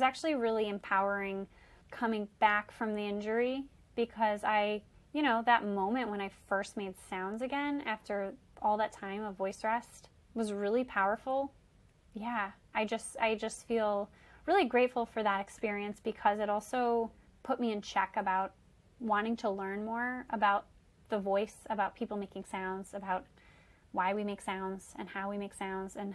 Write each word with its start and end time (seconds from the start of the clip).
was 0.00 0.06
actually 0.06 0.34
really 0.34 0.66
empowering 0.66 1.46
coming 1.90 2.26
back 2.38 2.72
from 2.72 2.94
the 2.94 3.06
injury 3.06 3.64
because 3.96 4.42
I, 4.44 4.80
you 5.12 5.20
know, 5.20 5.42
that 5.44 5.66
moment 5.66 6.08
when 6.08 6.22
I 6.22 6.30
first 6.48 6.74
made 6.74 6.94
sounds 7.10 7.42
again 7.42 7.82
after 7.84 8.32
all 8.62 8.78
that 8.78 8.92
time 8.92 9.22
of 9.22 9.34
voice 9.34 9.62
rest 9.62 10.08
was 10.32 10.54
really 10.54 10.84
powerful. 10.84 11.52
Yeah, 12.14 12.52
I 12.74 12.86
just 12.86 13.18
I 13.20 13.34
just 13.34 13.68
feel 13.68 14.08
really 14.46 14.64
grateful 14.64 15.04
for 15.04 15.22
that 15.22 15.42
experience 15.42 16.00
because 16.02 16.40
it 16.40 16.48
also 16.48 17.10
put 17.42 17.60
me 17.60 17.72
in 17.72 17.82
check 17.82 18.14
about 18.16 18.54
wanting 19.00 19.36
to 19.36 19.50
learn 19.50 19.84
more 19.84 20.24
about 20.30 20.64
the 21.10 21.18
voice, 21.18 21.56
about 21.68 21.94
people 21.94 22.16
making 22.16 22.44
sounds, 22.50 22.94
about 22.94 23.26
why 23.92 24.14
we 24.14 24.24
make 24.24 24.40
sounds 24.40 24.94
and 24.98 25.10
how 25.10 25.28
we 25.28 25.36
make 25.36 25.52
sounds 25.52 25.96
and 25.96 26.14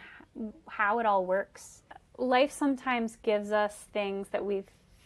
how 0.67 0.97
it 0.97 1.05
all 1.05 1.23
works. 1.23 1.83
Life 2.17 2.51
sometimes 2.51 3.17
gives 3.23 3.51
us 3.51 3.87
things 3.91 4.29
that 4.29 4.45
we 4.45 4.63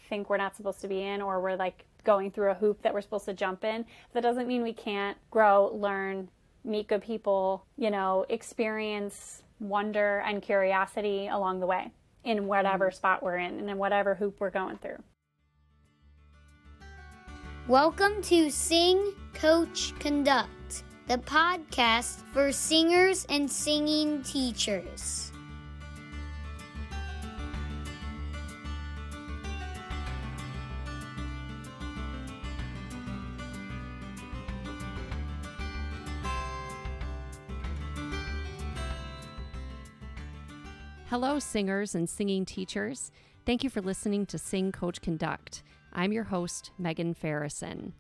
think 0.10 0.30
we're 0.30 0.38
not 0.38 0.56
supposed 0.56 0.80
to 0.82 0.88
be 0.88 1.02
in 1.02 1.22
or 1.24 1.42
we're 1.42 1.56
like 1.56 1.86
going 2.04 2.30
through 2.30 2.52
a 2.52 2.54
hoop 2.54 2.84
that 2.84 2.94
we're 2.94 3.02
supposed 3.02 3.26
to 3.26 3.34
jump 3.34 3.64
in. 3.64 3.84
That 4.14 4.22
doesn't 4.22 4.48
mean 4.48 4.62
we 4.62 4.74
can't 4.74 5.18
grow, 5.32 5.72
learn, 5.74 6.30
meet 6.64 6.88
good 6.88 7.02
people, 7.02 7.66
you 7.78 7.90
know, 7.90 8.26
experience 8.30 9.42
wonder 9.60 10.20
and 10.20 10.42
curiosity 10.42 11.28
along 11.28 11.62
the 11.62 11.66
way 11.66 11.92
in 12.26 12.46
whatever 12.46 12.90
mm-hmm. 12.90 12.96
spot 12.96 13.24
we're 13.24 13.38
in 13.38 13.58
and 13.58 13.70
in 13.70 13.78
whatever 13.78 14.14
hoop 14.14 14.40
we're 14.40 14.52
going 14.52 14.78
through. 14.78 15.02
Welcome 17.68 18.22
to 18.24 18.52
Sing, 18.52 19.14
Coach, 19.34 19.94
Conduct, 20.00 20.84
the 21.08 21.18
podcast 21.18 22.22
for 22.34 22.52
singers 22.52 23.26
and 23.30 23.50
singing 23.50 24.22
teachers. 24.22 25.29
Hello, 41.10 41.40
singers 41.40 41.96
and 41.96 42.08
singing 42.08 42.46
teachers. 42.46 43.12
Thank 43.44 43.64
you 43.64 43.72
for 43.72 43.82
listening 43.82 44.28
to 44.28 44.38
Sing, 44.38 44.72
Coach, 44.72 45.02
Conduct. 45.02 45.64
I'm 45.92 46.12
your 46.12 46.26
host, 46.26 46.70
Megan 46.78 47.16
Farrison. 47.16 47.94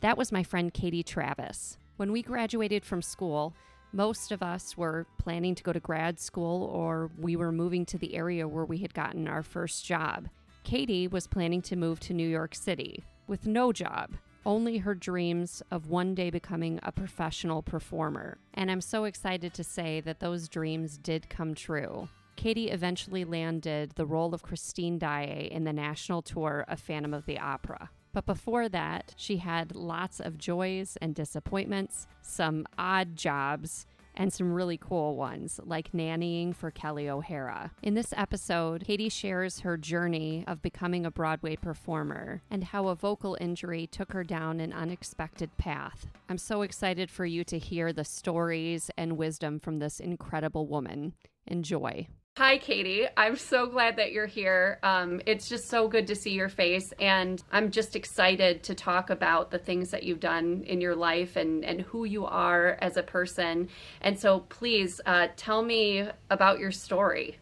That 0.00 0.18
was 0.18 0.30
my 0.30 0.42
friend 0.42 0.70
Katie 0.70 1.02
Travis. 1.02 1.78
When 1.96 2.12
we 2.12 2.20
graduated 2.20 2.84
from 2.84 3.00
school, 3.00 3.54
most 3.94 4.30
of 4.30 4.42
us 4.42 4.76
were 4.76 5.06
planning 5.16 5.54
to 5.54 5.62
go 5.62 5.72
to 5.72 5.80
grad 5.80 6.20
school 6.20 6.64
or 6.64 7.10
we 7.18 7.34
were 7.34 7.50
moving 7.50 7.86
to 7.86 7.96
the 7.96 8.14
area 8.14 8.46
where 8.46 8.66
we 8.66 8.76
had 8.76 8.92
gotten 8.92 9.26
our 9.26 9.42
first 9.42 9.86
job. 9.86 10.28
Katie 10.62 11.08
was 11.08 11.26
planning 11.26 11.62
to 11.62 11.76
move 11.76 11.98
to 12.00 12.12
New 12.12 12.28
York 12.28 12.54
City 12.54 13.02
with 13.26 13.46
no 13.46 13.72
job, 13.72 14.10
only 14.44 14.76
her 14.76 14.94
dreams 14.94 15.62
of 15.70 15.88
one 15.88 16.14
day 16.14 16.28
becoming 16.28 16.78
a 16.82 16.92
professional 16.92 17.62
performer. 17.62 18.36
And 18.52 18.70
I'm 18.70 18.82
so 18.82 19.04
excited 19.04 19.54
to 19.54 19.64
say 19.64 20.02
that 20.02 20.20
those 20.20 20.46
dreams 20.46 20.98
did 20.98 21.30
come 21.30 21.54
true. 21.54 22.10
Katie 22.40 22.70
eventually 22.70 23.26
landed 23.26 23.92
the 23.96 24.06
role 24.06 24.32
of 24.32 24.42
Christine 24.42 24.98
Daae 24.98 25.50
in 25.52 25.64
the 25.64 25.74
national 25.74 26.22
tour 26.22 26.64
of 26.68 26.80
Phantom 26.80 27.12
of 27.12 27.26
the 27.26 27.38
Opera. 27.38 27.90
But 28.14 28.24
before 28.24 28.66
that, 28.70 29.12
she 29.18 29.36
had 29.36 29.74
lots 29.74 30.20
of 30.20 30.38
joys 30.38 30.96
and 31.02 31.14
disappointments, 31.14 32.06
some 32.22 32.64
odd 32.78 33.14
jobs, 33.14 33.84
and 34.14 34.32
some 34.32 34.54
really 34.54 34.78
cool 34.78 35.16
ones, 35.16 35.60
like 35.64 35.92
nannying 35.92 36.56
for 36.56 36.70
Kelli 36.70 37.10
O'Hara. 37.10 37.72
In 37.82 37.92
this 37.92 38.14
episode, 38.16 38.84
Katie 38.86 39.10
shares 39.10 39.60
her 39.60 39.76
journey 39.76 40.42
of 40.46 40.62
becoming 40.62 41.04
a 41.04 41.10
Broadway 41.10 41.56
performer 41.56 42.40
and 42.50 42.64
how 42.64 42.88
a 42.88 42.94
vocal 42.94 43.36
injury 43.38 43.86
took 43.86 44.14
her 44.14 44.24
down 44.24 44.60
an 44.60 44.72
unexpected 44.72 45.54
path. 45.58 46.06
I'm 46.30 46.38
so 46.38 46.62
excited 46.62 47.10
for 47.10 47.26
you 47.26 47.44
to 47.44 47.58
hear 47.58 47.92
the 47.92 48.02
stories 48.02 48.90
and 48.96 49.18
wisdom 49.18 49.60
from 49.60 49.78
this 49.78 50.00
incredible 50.00 50.66
woman. 50.66 51.12
Enjoy. 51.46 52.06
Hi, 52.40 52.56
Katie. 52.56 53.06
I'm 53.18 53.36
so 53.36 53.66
glad 53.66 53.96
that 53.96 54.12
you're 54.12 54.24
here. 54.24 54.78
Um, 54.82 55.20
it's 55.26 55.46
just 55.46 55.68
so 55.68 55.86
good 55.88 56.06
to 56.06 56.16
see 56.16 56.30
your 56.30 56.48
face, 56.48 56.90
and 56.98 57.42
I'm 57.52 57.70
just 57.70 57.94
excited 57.94 58.62
to 58.62 58.74
talk 58.74 59.10
about 59.10 59.50
the 59.50 59.58
things 59.58 59.90
that 59.90 60.04
you've 60.04 60.20
done 60.20 60.64
in 60.66 60.80
your 60.80 60.96
life 60.96 61.36
and, 61.36 61.62
and 61.66 61.82
who 61.82 62.06
you 62.06 62.24
are 62.24 62.78
as 62.80 62.96
a 62.96 63.02
person. 63.02 63.68
And 64.00 64.18
so, 64.18 64.40
please 64.48 65.02
uh, 65.04 65.28
tell 65.36 65.62
me 65.62 66.08
about 66.30 66.58
your 66.58 66.70
story. 66.70 67.36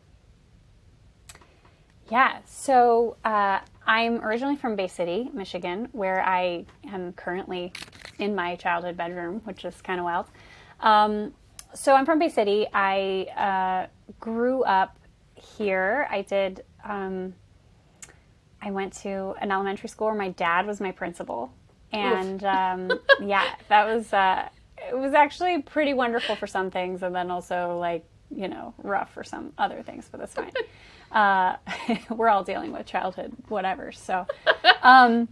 Yeah, 2.11 2.41
so 2.45 3.19
uh, 3.25 3.61
I'm 3.87 4.17
originally 4.25 4.57
from 4.57 4.75
Bay 4.75 4.89
City, 4.89 5.31
Michigan, 5.33 5.91
where 5.93 6.25
I 6.25 6.65
am 6.91 7.13
currently 7.13 7.73
in 8.19 8.35
my 8.35 8.57
childhood 8.57 8.97
bedroom, 8.97 9.43
which 9.45 9.65
is 9.65 9.81
kind 9.81 10.01
of 10.01 10.05
wild. 10.05 10.27
Um, 10.81 11.35
so 11.73 11.95
I'm 11.95 12.05
from 12.05 12.19
Bay 12.19 12.31
City. 12.31 12.67
I 12.75 13.87
uh, 13.87 13.91
grew 14.21 14.62
up 14.65 14.99
here. 15.34 16.06
I 16.11 16.23
did. 16.23 16.65
Um, 16.84 17.34
I 18.61 18.71
went 18.71 18.93
to 19.05 19.34
an 19.41 19.53
elementary 19.53 19.89
school 19.89 20.09
where 20.09 20.17
my 20.17 20.31
dad 20.31 20.67
was 20.67 20.81
my 20.81 20.93
principal, 20.93 21.53
and 21.93 22.43
um, 22.45 22.91
yeah, 23.21 23.55
that 23.69 23.87
was 23.87 24.12
uh, 24.12 24.49
it 24.91 24.97
was 24.97 25.15
actually 25.15 25.62
pretty 25.62 25.95
wonderful 25.95 26.37
for 26.37 26.47
some 26.47 26.71
things, 26.71 27.03
and 27.03 27.15
then 27.15 27.31
also 27.31 27.79
like 27.79 28.05
you 28.34 28.49
know 28.49 28.75
rough 28.79 29.12
for 29.12 29.25
some 29.25 29.53
other 29.59 29.83
things, 29.83 30.09
but 30.11 30.21
that's 30.21 30.35
fine. 30.35 30.53
uh, 31.12 31.56
we're 32.15 32.29
all 32.29 32.45
dealing 32.45 32.73
with 32.73 32.87
childhood 32.87 33.33
whatever. 33.49 33.93
So, 33.93 34.27
um, 34.83 35.29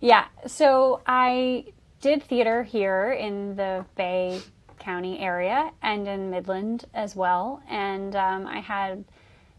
yeah. 0.00 0.26
So 0.46 1.00
I 1.06 1.66
did 2.00 2.22
theater 2.22 2.62
here 2.62 3.12
in 3.12 3.56
the 3.56 3.84
Bay 3.94 4.40
County 4.80 5.20
area 5.20 5.70
and 5.82 6.08
in 6.08 6.30
Midland 6.30 6.86
as 6.92 7.14
well. 7.14 7.62
And 7.68 8.16
um, 8.16 8.46
I 8.46 8.58
had 8.58 9.04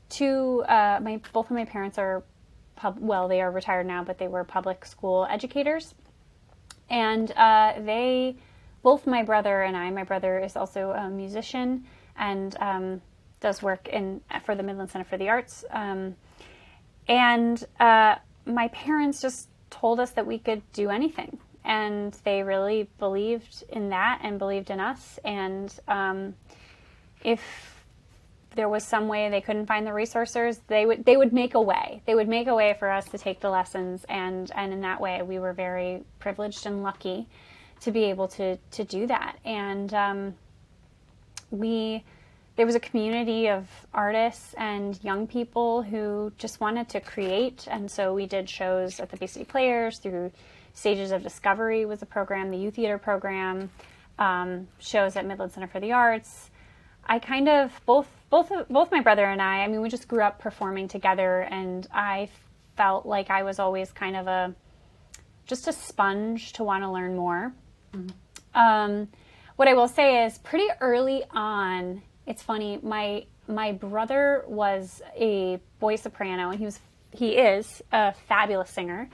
two, 0.09 0.63
uh, 0.67 0.99
my 1.01 1.21
both 1.31 1.45
of 1.45 1.55
my 1.55 1.65
parents 1.65 1.97
are, 1.97 2.23
pub, 2.75 2.97
well, 2.99 3.27
they 3.27 3.41
are 3.41 3.51
retired 3.51 3.85
now, 3.85 4.03
but 4.03 4.17
they 4.17 4.27
were 4.27 4.43
public 4.43 4.85
school 4.85 5.25
educators. 5.29 5.95
And 6.89 7.31
uh, 7.31 7.73
they, 7.77 8.35
both 8.83 9.07
my 9.07 9.23
brother 9.23 9.61
and 9.61 9.77
I, 9.77 9.89
my 9.91 10.03
brother 10.03 10.39
is 10.39 10.57
also 10.57 10.91
a 10.91 11.09
musician 11.09 11.85
and 12.17 12.55
um, 12.59 13.01
does 13.39 13.63
work 13.63 13.87
in 13.87 14.19
for 14.43 14.55
the 14.55 14.63
Midland 14.63 14.91
Center 14.91 15.05
for 15.05 15.17
the 15.17 15.29
Arts. 15.29 15.63
Um, 15.71 16.15
and 17.07 17.63
uh, 17.79 18.15
my 18.45 18.67
parents 18.69 19.21
just 19.21 19.47
told 19.69 19.99
us 19.99 20.11
that 20.11 20.27
we 20.27 20.37
could 20.37 20.61
do 20.73 20.89
anything 20.89 21.39
and 21.63 22.13
they 22.23 22.43
really 22.43 22.87
believed 22.99 23.63
in 23.69 23.89
that 23.89 24.19
and 24.23 24.39
believed 24.39 24.69
in 24.69 24.79
us. 24.79 25.19
And 25.23 25.73
um, 25.87 26.35
if 27.23 27.41
there 28.55 28.67
was 28.67 28.83
some 28.83 29.07
way 29.07 29.29
they 29.29 29.41
couldn't 29.41 29.65
find 29.65 29.85
the 29.87 29.93
resources, 29.93 30.59
they 30.67 30.85
would 30.85 31.05
they 31.05 31.17
would 31.17 31.33
make 31.33 31.53
a 31.53 31.61
way. 31.61 32.01
They 32.05 32.15
would 32.15 32.27
make 32.27 32.47
a 32.47 32.55
way 32.55 32.75
for 32.77 32.89
us 32.89 33.07
to 33.09 33.17
take 33.17 33.39
the 33.39 33.49
lessons, 33.49 34.05
and 34.09 34.51
and 34.55 34.73
in 34.73 34.81
that 34.81 34.99
way, 34.99 35.21
we 35.21 35.39
were 35.39 35.53
very 35.53 36.03
privileged 36.19 36.65
and 36.65 36.83
lucky 36.83 37.27
to 37.81 37.91
be 37.91 38.05
able 38.05 38.27
to 38.29 38.57
to 38.57 38.83
do 38.83 39.07
that. 39.07 39.37
And 39.45 39.93
um, 39.93 40.33
we 41.49 42.03
there 42.57 42.65
was 42.65 42.75
a 42.75 42.79
community 42.79 43.47
of 43.47 43.67
artists 43.93 44.53
and 44.55 45.01
young 45.03 45.25
people 45.25 45.81
who 45.81 46.31
just 46.37 46.59
wanted 46.59 46.89
to 46.89 46.99
create, 46.99 47.67
and 47.71 47.89
so 47.89 48.13
we 48.13 48.25
did 48.25 48.49
shows 48.49 48.99
at 48.99 49.09
the 49.09 49.17
Bay 49.17 49.27
City 49.27 49.45
Players 49.45 49.99
through 49.99 50.31
Stages 50.73 51.11
of 51.11 51.23
Discovery 51.23 51.85
was 51.85 52.01
a 52.01 52.05
program, 52.05 52.51
the 52.51 52.57
youth 52.57 52.75
theater 52.75 52.97
program, 52.97 53.69
um, 54.17 54.67
shows 54.79 55.15
at 55.15 55.25
Midland 55.25 55.51
Center 55.51 55.67
for 55.67 55.79
the 55.79 55.91
Arts. 55.91 56.49
I 57.05 57.19
kind 57.19 57.49
of 57.49 57.71
both 57.85 58.07
both 58.29 58.51
both 58.69 58.91
my 58.91 59.01
brother 59.01 59.25
and 59.25 59.41
I. 59.41 59.63
I 59.63 59.67
mean, 59.67 59.81
we 59.81 59.89
just 59.89 60.07
grew 60.07 60.21
up 60.23 60.39
performing 60.39 60.87
together, 60.87 61.41
and 61.41 61.87
I 61.91 62.29
felt 62.77 63.05
like 63.05 63.29
I 63.29 63.43
was 63.43 63.59
always 63.59 63.91
kind 63.91 64.15
of 64.15 64.27
a 64.27 64.55
just 65.45 65.67
a 65.67 65.73
sponge 65.73 66.53
to 66.53 66.63
want 66.63 66.83
to 66.83 66.91
learn 66.91 67.15
more. 67.15 67.53
Mm-hmm. 67.93 68.59
Um, 68.59 69.07
what 69.55 69.67
I 69.67 69.73
will 69.73 69.87
say 69.87 70.25
is, 70.25 70.37
pretty 70.39 70.67
early 70.79 71.23
on, 71.31 72.01
it's 72.25 72.43
funny. 72.43 72.79
My 72.81 73.25
my 73.47 73.73
brother 73.73 74.45
was 74.47 75.01
a 75.15 75.59
boy 75.79 75.95
soprano, 75.97 76.49
and 76.49 76.59
he 76.59 76.65
was 76.65 76.79
he 77.13 77.37
is 77.37 77.81
a 77.91 78.13
fabulous 78.27 78.69
singer. 78.69 79.09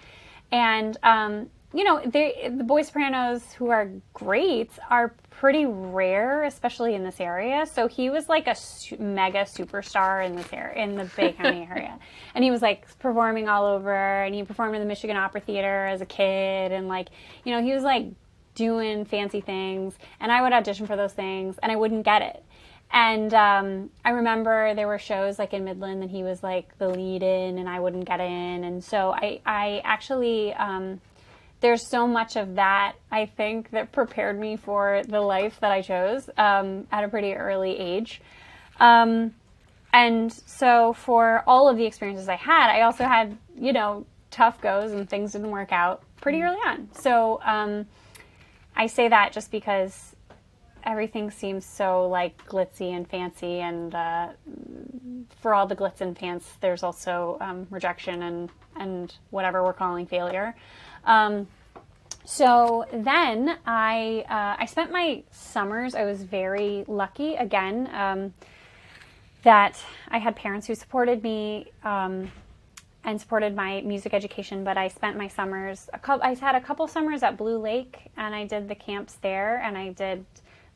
And 0.52 0.98
um, 1.04 1.50
you 1.74 1.84
know, 1.84 2.02
they, 2.06 2.52
the 2.56 2.64
boy 2.64 2.82
sopranos 2.82 3.54
who 3.54 3.70
are 3.70 3.90
great 4.14 4.72
are 4.90 5.14
pretty 5.30 5.66
rare, 5.66 6.44
especially 6.44 6.96
in 6.96 7.04
this 7.04 7.20
area. 7.20 7.66
So 7.66 7.88
he 7.88 8.10
was 8.10 8.30
like 8.30 8.48
a 8.48 8.56
su- 8.56 8.98
mega 8.98 9.44
superstar 9.44 10.26
in 10.26 10.36
this 10.36 10.52
area, 10.52 10.84
in 10.84 10.96
the 10.96 11.06
Bay 11.16 11.34
County 11.34 11.68
area, 11.72 12.00
and 12.34 12.44
he 12.44 12.52
was 12.52 12.62
like 12.62 12.88
performing 13.00 13.50
all 13.50 13.66
over. 13.66 13.94
And 13.94 14.34
he 14.34 14.44
performed 14.44 14.76
in 14.76 14.82
the 14.82 14.88
Michigan 14.88 15.18
Opera 15.18 15.42
Theater 15.42 15.86
as 15.86 16.02
a 16.02 16.06
kid, 16.06 16.72
and 16.72 16.88
like, 16.88 17.10
you 17.44 17.52
know, 17.52 17.62
he 17.62 17.74
was 17.74 17.84
like 17.84 18.08
doing 18.56 19.06
fancy 19.06 19.42
things. 19.42 19.94
And 20.20 20.32
I 20.32 20.42
would 20.42 20.54
audition 20.54 20.88
for 20.88 20.96
those 20.96 21.14
things, 21.14 21.60
and 21.62 21.72
I 21.72 21.76
wouldn't 21.76 22.06
get 22.06 22.22
it. 22.22 22.44
And 22.92 23.34
um, 23.34 23.90
I 24.06 24.12
remember 24.12 24.74
there 24.74 24.88
were 24.88 25.00
shows 25.00 25.38
like 25.38 25.54
in 25.54 25.66
Midland 25.66 26.02
that 26.02 26.10
he 26.10 26.24
was 26.24 26.42
like 26.42 26.78
the 26.78 26.88
lead 26.88 27.22
in, 27.22 27.58
and 27.58 27.68
I 27.68 27.80
wouldn't 27.80 28.06
get 28.06 28.20
in, 28.20 28.64
and 28.64 28.84
so 28.84 29.12
I 29.12 29.42
I 29.46 29.82
actually 29.84 30.54
um, 30.54 31.02
there's 31.60 31.86
so 31.86 32.08
much 32.08 32.36
of 32.36 32.56
that 32.56 32.94
I 33.12 33.26
think 33.26 33.72
that 33.72 33.92
prepared 33.92 34.40
me 34.40 34.58
for 34.58 35.02
the 35.08 35.20
life 35.20 35.60
that 35.62 35.72
I 35.72 35.82
chose 35.82 36.30
um, 36.38 36.88
at 36.92 37.04
a 37.04 37.08
pretty 37.08 37.34
early 37.34 37.78
age. 37.78 38.22
Um, 38.80 39.34
and 39.92 40.32
so 40.32 40.94
for 40.94 41.44
all 41.48 41.68
of 41.68 41.78
the 41.78 41.86
experiences 41.86 42.30
I 42.30 42.36
had, 42.36 42.70
I 42.70 42.82
also 42.82 43.04
had 43.04 43.38
you 43.60 43.74
know 43.74 44.06
tough 44.32 44.62
goes 44.62 44.92
and 44.92 45.10
things 45.10 45.34
didn't 45.34 45.52
work 45.52 45.72
out 45.72 46.04
pretty 46.22 46.42
early 46.42 46.60
on. 46.66 46.90
So 46.94 47.42
um, 47.44 47.86
I 48.76 48.88
say 48.88 49.08
that 49.10 49.34
just 49.34 49.52
because 49.52 50.16
everything 50.88 51.30
seems 51.30 51.66
so 51.66 52.08
like 52.08 52.44
glitzy 52.48 52.96
and 52.96 53.08
fancy 53.08 53.60
and 53.60 53.94
uh, 53.94 54.30
for 55.42 55.54
all 55.54 55.68
the 55.68 55.76
glitz 55.76 56.02
and 56.02 56.16
pants 56.16 56.54
there's 56.62 56.82
also 56.82 57.38
um, 57.42 57.68
rejection 57.70 58.24
and 58.24 58.50
and 58.78 59.16
whatever 59.32 59.64
we're 59.64 59.74
calling 59.74 60.06
failure. 60.06 60.56
Um, 61.04 61.48
so 62.26 62.86
then 62.92 63.58
i 63.66 64.26
uh, 64.30 64.62
i 64.62 64.66
spent 64.66 64.92
my 64.92 65.24
summers 65.32 65.96
i 65.96 66.04
was 66.04 66.24
very 66.24 66.84
lucky 66.90 67.36
again 67.36 67.90
um, 67.94 68.34
that 69.44 69.82
i 70.10 70.18
had 70.18 70.36
parents 70.36 70.68
who 70.68 70.76
supported 70.76 71.24
me 71.24 71.72
um, 71.86 72.30
and 73.06 73.22
supported 73.22 73.56
my 73.56 73.80
music 73.80 74.14
education 74.14 74.66
but 74.66 74.78
i 74.78 74.90
spent 74.90 75.16
my 75.16 75.30
summers 75.30 75.90
a 75.94 76.00
couple 76.00 76.22
i 76.22 76.34
had 76.34 76.54
a 76.54 76.60
couple 76.60 76.86
summers 76.86 77.24
at 77.24 77.38
blue 77.38 77.58
lake 77.58 78.12
and 78.18 78.36
i 78.36 78.46
did 78.46 78.68
the 78.68 78.76
camps 78.76 79.14
there 79.22 79.62
and 79.64 79.78
i 79.78 79.88
did 79.94 80.26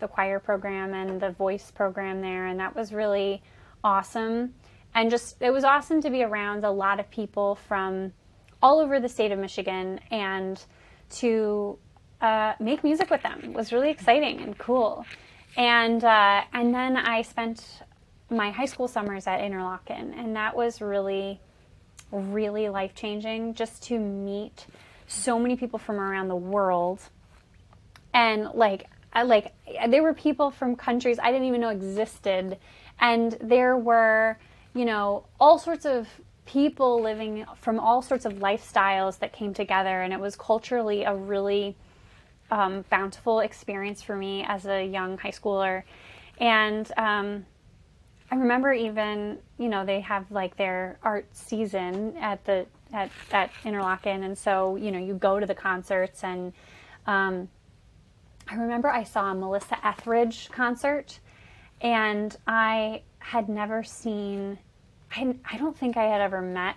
the 0.02 0.08
choir 0.08 0.40
program 0.40 0.94
and 0.94 1.22
the 1.22 1.32
voice 1.32 1.72
program 1.72 2.20
there, 2.22 2.48
and 2.48 2.60
that 2.60 2.76
was 2.76 2.92
really 2.92 3.42
awesome. 3.84 4.54
And 4.94 5.10
just 5.10 5.38
it 5.42 5.52
was 5.52 5.64
awesome 5.64 6.02
to 6.02 6.10
be 6.10 6.24
around 6.24 6.66
a 6.66 6.72
lot 6.72 7.00
of 7.00 7.10
people 7.10 7.56
from 7.56 8.12
all 8.62 8.80
over 8.80 9.00
the 9.00 9.08
state 9.08 9.32
of 9.32 9.40
Michigan 9.40 10.00
and 10.12 10.62
to 11.10 11.78
uh, 12.22 12.54
make 12.60 12.84
music 12.84 13.10
with 13.10 13.24
them 13.24 13.54
was 13.54 13.72
really 13.72 13.90
exciting 13.90 14.42
and 14.42 14.58
cool. 14.58 15.06
And 15.58 16.04
uh, 16.04 16.42
and 16.54 16.74
then 16.74 16.98
I 16.98 17.22
spent 17.22 17.82
my 18.30 18.52
high 18.52 18.66
school 18.66 18.88
summers 18.88 19.28
at 19.28 19.42
Interlochen, 19.42 20.18
and 20.18 20.36
that 20.36 20.56
was 20.56 20.82
really, 20.82 21.42
really 22.12 22.70
life 22.70 22.96
changing. 22.96 23.54
Just 23.54 23.84
to 23.84 24.00
meet 24.00 24.68
so 25.08 25.38
many 25.38 25.56
people 25.58 25.80
from 25.80 26.00
around 26.00 26.30
the 26.30 26.36
world, 26.36 27.02
and 28.14 28.50
like 28.54 28.88
I, 29.14 29.24
like 29.24 29.54
there 29.90 30.04
were 30.04 30.14
people 30.14 30.52
from 30.52 30.76
countries 30.76 31.20
I 31.22 31.32
didn't 31.32 31.48
even 31.48 31.62
know 31.62 31.70
existed, 31.70 32.58
and 33.00 33.38
there 33.42 33.78
were 33.78 34.38
you 34.74 34.86
know 34.86 35.26
all 35.40 35.60
sorts 35.60 35.86
of 35.86 36.08
people 36.46 37.02
living 37.02 37.46
from 37.58 37.80
all 37.80 38.02
sorts 38.02 38.26
of 38.26 38.34
lifestyles 38.34 39.20
that 39.20 39.34
came 39.34 39.54
together, 39.54 40.02
and 40.02 40.14
it 40.14 40.20
was 40.20 40.36
culturally 40.36 41.04
a 41.04 41.16
really 41.16 41.76
um, 42.52 42.84
bountiful 42.90 43.40
experience 43.42 44.02
for 44.02 44.16
me 44.16 44.44
as 44.48 44.66
a 44.66 44.86
young 44.86 45.18
high 45.18 45.32
schooler, 45.32 45.84
and 46.40 46.92
um, 46.98 47.46
I 48.32 48.36
remember 48.36 48.72
even 48.72 49.40
you 49.58 49.68
know 49.68 49.86
they 49.86 50.00
have 50.00 50.32
like 50.32 50.56
their 50.56 50.98
art 51.04 51.26
season 51.34 52.16
at 52.18 52.46
the 52.46 52.66
at 52.94 53.12
at 53.32 53.52
Interlochen, 53.66 54.24
and 54.24 54.38
so 54.38 54.78
you 54.78 54.92
know 54.92 55.00
you 55.00 55.16
go 55.16 55.40
to 55.40 55.46
the 55.46 55.56
concerts 55.56 56.24
and 56.24 56.54
um, 57.08 57.50
I 58.52 58.56
remember 58.56 58.90
I 58.90 59.04
saw 59.04 59.32
a 59.32 59.36
Melissa 59.36 59.78
Etheridge 59.86 60.50
concert, 60.52 61.20
and 61.80 62.36
I 62.46 63.04
had 63.20 63.48
never 63.48 63.82
seen, 63.82 64.60
I, 65.16 65.36
I 65.50 65.58
don't 65.58 65.78
think 65.78 65.96
I 65.96 66.04
had 66.04 66.20
ever 66.20 66.42
met 66.42 66.76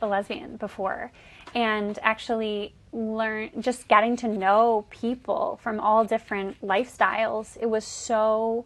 a 0.00 0.06
lesbian 0.06 0.56
before. 0.56 1.10
And 1.52 1.98
actually, 2.02 2.74
learn 2.92 3.50
just 3.58 3.88
getting 3.88 4.16
to 4.18 4.28
know 4.28 4.86
people 4.88 5.58
from 5.62 5.80
all 5.80 6.04
different 6.04 6.60
lifestyles, 6.62 7.56
it 7.60 7.68
was 7.68 7.84
so 7.84 8.64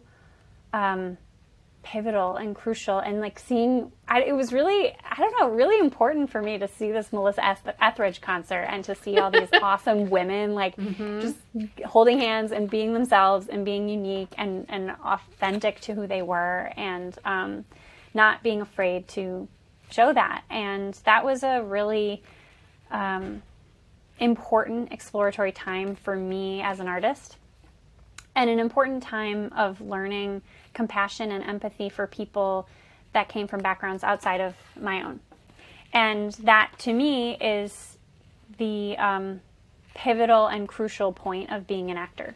um, 0.71 1.17
pivotal 1.83 2.35
and 2.35 2.55
crucial 2.55 2.99
and 2.99 3.19
like 3.19 3.39
seeing 3.39 3.91
I, 4.07 4.21
it 4.21 4.33
was 4.33 4.53
really 4.53 4.95
i 5.03 5.15
don't 5.15 5.33
know 5.39 5.49
really 5.49 5.79
important 5.79 6.29
for 6.29 6.41
me 6.41 6.59
to 6.59 6.67
see 6.67 6.91
this 6.91 7.11
melissa 7.11 7.57
etheridge 7.81 8.21
concert 8.21 8.67
and 8.69 8.83
to 8.85 8.93
see 8.93 9.17
all 9.17 9.31
these 9.31 9.49
awesome 9.61 10.09
women 10.09 10.53
like 10.53 10.75
mm-hmm. 10.75 11.21
just 11.21 11.37
holding 11.85 12.19
hands 12.19 12.51
and 12.51 12.69
being 12.69 12.93
themselves 12.93 13.47
and 13.47 13.65
being 13.65 13.89
unique 13.89 14.33
and, 14.37 14.65
and 14.69 14.91
authentic 15.03 15.79
to 15.81 15.93
who 15.93 16.05
they 16.05 16.21
were 16.21 16.71
and 16.77 17.17
um, 17.25 17.65
not 18.13 18.43
being 18.43 18.61
afraid 18.61 19.07
to 19.07 19.47
show 19.89 20.13
that 20.13 20.43
and 20.51 20.93
that 21.05 21.25
was 21.25 21.43
a 21.43 21.63
really 21.63 22.21
um, 22.91 23.41
important 24.19 24.91
exploratory 24.91 25.51
time 25.51 25.95
for 25.95 26.15
me 26.15 26.61
as 26.61 26.79
an 26.79 26.87
artist 26.87 27.37
and 28.35 28.49
an 28.49 28.59
important 28.59 29.03
time 29.03 29.51
of 29.55 29.81
learning 29.81 30.41
compassion 30.73 31.31
and 31.31 31.43
empathy 31.43 31.89
for 31.89 32.07
people 32.07 32.67
that 33.13 33.29
came 33.29 33.47
from 33.47 33.61
backgrounds 33.61 34.03
outside 34.03 34.41
of 34.41 34.55
my 34.79 35.03
own. 35.03 35.19
And 35.93 36.31
that 36.33 36.71
to 36.79 36.93
me 36.93 37.35
is 37.35 37.97
the 38.57 38.97
um, 38.97 39.41
pivotal 39.93 40.47
and 40.47 40.67
crucial 40.67 41.11
point 41.11 41.51
of 41.51 41.67
being 41.67 41.91
an 41.91 41.97
actor. 41.97 42.35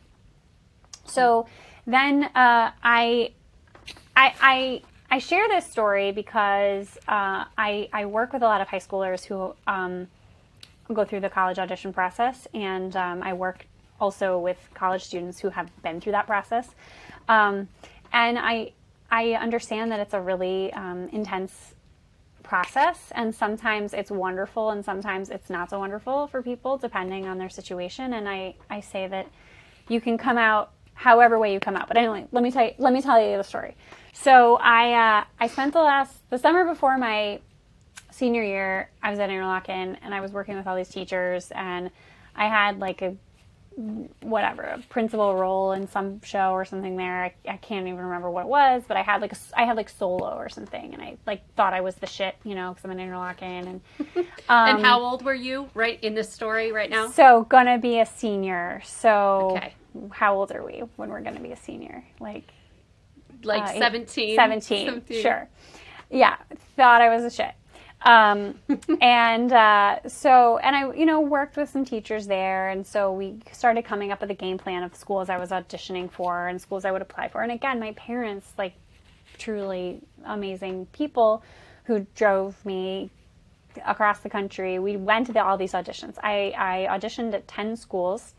So 1.06 1.48
then 1.88 2.26
uh, 2.26 2.72
I, 2.84 3.32
I, 4.16 4.34
I, 4.42 4.82
I, 5.10 5.20
share 5.20 5.48
this 5.48 5.66
story 5.68 6.12
because 6.12 6.98
uh, 7.08 7.46
I, 7.58 7.90
I 7.94 8.06
work 8.08 8.34
with 8.34 8.42
a 8.42 8.46
lot 8.46 8.60
of 8.60 8.68
high 8.68 8.80
schoolers 8.80 9.24
who 9.24 9.54
um, 9.68 10.08
go 10.92 11.06
through 11.06 11.22
the 11.22 11.30
college 11.30 11.60
audition 11.60 11.94
process, 11.94 12.48
and 12.54 12.96
um, 12.96 13.22
I 13.24 13.34
work 13.34 13.66
also 14.00 14.40
with 14.40 14.58
college 14.74 15.04
students 15.04 15.40
who 15.40 15.50
have 15.50 15.70
been 15.84 16.02
through 16.02 16.14
that 16.14 16.28
process. 16.28 16.70
Um, 17.30 17.68
and 18.16 18.40
I 18.40 18.72
I 19.12 19.34
understand 19.34 19.92
that 19.92 20.00
it's 20.00 20.14
a 20.16 20.22
really 20.22 20.74
um, 20.74 21.10
intense 21.12 21.76
process, 22.42 23.12
and 23.12 23.36
sometimes 23.36 23.94
it's 23.94 24.10
wonderful, 24.10 24.72
and 24.72 24.84
sometimes 24.84 25.30
it's 25.30 25.50
not 25.50 25.70
so 25.70 25.78
wonderful 25.80 26.28
for 26.28 26.42
people, 26.42 26.78
depending 26.78 27.28
on 27.28 27.38
their 27.38 27.50
situation. 27.50 28.14
And 28.14 28.28
I 28.28 28.56
I 28.70 28.80
say 28.80 29.08
that 29.08 29.28
you 29.90 30.02
can 30.02 30.18
come 30.18 30.38
out 30.38 30.72
however 30.96 31.38
way 31.38 31.54
you 31.54 31.60
come 31.60 31.76
out. 31.76 31.88
But 31.90 31.98
anyway, 31.98 32.26
let 32.32 32.42
me 32.42 32.50
tell 32.50 32.66
you, 32.66 32.72
let 32.78 32.94
me 32.94 33.02
tell 33.02 33.22
you 33.22 33.38
the 33.38 33.44
story. 33.44 33.76
So 34.14 34.56
I 34.56 34.94
uh, 34.94 35.24
I 35.40 35.48
spent 35.48 35.74
the 35.74 35.82
last 35.82 36.28
the 36.30 36.38
summer 36.38 36.66
before 36.66 36.98
my 36.98 37.42
senior 38.12 38.44
year, 38.44 38.90
I 39.04 39.10
was 39.10 39.20
at 39.20 39.30
Interlochen 39.30 39.98
and 40.02 40.16
I 40.16 40.22
was 40.22 40.32
working 40.32 40.56
with 40.56 40.68
all 40.68 40.76
these 40.78 40.88
teachers 40.88 41.52
and 41.52 41.92
I 42.34 42.48
had 42.48 42.80
like 42.80 43.02
a 43.02 43.18
whatever 44.22 44.62
a 44.62 44.80
principal 44.90 45.36
role 45.36 45.74
in 45.74 45.88
some 45.88 46.22
show 46.22 46.52
or 46.52 46.64
something 46.64 46.96
there. 46.96 47.26
I, 47.26 47.34
I 47.50 47.58
can't 47.58 47.88
even 47.88 48.00
remember 48.00 48.32
what 48.32 48.46
it 48.46 48.48
was 48.48 48.84
but 48.88 48.96
i 48.96 49.02
had 49.02 49.22
like 49.22 49.34
a, 49.34 49.38
i 49.54 49.64
had 49.64 49.76
like 49.76 49.90
solo 49.90 50.36
or 50.36 50.48
something 50.48 50.94
and 50.94 51.02
i 51.02 51.18
like 51.28 51.42
thought 51.56 51.74
i 51.74 51.82
was 51.82 51.96
the 51.96 52.08
shit 52.08 52.36
you 52.44 52.56
know 52.56 52.70
because 52.70 52.86
i'm 52.86 52.92
an 52.92 53.00
Interlochen 53.00 53.42
and 53.68 53.82
um, 54.50 54.78
and 54.78 54.86
how 54.86 55.02
old 55.02 55.24
were 55.24 55.34
you 55.34 55.70
right 55.74 56.02
in 56.04 56.14
this 56.16 56.32
story 56.32 56.72
right 56.72 56.90
now? 56.90 57.10
So 57.10 57.44
gonna 57.50 57.78
be 57.78 58.00
a 58.00 58.06
senior 58.06 58.82
so 58.86 59.58
okay. 59.58 59.74
how 60.12 60.36
old 60.36 60.52
are 60.52 60.64
we 60.64 60.84
when 60.96 61.10
we're 61.10 61.22
gonna 61.22 61.40
be 61.40 61.52
a 61.52 61.58
senior? 61.58 62.04
Like 62.20 62.52
like 63.44 63.64
uh, 63.64 63.80
17 63.80 64.36
17 64.36 64.88
17 64.88 65.22
sure. 65.22 65.48
Yeah 66.10 66.38
thought 66.76 67.02
i 67.02 67.14
was 67.14 67.24
a 67.24 67.30
shit 67.30 67.54
um, 68.06 68.60
and 69.02 69.52
uh, 69.52 70.00
so, 70.08 70.58
and 70.60 70.76
I, 70.76 70.94
you 70.94 71.06
know, 71.06 71.20
worked 71.20 71.58
with 71.58 71.70
some 71.70 71.84
teachers 71.84 72.28
there. 72.28 72.70
And 72.70 72.86
so 72.86 73.12
we 73.12 73.40
started 73.52 73.84
coming 73.84 74.12
up 74.12 74.22
with 74.22 74.32
a 74.32 74.36
game 74.36 74.58
plan 74.58 74.84
of 74.84 74.96
schools 74.96 75.30
I 75.30 75.38
was 75.38 75.50
auditioning 75.50 76.10
for 76.10 76.48
and 76.48 76.62
schools 76.62 76.86
I 76.86 76.92
would 76.92 77.02
apply 77.02 77.30
for. 77.30 77.42
And 77.42 77.52
again, 77.52 77.80
my 77.80 77.92
parents, 77.94 78.54
like 78.58 78.74
truly 79.38 80.02
amazing 80.24 80.86
people 80.94 81.44
who 81.86 82.06
drove 82.16 82.64
me 82.66 83.10
across 83.86 84.20
the 84.20 84.30
country. 84.30 84.80
We 84.80 84.96
went 84.96 85.28
to 85.28 85.34
the, 85.34 85.44
all 85.44 85.58
these 85.58 85.74
auditions. 85.74 86.18
I, 86.24 86.54
I 86.58 86.98
auditioned 86.98 87.34
at 87.34 87.48
10 87.48 87.76
schools 87.76 88.34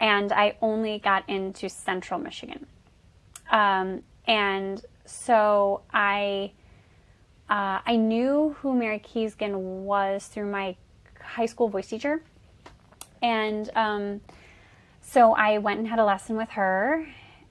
and 0.00 0.32
I 0.32 0.56
only 0.60 0.98
got 0.98 1.28
into 1.28 1.68
central 1.68 2.20
Michigan. 2.20 2.66
Um, 3.50 4.02
and 4.26 4.84
so 5.06 5.82
I, 5.92 6.52
uh, 7.52 7.80
I 7.84 7.96
knew 7.96 8.56
who 8.60 8.74
Mary 8.74 8.98
Kiesgen 8.98 9.84
was 9.84 10.26
through 10.26 10.50
my 10.50 10.74
high 11.20 11.44
school 11.44 11.68
voice 11.68 11.86
teacher. 11.86 12.22
And 13.20 13.68
um, 13.76 14.22
so 15.02 15.34
I 15.34 15.58
went 15.58 15.78
and 15.78 15.86
had 15.86 15.98
a 15.98 16.04
lesson 16.06 16.36
with 16.36 16.48
her. 16.52 17.06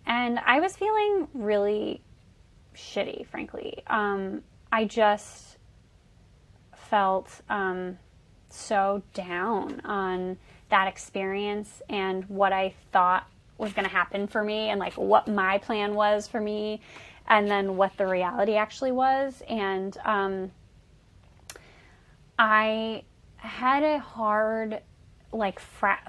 And 0.07 0.39
I 0.39 0.59
was 0.59 0.75
feeling 0.75 1.27
really 1.35 2.01
shitty, 2.75 3.27
frankly. 3.27 3.83
Um, 3.85 4.41
I 4.71 4.85
just 4.85 5.57
felt 6.75 7.29
um, 7.47 7.99
so 8.49 9.03
down 9.13 9.81
on 9.85 10.37
that 10.69 10.87
experience 10.87 11.79
and 11.89 12.25
what 12.27 12.51
I 12.53 12.73
thought 12.91 13.27
was 13.59 13.71
going 13.73 13.85
to 13.85 13.91
happen 13.91 14.25
for 14.25 14.43
me 14.43 14.69
and 14.69 14.79
like 14.79 14.93
what 14.93 15.27
my 15.27 15.59
plan 15.59 15.93
was 15.93 16.27
for 16.27 16.41
me 16.41 16.81
and 17.31 17.49
then 17.49 17.77
what 17.77 17.95
the 17.97 18.05
reality 18.05 18.55
actually 18.55 18.91
was 18.91 19.41
and 19.47 19.97
um, 20.05 20.51
i 22.37 23.01
had 23.37 23.81
a 23.81 23.97
hard 23.97 24.81
like 25.31 25.59
fra- 25.59 26.03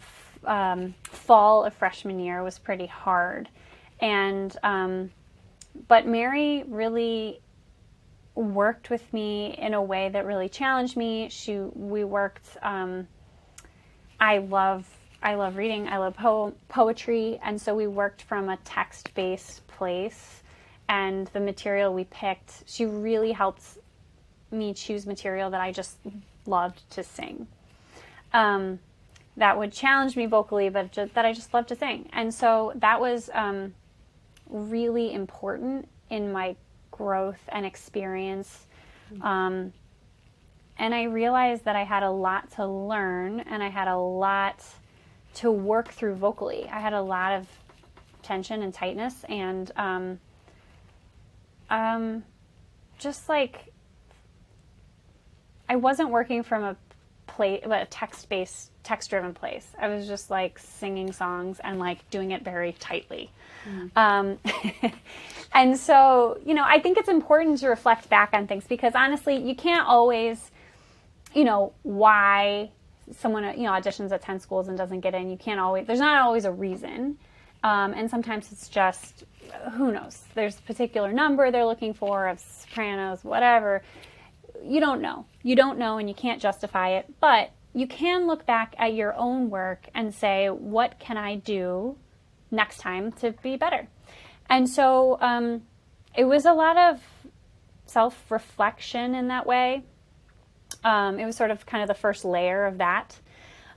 um, 0.44 0.94
fall 1.04 1.64
of 1.64 1.72
freshman 1.72 2.18
year 2.18 2.42
was 2.42 2.58
pretty 2.58 2.86
hard 2.86 3.48
and 4.00 4.56
um, 4.62 5.10
but 5.88 6.06
mary 6.06 6.64
really 6.66 7.40
worked 8.34 8.90
with 8.90 9.12
me 9.12 9.54
in 9.58 9.74
a 9.74 9.82
way 9.82 10.08
that 10.08 10.26
really 10.26 10.48
challenged 10.48 10.96
me 10.96 11.28
she 11.30 11.56
we 11.74 12.02
worked 12.04 12.56
um, 12.62 13.06
i 14.20 14.38
love 14.38 14.86
I 15.24 15.36
love 15.36 15.56
reading. 15.56 15.86
I 15.86 15.98
love 15.98 16.16
po- 16.16 16.52
poetry, 16.68 17.38
and 17.44 17.60
so 17.60 17.76
we 17.76 17.86
worked 17.86 18.22
from 18.22 18.48
a 18.48 18.56
text-based 18.64 19.64
place. 19.68 20.41
And 20.92 21.26
the 21.28 21.40
material 21.40 21.94
we 21.94 22.04
picked, 22.04 22.64
she 22.66 22.84
really 22.84 23.32
helped 23.32 23.62
me 24.50 24.74
choose 24.74 25.06
material 25.06 25.48
that 25.48 25.60
I 25.62 25.72
just 25.72 25.96
loved 26.44 26.82
to 26.90 27.02
sing. 27.02 27.46
Um, 28.34 28.78
that 29.38 29.56
would 29.56 29.72
challenge 29.72 30.18
me 30.18 30.26
vocally, 30.26 30.68
but 30.68 30.92
just, 30.92 31.14
that 31.14 31.24
I 31.24 31.32
just 31.32 31.54
loved 31.54 31.68
to 31.70 31.76
sing. 31.76 32.10
And 32.12 32.34
so 32.34 32.72
that 32.74 33.00
was 33.00 33.30
um, 33.32 33.72
really 34.50 35.14
important 35.14 35.88
in 36.10 36.30
my 36.30 36.56
growth 36.90 37.40
and 37.48 37.64
experience. 37.64 38.66
Um, 39.22 39.72
and 40.76 40.94
I 40.94 41.04
realized 41.04 41.64
that 41.64 41.76
I 41.76 41.84
had 41.84 42.02
a 42.02 42.10
lot 42.10 42.50
to 42.56 42.66
learn, 42.66 43.40
and 43.40 43.62
I 43.62 43.70
had 43.70 43.88
a 43.88 43.96
lot 43.96 44.62
to 45.36 45.50
work 45.50 45.88
through 45.88 46.16
vocally. 46.16 46.68
I 46.70 46.80
had 46.80 46.92
a 46.92 47.00
lot 47.00 47.32
of 47.32 47.46
tension 48.22 48.60
and 48.60 48.74
tightness, 48.74 49.24
and 49.30 49.72
um, 51.72 52.22
just 52.98 53.28
like 53.28 53.72
I 55.68 55.76
wasn't 55.76 56.10
working 56.10 56.42
from 56.42 56.62
a 56.62 56.76
play, 57.26 57.60
a 57.62 57.86
text-based, 57.86 58.70
text-driven 58.82 59.32
place. 59.32 59.66
I 59.80 59.88
was 59.88 60.06
just 60.06 60.30
like 60.30 60.58
singing 60.58 61.12
songs 61.12 61.60
and 61.64 61.78
like 61.78 62.08
doing 62.10 62.32
it 62.32 62.42
very 62.44 62.72
tightly. 62.72 63.30
Mm. 63.66 63.90
Um, 63.96 64.38
and 65.54 65.78
so, 65.78 66.38
you 66.44 66.52
know, 66.52 66.64
I 66.64 66.78
think 66.78 66.98
it's 66.98 67.08
important 67.08 67.58
to 67.60 67.68
reflect 67.68 68.10
back 68.10 68.34
on 68.34 68.46
things 68.46 68.66
because 68.66 68.92
honestly, 68.94 69.36
you 69.36 69.54
can't 69.56 69.88
always, 69.88 70.50
you 71.34 71.44
know, 71.44 71.72
why 71.82 72.70
someone 73.18 73.44
you 73.58 73.64
know 73.64 73.72
auditions 73.72 74.12
at 74.12 74.22
10 74.22 74.40
schools 74.40 74.68
and 74.68 74.78
doesn't 74.78 75.00
get 75.00 75.12
in 75.12 75.28
you 75.28 75.36
can't 75.36 75.60
always 75.60 75.86
there's 75.86 75.98
not 75.98 76.22
always 76.22 76.44
a 76.44 76.52
reason 76.52 77.18
um, 77.64 77.92
and 77.94 78.08
sometimes 78.08 78.50
it's 78.52 78.68
just 78.68 79.24
who 79.72 79.92
knows? 79.92 80.22
There's 80.34 80.58
a 80.58 80.62
particular 80.62 81.12
number 81.12 81.50
they're 81.50 81.66
looking 81.66 81.94
for 81.94 82.28
of 82.28 82.40
sopranos 82.40 83.24
whatever. 83.24 83.82
You 84.62 84.80
don't 84.80 85.02
know. 85.02 85.26
You 85.42 85.56
don't 85.56 85.78
know 85.78 85.98
and 85.98 86.08
you 86.08 86.14
can't 86.14 86.40
justify 86.40 86.90
it 86.90 87.12
but 87.20 87.50
you 87.74 87.86
can 87.86 88.26
look 88.26 88.44
back 88.44 88.74
at 88.78 88.94
your 88.94 89.14
own 89.14 89.48
work 89.48 89.88
and 89.94 90.14
say 90.14 90.48
what 90.48 90.98
can 90.98 91.16
i 91.16 91.36
do 91.36 91.96
next 92.52 92.78
time 92.78 93.10
to 93.12 93.32
be 93.42 93.56
better? 93.56 93.88
And 94.48 94.68
so 94.68 95.18
um, 95.20 95.62
it 96.14 96.24
was 96.24 96.44
a 96.44 96.52
lot 96.52 96.76
of 96.76 97.00
self-reflection 97.86 99.14
in 99.14 99.28
that 99.28 99.46
way. 99.46 99.82
Um, 100.84 101.18
it 101.18 101.26
was 101.26 101.36
sort 101.36 101.50
of 101.50 101.66
kind 101.66 101.82
of 101.82 101.88
the 101.88 101.94
first 101.94 102.24
layer 102.24 102.66
of 102.66 102.78
that. 102.78 103.18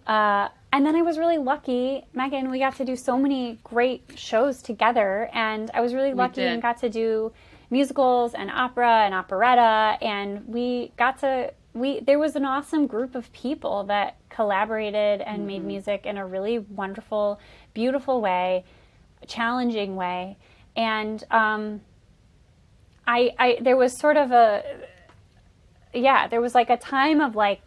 Uh, 0.05 0.49
and 0.75 0.85
then 0.85 0.93
I 0.93 1.03
was 1.03 1.17
really 1.17 1.37
lucky, 1.37 2.03
Megan. 2.13 2.51
We 2.51 2.59
got 2.59 2.75
to 2.75 2.83
do 2.83 2.97
so 2.97 3.17
many 3.17 3.59
great 3.63 4.03
shows 4.15 4.61
together, 4.61 5.29
and 5.31 5.71
I 5.73 5.79
was 5.79 5.93
really 5.93 6.13
lucky 6.13 6.41
and 6.41 6.61
got 6.61 6.79
to 6.79 6.89
do 6.89 7.31
musicals 7.69 8.33
and 8.33 8.51
opera 8.51 9.05
and 9.05 9.13
operetta, 9.13 9.97
and 10.03 10.45
we 10.45 10.91
got 10.97 11.19
to 11.19 11.53
we 11.73 12.01
there 12.01 12.19
was 12.19 12.35
an 12.35 12.43
awesome 12.43 12.87
group 12.87 13.15
of 13.15 13.31
people 13.31 13.85
that 13.85 14.17
collaborated 14.27 15.21
and 15.21 15.37
mm-hmm. 15.37 15.47
made 15.47 15.63
music 15.63 16.05
in 16.05 16.17
a 16.17 16.27
really 16.27 16.59
wonderful, 16.59 17.39
beautiful 17.73 18.19
way, 18.19 18.65
challenging 19.27 19.95
way, 19.95 20.35
and 20.75 21.23
um, 21.31 21.79
I, 23.07 23.33
I 23.39 23.57
there 23.61 23.77
was 23.77 23.97
sort 23.97 24.17
of 24.17 24.33
a 24.33 24.61
yeah, 25.93 26.27
there 26.27 26.41
was 26.41 26.53
like 26.53 26.69
a 26.69 26.75
time 26.75 27.21
of 27.21 27.33
like 27.33 27.61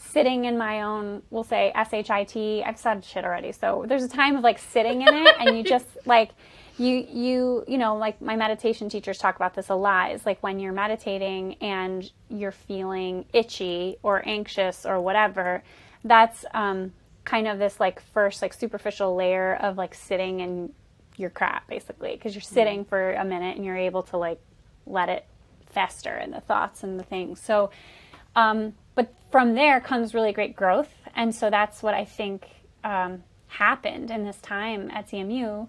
sitting 0.00 0.46
in 0.46 0.56
my 0.56 0.82
own, 0.82 1.22
we'll 1.30 1.44
say 1.44 1.70
S-H-I-T. 1.74 2.62
I've 2.64 2.78
said 2.78 3.04
shit 3.04 3.24
already. 3.24 3.52
So 3.52 3.84
there's 3.86 4.02
a 4.02 4.08
time 4.08 4.36
of 4.36 4.42
like 4.42 4.58
sitting 4.58 5.02
in 5.02 5.14
it 5.14 5.34
and 5.38 5.56
you 5.56 5.62
just 5.62 5.86
like, 6.06 6.30
you, 6.78 7.06
you, 7.12 7.64
you 7.68 7.76
know, 7.76 7.96
like 7.96 8.20
my 8.22 8.34
meditation 8.34 8.88
teachers 8.88 9.18
talk 9.18 9.36
about 9.36 9.54
this 9.54 9.68
a 9.68 9.74
lot 9.74 10.12
is 10.12 10.24
like 10.24 10.42
when 10.42 10.58
you're 10.58 10.72
meditating 10.72 11.54
and 11.60 12.10
you're 12.30 12.52
feeling 12.52 13.26
itchy 13.34 13.98
or 14.02 14.26
anxious 14.26 14.86
or 14.86 15.00
whatever, 15.00 15.62
that's, 16.04 16.44
um, 16.54 16.92
kind 17.24 17.46
of 17.46 17.58
this 17.58 17.78
like 17.78 18.00
first 18.00 18.40
like 18.40 18.54
superficial 18.54 19.14
layer 19.14 19.56
of 19.56 19.76
like 19.76 19.94
sitting 19.94 20.40
in 20.40 20.72
your 21.16 21.28
crap 21.28 21.68
basically 21.68 22.12
because 22.12 22.34
you're 22.34 22.40
sitting 22.40 22.84
for 22.84 23.12
a 23.12 23.24
minute 23.24 23.56
and 23.56 23.64
you're 23.64 23.76
able 23.76 24.02
to 24.02 24.16
like 24.16 24.40
let 24.86 25.10
it 25.10 25.26
fester 25.66 26.16
in 26.16 26.30
the 26.30 26.40
thoughts 26.40 26.82
and 26.82 26.98
the 26.98 27.04
things. 27.04 27.40
So, 27.40 27.70
um, 28.34 28.74
but 29.00 29.14
from 29.30 29.54
there 29.54 29.80
comes 29.80 30.12
really 30.12 30.32
great 30.32 30.54
growth. 30.54 30.92
And 31.14 31.34
so 31.34 31.48
that's 31.48 31.82
what 31.82 31.94
I 31.94 32.04
think 32.04 32.46
um, 32.84 33.22
happened 33.48 34.10
in 34.10 34.24
this 34.24 34.38
time 34.40 34.90
at 34.90 35.08
CMU, 35.08 35.68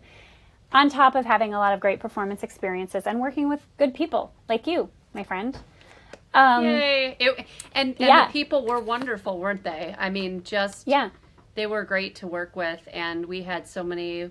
on 0.74 0.90
top 0.90 1.16
of 1.16 1.26
having 1.26 1.54
a 1.54 1.58
lot 1.58 1.74
of 1.74 1.80
great 1.80 2.02
performance 2.02 2.44
experiences 2.44 3.08
and 3.08 3.22
working 3.22 3.48
with 3.48 3.66
good 3.78 3.94
people 3.94 4.34
like 4.50 4.68
you, 4.68 4.90
my 5.14 5.24
friend. 5.24 5.58
Um, 6.34 6.66
Yay! 6.66 7.16
It, 7.20 7.46
and 7.74 7.90
and 7.90 7.96
yeah. 8.00 8.28
the 8.28 8.34
people 8.34 8.66
were 8.66 8.80
wonderful, 8.80 9.38
weren't 9.38 9.64
they? 9.64 9.96
I 9.98 10.10
mean, 10.10 10.44
just 10.44 10.88
yeah, 10.88 11.10
they 11.56 11.68
were 11.68 11.84
great 11.84 12.16
to 12.16 12.28
work 12.28 12.56
with, 12.56 12.82
and 12.92 13.26
we 13.26 13.44
had 13.44 13.68
so 13.68 13.84
many 13.84 14.30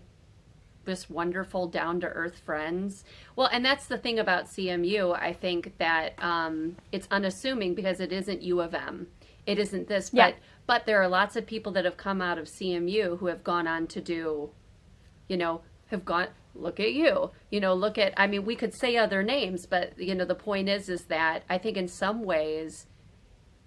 just 0.86 1.10
wonderful 1.10 1.68
down 1.68 2.00
to 2.00 2.06
earth 2.06 2.38
friends. 2.38 3.04
Well, 3.36 3.48
and 3.52 3.64
that's 3.64 3.86
the 3.86 3.98
thing 3.98 4.18
about 4.18 4.46
CMU. 4.46 5.16
I 5.18 5.32
think 5.32 5.76
that 5.78 6.14
um, 6.22 6.76
it's 6.92 7.08
unassuming 7.10 7.74
because 7.74 8.00
it 8.00 8.12
isn't 8.12 8.42
U 8.42 8.60
of 8.60 8.74
M. 8.74 9.08
It 9.46 9.58
isn't 9.58 9.88
this, 9.88 10.10
yeah. 10.12 10.30
but 10.30 10.36
but 10.66 10.86
there 10.86 11.02
are 11.02 11.08
lots 11.08 11.34
of 11.36 11.46
people 11.46 11.72
that 11.72 11.84
have 11.84 11.96
come 11.96 12.20
out 12.20 12.38
of 12.38 12.46
CMU 12.46 13.18
who 13.18 13.26
have 13.26 13.42
gone 13.42 13.66
on 13.66 13.86
to 13.88 14.00
do, 14.00 14.50
you 15.28 15.36
know, 15.36 15.62
have 15.86 16.04
gone. 16.04 16.28
Look 16.54 16.80
at 16.80 16.92
you. 16.92 17.30
You 17.50 17.60
know, 17.60 17.74
look 17.74 17.96
at. 17.96 18.12
I 18.16 18.26
mean, 18.26 18.44
we 18.44 18.56
could 18.56 18.74
say 18.74 18.96
other 18.96 19.22
names, 19.22 19.66
but 19.66 19.98
you 19.98 20.14
know, 20.14 20.24
the 20.24 20.34
point 20.34 20.68
is, 20.68 20.88
is 20.88 21.04
that 21.04 21.44
I 21.48 21.58
think 21.58 21.76
in 21.76 21.88
some 21.88 22.22
ways, 22.22 22.86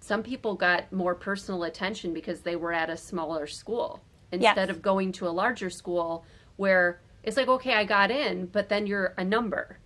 some 0.00 0.22
people 0.22 0.54
got 0.54 0.92
more 0.92 1.14
personal 1.14 1.64
attention 1.64 2.12
because 2.12 2.40
they 2.40 2.56
were 2.56 2.72
at 2.72 2.90
a 2.90 2.96
smaller 2.96 3.46
school 3.46 4.02
instead 4.30 4.68
yes. 4.68 4.70
of 4.70 4.82
going 4.82 5.12
to 5.12 5.26
a 5.26 5.30
larger 5.30 5.70
school 5.70 6.24
where 6.56 7.00
it's 7.24 7.36
like 7.36 7.48
okay 7.48 7.74
i 7.74 7.84
got 7.84 8.10
in 8.10 8.46
but 8.46 8.68
then 8.68 8.86
you're 8.86 9.14
a 9.16 9.24
number. 9.24 9.78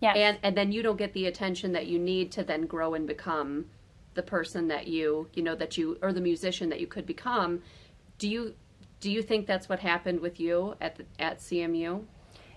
Yeah 0.00 0.12
and 0.14 0.38
and 0.42 0.56
then 0.56 0.72
you 0.72 0.82
don't 0.82 0.96
get 0.96 1.12
the 1.12 1.26
attention 1.26 1.72
that 1.72 1.86
you 1.86 1.98
need 1.98 2.32
to 2.32 2.44
then 2.44 2.66
grow 2.66 2.94
and 2.94 3.06
become 3.06 3.66
the 4.14 4.22
person 4.22 4.68
that 4.68 4.86
you 4.86 5.28
you 5.34 5.42
know 5.42 5.54
that 5.54 5.76
you 5.78 5.98
or 6.02 6.12
the 6.12 6.20
musician 6.20 6.68
that 6.70 6.80
you 6.80 6.86
could 6.86 7.06
become. 7.06 7.62
Do 8.18 8.28
you 8.28 8.54
do 9.00 9.10
you 9.10 9.22
think 9.22 9.46
that's 9.46 9.68
what 9.68 9.80
happened 9.80 10.20
with 10.20 10.40
you 10.40 10.74
at 10.80 10.96
the, 10.96 11.04
at 11.18 11.38
cmu 11.38 12.02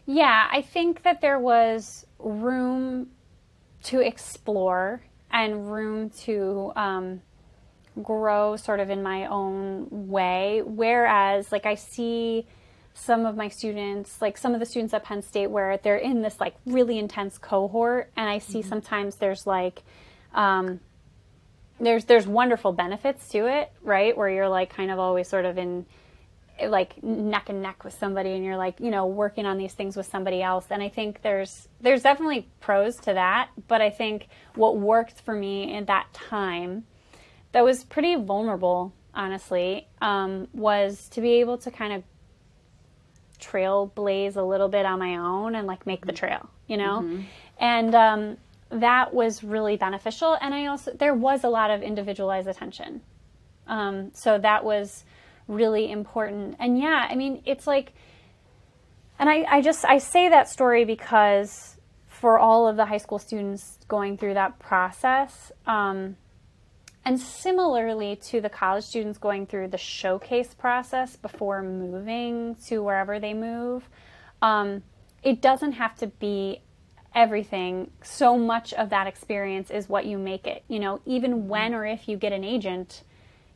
yeah 0.06 0.48
i 0.50 0.62
think 0.62 1.04
that 1.04 1.20
there 1.20 1.40
was 1.40 2.06
room 2.20 3.10
to 3.84 4.00
explore 4.00 5.02
and 5.32 5.72
room 5.72 6.10
to 6.10 6.72
um, 6.76 7.22
grow 8.02 8.56
sort 8.56 8.80
of 8.80 8.90
in 8.90 9.04
my 9.04 9.26
own 9.26 9.88
way. 9.90 10.62
Whereas 10.66 11.52
like 11.52 11.66
i 11.66 11.76
see 11.76 12.48
some 12.98 13.26
of 13.26 13.36
my 13.38 13.48
students, 13.48 14.22
like 14.22 14.38
some 14.38 14.54
of 14.54 14.60
the 14.60 14.66
students 14.66 14.94
at 14.94 15.04
Penn 15.04 15.22
State, 15.22 15.48
where 15.48 15.78
they're 15.78 15.98
in 15.98 16.22
this 16.22 16.40
like 16.40 16.56
really 16.66 16.98
intense 16.98 17.38
cohort, 17.38 18.12
and 18.18 18.28
I 18.28 18.40
see 18.40 18.60
mm-hmm. 18.60 18.70
sometimes 18.70 19.16
there's 19.18 19.46
like, 19.46 19.84
um, 20.34 20.80
there's 21.80 22.06
there's 22.06 22.26
wonderful 22.26 22.74
benefits 22.74 23.30
to 23.30 23.48
it, 23.48 23.72
right? 23.84 24.18
Where 24.18 24.30
you're 24.30 24.50
like 24.50 24.72
kind 24.72 24.90
of 24.90 24.98
always 24.98 25.28
sort 25.28 25.46
of 25.46 25.58
in 25.58 25.86
like 26.66 27.04
neck 27.04 27.50
and 27.50 27.62
neck 27.62 27.84
with 27.84 27.94
somebody 27.94 28.32
and 28.32 28.44
you're 28.44 28.58
like 28.58 28.80
you 28.80 28.90
know 28.90 29.06
working 29.06 29.46
on 29.46 29.60
these 29.60 29.74
things 29.74 29.96
with 29.96 30.08
somebody 30.08 30.42
else 30.42 30.66
and 30.72 30.82
i 30.82 30.90
think 30.90 31.22
there's 31.22 31.68
there's 31.82 32.02
definitely 32.02 32.50
pros 32.62 32.96
to 32.96 33.14
that 33.14 33.50
but 33.68 33.80
i 33.80 33.92
think 33.92 34.28
what 34.56 34.76
worked 34.76 35.22
for 35.22 35.36
me 35.36 35.72
in 35.72 35.86
that 35.86 36.12
time 36.14 36.84
that 37.52 37.64
was 37.64 37.84
pretty 37.84 38.16
vulnerable 38.16 38.92
honestly 39.14 39.88
um, 40.02 40.48
was 40.52 41.08
to 41.10 41.22
be 41.22 41.34
able 41.34 41.60
to 41.60 41.70
kind 41.70 41.94
of 41.94 42.04
trailblaze 43.40 44.36
a 44.36 44.42
little 44.42 44.68
bit 44.68 44.86
on 44.86 45.00
my 45.00 45.18
own 45.18 45.56
and 45.56 45.68
like 45.68 45.86
make 45.86 46.06
the 46.06 46.14
mm-hmm. 46.14 46.26
trail, 46.26 46.50
you 46.68 46.78
know? 46.78 47.02
Mm-hmm. 47.02 47.22
And 47.60 47.96
um, 47.96 48.38
that 48.70 49.14
was 49.14 49.44
really 49.44 49.78
beneficial. 49.78 50.38
And 50.42 50.54
I 50.54 50.68
also, 50.68 50.92
there 50.92 51.14
was 51.14 51.44
a 51.44 51.50
lot 51.50 51.72
of 51.72 51.82
individualized 51.82 52.48
attention. 52.48 53.02
Um, 53.68 54.12
so 54.14 54.38
that 54.38 54.64
was 54.64 55.04
really 55.48 55.92
important. 55.92 56.56
And 56.60 56.80
yeah, 56.80 57.08
I 57.10 57.16
mean, 57.16 57.42
it's 57.46 57.68
like, 57.68 57.94
and 59.20 59.30
I, 59.30 59.46
I 59.50 59.62
just 59.62 59.84
I 59.86 59.98
say 59.98 60.30
that 60.30 60.48
story 60.50 60.86
because 60.86 61.78
for 62.08 62.38
all 62.38 62.68
of 62.68 62.76
the 62.76 62.86
high 62.86 62.98
school 62.98 63.20
students 63.20 63.80
going 63.88 64.18
through 64.18 64.36
that 64.36 64.60
process, 64.60 65.52
um, 65.66 66.18
and 67.08 67.22
similarly 67.22 68.18
to 68.18 68.42
the 68.42 68.50
college 68.50 68.84
students 68.84 69.18
going 69.18 69.48
through 69.48 69.70
the 69.70 69.78
showcase 69.78 70.54
process 70.54 71.16
before 71.16 71.64
moving 71.64 72.58
to 72.68 72.84
wherever 72.84 73.18
they 73.18 73.34
move, 73.34 73.88
um, 74.42 74.84
it 75.24 75.42
doesn't 75.42 75.72
have 75.72 75.96
to 75.96 76.08
be 76.08 76.60
everything. 77.16 77.90
So 78.04 78.38
much 78.38 78.74
of 78.74 78.90
that 78.90 79.08
experience 79.08 79.72
is 79.72 79.88
what 79.88 80.06
you 80.06 80.18
make 80.18 80.48
it. 80.48 80.66
You 80.68 80.80
know, 80.80 81.00
even 81.06 81.48
when 81.48 81.74
or 81.74 81.86
if 81.86 82.10
you 82.10 82.18
get 82.18 82.34
an 82.34 82.44
agent, 82.44 83.04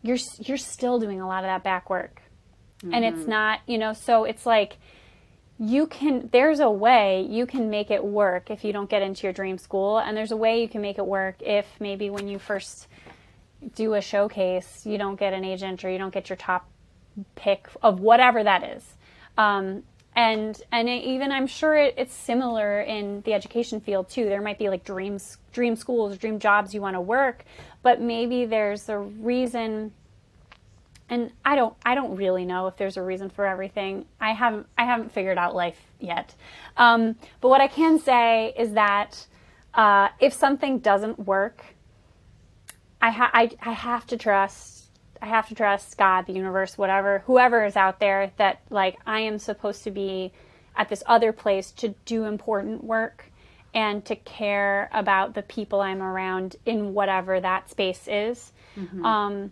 you're 0.02 0.20
you're 0.40 0.56
still 0.56 0.98
doing 0.98 1.20
a 1.20 1.28
lot 1.28 1.44
of 1.44 1.50
that 1.50 1.62
back 1.62 1.90
work, 1.90 2.22
mm-hmm. 2.82 2.94
and 2.94 3.04
it's 3.04 3.28
not. 3.28 3.60
You 3.68 3.80
know, 3.80 3.92
so 3.92 4.24
it's 4.24 4.46
like 4.46 4.78
you 5.60 5.88
can 5.88 6.30
there's 6.32 6.62
a 6.62 6.70
way 6.70 7.28
you 7.30 7.46
can 7.46 7.70
make 7.70 7.92
it 7.92 8.02
work 8.02 8.50
if 8.50 8.64
you 8.64 8.72
don't 8.72 8.90
get 8.90 9.02
into 9.02 9.24
your 9.24 9.34
dream 9.34 9.58
school 9.60 10.00
and 10.00 10.18
there's 10.18 10.32
a 10.32 10.36
way 10.36 10.60
you 10.60 10.68
can 10.68 10.82
make 10.82 10.98
it 10.98 11.06
work 11.06 11.36
if 11.42 11.68
maybe 11.80 12.10
when 12.10 12.28
you 12.28 12.40
first 12.40 12.88
do 13.76 13.94
a 13.94 14.02
showcase 14.02 14.86
you 14.86 14.98
don't 14.98 15.20
get 15.20 15.34
an 15.34 15.44
agent 15.44 15.84
or 15.84 15.90
you 15.90 15.98
don't 15.98 16.14
get 16.14 16.30
your 16.30 16.38
top 16.38 16.68
pick 17.36 17.68
of 17.82 18.00
whatever 18.00 18.44
that 18.44 18.64
is 18.64 18.96
um, 19.38 19.84
and 20.16 20.62
and 20.72 20.90
it, 20.90 21.04
even 21.04 21.32
i'm 21.32 21.48
sure 21.48 21.76
it, 21.76 21.94
it's 21.98 22.14
similar 22.14 22.82
in 22.82 23.22
the 23.22 23.34
education 23.34 23.80
field 23.80 24.10
too 24.10 24.26
there 24.26 24.42
might 24.42 24.60
be 24.60 24.70
like 24.70 24.84
dreams 24.84 25.38
dream 25.54 25.76
schools 25.76 26.18
dream 26.18 26.40
jobs 26.40 26.74
you 26.74 26.82
want 26.82 26.96
to 26.96 27.02
work 27.02 27.46
but 27.82 28.02
maybe 28.02 28.46
there's 28.46 28.90
a 28.90 28.98
reason 28.98 29.92
and 31.12 31.30
I 31.44 31.56
don't 31.56 31.76
I 31.86 31.94
don't 31.94 32.16
really 32.16 32.46
know 32.46 32.68
if 32.68 32.78
there's 32.78 32.96
a 32.96 33.04
reason 33.04 33.30
for 33.30 33.46
everything. 33.46 34.06
I 34.20 34.32
haven't 34.32 34.66
I 34.78 34.86
haven't 34.86 35.12
figured 35.12 35.38
out 35.38 35.54
life 35.54 35.78
yet. 36.00 36.34
Um, 36.78 37.18
but 37.42 37.50
what 37.50 37.60
I 37.60 37.68
can 37.68 38.00
say 38.00 38.54
is 38.58 38.72
that 38.72 39.28
uh, 39.74 40.08
if 40.20 40.34
something 40.34 40.80
doesn't 40.80 41.20
work, 41.20 41.76
I, 43.02 43.10
ha- 43.10 43.32
I 43.34 43.52
I 43.62 43.72
have 43.72 44.06
to 44.08 44.18
trust 44.18 44.86
I 45.22 45.28
have 45.28 45.48
to 45.50 45.56
trust 45.56 45.98
God, 45.98 46.26
the 46.26 46.34
universe, 46.34 46.78
whatever, 46.78 47.20
whoever 47.26 47.64
is 47.64 47.76
out 47.76 48.00
there 48.00 48.32
that 48.38 48.62
like 48.70 48.98
I 49.06 49.22
am 49.22 49.38
supposed 49.38 49.84
to 49.84 49.92
be 49.92 50.32
at 50.76 50.90
this 50.90 51.04
other 51.06 51.32
place 51.32 51.72
to 51.72 51.90
do 52.06 52.26
important 52.26 52.84
work 52.84 53.26
and 53.74 54.04
to 54.06 54.16
care 54.16 54.90
about 54.92 55.34
the 55.34 55.44
people 55.44 55.80
I'm 55.82 56.02
around 56.02 56.56
in 56.66 56.94
whatever 56.94 57.40
that 57.40 57.70
space 57.70 58.08
is. 58.08 58.52
Mm-hmm. 58.78 59.06
Um, 59.06 59.52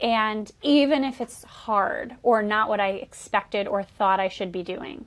and 0.00 0.50
even 0.62 1.04
if 1.04 1.20
it's 1.20 1.44
hard 1.44 2.14
or 2.22 2.42
not 2.42 2.68
what 2.68 2.80
I 2.80 2.90
expected 2.90 3.66
or 3.66 3.82
thought 3.82 4.20
I 4.20 4.28
should 4.28 4.52
be 4.52 4.62
doing. 4.62 5.04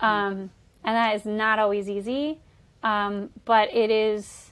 Um, 0.00 0.50
and 0.84 0.96
that 0.96 1.14
is 1.14 1.24
not 1.24 1.58
always 1.58 1.88
easy, 1.88 2.38
um, 2.82 3.30
but 3.44 3.72
it 3.72 3.90
is, 3.90 4.51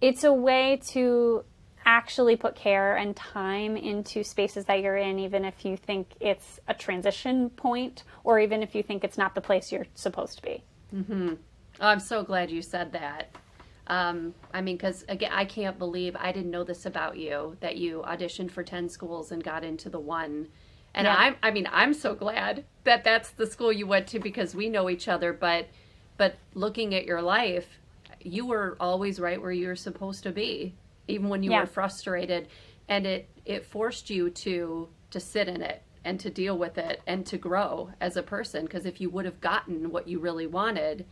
it's 0.00 0.24
a 0.24 0.32
way 0.32 0.80
to 0.88 1.44
actually 1.84 2.36
put 2.36 2.56
care 2.56 2.96
and 2.96 3.14
time 3.14 3.76
into 3.76 4.24
spaces 4.24 4.64
that 4.64 4.80
you're 4.80 4.96
in, 4.96 5.18
even 5.20 5.44
if 5.44 5.64
you 5.64 5.76
think 5.76 6.08
it's 6.20 6.58
a 6.66 6.74
transition 6.74 7.48
point 7.50 8.02
or 8.24 8.40
even 8.40 8.62
if 8.62 8.74
you 8.74 8.82
think 8.82 9.04
it's 9.04 9.16
not 9.16 9.34
the 9.34 9.40
place 9.40 9.70
you're 9.70 9.86
supposed 9.94 10.36
to 10.36 10.42
be. 10.42 10.64
Mm-hmm. 10.94 11.34
Oh, 11.80 11.86
I'm 11.86 12.00
so 12.00 12.24
glad 12.24 12.50
you 12.50 12.60
said 12.60 12.92
that. 12.92 13.30
Um, 13.86 14.34
I 14.52 14.62
mean, 14.62 14.76
because 14.76 15.04
again, 15.08 15.30
I 15.32 15.44
can't 15.44 15.78
believe 15.78 16.16
I 16.18 16.32
didn't 16.32 16.50
know 16.50 16.64
this 16.64 16.86
about 16.86 17.16
you 17.16 17.56
that 17.60 17.76
you 17.76 18.02
auditioned 18.04 18.50
for 18.50 18.64
10 18.64 18.88
schools 18.88 19.30
and 19.30 19.42
got 19.42 19.62
into 19.62 19.88
the 19.88 20.00
one. 20.00 20.48
And 20.92 21.04
yeah. 21.04 21.14
I'm, 21.16 21.36
I 21.42 21.52
mean, 21.52 21.68
I'm 21.70 21.94
so 21.94 22.14
glad 22.14 22.64
that 22.82 23.04
that's 23.04 23.30
the 23.30 23.46
school 23.46 23.72
you 23.72 23.86
went 23.86 24.08
to 24.08 24.18
because 24.18 24.56
we 24.56 24.68
know 24.68 24.90
each 24.90 25.06
other. 25.06 25.32
But, 25.32 25.68
but 26.16 26.36
looking 26.54 26.94
at 26.94 27.04
your 27.04 27.22
life, 27.22 27.78
you 28.26 28.46
were 28.46 28.76
always 28.80 29.20
right 29.20 29.40
where 29.40 29.52
you 29.52 29.68
were 29.68 29.76
supposed 29.76 30.22
to 30.24 30.32
be, 30.32 30.74
even 31.08 31.28
when 31.28 31.42
you 31.42 31.52
yeah. 31.52 31.60
were 31.60 31.66
frustrated. 31.66 32.48
And 32.88 33.06
it, 33.06 33.28
it 33.44 33.64
forced 33.64 34.10
you 34.10 34.30
to, 34.30 34.88
to 35.10 35.20
sit 35.20 35.48
in 35.48 35.62
it 35.62 35.82
and 36.04 36.20
to 36.20 36.30
deal 36.30 36.56
with 36.56 36.78
it 36.78 37.02
and 37.06 37.26
to 37.26 37.36
grow 37.36 37.90
as 38.00 38.16
a 38.16 38.22
person. 38.22 38.64
Because 38.64 38.86
if 38.86 39.00
you 39.00 39.10
would 39.10 39.24
have 39.24 39.40
gotten 39.40 39.90
what 39.90 40.06
you 40.06 40.20
really 40.20 40.46
wanted, 40.46 41.04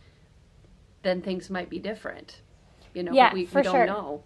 then 1.03 1.21
things 1.21 1.49
might 1.49 1.69
be 1.69 1.79
different 1.79 2.41
you 2.95 3.03
know, 3.03 3.11
yeah, 3.11 3.33
we, 3.33 3.45
for 3.45 3.59
we 3.59 3.63
don't 3.63 3.73
sure. 3.73 3.85
know. 3.85 4.23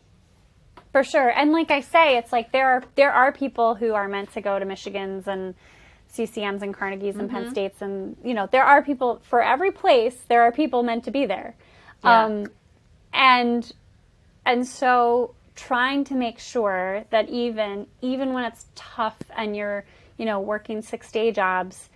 For 0.94 1.04
sure. 1.04 1.30
And 1.30 1.52
like 1.52 1.72
I 1.72 1.82
say, 1.82 2.18
it's 2.18 2.32
like 2.32 2.52
there 2.52 2.70
are 2.70 2.84
there 2.96 3.12
are 3.12 3.32
people 3.32 3.76
who 3.76 3.94
are 3.94 4.08
meant 4.08 4.32
to 4.34 4.42
go 4.42 4.58
to 4.58 4.66
Michigan's 4.66 5.28
and 5.28 5.56
CCM's 6.14 6.64
and 6.64 6.74
Carnegie's 6.74 7.14
mm-hmm. 7.14 7.22
and 7.22 7.30
Penn 7.30 7.44
mm-hmm. 7.44 7.52
State's 7.52 7.82
and 7.82 8.16
you 8.24 8.34
know, 8.34 8.48
there 8.52 8.64
are 8.64 8.82
people 8.84 9.22
for 9.24 9.44
every 9.44 9.72
place 9.72 10.16
there 10.30 10.44
are 10.44 10.52
people 10.52 10.84
meant 10.84 11.04
to 11.04 11.12
be 11.12 11.26
there. 11.26 11.56
Yeah. 12.04 12.26
Um 12.26 12.48
and 13.14 13.72
and 14.46 14.66
so 14.66 15.36
trying 15.56 16.04
to 16.06 16.16
make 16.16 16.40
sure 16.40 17.04
that 17.10 17.30
even 17.30 17.88
even 18.02 18.34
when 18.34 18.46
it's 18.46 18.66
tough 18.76 19.18
and 19.36 19.56
you're, 19.56 19.86
you 20.18 20.26
know, 20.26 20.40
working 20.40 20.82
six 20.82 21.12
day 21.12 21.32
jobs, 21.32 21.90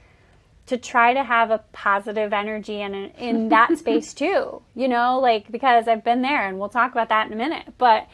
to 0.67 0.77
try 0.77 1.13
to 1.13 1.23
have 1.23 1.51
a 1.51 1.59
positive 1.71 2.33
energy 2.33 2.81
and 2.81 2.95
in, 2.95 3.09
in 3.11 3.49
that 3.55 3.77
space 3.77 4.13
too 4.13 4.61
you 4.75 4.87
know 4.87 5.19
like 5.19 5.51
because 5.51 5.87
i've 5.87 6.03
been 6.03 6.21
there 6.21 6.47
and 6.47 6.57
we'll 6.57 6.69
talk 6.69 6.91
about 6.91 7.09
that 7.09 7.27
in 7.27 7.33
a 7.33 7.35
minute. 7.35 7.73
But 7.77 8.07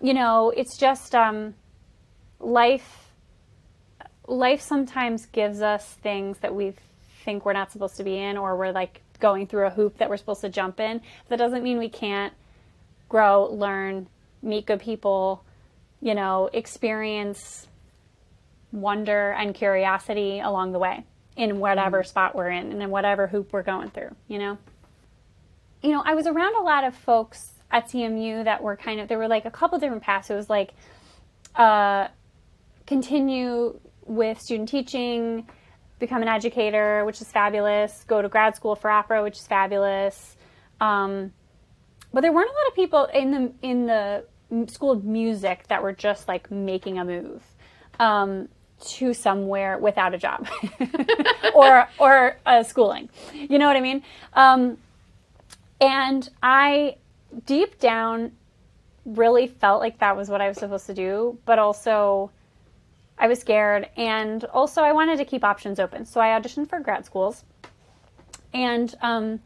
you 0.00 0.14
know 0.14 0.50
it's 0.50 0.76
just 0.76 1.14
um, 1.14 1.54
life 2.40 3.10
life 4.26 4.60
sometimes 4.60 5.26
gives 5.26 5.60
us 5.60 5.84
things 6.02 6.38
that 6.38 6.54
we 6.54 6.74
think 7.24 7.44
we're 7.44 7.52
not 7.52 7.72
supposed 7.72 7.96
to 7.96 8.04
be 8.04 8.18
in 8.18 8.36
or 8.36 8.56
we're 8.56 8.72
like 8.72 9.00
going 9.24 9.46
through 9.46 9.66
a 9.66 9.70
hoop 9.70 9.96
that 9.98 10.10
we're 10.10 10.18
supposed 10.18 10.42
to 10.42 10.50
jump 10.50 10.78
in 10.78 11.00
that 11.28 11.38
doesn't 11.38 11.62
mean 11.62 11.78
we 11.78 11.88
can't 11.88 12.34
grow 13.08 13.48
learn 13.64 14.06
meet 14.42 14.66
good 14.66 14.80
people 14.80 15.42
you 16.00 16.14
know 16.14 16.50
experience 16.52 17.66
wonder 18.74 19.30
and 19.30 19.54
curiosity 19.54 20.40
along 20.40 20.72
the 20.72 20.78
way 20.78 21.04
in 21.36 21.58
whatever 21.58 22.00
mm-hmm. 22.00 22.08
spot 22.08 22.34
we're 22.34 22.50
in 22.50 22.72
and 22.72 22.82
in 22.82 22.90
whatever 22.90 23.26
hoop 23.26 23.52
we're 23.52 23.62
going 23.62 23.90
through, 23.90 24.14
you 24.28 24.38
know? 24.38 24.58
You 25.82 25.92
know, 25.92 26.02
I 26.04 26.14
was 26.14 26.26
around 26.26 26.54
a 26.56 26.62
lot 26.62 26.84
of 26.84 26.94
folks 26.94 27.52
at 27.70 27.88
CMU 27.88 28.44
that 28.44 28.62
were 28.62 28.76
kind 28.76 29.00
of, 29.00 29.08
there 29.08 29.18
were 29.18 29.28
like 29.28 29.44
a 29.44 29.50
couple 29.50 29.78
different 29.78 30.02
paths. 30.02 30.30
It 30.30 30.34
was 30.34 30.48
like, 30.48 30.72
uh, 31.56 32.08
continue 32.86 33.78
with 34.06 34.40
student 34.40 34.68
teaching, 34.68 35.48
become 35.98 36.22
an 36.22 36.28
educator, 36.28 37.04
which 37.04 37.20
is 37.20 37.30
fabulous, 37.30 38.04
go 38.06 38.20
to 38.20 38.28
grad 38.28 38.56
school 38.56 38.76
for 38.76 38.90
opera, 38.90 39.22
which 39.22 39.38
is 39.38 39.46
fabulous. 39.46 40.36
Um, 40.80 41.32
but 42.12 42.20
there 42.20 42.32
weren't 42.32 42.50
a 42.50 42.52
lot 42.52 42.68
of 42.68 42.74
people 42.74 43.04
in 43.06 43.30
the 43.30 43.52
in 43.62 43.86
the 43.86 44.24
school 44.68 44.92
of 44.92 45.04
music 45.04 45.66
that 45.68 45.82
were 45.82 45.92
just 45.92 46.28
like 46.28 46.50
making 46.50 46.98
a 46.98 47.04
move. 47.04 47.42
Um, 47.98 48.48
to 48.80 49.14
somewhere 49.14 49.78
without 49.78 50.14
a 50.14 50.18
job 50.18 50.46
or 51.54 51.88
or 51.98 52.36
a 52.46 52.64
schooling. 52.64 53.08
You 53.32 53.58
know 53.58 53.66
what 53.66 53.76
I 53.76 53.80
mean? 53.80 54.02
Um, 54.34 54.78
and 55.80 56.28
I 56.42 56.96
deep 57.46 57.78
down 57.78 58.32
really 59.04 59.46
felt 59.46 59.80
like 59.80 59.98
that 59.98 60.16
was 60.16 60.28
what 60.28 60.40
I 60.40 60.48
was 60.48 60.58
supposed 60.58 60.86
to 60.86 60.94
do, 60.94 61.38
but 61.44 61.58
also 61.58 62.30
I 63.18 63.28
was 63.28 63.40
scared 63.40 63.88
and 63.96 64.44
also 64.46 64.82
I 64.82 64.92
wanted 64.92 65.18
to 65.18 65.24
keep 65.24 65.44
options 65.44 65.78
open. 65.78 66.04
So 66.04 66.20
I 66.20 66.38
auditioned 66.38 66.68
for 66.68 66.80
grad 66.80 67.04
schools 67.06 67.44
and 68.52 68.94
um, 69.02 69.40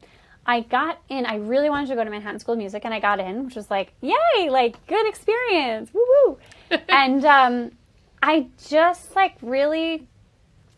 I 0.47 0.61
got 0.61 1.01
in. 1.09 1.27
I 1.27 1.37
really 1.37 1.69
wanted 1.69 1.89
to 1.89 1.95
go 1.95 2.05
to 2.05 2.11
Manhattan 2.11 2.39
School 2.39 2.55
of 2.55 2.59
Music 2.59 2.85
and 2.85 2.95
I 2.95 3.01
got 3.01 3.21
in, 3.21 3.45
which 3.45 3.57
was 3.57 3.71
like, 3.71 3.93
yay, 4.01 4.49
like 4.51 4.85
good 4.87 5.07
experience. 5.07 5.93
Woo 5.93 6.05
woo. 6.27 6.39
and 6.89 7.25
um, 7.25 7.73
I 8.23 8.49
just 8.69 9.15
like 9.15 9.37
really 9.43 10.09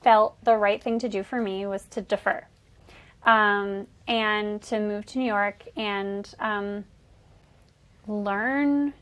felt 0.03 0.43
the 0.45 0.57
right 0.57 0.83
thing 0.83 0.99
to 0.99 1.09
do 1.09 1.23
for 1.23 1.41
me 1.41 1.67
was 1.67 1.85
to 1.85 2.01
defer 2.01 2.45
um, 3.25 3.87
and 4.07 4.63
to 4.63 4.81
move 4.81 5.07
to 5.07 5.19
New 5.19 5.27
York 5.27 5.63
and 5.77 6.35
um, 6.41 6.85
learn 8.07 8.95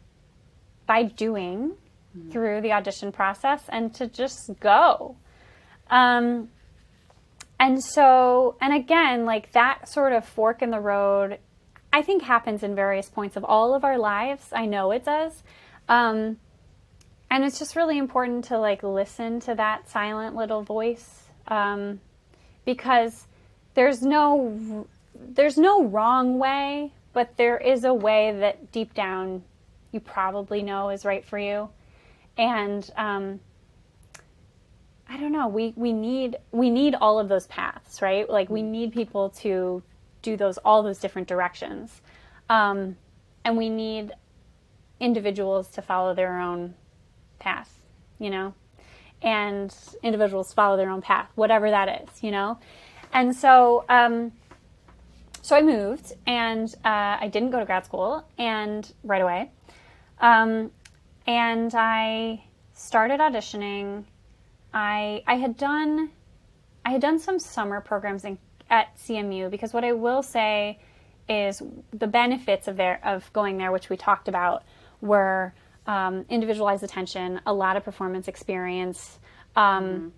by 0.86 1.04
doing 1.04 1.72
mm-hmm. 2.18 2.30
through 2.30 2.60
the 2.60 2.72
audition 2.72 3.12
process 3.12 3.64
and 3.68 3.94
to 3.94 4.06
just 4.06 4.50
go. 4.60 5.16
Um, 5.90 6.48
and 7.60 7.82
so, 7.82 8.56
and 8.60 8.72
again, 8.72 9.24
like 9.24 9.52
that 9.52 9.88
sort 9.88 10.12
of 10.12 10.24
fork 10.24 10.62
in 10.62 10.70
the 10.70 10.80
road, 10.80 11.38
I 11.92 12.02
think 12.02 12.22
happens 12.22 12.62
in 12.62 12.74
various 12.74 13.08
points 13.08 13.36
of 13.36 13.44
all 13.44 13.74
of 13.74 13.84
our 13.84 13.98
lives. 13.98 14.48
I 14.52 14.66
know 14.66 14.90
it 14.92 15.04
does. 15.04 15.42
Um, 15.88 16.38
and 17.30 17.44
it's 17.44 17.58
just 17.58 17.76
really 17.76 17.98
important 17.98 18.44
to 18.46 18.58
like 18.58 18.82
listen 18.82 19.40
to 19.40 19.54
that 19.54 19.88
silent 19.88 20.36
little 20.36 20.62
voice 20.62 21.24
um, 21.48 22.00
because 22.64 23.26
there's 23.74 24.02
no 24.02 24.86
there's 25.14 25.58
no 25.58 25.84
wrong 25.84 26.38
way 26.38 26.92
but 27.12 27.36
there 27.36 27.58
is 27.58 27.84
a 27.84 27.92
way 27.92 28.36
that 28.38 28.70
deep 28.72 28.94
down 28.94 29.42
you 29.92 30.00
probably 30.00 30.62
know 30.62 30.90
is 30.90 31.04
right 31.04 31.24
for 31.24 31.38
you 31.38 31.68
and 32.38 32.88
um, 32.96 33.40
I 35.08 35.18
don't 35.18 35.32
know. 35.32 35.48
We 35.48 35.74
we 35.76 35.92
need 35.92 36.36
we 36.52 36.70
need 36.70 36.94
all 36.94 37.18
of 37.18 37.28
those 37.28 37.46
paths, 37.48 38.00
right? 38.00 38.28
Like 38.30 38.48
we 38.48 38.62
need 38.62 38.92
people 38.92 39.30
to 39.30 39.82
do 40.22 40.36
those 40.36 40.58
all 40.58 40.82
those 40.82 40.98
different 40.98 41.28
directions, 41.28 42.00
um, 42.48 42.96
and 43.44 43.56
we 43.56 43.68
need 43.68 44.12
individuals 45.00 45.68
to 45.68 45.82
follow 45.82 46.14
their 46.14 46.40
own 46.40 46.74
path, 47.38 47.80
you 48.18 48.30
know, 48.30 48.54
and 49.22 49.74
individuals 50.02 50.52
follow 50.52 50.76
their 50.76 50.90
own 50.90 51.02
path, 51.02 51.28
whatever 51.34 51.70
that 51.70 52.02
is, 52.02 52.22
you 52.22 52.30
know, 52.30 52.58
and 53.12 53.34
so 53.34 53.84
um, 53.88 54.32
so 55.40 55.56
I 55.56 55.62
moved 55.62 56.12
and 56.26 56.72
uh, 56.84 57.16
I 57.20 57.28
didn't 57.32 57.50
go 57.50 57.58
to 57.58 57.64
grad 57.64 57.84
school 57.84 58.24
and 58.36 58.92
right 59.02 59.22
away, 59.22 59.50
um, 60.20 60.70
and 61.28 61.72
I 61.74 62.42
started 62.72 63.20
auditioning 63.20 64.04
I 64.72 65.22
I 65.26 65.36
had 65.36 65.56
done 65.56 66.10
I 66.84 66.90
had 66.90 67.00
done 67.02 67.18
some 67.18 67.38
summer 67.38 67.80
programs 67.80 68.24
in, 68.24 68.38
at 68.70 68.96
CMU 68.96 69.50
because 69.50 69.72
what 69.72 69.84
I 69.84 69.92
will 69.92 70.22
say 70.22 70.78
is 71.28 71.62
the 71.92 72.06
benefits 72.06 72.66
of 72.66 72.76
there 72.76 72.98
of 73.04 73.30
going 73.32 73.58
there, 73.58 73.70
which 73.70 73.90
we 73.90 73.96
talked 73.96 74.26
about, 74.26 74.64
were 75.02 75.52
um, 75.86 76.24
individualized 76.30 76.82
attention, 76.82 77.40
a 77.46 77.52
lot 77.52 77.76
of 77.76 77.84
performance 77.84 78.26
experience, 78.26 79.18
um, 79.54 80.12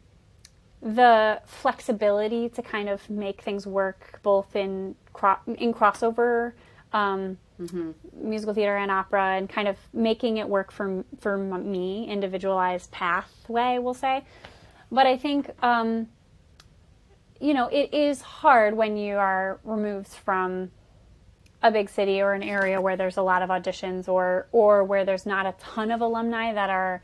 mm-hmm. 0.83 0.95
the 0.95 1.43
flexibility 1.45 2.49
to 2.51 2.63
kind 2.63 2.89
of 2.89 3.11
make 3.11 3.43
things 3.43 3.67
work 3.67 4.21
both 4.23 4.55
in 4.55 4.95
cro- 5.13 5.41
in 5.47 5.75
crossover. 5.75 6.53
Um, 6.93 7.39
mm-hmm. 7.61 7.91
musical 8.15 8.55
theater 8.55 8.77
and 8.77 8.91
opera 8.91 9.37
and 9.37 9.49
kind 9.49 9.69
of 9.69 9.77
making 9.93 10.39
it 10.39 10.49
work 10.49 10.73
for 10.73 11.05
for 11.21 11.37
me 11.37 12.09
individualized 12.09 12.91
pathway 12.91 13.79
we'll 13.79 13.95
say. 13.95 14.25
But 14.93 15.07
i 15.07 15.17
think 15.17 15.51
um, 15.63 16.09
you 17.41 17.55
know 17.55 17.67
it 17.67 17.93
is 17.95 18.23
hard 18.23 18.77
when 18.77 18.97
you 18.97 19.17
are 19.17 19.61
removed 19.65 20.09
from 20.09 20.71
a 21.63 21.71
big 21.71 21.91
city 21.91 22.23
or 22.23 22.33
an 22.33 22.43
area 22.43 22.81
where 22.81 22.97
there's 22.97 23.19
a 23.19 23.23
lot 23.23 23.43
of 23.43 23.51
auditions 23.51 24.09
or 24.09 24.47
or 24.53 24.83
where 24.85 25.05
there's 25.05 25.27
not 25.27 25.47
a 25.47 25.55
ton 25.59 25.91
of 25.91 26.01
alumni 26.01 26.53
that 26.53 26.71
are 26.71 27.03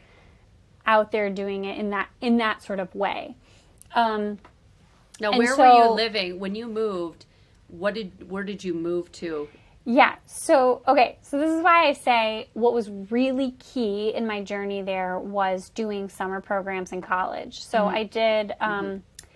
out 0.86 1.12
there 1.12 1.28
doing 1.30 1.64
it 1.64 1.78
in 1.78 1.90
that 1.90 2.08
in 2.20 2.38
that 2.38 2.62
sort 2.62 2.80
of 2.80 2.94
way. 2.94 3.36
Um, 3.94 4.38
now 5.20 5.36
where 5.36 5.54
so, 5.54 5.62
were 5.62 5.84
you 5.84 5.90
living? 5.90 6.38
When 6.38 6.54
you 6.54 6.66
moved 6.66 7.26
what 7.68 7.94
did 7.94 8.30
where 8.30 8.44
did 8.44 8.62
you 8.64 8.74
move 8.74 9.10
to 9.12 9.48
yeah. 9.88 10.16
So, 10.26 10.82
okay. 10.88 11.16
So, 11.22 11.38
this 11.38 11.50
is 11.50 11.62
why 11.62 11.86
I 11.86 11.92
say 11.92 12.50
what 12.54 12.74
was 12.74 12.90
really 12.90 13.52
key 13.52 14.12
in 14.12 14.26
my 14.26 14.42
journey 14.42 14.82
there 14.82 15.20
was 15.20 15.70
doing 15.70 16.08
summer 16.08 16.40
programs 16.40 16.90
in 16.90 17.00
college. 17.00 17.64
So, 17.64 17.78
mm-hmm. 17.78 17.96
I 17.96 18.02
did 18.02 18.52
um, 18.60 18.84
mm-hmm. 18.84 19.26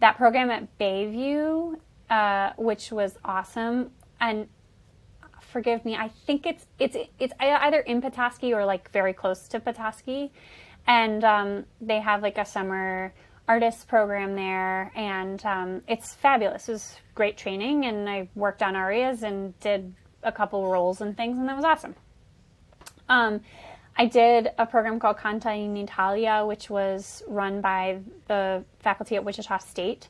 that 0.00 0.16
program 0.16 0.50
at 0.50 0.76
Bayview, 0.78 1.78
uh, 2.10 2.50
which 2.58 2.90
was 2.90 3.16
awesome. 3.24 3.92
And 4.20 4.48
forgive 5.40 5.84
me, 5.84 5.94
I 5.94 6.08
think 6.08 6.44
it's 6.44 6.66
it's 6.80 6.96
it's 7.20 7.32
either 7.38 7.78
in 7.78 8.00
Petoskey 8.02 8.52
or 8.52 8.64
like 8.64 8.90
very 8.90 9.12
close 9.12 9.46
to 9.46 9.60
Petoskey, 9.60 10.32
and 10.88 11.22
um, 11.22 11.66
they 11.80 12.00
have 12.00 12.20
like 12.20 12.36
a 12.36 12.44
summer 12.44 13.14
artist 13.50 13.88
program 13.88 14.36
there, 14.36 14.92
and 14.94 15.44
um, 15.44 15.82
it's 15.88 16.14
fabulous. 16.14 16.68
It 16.68 16.72
was 16.72 16.96
great 17.16 17.36
training, 17.36 17.84
and 17.84 18.08
I 18.08 18.28
worked 18.36 18.62
on 18.62 18.76
arias 18.76 19.24
and 19.24 19.58
did 19.58 19.92
a 20.22 20.30
couple 20.30 20.70
roles 20.70 21.00
and 21.00 21.16
things, 21.16 21.36
and 21.36 21.48
that 21.48 21.56
was 21.56 21.64
awesome. 21.64 21.96
Um, 23.08 23.40
I 23.96 24.06
did 24.06 24.50
a 24.56 24.66
program 24.66 25.00
called 25.00 25.16
Canta 25.16 25.52
in 25.52 25.76
Italia, 25.76 26.44
which 26.46 26.70
was 26.70 27.24
run 27.26 27.60
by 27.60 27.98
the 28.28 28.62
faculty 28.78 29.16
at 29.16 29.24
Wichita 29.24 29.58
State, 29.58 30.06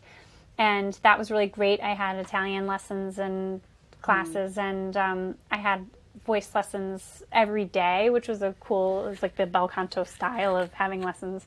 and 0.58 0.92
that 1.02 1.18
was 1.18 1.30
really 1.30 1.46
great. 1.46 1.80
I 1.80 1.94
had 1.94 2.16
Italian 2.16 2.66
lessons 2.66 3.18
and 3.18 3.62
classes, 4.02 4.56
mm. 4.56 4.62
and 4.68 4.96
um, 4.98 5.34
I 5.50 5.56
had 5.56 5.86
voice 6.26 6.54
lessons 6.54 7.22
every 7.32 7.64
day, 7.64 8.10
which 8.10 8.28
was 8.28 8.42
a 8.42 8.54
cool. 8.60 9.06
It 9.06 9.10
was 9.10 9.22
like 9.22 9.36
the 9.36 9.46
bel 9.46 9.66
canto 9.66 10.04
style 10.04 10.58
of 10.58 10.74
having 10.74 11.00
lessons 11.00 11.46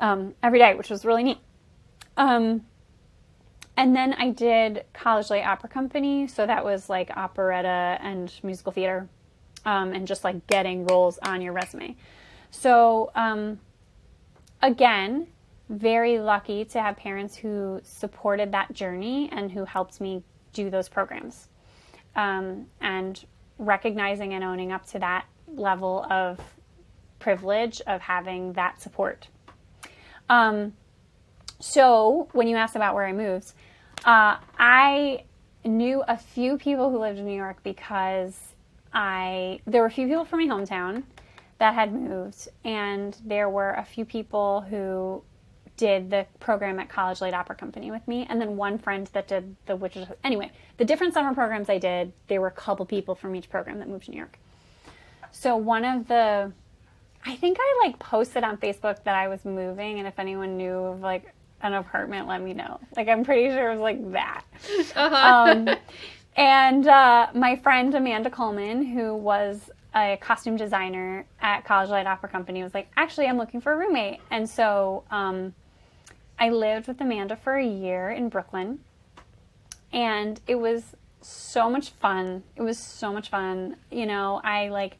um, 0.00 0.34
every 0.42 0.58
day, 0.58 0.74
which 0.74 0.90
was 0.90 1.04
really 1.04 1.22
neat. 1.22 1.38
Um, 2.16 2.66
and 3.76 3.94
then 3.94 4.14
I 4.14 4.30
did 4.30 4.84
College 4.92 5.30
Light 5.30 5.44
Opera 5.44 5.68
Company, 5.68 6.28
so 6.28 6.46
that 6.46 6.64
was 6.64 6.88
like 6.88 7.10
operetta 7.16 7.98
and 8.00 8.32
musical 8.42 8.72
theater, 8.72 9.08
um, 9.64 9.92
and 9.92 10.06
just 10.06 10.22
like 10.22 10.46
getting 10.46 10.86
roles 10.86 11.18
on 11.18 11.42
your 11.42 11.52
resume. 11.52 11.96
So 12.50 13.10
um, 13.16 13.58
again, 14.62 15.26
very 15.68 16.18
lucky 16.18 16.64
to 16.66 16.80
have 16.80 16.96
parents 16.96 17.34
who 17.34 17.80
supported 17.82 18.52
that 18.52 18.72
journey 18.72 19.28
and 19.32 19.50
who 19.50 19.64
helped 19.64 20.00
me 20.00 20.22
do 20.52 20.70
those 20.70 20.88
programs, 20.88 21.48
um, 22.14 22.66
and 22.80 23.24
recognizing 23.58 24.34
and 24.34 24.44
owning 24.44 24.70
up 24.70 24.86
to 24.86 24.98
that 25.00 25.26
level 25.48 26.06
of 26.10 26.38
privilege 27.18 27.80
of 27.86 28.00
having 28.00 28.52
that 28.52 28.80
support. 28.80 29.26
Um, 30.28 30.72
so 31.60 32.28
when 32.32 32.48
you 32.48 32.56
asked 32.56 32.76
about 32.76 32.94
where 32.94 33.06
I 33.06 33.12
moved, 33.12 33.52
uh, 34.04 34.36
I 34.58 35.24
knew 35.64 36.02
a 36.06 36.16
few 36.16 36.58
people 36.58 36.90
who 36.90 36.98
lived 36.98 37.18
in 37.18 37.26
New 37.26 37.36
York 37.36 37.62
because 37.62 38.38
I 38.92 39.60
there 39.66 39.80
were 39.80 39.86
a 39.86 39.90
few 39.90 40.06
people 40.06 40.24
from 40.24 40.46
my 40.46 40.54
hometown 40.54 41.04
that 41.58 41.74
had 41.74 41.92
moved, 41.94 42.48
and 42.64 43.16
there 43.24 43.48
were 43.48 43.72
a 43.72 43.84
few 43.84 44.04
people 44.04 44.62
who 44.62 45.22
did 45.76 46.10
the 46.10 46.26
program 46.38 46.78
at 46.78 46.88
College 46.88 47.20
Light 47.20 47.34
Opera 47.34 47.56
Company 47.56 47.90
with 47.90 48.06
me, 48.06 48.26
and 48.28 48.40
then 48.40 48.56
one 48.56 48.78
friend 48.78 49.08
that 49.12 49.26
did 49.26 49.56
the 49.66 49.74
which 49.74 49.96
anyway 50.22 50.52
the 50.76 50.84
different 50.84 51.14
summer 51.14 51.34
programs 51.34 51.68
I 51.68 51.78
did. 51.78 52.12
There 52.28 52.40
were 52.40 52.48
a 52.48 52.52
couple 52.52 52.86
people 52.86 53.14
from 53.14 53.34
each 53.34 53.50
program 53.50 53.78
that 53.78 53.88
moved 53.88 54.04
to 54.04 54.10
New 54.10 54.18
York. 54.18 54.38
So 55.32 55.56
one 55.56 55.84
of 55.84 56.06
the 56.06 56.52
I 57.26 57.36
think 57.36 57.58
I 57.60 57.86
like 57.86 57.98
posted 57.98 58.44
on 58.44 58.58
Facebook 58.58 59.02
that 59.04 59.14
I 59.14 59.28
was 59.28 59.44
moving, 59.44 59.98
and 59.98 60.06
if 60.06 60.18
anyone 60.18 60.56
knew 60.56 60.76
of 60.76 61.00
like 61.00 61.32
an 61.64 61.74
apartment, 61.74 62.28
let 62.28 62.42
me 62.42 62.52
know. 62.52 62.78
Like, 62.96 63.08
I'm 63.08 63.24
pretty 63.24 63.48
sure 63.48 63.70
it 63.70 63.72
was 63.72 63.80
like 63.80 64.12
that. 64.12 64.44
Uh-huh. 64.94 65.16
Um, 65.16 65.68
and 66.36 66.86
uh, 66.86 67.28
my 67.34 67.56
friend 67.56 67.94
Amanda 67.94 68.30
Coleman, 68.30 68.84
who 68.84 69.14
was 69.14 69.70
a 69.94 70.18
costume 70.20 70.56
designer 70.56 71.24
at 71.40 71.64
College 71.64 71.88
Light 71.88 72.06
Opera 72.06 72.28
Company, 72.28 72.62
was 72.62 72.74
like, 72.74 72.88
actually, 72.96 73.26
I'm 73.26 73.38
looking 73.38 73.60
for 73.60 73.72
a 73.72 73.76
roommate. 73.76 74.20
And 74.30 74.48
so 74.48 75.04
um, 75.10 75.54
I 76.38 76.50
lived 76.50 76.86
with 76.86 77.00
Amanda 77.00 77.36
for 77.36 77.56
a 77.56 77.66
year 77.66 78.10
in 78.10 78.28
Brooklyn. 78.28 78.80
And 79.90 80.40
it 80.46 80.56
was 80.56 80.82
so 81.22 81.70
much 81.70 81.90
fun. 81.90 82.42
It 82.56 82.62
was 82.62 82.78
so 82.78 83.12
much 83.12 83.30
fun. 83.30 83.76
You 83.90 84.04
know, 84.04 84.40
I 84.44 84.68
like 84.68 84.98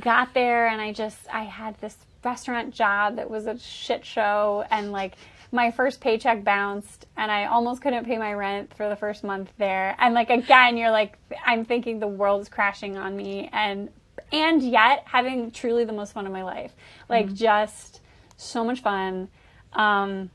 got 0.00 0.34
there 0.34 0.68
and 0.68 0.80
I 0.80 0.92
just, 0.92 1.18
I 1.32 1.44
had 1.44 1.78
this 1.80 1.96
restaurant 2.24 2.74
job 2.74 3.16
that 3.16 3.30
was 3.30 3.46
a 3.46 3.58
shit 3.58 4.04
show 4.04 4.64
and 4.70 4.92
like 4.92 5.14
my 5.52 5.70
first 5.70 6.00
paycheck 6.00 6.44
bounced 6.44 7.06
and 7.16 7.30
I 7.30 7.46
almost 7.46 7.80
couldn't 7.80 8.04
pay 8.04 8.18
my 8.18 8.32
rent 8.34 8.74
for 8.74 8.88
the 8.88 8.96
first 8.96 9.24
month 9.24 9.52
there. 9.58 9.96
And 9.98 10.14
like 10.14 10.30
again, 10.30 10.76
you're 10.76 10.90
like 10.90 11.18
I'm 11.44 11.64
thinking 11.64 11.98
the 11.98 12.08
world 12.08 12.42
is 12.42 12.48
crashing 12.48 12.96
on 12.96 13.16
me 13.16 13.48
and 13.52 13.88
and 14.32 14.62
yet 14.62 15.04
having 15.06 15.50
truly 15.50 15.84
the 15.84 15.92
most 15.92 16.12
fun 16.12 16.26
of 16.26 16.32
my 16.32 16.42
life. 16.42 16.72
Like 17.08 17.26
mm-hmm. 17.26 17.34
just 17.34 18.00
so 18.36 18.64
much 18.64 18.80
fun. 18.80 19.28
Um 19.72 20.30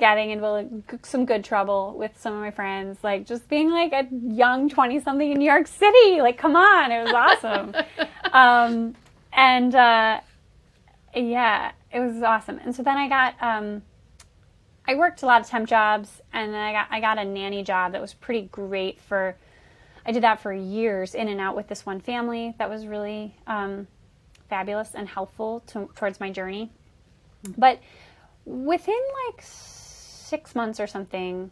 getting 0.00 0.30
into 0.30 0.82
some 1.02 1.24
good 1.24 1.44
trouble 1.44 1.94
with 1.96 2.12
some 2.18 2.34
of 2.34 2.40
my 2.40 2.50
friends, 2.50 2.98
like 3.02 3.26
just 3.26 3.48
being 3.48 3.70
like 3.70 3.92
a 3.92 4.08
young 4.10 4.68
20 4.68 5.00
something 5.00 5.30
in 5.30 5.38
New 5.38 5.50
York 5.50 5.66
City. 5.66 6.20
Like, 6.20 6.38
come 6.38 6.56
on, 6.56 6.90
it 6.90 7.04
was 7.04 7.12
awesome. 7.12 7.74
um, 8.32 8.96
and 9.32 9.74
uh, 9.74 10.20
yeah, 11.14 11.72
it 11.92 12.00
was 12.00 12.22
awesome. 12.22 12.58
And 12.64 12.74
so 12.74 12.82
then 12.82 12.96
I 12.96 13.08
got 13.08 13.34
um, 13.40 13.82
I 14.86 14.94
worked 14.94 15.22
a 15.22 15.26
lot 15.26 15.40
of 15.40 15.46
temp 15.46 15.68
jobs, 15.68 16.20
and 16.32 16.52
then 16.52 16.60
I 16.60 16.72
got 16.72 16.86
I 16.90 17.00
got 17.00 17.18
a 17.18 17.24
nanny 17.24 17.62
job 17.62 17.92
that 17.92 18.00
was 18.00 18.14
pretty 18.14 18.48
great 18.50 19.00
for. 19.00 19.36
I 20.04 20.12
did 20.12 20.22
that 20.22 20.40
for 20.40 20.52
years, 20.52 21.14
in 21.14 21.28
and 21.28 21.40
out 21.40 21.54
with 21.54 21.68
this 21.68 21.84
one 21.84 22.00
family. 22.00 22.54
That 22.58 22.70
was 22.70 22.86
really 22.86 23.36
um, 23.46 23.86
fabulous 24.48 24.94
and 24.94 25.08
helpful 25.08 25.62
to, 25.68 25.90
towards 25.94 26.20
my 26.20 26.30
journey. 26.30 26.70
But 27.56 27.80
within 28.44 29.00
like 29.26 29.44
six 30.30 30.54
months 30.54 30.78
or 30.80 30.86
something, 30.86 31.50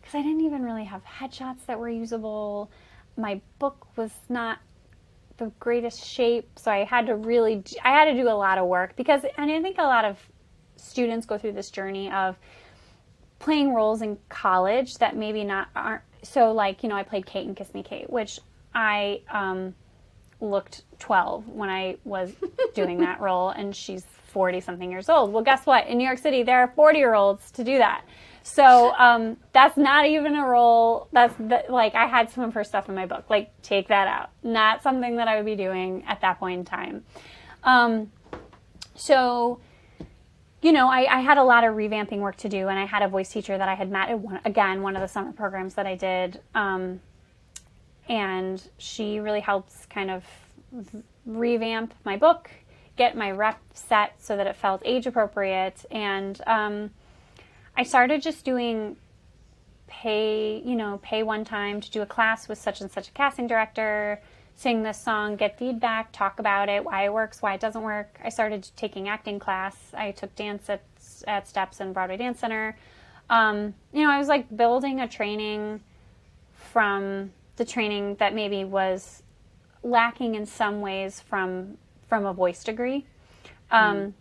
because 0.00 0.14
I 0.14 0.22
didn't 0.22 0.42
even 0.42 0.62
really 0.62 0.84
have 0.84 1.02
headshots 1.04 1.66
that 1.66 1.78
were 1.78 1.90
usable. 1.90 2.70
My 3.16 3.40
book 3.58 3.86
was 3.96 4.12
not 4.28 4.60
the 5.36 5.50
greatest 5.58 6.04
shape, 6.04 6.48
so 6.56 6.70
I 6.70 6.84
had 6.84 7.06
to 7.06 7.16
really 7.16 7.62
I 7.84 7.90
had 7.90 8.04
to 8.06 8.14
do 8.14 8.28
a 8.28 8.38
lot 8.38 8.58
of 8.58 8.66
work 8.66 8.94
because 8.96 9.22
and 9.36 9.50
I 9.50 9.60
think 9.60 9.78
a 9.78 9.82
lot 9.82 10.04
of 10.04 10.18
students 10.76 11.26
go 11.26 11.36
through 11.36 11.52
this 11.52 11.70
journey 11.70 12.10
of 12.10 12.38
playing 13.38 13.74
roles 13.74 14.02
in 14.02 14.18
college 14.28 14.98
that 14.98 15.16
maybe 15.16 15.44
not 15.44 15.68
aren't 15.74 16.02
so 16.22 16.52
like 16.52 16.82
you 16.82 16.88
know 16.88 16.94
I 16.94 17.02
played 17.02 17.26
Kate 17.26 17.46
and 17.46 17.56
Kiss 17.56 17.74
Me 17.74 17.82
Kate, 17.82 18.08
which 18.08 18.38
I 18.74 19.22
um, 19.30 19.74
looked 20.40 20.82
12 21.00 21.48
when 21.48 21.68
I 21.68 21.96
was 22.04 22.32
doing 22.74 22.98
that 23.06 23.20
role, 23.20 23.50
and 23.50 23.74
she's 23.74 24.04
40 24.30 24.60
something 24.60 24.90
years 24.90 25.08
old. 25.08 25.32
Well, 25.32 25.42
guess 25.42 25.66
what? 25.66 25.86
In 25.86 25.98
New 25.98 26.06
York 26.06 26.18
City, 26.18 26.42
there 26.42 26.60
are 26.60 26.68
40 26.68 26.98
year 26.98 27.14
olds 27.14 27.50
to 27.52 27.64
do 27.64 27.78
that. 27.78 28.04
So 28.42 28.94
um, 28.96 29.36
that's 29.52 29.76
not 29.76 30.06
even 30.06 30.34
a 30.34 30.46
role. 30.46 31.08
That's 31.12 31.34
the, 31.34 31.64
like 31.68 31.94
I 31.94 32.06
had 32.06 32.30
some 32.30 32.44
of 32.44 32.54
her 32.54 32.64
stuff 32.64 32.88
in 32.88 32.94
my 32.94 33.06
book. 33.06 33.28
Like 33.28 33.50
take 33.62 33.88
that 33.88 34.08
out. 34.08 34.30
Not 34.42 34.82
something 34.82 35.16
that 35.16 35.28
I 35.28 35.36
would 35.36 35.44
be 35.44 35.56
doing 35.56 36.04
at 36.06 36.20
that 36.22 36.38
point 36.38 36.60
in 36.60 36.64
time. 36.64 37.04
Um, 37.62 38.10
so 38.94 39.60
you 40.62 40.72
know, 40.72 40.88
I, 40.90 41.18
I, 41.18 41.20
had 41.20 41.38
a 41.38 41.42
lot 41.42 41.64
of 41.64 41.74
revamping 41.74 42.18
work 42.18 42.36
to 42.36 42.48
do, 42.48 42.68
and 42.68 42.78
I 42.78 42.84
had 42.84 43.02
a 43.02 43.08
voice 43.08 43.32
teacher 43.32 43.56
that 43.56 43.68
I 43.68 43.74
had 43.74 43.90
met 43.90 44.18
one, 44.18 44.40
again 44.44 44.82
one 44.82 44.94
of 44.94 45.00
the 45.00 45.08
summer 45.08 45.32
programs 45.32 45.74
that 45.74 45.86
I 45.86 45.94
did, 45.94 46.40
um, 46.54 47.00
and 48.10 48.62
she 48.76 49.20
really 49.20 49.40
helps 49.40 49.86
kind 49.86 50.10
of 50.10 50.24
revamp 51.24 51.94
my 52.04 52.16
book, 52.16 52.50
get 53.00 53.16
my 53.16 53.30
rep 53.30 53.58
set 53.72 54.12
so 54.18 54.36
that 54.36 54.46
it 54.46 54.54
felt 54.54 54.82
age 54.84 55.06
appropriate, 55.06 55.86
and 55.90 56.38
um, 56.46 56.90
I 57.74 57.82
started 57.82 58.20
just 58.20 58.44
doing 58.44 58.94
pay, 59.86 60.60
you 60.62 60.76
know, 60.76 61.00
pay 61.02 61.22
one 61.22 61.42
time 61.42 61.80
to 61.80 61.90
do 61.90 62.02
a 62.02 62.06
class 62.06 62.46
with 62.46 62.58
such 62.58 62.82
and 62.82 62.90
such 62.90 63.08
a 63.08 63.12
casting 63.12 63.46
director, 63.46 64.20
sing 64.54 64.82
this 64.82 65.00
song, 65.00 65.36
get 65.36 65.58
feedback, 65.58 66.12
talk 66.12 66.38
about 66.38 66.68
it, 66.68 66.84
why 66.84 67.06
it 67.06 67.12
works, 67.14 67.40
why 67.40 67.54
it 67.54 67.60
doesn't 67.60 67.80
work. 67.80 68.20
I 68.22 68.28
started 68.28 68.68
taking 68.76 69.08
acting 69.08 69.38
class. 69.38 69.74
I 69.94 70.10
took 70.10 70.36
dance 70.36 70.68
at, 70.68 70.82
at 71.26 71.48
Steps 71.48 71.80
and 71.80 71.94
Broadway 71.94 72.18
Dance 72.18 72.38
Center. 72.38 72.76
Um, 73.30 73.72
you 73.94 74.04
know, 74.04 74.10
I 74.10 74.18
was 74.18 74.28
like 74.28 74.54
building 74.54 75.00
a 75.00 75.08
training 75.08 75.80
from 76.54 77.32
the 77.56 77.64
training 77.64 78.16
that 78.16 78.34
maybe 78.34 78.62
was 78.62 79.22
lacking 79.82 80.34
in 80.34 80.44
some 80.44 80.82
ways 80.82 81.18
from 81.18 81.78
from 82.10 82.26
a 82.26 82.34
voice 82.34 82.62
degree. 82.62 83.06
Um, 83.70 83.96
mm. 83.96 84.12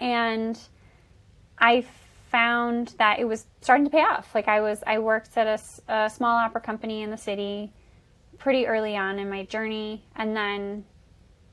And 0.00 0.58
I 1.58 1.86
found 2.30 2.94
that 2.98 3.20
it 3.20 3.24
was 3.24 3.46
starting 3.62 3.84
to 3.84 3.90
pay 3.90 4.02
off. 4.02 4.34
Like 4.34 4.48
I 4.48 4.60
was, 4.60 4.82
I 4.86 4.98
worked 4.98 5.38
at 5.38 5.46
a, 5.46 5.92
a, 5.92 6.10
small 6.10 6.36
opera 6.36 6.60
company 6.60 7.02
in 7.02 7.10
the 7.10 7.16
city 7.16 7.72
pretty 8.38 8.66
early 8.66 8.96
on 8.96 9.18
in 9.18 9.30
my 9.30 9.44
journey, 9.44 10.02
and 10.16 10.36
then 10.36 10.84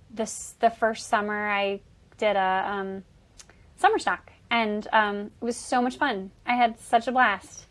this 0.09 0.55
the 0.59 0.71
first 0.71 1.07
summer 1.07 1.47
I 1.49 1.81
did 2.17 2.35
a 2.35 2.63
um, 2.65 3.03
summer 3.75 3.99
stock, 3.99 4.31
and 4.49 4.87
um, 4.91 5.31
it 5.39 5.45
was 5.45 5.55
so 5.55 5.81
much 5.81 5.97
fun. 5.97 6.31
I 6.47 6.55
had 6.55 6.79
such 6.79 7.07
a 7.07 7.11
blast, 7.11 7.65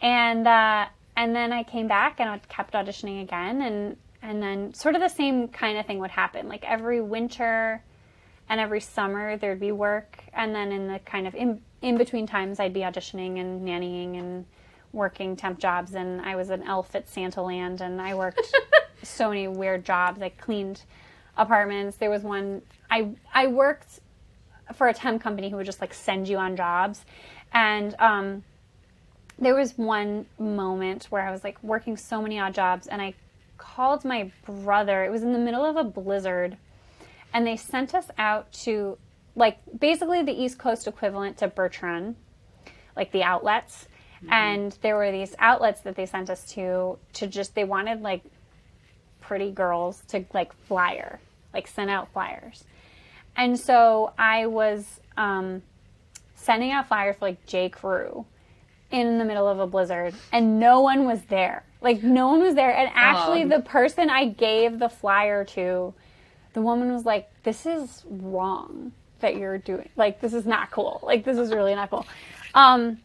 and 0.00 0.46
uh, 0.46 0.86
and 1.16 1.34
then 1.34 1.52
I 1.52 1.64
came 1.64 1.88
back 1.88 2.20
and 2.20 2.28
I 2.28 2.38
kept 2.38 2.74
auditioning 2.74 3.22
again, 3.22 3.62
and 3.62 3.96
and 4.22 4.42
then 4.42 4.72
sort 4.72 4.94
of 4.94 5.00
the 5.00 5.08
same 5.08 5.48
kind 5.48 5.76
of 5.76 5.86
thing 5.86 5.98
would 5.98 6.10
happen. 6.10 6.48
Like 6.48 6.64
every 6.64 7.00
winter 7.00 7.82
and 8.48 8.60
every 8.60 8.80
summer 8.80 9.36
there'd 9.36 9.60
be 9.60 9.72
work, 9.72 10.22
and 10.32 10.54
then 10.54 10.72
in 10.72 10.88
the 10.88 11.00
kind 11.00 11.26
of 11.26 11.34
in 11.34 11.60
in 11.82 11.98
between 11.98 12.26
times, 12.26 12.60
I'd 12.60 12.72
be 12.72 12.80
auditioning 12.80 13.40
and 13.40 13.66
nannying 13.66 14.18
and 14.18 14.46
working 14.92 15.34
temp 15.34 15.58
jobs. 15.58 15.94
And 15.94 16.20
I 16.20 16.36
was 16.36 16.50
an 16.50 16.62
elf 16.62 16.94
at 16.94 17.08
Santa 17.08 17.42
Land, 17.42 17.80
and 17.80 18.00
I 18.00 18.14
worked 18.14 18.40
so 19.02 19.28
many 19.28 19.48
weird 19.48 19.84
jobs. 19.84 20.22
I 20.22 20.28
cleaned 20.28 20.82
apartments. 21.36 21.96
There 21.96 22.10
was 22.10 22.22
one 22.22 22.62
I 22.90 23.10
I 23.34 23.48
worked 23.48 24.00
for 24.74 24.88
a 24.88 24.94
temp 24.94 25.22
company 25.22 25.50
who 25.50 25.56
would 25.56 25.66
just 25.66 25.80
like 25.80 25.92
send 25.92 26.28
you 26.28 26.38
on 26.38 26.56
jobs, 26.56 27.04
and 27.52 27.94
um, 27.98 28.44
there 29.38 29.54
was 29.54 29.76
one 29.76 30.26
moment 30.38 31.06
where 31.10 31.22
I 31.22 31.32
was 31.32 31.42
like 31.42 31.62
working 31.62 31.96
so 31.96 32.22
many 32.22 32.38
odd 32.38 32.54
jobs, 32.54 32.86
and 32.86 33.02
I 33.02 33.14
called 33.62 34.04
my 34.04 34.30
brother. 34.44 35.04
It 35.04 35.10
was 35.10 35.22
in 35.22 35.32
the 35.32 35.38
middle 35.38 35.64
of 35.64 35.76
a 35.76 35.84
blizzard, 35.84 36.56
and 37.32 37.46
they 37.46 37.56
sent 37.56 37.94
us 37.94 38.10
out 38.18 38.52
to 38.64 38.98
like 39.36 39.58
basically 39.78 40.22
the 40.22 40.32
East 40.32 40.58
Coast 40.58 40.86
equivalent 40.86 41.38
to 41.38 41.48
Birch 41.48 41.80
Run, 41.80 42.16
like 42.96 43.12
the 43.12 43.22
outlets. 43.22 43.86
Mm-hmm. 44.16 44.32
And 44.32 44.78
there 44.82 44.96
were 44.96 45.12
these 45.12 45.34
outlets 45.38 45.80
that 45.82 45.94
they 45.94 46.06
sent 46.06 46.28
us 46.28 46.44
to 46.52 46.98
to 47.14 47.26
just 47.26 47.54
they 47.54 47.64
wanted 47.64 48.02
like 48.02 48.24
pretty 49.20 49.52
girls 49.52 50.02
to 50.08 50.24
like 50.34 50.52
flyer, 50.66 51.20
like 51.54 51.68
send 51.68 51.88
out 51.88 52.12
flyers. 52.12 52.64
And 53.36 53.58
so 53.58 54.12
I 54.18 54.46
was 54.46 55.00
um, 55.16 55.62
sending 56.34 56.72
out 56.72 56.88
flyers 56.88 57.16
for 57.16 57.26
like 57.26 57.46
J. 57.46 57.68
Crew 57.68 58.26
in 58.90 59.18
the 59.18 59.24
middle 59.24 59.48
of 59.48 59.58
a 59.58 59.66
blizzard, 59.66 60.14
and 60.32 60.58
no 60.58 60.80
one 60.80 61.06
was 61.06 61.22
there. 61.22 61.64
Like 61.82 62.02
no 62.02 62.28
one 62.28 62.40
was 62.40 62.54
there. 62.54 62.74
And 62.74 62.90
actually, 62.94 63.42
um. 63.42 63.48
the 63.48 63.60
person 63.60 64.08
I 64.08 64.26
gave 64.26 64.78
the 64.78 64.88
flyer 64.88 65.44
to, 65.46 65.92
the 66.52 66.62
woman 66.62 66.92
was 66.92 67.04
like, 67.04 67.30
"This 67.42 67.66
is 67.66 68.04
wrong." 68.08 68.92
that 69.22 69.36
you're 69.36 69.56
doing. 69.56 69.88
Like, 69.96 70.20
this 70.20 70.34
is 70.34 70.44
not 70.44 70.70
cool. 70.70 71.00
Like, 71.02 71.24
this 71.24 71.38
is 71.38 71.50
really 71.50 71.74
not 71.74 71.88
cool. 71.88 72.06
Um, 72.54 72.98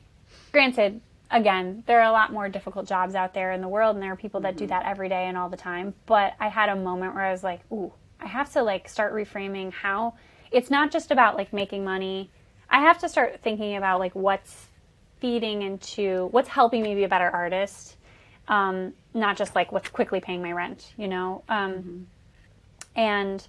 granted, 0.52 1.00
again, 1.32 1.84
there 1.88 2.02
are 2.02 2.10
a 2.10 2.12
lot 2.12 2.34
more 2.34 2.50
difficult 2.50 2.88
jobs 2.88 3.16
out 3.16 3.34
there 3.34 3.54
in 3.54 3.62
the 3.62 3.68
world, 3.68 3.96
and 3.96 4.04
there 4.04 4.12
are 4.12 4.18
people 4.18 4.42
that 4.42 4.58
do 4.58 4.66
mm-hmm. 4.66 4.72
that 4.72 4.86
every 4.86 5.08
day 5.08 5.26
and 5.28 5.38
all 5.38 5.50
the 5.50 5.58
time. 5.58 5.94
But 6.06 6.34
I 6.40 6.50
had 6.50 6.70
a 6.70 6.76
moment 6.76 7.16
where 7.16 7.24
I 7.24 7.32
was 7.32 7.44
like, 7.44 7.62
ooh, 7.72 7.94
I 8.20 8.28
have 8.28 8.52
to 8.54 8.64
like 8.64 8.90
start 8.90 9.14
reframing 9.14 9.72
how 9.72 10.16
it's 10.52 10.70
not 10.70 10.92
just 10.92 11.12
about 11.12 11.38
like 11.38 11.54
making 11.54 11.84
money. 11.84 12.30
I 12.70 12.82
have 12.82 12.98
to 13.00 13.10
start 13.10 13.40
thinking 13.44 13.78
about 13.78 14.00
like 14.00 14.14
what's 14.16 14.68
feeding 15.20 15.62
into 15.62 16.28
what's 16.32 16.50
helping 16.50 16.84
me 16.84 16.96
be 16.96 17.04
a 17.04 17.08
better 17.08 17.30
artist, 17.30 17.97
um, 18.48 18.94
not 19.14 19.38
just 19.38 19.56
like 19.56 19.72
what's 19.72 19.90
quickly 19.90 20.20
paying 20.20 20.42
my 20.42 20.52
rent, 20.52 20.94
you 20.98 21.08
know. 21.08 21.44
Um, 21.50 21.74
mm-hmm. 21.74 22.04
And 22.96 23.48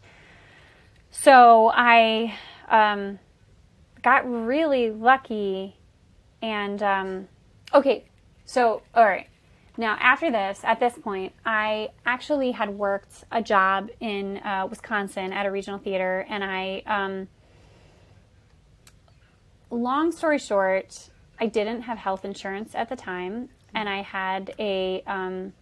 so 1.10 1.70
I 1.74 2.34
um, 2.68 3.18
got 4.02 4.28
really 4.28 4.90
lucky. 4.90 5.76
And 6.42 6.82
um, 6.82 7.28
okay, 7.74 8.04
so 8.44 8.82
all 8.94 9.04
right. 9.04 9.28
Now, 9.78 9.96
after 10.00 10.28
this, 10.28 10.60
at 10.64 10.80
this 10.80 10.94
point, 10.98 11.32
I 11.46 11.90
actually 12.04 12.50
had 12.50 12.68
worked 12.68 13.24
a 13.30 13.40
job 13.40 13.90
in 14.00 14.38
uh, 14.38 14.66
Wisconsin 14.68 15.32
at 15.32 15.46
a 15.46 15.52
regional 15.52 15.78
theater, 15.78 16.26
and 16.28 16.42
I, 16.42 16.82
um, 16.84 17.28
long 19.70 20.10
story 20.10 20.40
short, 20.40 21.10
I 21.38 21.46
didn't 21.46 21.82
have 21.82 21.96
health 21.96 22.24
insurance 22.24 22.74
at 22.74 22.88
the 22.88 22.96
time, 22.96 23.50
and 23.78 23.88
I 23.88 24.02
had 24.02 24.54
a 24.58 25.02
um, 25.06 25.52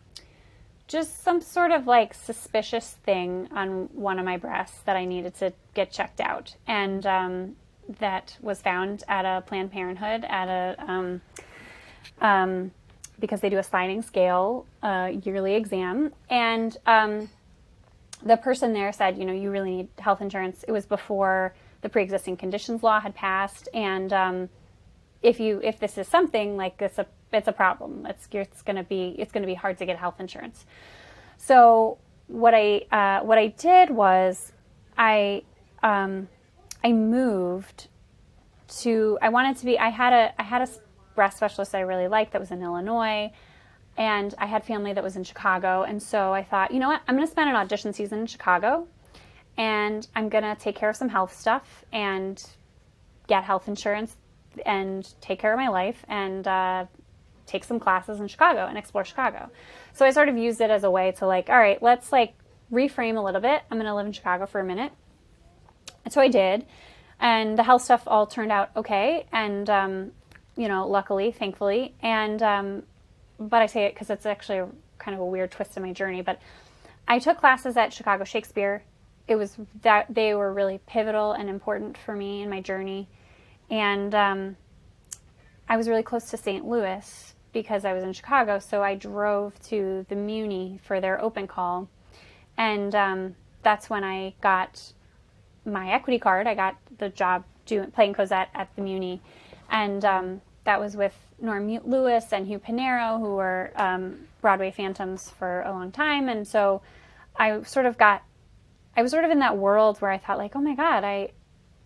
just 0.89 1.23
some 1.23 1.43
sort 1.43 1.71
of 1.71 1.87
like 1.87 2.15
suspicious 2.15 2.93
thing 3.05 3.47
on 3.53 3.91
one 3.93 4.19
of 4.19 4.25
my 4.25 4.39
breasts 4.39 4.79
that 4.87 4.97
I 4.97 5.05
needed 5.05 5.35
to 5.37 5.53
get 5.75 5.93
checked 5.93 6.21
out. 6.21 6.57
And 6.67 7.05
um, 7.05 7.57
that 7.99 8.39
was 8.41 8.63
found 8.63 9.05
at 9.07 9.27
a 9.27 9.43
Planned 9.43 9.71
Parenthood 9.71 10.25
at 10.25 10.49
a, 10.49 10.77
um, 10.91 11.21
um, 12.23 12.71
because 13.21 13.43
they 13.43 13.51
do 13.51 13.59
a 13.59 13.63
sliding 13.63 14.01
scale 14.01 14.65
uh, 14.83 15.13
yearly 15.23 15.55
exam. 15.55 16.13
And 16.31 16.75
um, 16.87 17.29
the 18.23 18.39
person 18.39 18.73
there 18.73 18.93
said, 18.93 19.19
you 19.19 19.27
know, 19.27 19.35
you 19.35 19.51
really 19.51 19.73
need 19.73 19.89
health 19.99 20.23
insurance. 20.23 20.65
It 20.67 20.73
was 20.73 20.87
before 20.87 21.55
the 21.83 21.91
pre 21.91 22.03
existing 22.03 22.39
conditions 22.39 22.83
law 22.83 22.99
had 22.99 23.15
passed. 23.15 23.69
And 23.75 24.11
um, 24.11 24.49
if 25.23 25.39
you 25.39 25.61
if 25.63 25.79
this 25.79 25.99
is 25.99 26.09
something 26.09 26.57
like 26.57 26.79
this 26.79 26.97
a 26.97 27.07
it's 27.33 27.49
a 27.49 27.53
problem. 27.53 28.07
It's 28.07 28.29
it's 28.33 28.63
going 28.63 28.77
to 28.77 28.83
be 28.83 29.15
it's 29.19 29.33
going 29.33 29.43
to 29.43 29.47
be 29.47 29.55
hard 29.55 29.79
to 29.79 29.87
get 29.87 29.99
health 29.99 30.21
insurance. 30.21 30.65
So 31.37 31.99
what 32.27 32.55
I 32.55 32.87
uh, 32.91 33.25
what 33.25 33.39
I 33.39 33.49
did 33.49 33.91
was 33.91 34.53
I 34.97 35.43
um, 35.83 36.29
I 36.83 36.93
moved 36.93 37.89
to 38.69 39.19
I 39.23 39.29
wanted 39.29 39.57
to 39.59 39.65
be 39.65 39.79
I 39.79 39.91
had 39.91 40.13
a 40.13 40.41
I 40.41 40.43
had 40.43 40.63
a 40.63 40.69
breast 41.15 41.39
specialist 41.39 41.75
I 41.75 41.81
really 41.81 42.09
liked 42.09 42.33
that 42.33 42.41
was 42.41 42.51
in 42.51 42.63
Illinois 42.63 43.33
and 43.97 44.35
I 44.39 44.47
had 44.47 44.65
family 44.65 44.93
that 44.93 45.03
was 45.03 45.17
in 45.17 45.25
Chicago 45.25 45.83
and 45.83 46.03
so 46.03 46.33
I 46.33 46.43
thought 46.43 46.73
you 46.73 46.79
know 46.79 46.89
what 46.89 47.03
I'm 47.07 47.15
going 47.15 47.27
to 47.27 47.31
spend 47.31 47.49
an 47.49 47.57
audition 47.57 47.93
season 47.93 48.21
in 48.21 48.27
Chicago 48.27 48.87
and 49.57 50.07
I'm 50.15 50.29
going 50.29 50.45
to 50.45 50.55
take 50.57 50.77
care 50.77 50.91
of 50.91 50.97
some 50.97 51.09
health 51.09 51.35
stuff 51.35 51.85
and 51.93 52.43
get 53.27 53.45
health 53.45 53.69
insurance 53.69 54.17
and 54.65 55.15
take 55.21 55.39
care 55.39 55.53
of 55.53 55.59
my 55.59 55.69
life 55.69 56.05
and 56.09 56.47
uh, 56.47 56.87
take 57.47 57.65
some 57.65 57.81
classes 57.81 58.21
in 58.21 58.29
Chicago 58.29 58.67
and 58.67 58.77
explore 58.77 59.05
Chicago. 59.05 59.51
So 59.93 60.05
I 60.05 60.11
sort 60.11 60.29
of 60.29 60.37
used 60.37 60.61
it 60.61 60.71
as 60.71 60.85
a 60.85 60.91
way 60.91 61.13
to 61.13 61.27
like, 61.27 61.49
all 61.49 61.59
right, 61.59 61.83
let's 61.83 62.13
like 62.13 62.35
reframe 62.73 63.17
a 63.17 63.21
little 63.21 63.41
bit. 63.41 63.63
I'm 63.71 63.79
going 63.79 63.87
to 63.87 63.95
live 63.95 64.07
in 64.07 64.13
Chicago 64.13 64.47
for 64.47 64.61
a 64.61 64.65
minute. 64.65 64.93
And 66.05 66.13
so 66.13 66.21
I 66.21 66.29
did. 66.29 66.67
And 67.19 67.57
the 67.57 67.63
health 67.63 67.83
stuff 67.83 68.03
all 68.07 68.27
turned 68.27 68.53
out 68.53 68.71
okay. 68.77 69.27
And, 69.33 69.71
um, 69.71 70.13
you 70.57 70.69
know, 70.69 70.87
luckily, 70.87 71.33
thankfully. 71.33 71.95
And, 72.03 72.43
um, 72.43 72.83
but 73.39 73.63
I 73.63 73.67
say 73.67 73.85
it 73.85 73.95
because 73.95 74.11
it's 74.11 74.27
actually 74.27 74.59
a, 74.59 74.69
kind 74.99 75.15
of 75.15 75.21
a 75.21 75.25
weird 75.25 75.51
twist 75.51 75.77
in 75.77 75.83
my 75.83 75.93
journey. 75.93 76.23
But 76.23 76.41
I 77.09 77.19
took 77.19 77.39
classes 77.39 77.77
at 77.77 77.93
Chicago 77.93 78.25
Shakespeare. 78.25 78.83
It 79.29 79.37
was 79.37 79.57
that 79.83 80.07
they 80.09 80.35
were 80.35 80.53
really 80.53 80.81
pivotal 80.87 81.33
and 81.33 81.49
important 81.49 81.97
for 81.97 82.15
me 82.15 82.43
in 82.43 82.51
my 82.51 82.61
journey. 82.61 83.09
And 83.71 84.15
um, 84.15 84.57
I 85.69 85.77
was 85.77 85.89
really 85.89 86.03
close 86.03 86.31
to 86.31 86.37
St. 86.37 86.65
Louis 86.65 87.35
because 87.57 87.87
I 87.87 87.95
was 87.95 88.05
in 88.05 88.13
Chicago, 88.13 88.59
so 88.59 88.83
I 88.83 88.97
drove 88.97 89.59
to 89.71 90.05
the 90.11 90.15
Muni 90.15 90.79
for 90.83 91.01
their 91.01 91.19
open 91.23 91.47
call. 91.47 91.89
and 92.59 92.95
um, 92.95 93.35
that's 93.63 93.89
when 93.89 94.05
I 94.05 94.35
got 94.43 94.93
my 95.65 95.91
equity 95.91 96.19
card. 96.19 96.47
I 96.47 96.55
got 96.55 96.77
the 96.99 97.09
job 97.09 97.45
doing 97.65 97.91
playing 97.93 98.13
Cosette 98.13 98.51
at 98.55 98.69
the 98.77 98.83
Muni, 98.83 99.23
and 99.71 100.05
um, 100.05 100.43
that 100.65 100.79
was 100.79 100.99
with 100.99 101.15
Norm 101.41 101.81
Lewis 101.87 102.27
and 102.31 102.47
Hugh 102.47 102.59
Panaro, 102.59 103.19
who 103.19 103.35
were 103.37 103.73
um, 103.77 104.29
Broadway 104.43 104.71
phantoms 104.71 105.31
for 105.31 105.63
a 105.63 105.71
long 105.71 105.91
time, 105.91 106.29
and 106.29 106.47
so 106.47 106.83
I 107.37 107.63
sort 107.63 107.87
of 107.87 107.97
got, 107.97 108.23
I 108.95 109.03
was 109.03 109.11
sort 109.13 109.25
of 109.25 109.31
in 109.31 109.39
that 109.39 109.57
world 109.57 110.03
where 110.03 110.11
I 110.11 110.19
thought 110.19 110.37
like, 110.37 110.55
oh 110.55 110.61
my 110.61 110.75
god, 110.75 111.05
I, 111.05 111.31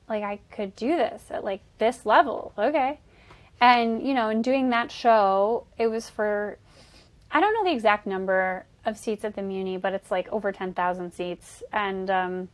like 0.09 0.25
I 0.25 0.41
could 0.51 0.75
do 0.75 0.97
this 0.97 1.23
at 1.31 1.45
like 1.45 1.63
this 1.79 2.05
level, 2.05 2.53
okay, 2.59 2.99
and 3.61 4.07
you 4.07 4.15
know, 4.15 4.29
in 4.29 4.43
doing 4.43 4.71
that 4.71 4.91
show, 4.91 5.67
it 5.79 5.89
was 5.89 6.09
for, 6.09 6.59
I 7.31 7.41
don't 7.41 7.53
know 7.55 7.65
the 7.65 7.75
exact 7.75 8.07
number 8.07 8.65
of 8.85 8.97
seats 8.97 9.25
at 9.25 9.35
the 9.35 9.43
Muni, 9.43 9.77
but 9.77 9.93
it's 9.93 10.11
like 10.11 10.29
over 10.33 10.53
ten 10.53 10.73
thousand 10.73 11.13
seats, 11.13 11.63
and 11.73 12.11
um, 12.11 12.49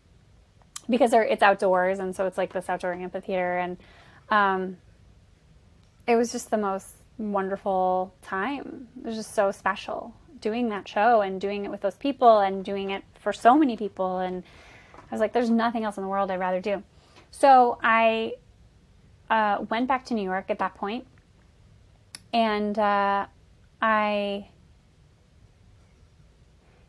because 0.88 1.12
it's 1.12 1.42
outdoors, 1.42 1.98
and 1.98 2.14
so 2.14 2.26
it's 2.26 2.38
like 2.38 2.52
this 2.52 2.68
outdoor 2.68 2.94
amphitheater, 2.94 3.58
and 3.58 3.76
um, 4.30 4.76
it 6.06 6.16
was 6.16 6.32
just 6.32 6.50
the 6.50 6.58
most 6.58 6.94
wonderful 7.18 8.14
time. 8.22 8.88
It 8.98 9.06
was 9.06 9.16
just 9.16 9.34
so 9.34 9.50
special 9.50 10.14
doing 10.40 10.68
that 10.68 10.86
show 10.86 11.22
and 11.22 11.40
doing 11.40 11.64
it 11.64 11.70
with 11.70 11.80
those 11.80 11.94
people 11.96 12.40
and 12.40 12.64
doing 12.64 12.90
it 12.90 13.02
for 13.20 13.32
so 13.32 13.56
many 13.56 13.76
people. 13.76 14.18
And 14.18 14.44
I 14.94 15.14
was 15.14 15.20
like, 15.20 15.32
there's 15.32 15.50
nothing 15.50 15.84
else 15.84 15.96
in 15.96 16.02
the 16.02 16.08
world 16.08 16.30
I'd 16.30 16.38
rather 16.38 16.60
do. 16.60 16.82
So 17.30 17.78
I 17.82 18.34
uh, 19.30 19.64
went 19.70 19.88
back 19.88 20.04
to 20.06 20.14
New 20.14 20.24
York 20.24 20.46
at 20.48 20.58
that 20.58 20.74
point, 20.74 21.06
and 22.32 22.78
uh, 22.78 23.26
I 23.80 24.48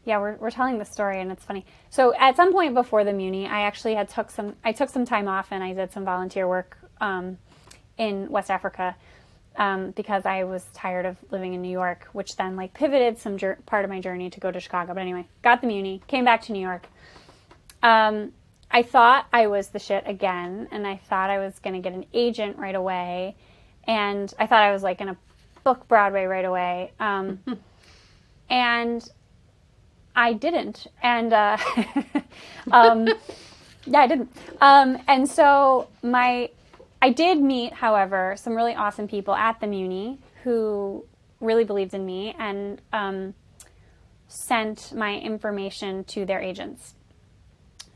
yeah, 0.07 0.19
we're, 0.19 0.35
we're 0.37 0.51
telling 0.51 0.77
the 0.77 0.85
story 0.85 1.19
and 1.19 1.33
it's 1.33 1.43
funny. 1.43 1.65
So 1.89 2.15
at 2.15 2.37
some 2.37 2.53
point 2.53 2.73
before 2.73 3.03
the 3.03 3.11
Muni, 3.11 3.45
I 3.45 3.63
actually 3.63 3.93
had 3.93 4.07
took 4.07 4.31
some, 4.31 4.55
I 4.63 4.71
took 4.71 4.89
some 4.89 5.03
time 5.05 5.27
off 5.27 5.49
and 5.51 5.61
I 5.61 5.73
did 5.73 5.91
some 5.91 6.05
volunteer 6.05 6.47
work 6.47 6.77
um, 7.01 7.37
in 7.97 8.29
West 8.29 8.49
Africa 8.49 8.95
um, 9.57 9.91
because 9.91 10.25
I 10.25 10.45
was 10.45 10.63
tired 10.73 11.05
of 11.05 11.17
living 11.29 11.53
in 11.53 11.61
New 11.61 11.69
York, 11.69 12.07
which 12.13 12.37
then 12.37 12.55
like 12.55 12.73
pivoted 12.73 13.17
some 13.17 13.37
part 13.65 13.83
of 13.83 13.91
my 13.91 13.99
journey 13.99 14.29
to 14.29 14.39
go 14.39 14.49
to 14.49 14.61
Chicago. 14.61 14.93
But 14.93 15.01
anyway, 15.01 15.27
got 15.41 15.59
the 15.59 15.67
Muni, 15.67 16.01
came 16.07 16.23
back 16.23 16.41
to 16.43 16.53
New 16.53 16.61
York. 16.61 16.87
Um, 17.83 18.31
I 18.77 18.83
thought 18.83 19.25
I 19.33 19.47
was 19.47 19.69
the 19.69 19.79
shit 19.79 20.03
again, 20.05 20.67
and 20.69 20.85
I 20.85 20.97
thought 20.97 21.31
I 21.31 21.39
was 21.39 21.57
going 21.57 21.73
to 21.73 21.81
get 21.81 21.93
an 21.93 22.05
agent 22.13 22.59
right 22.59 22.75
away, 22.75 23.35
and 23.85 24.31
I 24.37 24.45
thought 24.45 24.61
I 24.61 24.71
was 24.71 24.83
like 24.83 24.99
going 24.99 25.15
to 25.15 25.17
book 25.63 25.87
Broadway 25.87 26.25
right 26.25 26.45
away. 26.45 26.91
Um, 26.99 27.39
and 28.51 29.09
I 30.15 30.33
didn't, 30.33 30.85
and 31.01 31.33
uh, 31.33 31.57
um, 32.71 33.07
yeah, 33.87 34.01
I 34.01 34.05
didn't. 34.05 34.31
Um, 34.61 34.99
and 35.07 35.27
so 35.27 35.87
my, 36.03 36.51
I 37.01 37.09
did 37.09 37.41
meet, 37.41 37.73
however, 37.73 38.35
some 38.37 38.53
really 38.53 38.75
awesome 38.75 39.07
people 39.07 39.33
at 39.33 39.59
the 39.59 39.65
Muni 39.65 40.19
who 40.43 41.03
really 41.39 41.63
believed 41.63 41.95
in 41.95 42.05
me 42.05 42.35
and 42.37 42.79
um, 42.93 43.33
sent 44.27 44.93
my 44.93 45.15
information 45.15 46.03
to 46.03 46.27
their 46.27 46.39
agents. 46.39 46.93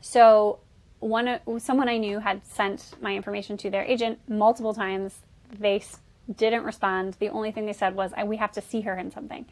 So 0.00 0.58
one, 1.02 1.40
someone 1.58 1.88
I 1.88 1.98
knew 1.98 2.20
had 2.20 2.44
sent 2.46 2.94
my 3.00 3.14
information 3.14 3.56
to 3.58 3.70
their 3.70 3.82
agent 3.82 4.18
multiple 4.28 4.72
times. 4.72 5.20
They 5.58 5.82
didn't 6.34 6.64
respond. 6.64 7.16
The 7.18 7.28
only 7.28 7.50
thing 7.52 7.66
they 7.66 7.72
said 7.72 7.94
was, 7.94 8.12
"We 8.24 8.36
have 8.36 8.52
to 8.52 8.60
see 8.60 8.82
her 8.82 8.96
in 8.96 9.10
something." 9.10 9.46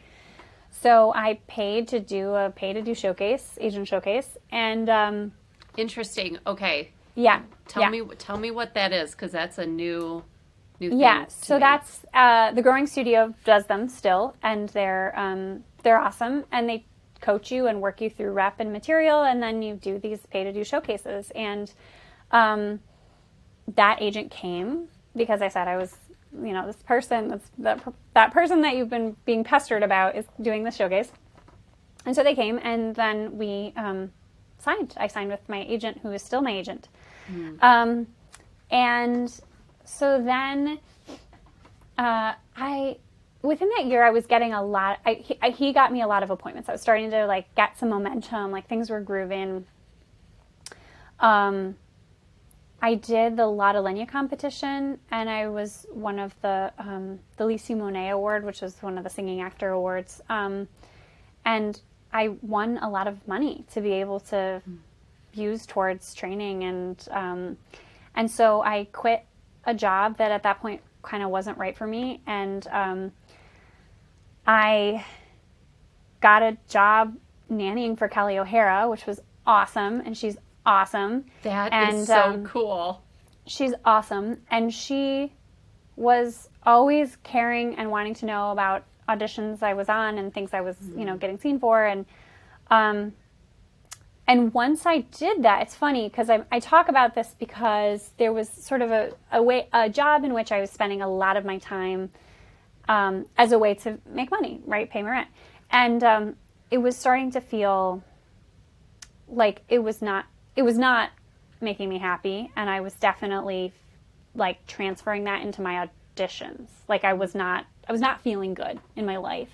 So 0.70 1.12
I 1.14 1.40
paid 1.48 1.88
to 1.88 2.00
do 2.00 2.34
a 2.34 2.50
pay 2.50 2.72
to 2.72 2.82
do 2.82 2.94
showcase, 2.94 3.58
Asian 3.60 3.84
showcase, 3.84 4.38
and 4.50 4.88
um, 4.88 5.32
interesting. 5.76 6.38
Okay. 6.46 6.90
Yeah. 7.14 7.42
Tell 7.68 7.82
yeah. 7.82 7.90
me 7.90 8.02
tell 8.18 8.38
me 8.38 8.50
what 8.50 8.74
that 8.74 8.92
is 8.92 9.12
because 9.12 9.32
that's 9.32 9.58
a 9.58 9.66
new 9.66 10.22
new 10.78 10.90
thing. 10.90 11.00
Yeah. 11.00 11.26
So 11.28 11.56
me. 11.56 11.60
that's 11.60 12.04
uh, 12.14 12.52
the 12.52 12.62
Growing 12.62 12.86
Studio 12.86 13.34
does 13.44 13.66
them 13.66 13.88
still, 13.88 14.36
and 14.42 14.68
they're 14.70 15.18
um, 15.18 15.64
they're 15.82 15.98
awesome, 15.98 16.44
and 16.52 16.68
they 16.68 16.84
coach 17.20 17.50
you 17.50 17.66
and 17.66 17.80
work 17.80 18.00
you 18.00 18.10
through 18.10 18.32
rep 18.32 18.60
and 18.60 18.72
material, 18.72 19.22
and 19.22 19.42
then 19.42 19.62
you 19.62 19.74
do 19.74 19.98
these 19.98 20.20
pay 20.30 20.44
to 20.44 20.52
do 20.52 20.64
showcases, 20.64 21.30
and 21.34 21.72
um, 22.30 22.80
that 23.74 24.00
agent 24.00 24.30
came 24.30 24.88
because 25.16 25.42
I 25.42 25.48
said 25.48 25.68
I 25.68 25.76
was 25.76 25.96
you 26.32 26.52
know, 26.52 26.66
this 26.66 26.76
person 26.76 27.28
that's 27.28 27.50
that, 27.58 27.82
that 28.14 28.32
person 28.32 28.60
that 28.62 28.76
you've 28.76 28.90
been 28.90 29.16
being 29.24 29.44
pestered 29.44 29.82
about 29.82 30.16
is 30.16 30.26
doing 30.40 30.64
the 30.64 30.70
showcase. 30.70 31.10
And 32.06 32.14
so 32.14 32.22
they 32.22 32.34
came, 32.34 32.58
and 32.62 32.94
then 32.94 33.36
we 33.36 33.72
um, 33.76 34.12
signed. 34.58 34.94
I 34.96 35.06
signed 35.06 35.30
with 35.30 35.46
my 35.48 35.64
agent, 35.68 35.98
who 36.02 36.12
is 36.12 36.22
still 36.22 36.40
my 36.40 36.52
agent. 36.52 36.88
Mm. 37.30 37.62
Um, 37.62 38.06
and 38.70 39.40
so 39.84 40.22
then 40.22 40.78
uh, 41.98 42.34
I, 42.56 42.96
within 43.42 43.70
that 43.76 43.86
year, 43.86 44.04
I 44.04 44.10
was 44.10 44.26
getting 44.26 44.52
a 44.52 44.62
lot. 44.62 45.00
I, 45.04 45.14
he, 45.14 45.38
I, 45.40 45.50
he 45.50 45.72
got 45.72 45.92
me 45.92 46.02
a 46.02 46.06
lot 46.06 46.22
of 46.22 46.30
appointments. 46.30 46.68
I 46.68 46.72
was 46.72 46.80
starting 46.80 47.10
to 47.10 47.26
like 47.26 47.54
get 47.54 47.78
some 47.78 47.88
momentum, 47.88 48.50
like 48.50 48.68
things 48.68 48.90
were 48.90 49.00
grooving. 49.00 49.66
Um, 51.18 51.76
I 52.82 52.94
did 52.94 53.36
the 53.36 53.46
Lotte 53.46 53.76
Lenya 53.76 54.08
competition, 54.08 54.98
and 55.10 55.28
I 55.28 55.48
was 55.48 55.86
one 55.92 56.18
of 56.18 56.34
the 56.40 56.72
um, 56.78 57.18
the 57.36 57.44
Lys 57.44 57.62
Symonette 57.62 58.12
Award, 58.12 58.44
which 58.44 58.62
is 58.62 58.76
one 58.80 58.96
of 58.96 59.04
the 59.04 59.10
singing 59.10 59.40
actor 59.42 59.70
awards. 59.70 60.22
Um, 60.28 60.66
and 61.44 61.80
I 62.12 62.28
won 62.42 62.78
a 62.78 62.88
lot 62.88 63.06
of 63.06 63.26
money 63.28 63.64
to 63.72 63.80
be 63.80 63.92
able 63.92 64.20
to 64.20 64.62
use 65.34 65.66
towards 65.66 66.14
training, 66.14 66.64
and 66.64 67.08
um, 67.10 67.56
and 68.14 68.30
so 68.30 68.62
I 68.62 68.84
quit 68.92 69.24
a 69.64 69.74
job 69.74 70.16
that 70.16 70.32
at 70.32 70.42
that 70.42 70.60
point 70.60 70.80
kind 71.02 71.22
of 71.22 71.30
wasn't 71.30 71.58
right 71.58 71.76
for 71.76 71.86
me, 71.86 72.22
and 72.26 72.66
um, 72.68 73.12
I 74.46 75.04
got 76.20 76.42
a 76.42 76.56
job 76.68 77.16
nannying 77.50 77.98
for 77.98 78.08
Kelli 78.08 78.38
O'Hara, 78.38 78.88
which 78.88 79.06
was 79.06 79.20
awesome, 79.46 80.00
and 80.00 80.16
she's 80.16 80.36
awesome. 80.64 81.24
That 81.42 81.72
and, 81.72 81.98
is 81.98 82.06
so 82.06 82.20
um, 82.20 82.44
cool. 82.44 83.02
She's 83.46 83.74
awesome, 83.84 84.42
and 84.50 84.72
she 84.72 85.32
was 85.96 86.48
always 86.64 87.16
caring 87.22 87.74
and 87.76 87.90
wanting 87.90 88.14
to 88.14 88.26
know 88.26 88.52
about 88.52 88.84
auditions 89.08 89.62
I 89.62 89.74
was 89.74 89.88
on 89.88 90.18
and 90.18 90.32
things 90.32 90.50
I 90.52 90.60
was, 90.60 90.76
you 90.96 91.04
know, 91.04 91.16
getting 91.16 91.38
seen 91.38 91.58
for, 91.58 91.84
and 91.84 92.06
um, 92.70 93.12
and 94.30 94.54
once 94.54 94.86
I 94.86 94.98
did 94.98 95.42
that, 95.42 95.62
it's 95.62 95.74
funny 95.74 96.08
because 96.08 96.30
I, 96.30 96.44
I 96.52 96.60
talk 96.60 96.88
about 96.88 97.16
this 97.16 97.34
because 97.38 98.10
there 98.16 98.32
was 98.32 98.48
sort 98.48 98.80
of 98.80 98.92
a, 98.92 99.12
a 99.32 99.42
way 99.42 99.68
a 99.72 99.90
job 99.90 100.24
in 100.24 100.32
which 100.34 100.52
I 100.52 100.60
was 100.60 100.70
spending 100.70 101.02
a 101.02 101.08
lot 101.08 101.36
of 101.36 101.44
my 101.44 101.58
time 101.58 102.10
um, 102.90 103.24
as 103.38 103.52
a 103.52 103.58
way 103.58 103.74
to 103.74 103.98
make 104.04 104.32
money, 104.32 104.60
right, 104.66 104.90
pay 104.90 105.02
my 105.02 105.10
rent, 105.10 105.28
and 105.70 106.02
um, 106.02 106.36
it 106.72 106.78
was 106.78 106.96
starting 106.96 107.30
to 107.30 107.40
feel 107.40 108.02
like 109.28 109.62
it 109.68 109.78
was 109.78 110.02
not 110.02 110.26
it 110.56 110.62
was 110.62 110.76
not 110.76 111.10
making 111.60 111.88
me 111.88 111.98
happy 111.98 112.50
and 112.56 112.68
I 112.68 112.80
was 112.80 112.92
definitely 112.94 113.72
like 114.34 114.66
transferring 114.66 115.24
that 115.24 115.42
into 115.42 115.62
my 115.62 115.86
auditions. 116.16 116.68
Like 116.88 117.04
I 117.04 117.12
was 117.12 117.32
not 117.32 117.64
I 117.88 117.92
was 117.92 118.00
not 118.00 118.22
feeling 118.22 118.54
good 118.54 118.80
in 118.96 119.06
my 119.06 119.18
life. 119.18 119.50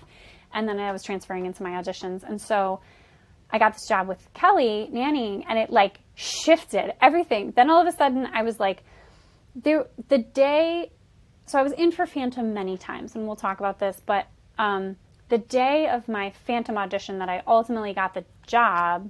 And 0.51 0.67
then 0.67 0.79
I 0.79 0.91
was 0.91 1.03
transferring 1.03 1.45
into 1.45 1.61
my 1.61 1.71
auditions. 1.71 2.23
And 2.23 2.41
so 2.41 2.79
I 3.51 3.59
got 3.59 3.73
this 3.73 3.87
job 3.87 4.07
with 4.07 4.27
Kelli 4.33 4.91
nannying 4.91 5.43
and 5.47 5.59
it 5.59 5.69
like 5.69 5.99
shifted 6.15 6.93
everything. 7.01 7.53
Then 7.55 7.69
all 7.69 7.81
of 7.81 7.87
a 7.87 7.95
sudden 7.95 8.25
I 8.33 8.41
was 8.41 8.59
like 8.59 8.83
there 9.55 9.85
the 10.07 10.17
day 10.17 10.91
so 11.47 11.57
I 11.57 11.63
was 11.63 11.71
in 11.73 11.91
for 11.91 12.05
Phantom 12.05 12.53
many 12.53 12.77
times 12.77 13.15
and 13.15 13.25
we'll 13.25 13.35
talk 13.35 13.59
about 13.59 13.79
this, 13.79 14.01
but 14.05 14.27
um, 14.59 14.97
the 15.29 15.37
day 15.37 15.87
of 15.87 16.07
my 16.07 16.31
Phantom 16.45 16.77
audition 16.77 17.19
that 17.19 17.29
I 17.29 17.41
ultimately 17.47 17.93
got 17.93 18.13
the 18.13 18.25
job, 18.45 19.09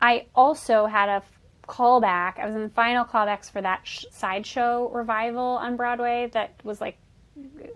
I 0.00 0.26
also 0.34 0.86
had 0.86 1.08
a 1.08 1.22
callback. 1.68 2.38
I 2.38 2.46
was 2.46 2.54
in 2.54 2.62
the 2.62 2.68
final 2.68 3.04
callbacks 3.04 3.50
for 3.50 3.60
that 3.60 3.80
sh- 3.84 4.06
sideshow 4.10 4.90
revival 4.90 5.42
on 5.42 5.76
Broadway 5.76 6.30
that 6.32 6.54
was 6.64 6.80
like, 6.80 6.96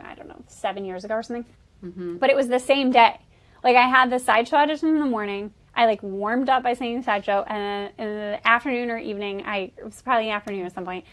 I 0.01 0.15
don't 0.15 0.29
know, 0.29 0.43
seven 0.49 0.85
years 0.85 1.05
ago 1.05 1.15
or 1.15 1.23
something. 1.23 1.45
Mm-hmm. 1.85 2.17
But 2.17 2.31
it 2.31 2.37
was 2.37 2.49
the 2.49 2.59
same 2.59 2.91
day. 2.91 3.19
Like 3.63 3.77
I 3.77 3.89
had 3.89 4.11
the 4.11 4.19
sideshow 4.19 4.57
audition 4.57 4.89
in 4.91 4.99
the 4.99 5.07
morning. 5.07 5.53
I 5.75 5.87
like 5.87 6.03
warmed 6.03 6.49
up 6.49 6.63
by 6.63 6.73
singing 6.73 7.03
sideshow, 7.03 7.45
and 7.47 7.93
in 7.99 8.07
the 8.07 8.41
afternoon 8.47 8.91
or 8.91 8.97
evening, 8.97 9.43
I 9.45 9.73
it 9.77 9.85
was 9.85 10.01
probably 10.01 10.27
the 10.27 10.31
afternoon 10.31 10.65
at 10.65 10.73
some 10.73 10.85
point. 10.85 11.05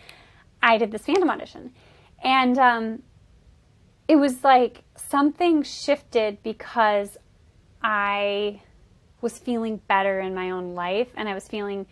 I 0.61 0.77
did 0.77 0.91
this 0.91 1.01
Phantom 1.01 1.29
audition, 1.29 1.73
and 2.23 2.57
um, 2.57 3.03
it 4.07 4.15
was 4.15 4.43
like 4.43 4.83
something 4.95 5.63
shifted 5.63 6.41
because 6.41 7.17
I 7.81 8.61
was 9.21 9.37
feeling 9.37 9.81
better 9.87 10.19
in 10.19 10.33
my 10.33 10.51
own 10.51 10.73
life 10.73 11.09
and 11.15 11.27
I 11.29 11.33
was 11.33 11.47
feeling 11.47 11.85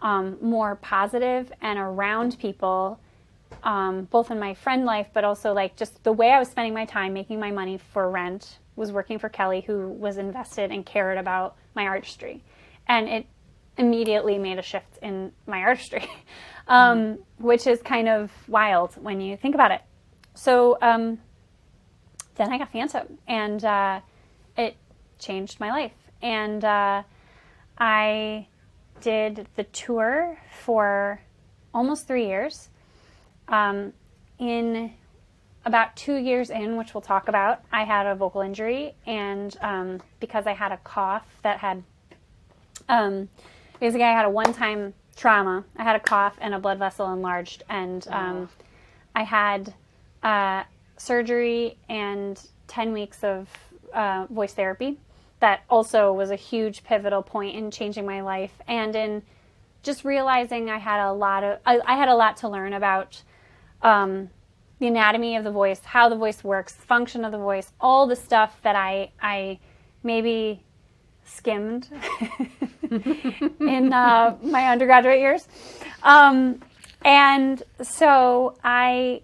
um, 0.00 0.38
more 0.40 0.76
positive 0.76 1.52
and 1.60 1.78
around 1.78 2.38
people, 2.38 3.00
um, 3.62 4.04
both 4.04 4.30
in 4.30 4.38
my 4.38 4.54
friend 4.54 4.84
life, 4.84 5.08
but 5.12 5.24
also 5.24 5.52
like 5.52 5.76
just 5.76 6.02
the 6.04 6.12
way 6.12 6.30
I 6.30 6.38
was 6.38 6.48
spending 6.48 6.74
my 6.74 6.84
time 6.84 7.12
making 7.12 7.40
my 7.40 7.50
money 7.50 7.78
for 7.92 8.10
rent 8.10 8.58
was 8.76 8.92
working 8.92 9.18
for 9.18 9.28
Kelli, 9.28 9.64
who 9.64 9.88
was 9.88 10.18
invested 10.18 10.70
and 10.70 10.84
cared 10.84 11.18
about 11.18 11.56
my 11.74 11.86
artistry. 11.86 12.42
and 12.86 13.08
it 13.08 13.26
immediately 13.76 14.38
made 14.38 14.58
a 14.58 14.62
shift 14.62 14.98
in 15.02 15.32
my 15.46 15.60
artistry, 15.60 16.08
um, 16.68 17.18
which 17.38 17.66
is 17.66 17.82
kind 17.82 18.08
of 18.08 18.30
wild 18.48 18.94
when 18.94 19.20
you 19.20 19.36
think 19.36 19.54
about 19.54 19.70
it. 19.70 19.82
So 20.34 20.78
um, 20.82 21.18
then 22.36 22.52
I 22.52 22.58
got 22.58 22.72
Phantom, 22.72 23.18
and 23.26 23.64
uh, 23.64 24.00
it 24.56 24.76
changed 25.18 25.60
my 25.60 25.70
life. 25.70 25.92
And 26.22 26.64
uh, 26.64 27.02
I 27.78 28.46
did 29.00 29.46
the 29.56 29.64
tour 29.64 30.38
for 30.62 31.20
almost 31.72 32.06
three 32.06 32.26
years. 32.26 32.68
Um, 33.48 33.92
in 34.38 34.92
about 35.64 35.96
two 35.96 36.16
years 36.16 36.50
in, 36.50 36.76
which 36.76 36.94
we'll 36.94 37.00
talk 37.00 37.28
about, 37.28 37.62
I 37.72 37.84
had 37.84 38.06
a 38.06 38.14
vocal 38.14 38.40
injury, 38.40 38.94
and 39.06 39.56
um, 39.60 40.00
because 40.20 40.46
I 40.46 40.52
had 40.52 40.72
a 40.72 40.78
cough 40.78 41.26
that 41.42 41.58
had, 41.58 41.82
um, 42.88 43.28
basically, 43.80 44.04
I 44.04 44.12
had 44.12 44.24
a 44.24 44.30
one-time 44.30 44.94
trauma. 45.14 45.64
I 45.76 45.82
had 45.82 45.96
a 45.96 46.00
cough 46.00 46.36
and 46.40 46.54
a 46.54 46.58
blood 46.58 46.78
vessel 46.78 47.12
enlarged, 47.12 47.62
and 47.68 48.06
um, 48.10 48.48
I 49.14 49.22
had 49.22 49.74
uh, 50.22 50.64
surgery 50.96 51.76
and 51.88 52.40
ten 52.66 52.92
weeks 52.92 53.22
of 53.22 53.48
uh, 53.92 54.26
voice 54.30 54.52
therapy. 54.52 54.98
That 55.40 55.62
also 55.68 56.12
was 56.12 56.30
a 56.30 56.36
huge 56.36 56.84
pivotal 56.84 57.22
point 57.22 57.54
in 57.56 57.70
changing 57.70 58.06
my 58.06 58.20
life, 58.20 58.52
and 58.66 58.94
in 58.96 59.22
just 59.82 60.04
realizing 60.04 60.70
I 60.70 60.78
had 60.78 61.06
a 61.06 61.12
lot 61.12 61.44
of 61.44 61.58
I, 61.64 61.80
I 61.86 61.96
had 61.96 62.08
a 62.08 62.14
lot 62.14 62.38
to 62.38 62.48
learn 62.48 62.72
about 62.72 63.22
um, 63.82 64.30
the 64.78 64.86
anatomy 64.86 65.36
of 65.36 65.44
the 65.44 65.52
voice, 65.52 65.80
how 65.84 66.08
the 66.08 66.16
voice 66.16 66.42
works, 66.42 66.72
function 66.72 67.24
of 67.24 67.32
the 67.32 67.38
voice, 67.38 67.72
all 67.80 68.06
the 68.06 68.16
stuff 68.16 68.58
that 68.62 68.74
I 68.74 69.12
I 69.22 69.58
maybe 70.02 70.62
skimmed 71.24 71.88
in 73.60 73.92
uh, 73.92 74.36
my 74.42 74.68
undergraduate 74.68 75.18
years, 75.18 75.46
um, 76.02 76.60
and 77.04 77.62
so 77.82 78.56
I 78.62 79.22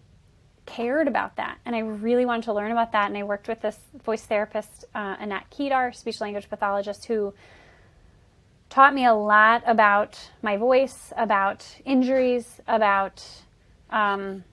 cared 0.66 1.08
about 1.08 1.36
that, 1.36 1.58
and 1.64 1.74
I 1.74 1.80
really 1.80 2.24
wanted 2.24 2.44
to 2.44 2.52
learn 2.52 2.70
about 2.70 2.92
that, 2.92 3.08
and 3.08 3.18
I 3.18 3.24
worked 3.24 3.48
with 3.48 3.60
this 3.60 3.78
voice 4.04 4.22
therapist, 4.22 4.84
uh, 4.94 5.16
Annette 5.18 5.50
Kedar, 5.50 5.92
speech 5.92 6.20
language 6.20 6.48
pathologist, 6.48 7.06
who 7.06 7.34
taught 8.70 8.94
me 8.94 9.04
a 9.04 9.12
lot 9.12 9.62
about 9.66 10.18
my 10.42 10.56
voice, 10.56 11.12
about 11.16 11.66
injuries, 11.84 12.60
about 12.68 13.24
um, 13.90 14.44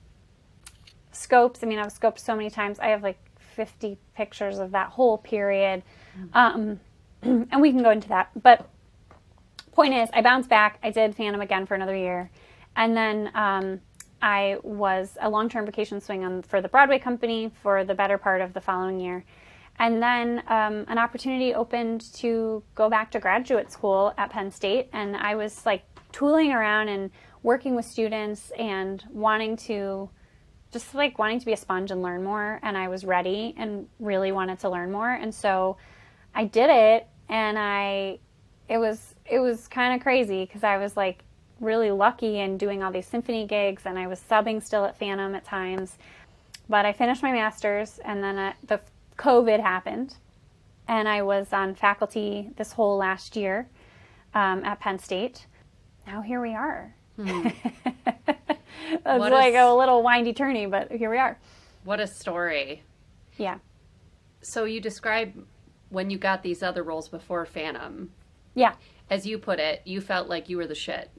scopes. 1.12 1.62
I 1.62 1.66
mean, 1.66 1.78
I've 1.78 1.94
scoped 1.94 2.18
so 2.18 2.34
many 2.34 2.50
times. 2.50 2.78
I 2.80 2.88
have 2.88 3.02
like 3.02 3.18
50 3.54 3.96
pictures 4.14 4.58
of 4.58 4.72
that 4.72 4.90
whole 4.90 5.18
period. 5.18 5.82
Um, 6.34 6.80
and 7.22 7.60
we 7.60 7.70
can 7.70 7.82
go 7.82 7.90
into 7.90 8.08
that. 8.08 8.30
But 8.40 8.68
point 9.78 9.94
is, 9.94 10.08
I 10.12 10.22
bounced 10.22 10.48
back. 10.48 10.80
I 10.82 10.90
did 10.90 11.14
Phantom 11.14 11.40
again 11.40 11.64
for 11.64 11.76
another 11.76 11.94
year. 11.94 12.32
And 12.74 12.96
then 12.96 13.30
um, 13.32 13.80
I 14.20 14.56
was 14.64 15.16
a 15.20 15.30
long 15.30 15.48
term 15.48 15.66
vacation 15.66 16.00
swing 16.00 16.24
on, 16.24 16.42
for 16.42 16.60
the 16.60 16.68
Broadway 16.68 16.98
company 16.98 17.52
for 17.62 17.84
the 17.84 17.94
better 17.94 18.18
part 18.18 18.40
of 18.40 18.54
the 18.54 18.60
following 18.60 18.98
year. 18.98 19.24
And 19.78 20.02
then 20.02 20.42
um, 20.48 20.84
an 20.88 20.98
opportunity 20.98 21.54
opened 21.54 22.12
to 22.14 22.64
go 22.74 22.90
back 22.90 23.12
to 23.12 23.20
graduate 23.20 23.70
school 23.70 24.12
at 24.18 24.30
Penn 24.30 24.50
State. 24.50 24.88
And 24.92 25.16
I 25.16 25.36
was 25.36 25.64
like 25.64 25.84
tooling 26.10 26.50
around 26.50 26.88
and 26.88 27.12
working 27.44 27.76
with 27.76 27.84
students 27.84 28.50
and 28.58 29.04
wanting 29.10 29.56
to 29.68 30.10
just 30.72 30.92
like 30.92 31.20
wanting 31.20 31.38
to 31.38 31.46
be 31.46 31.52
a 31.52 31.56
sponge 31.56 31.92
and 31.92 32.02
learn 32.02 32.24
more. 32.24 32.58
And 32.64 32.76
I 32.76 32.88
was 32.88 33.04
ready 33.04 33.54
and 33.56 33.86
really 34.00 34.32
wanted 34.32 34.58
to 34.58 34.70
learn 34.70 34.90
more. 34.90 35.12
And 35.12 35.32
so 35.32 35.76
I 36.34 36.46
did 36.46 36.68
it. 36.68 37.06
And 37.28 37.56
I, 37.56 38.18
it 38.68 38.78
was, 38.78 39.14
it 39.30 39.38
was 39.38 39.68
kind 39.68 39.94
of 39.94 40.02
crazy 40.02 40.44
because 40.44 40.64
I 40.64 40.78
was 40.78 40.96
like 40.96 41.24
really 41.60 41.90
lucky 41.90 42.38
in 42.40 42.56
doing 42.56 42.82
all 42.82 42.92
these 42.92 43.06
symphony 43.06 43.46
gigs 43.46 43.82
and 43.84 43.98
I 43.98 44.06
was 44.06 44.20
subbing 44.20 44.62
still 44.62 44.84
at 44.84 44.98
Phantom 44.98 45.34
at 45.34 45.44
times. 45.44 45.98
But 46.68 46.84
I 46.84 46.92
finished 46.92 47.22
my 47.22 47.32
master's 47.32 47.98
and 48.04 48.22
then 48.22 48.38
uh, 48.38 48.52
the 48.66 48.80
COVID 49.16 49.60
happened, 49.60 50.16
and 50.86 51.08
I 51.08 51.22
was 51.22 51.52
on 51.52 51.74
faculty 51.74 52.50
this 52.56 52.72
whole 52.72 52.96
last 52.96 53.34
year 53.34 53.68
um, 54.34 54.64
at 54.64 54.78
Penn 54.78 54.98
State. 54.98 55.46
Now 56.06 56.22
here 56.22 56.40
we 56.40 56.54
are. 56.54 56.94
Hmm. 57.16 57.48
What 59.02 59.32
like 59.32 59.54
a, 59.54 59.64
a 59.64 59.74
little 59.74 60.02
windy 60.02 60.32
turny, 60.32 60.70
but 60.70 60.90
here 60.90 61.10
we 61.10 61.18
are. 61.18 61.38
What 61.84 62.00
a 62.00 62.06
story. 62.06 62.82
Yeah. 63.36 63.58
So 64.40 64.64
you 64.64 64.80
describe 64.80 65.44
when 65.90 66.10
you 66.10 66.18
got 66.18 66.42
these 66.42 66.62
other 66.62 66.82
roles 66.82 67.08
before 67.08 67.44
Phantom. 67.46 68.10
Yeah. 68.54 68.74
As 69.10 69.26
you 69.26 69.38
put 69.38 69.58
it, 69.58 69.82
you 69.84 70.00
felt 70.00 70.28
like 70.28 70.48
you 70.48 70.56
were 70.56 70.66
the 70.66 70.74
shit. 70.74 71.10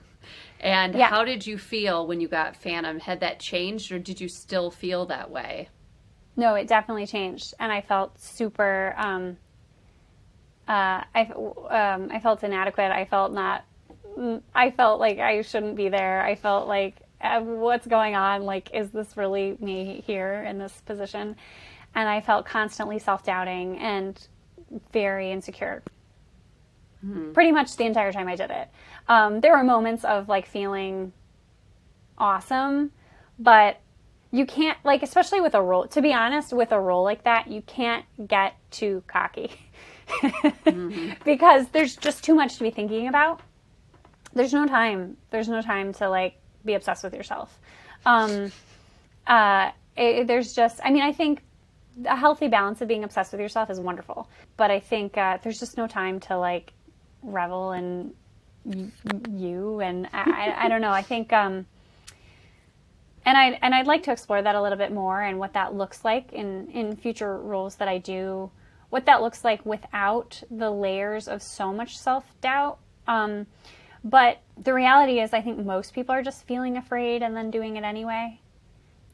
and 0.60 0.94
yeah. 0.94 1.08
how 1.08 1.24
did 1.24 1.46
you 1.46 1.58
feel 1.58 2.06
when 2.06 2.20
you 2.20 2.28
got 2.28 2.56
Phantom? 2.56 3.00
Had 3.00 3.20
that 3.20 3.40
changed 3.40 3.90
or 3.92 3.98
did 3.98 4.20
you 4.20 4.28
still 4.28 4.70
feel 4.70 5.06
that 5.06 5.30
way? 5.30 5.68
No, 6.36 6.54
it 6.54 6.66
definitely 6.66 7.06
changed, 7.06 7.54
and 7.60 7.70
I 7.70 7.80
felt 7.80 8.18
super. 8.18 8.94
Um, 8.96 9.36
uh, 10.66 11.04
I 11.14 11.30
um, 11.70 12.08
I 12.10 12.18
felt 12.20 12.42
inadequate. 12.42 12.90
I 12.90 13.04
felt 13.04 13.32
not. 13.32 13.64
Mm, 14.18 14.42
I 14.54 14.70
felt 14.72 14.98
like 14.98 15.18
I 15.18 15.42
shouldn't 15.42 15.76
be 15.76 15.88
there. 15.88 16.22
I 16.22 16.34
felt 16.34 16.66
like 16.66 16.96
uh, 17.20 17.40
what's 17.40 17.86
going 17.86 18.16
on? 18.16 18.42
Like, 18.42 18.74
is 18.74 18.90
this 18.90 19.16
really 19.16 19.56
me 19.60 20.02
here 20.06 20.44
in 20.48 20.58
this 20.58 20.82
position? 20.86 21.36
And 21.94 22.08
I 22.08 22.20
felt 22.20 22.46
constantly 22.46 22.98
self 22.98 23.24
doubting 23.24 23.78
and 23.78 24.20
very 24.92 25.30
insecure. 25.30 25.82
Hmm. 27.04 27.32
Pretty 27.32 27.52
much 27.52 27.76
the 27.76 27.84
entire 27.84 28.12
time 28.12 28.28
I 28.28 28.36
did 28.36 28.50
it. 28.50 28.68
Um, 29.08 29.40
there 29.40 29.52
were 29.52 29.64
moments 29.64 30.04
of 30.04 30.28
like 30.28 30.46
feeling 30.46 31.12
awesome, 32.16 32.92
but 33.38 33.80
you 34.34 34.44
can't 34.46 34.76
like 34.84 35.04
especially 35.04 35.40
with 35.40 35.54
a 35.54 35.62
role 35.62 35.86
to 35.86 36.02
be 36.02 36.12
honest 36.12 36.52
with 36.52 36.72
a 36.72 36.80
role 36.80 37.04
like 37.04 37.22
that 37.22 37.46
you 37.46 37.62
can't 37.62 38.04
get 38.26 38.56
too 38.72 39.00
cocky 39.06 39.52
mm-hmm. 40.08 41.12
because 41.24 41.68
there's 41.68 41.94
just 41.94 42.24
too 42.24 42.34
much 42.34 42.56
to 42.56 42.64
be 42.64 42.70
thinking 42.70 43.06
about 43.06 43.40
there's 44.32 44.52
no 44.52 44.66
time 44.66 45.16
there's 45.30 45.48
no 45.48 45.62
time 45.62 45.92
to 45.92 46.08
like 46.08 46.34
be 46.64 46.74
obsessed 46.74 47.04
with 47.04 47.14
yourself 47.14 47.60
um 48.06 48.50
uh 49.28 49.70
it, 49.96 50.26
there's 50.26 50.52
just 50.52 50.80
i 50.82 50.90
mean 50.90 51.02
i 51.02 51.12
think 51.12 51.40
a 52.04 52.16
healthy 52.16 52.48
balance 52.48 52.80
of 52.80 52.88
being 52.88 53.04
obsessed 53.04 53.30
with 53.30 53.40
yourself 53.40 53.70
is 53.70 53.78
wonderful 53.78 54.28
but 54.56 54.68
i 54.68 54.80
think 54.80 55.16
uh, 55.16 55.38
there's 55.44 55.60
just 55.60 55.76
no 55.76 55.86
time 55.86 56.18
to 56.18 56.36
like 56.36 56.72
revel 57.24 57.72
in 57.72 58.12
you 59.30 59.80
and 59.80 60.08
I, 60.12 60.54
I, 60.56 60.68
don't 60.68 60.80
know 60.80 60.90
i 60.90 61.02
think 61.02 61.34
um 61.34 61.66
and 63.26 63.38
I 63.38 63.58
and 63.62 63.74
I'd 63.74 63.86
like 63.86 64.02
to 64.04 64.12
explore 64.12 64.42
that 64.42 64.54
a 64.54 64.62
little 64.62 64.78
bit 64.78 64.92
more 64.92 65.22
and 65.22 65.38
what 65.38 65.54
that 65.54 65.74
looks 65.74 66.04
like 66.04 66.32
in 66.32 66.68
in 66.70 66.96
future 66.96 67.38
roles 67.38 67.76
that 67.76 67.88
I 67.88 67.98
do. 67.98 68.50
What 68.90 69.06
that 69.06 69.22
looks 69.22 69.44
like 69.44 69.64
without 69.66 70.42
the 70.50 70.70
layers 70.70 71.26
of 71.26 71.42
so 71.42 71.72
much 71.72 71.98
self 71.98 72.24
doubt. 72.40 72.78
Um, 73.06 73.46
but 74.04 74.40
the 74.62 74.74
reality 74.74 75.20
is, 75.20 75.32
I 75.32 75.40
think 75.40 75.64
most 75.64 75.94
people 75.94 76.14
are 76.14 76.22
just 76.22 76.46
feeling 76.46 76.76
afraid 76.76 77.22
and 77.22 77.34
then 77.34 77.50
doing 77.50 77.76
it 77.76 77.84
anyway. 77.84 78.40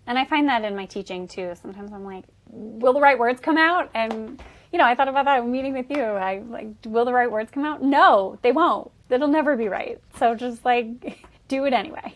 And 0.07 0.19
I 0.19 0.25
find 0.25 0.49
that 0.49 0.65
in 0.65 0.75
my 0.75 0.87
teaching 0.87 1.29
too. 1.29 1.55
Sometimes 1.61 1.93
I'm 1.93 2.05
like, 2.05 2.25
will 2.49 2.93
the 2.93 3.01
right 3.01 3.19
words 3.19 3.41
come 3.41 3.57
out? 3.57 3.91
And 3.95 4.43
you 4.73 4.79
know, 4.79 4.85
I 4.85 4.95
thought 4.95 5.09
about 5.09 5.25
that 5.25 5.47
meeting 5.47 5.75
with 5.75 5.91
you. 5.91 6.03
I 6.03 6.39
like, 6.39 6.69
will 6.85 7.05
the 7.05 7.13
right 7.13 7.31
words 7.31 7.51
come 7.51 7.65
out? 7.65 7.83
No, 7.83 8.39
they 8.43 8.53
won't. 8.53 8.91
It'll 9.09 9.29
never 9.29 9.57
be 9.57 9.69
right. 9.69 10.01
So 10.19 10.35
just 10.35 10.65
like 10.65 11.19
do 11.49 11.65
it 11.65 11.73
anyway. 11.73 12.15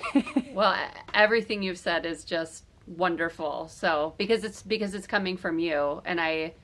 well, 0.52 0.76
everything 1.14 1.62
you've 1.62 1.78
said 1.78 2.04
is 2.04 2.24
just 2.24 2.64
wonderful. 2.86 3.68
So 3.68 4.14
because 4.18 4.44
it's 4.44 4.62
because 4.62 4.94
it's 4.94 5.06
coming 5.06 5.36
from 5.36 5.58
you, 5.58 6.02
and 6.04 6.20
I, 6.20 6.54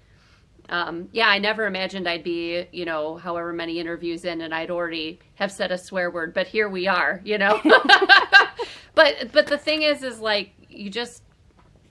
um, 0.68 1.08
yeah, 1.12 1.28
I 1.28 1.38
never 1.38 1.66
imagined 1.66 2.08
I'd 2.08 2.24
be, 2.24 2.66
you 2.72 2.84
know, 2.84 3.16
however 3.16 3.52
many 3.52 3.78
interviews 3.78 4.24
in, 4.24 4.40
and 4.40 4.52
I'd 4.52 4.70
already 4.70 5.20
have 5.36 5.52
said 5.52 5.70
a 5.70 5.78
swear 5.78 6.10
word, 6.10 6.34
but 6.34 6.48
here 6.48 6.68
we 6.68 6.88
are, 6.88 7.20
you 7.24 7.38
know. 7.38 7.60
but 8.94 9.30
but 9.32 9.46
the 9.46 9.58
thing 9.58 9.82
is, 9.82 10.02
is 10.02 10.18
like 10.18 10.52
you 10.68 10.90
just 10.90 11.22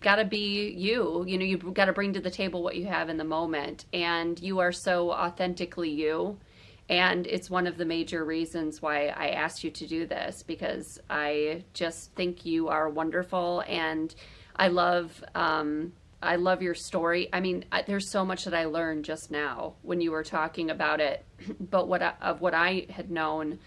got 0.08 0.16
to 0.16 0.24
be 0.24 0.70
you. 0.70 1.26
You 1.28 1.38
know, 1.38 1.44
you've 1.44 1.74
got 1.74 1.86
to 1.86 1.92
bring 1.92 2.14
to 2.14 2.22
the 2.22 2.32
table 2.32 2.64
what 2.64 2.78
you 2.78 2.86
have 2.86 3.10
in 3.10 3.18
the 3.18 3.26
moment, 3.26 3.84
and 3.92 4.40
you 4.40 4.60
are 4.60 4.72
so 4.72 5.12
authentically 5.12 5.90
you. 5.90 6.40
And 6.88 7.28
it's 7.28 7.50
one 7.50 7.68
of 7.68 7.76
the 7.76 7.84
major 7.84 8.24
reasons 8.24 8.82
why 8.82 9.08
I 9.08 9.32
asked 9.32 9.66
you 9.66 9.70
to 9.72 9.86
do 9.86 10.06
this 10.06 10.44
because 10.44 10.98
I 11.10 11.66
just 11.74 12.14
think 12.14 12.46
you 12.46 12.70
are 12.70 12.88
wonderful. 12.88 13.66
And 13.68 14.16
I 14.56 14.70
love 14.70 15.22
um, 15.36 15.92
I 16.24 16.38
love 16.38 16.62
your 16.62 16.74
story. 16.74 17.28
I 17.34 17.42
mean, 17.42 17.66
there's 17.86 18.10
so 18.10 18.24
much 18.24 18.46
that 18.46 18.54
I 18.54 18.64
learned 18.64 19.04
just 19.04 19.30
now 19.30 19.74
when 19.82 20.00
you 20.00 20.12
were 20.12 20.24
talking 20.24 20.70
about 20.70 21.02
it, 21.02 21.26
but 21.60 21.90
what 21.90 22.02
I, 22.02 22.14
of 22.22 22.40
what 22.40 22.54
I 22.54 22.86
had 22.92 23.12
known 23.12 23.60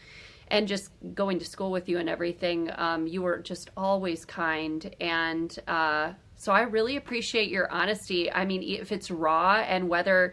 and 0.49 0.67
just 0.67 0.91
going 1.15 1.39
to 1.39 1.45
school 1.45 1.71
with 1.71 1.87
you 1.87 1.99
and 1.99 2.09
everything, 2.09 2.71
um, 2.77 3.07
you 3.07 3.21
were 3.21 3.41
just 3.41 3.69
always 3.77 4.25
kind. 4.25 4.97
And 5.01 5.55
uh, 5.69 6.15
so 6.41 6.53
I 6.53 6.63
really 6.63 6.97
appreciate 6.97 7.51
your 7.51 7.71
honesty. 7.71 8.33
I 8.33 8.47
mean, 8.47 8.63
if 8.63 8.93
it's 8.93 9.11
raw 9.11 9.57
and 9.57 9.91
whether 9.91 10.33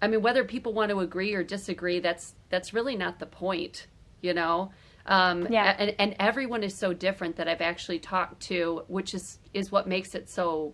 I 0.00 0.08
mean, 0.08 0.22
whether 0.22 0.44
people 0.44 0.72
want 0.72 0.90
to 0.90 1.00
agree 1.00 1.34
or 1.34 1.42
disagree, 1.42 2.00
that's 2.00 2.34
that's 2.48 2.72
really 2.72 2.96
not 2.96 3.18
the 3.18 3.26
point, 3.26 3.86
you 4.22 4.32
know. 4.32 4.70
Um, 5.04 5.46
Yeah. 5.50 5.76
And, 5.78 5.94
and 5.98 6.16
everyone 6.18 6.62
is 6.62 6.74
so 6.74 6.94
different 6.94 7.36
that 7.36 7.48
I've 7.48 7.60
actually 7.60 7.98
talked 7.98 8.40
to, 8.44 8.84
which 8.88 9.12
is 9.12 9.38
is 9.52 9.70
what 9.70 9.86
makes 9.86 10.14
it 10.14 10.30
so 10.30 10.72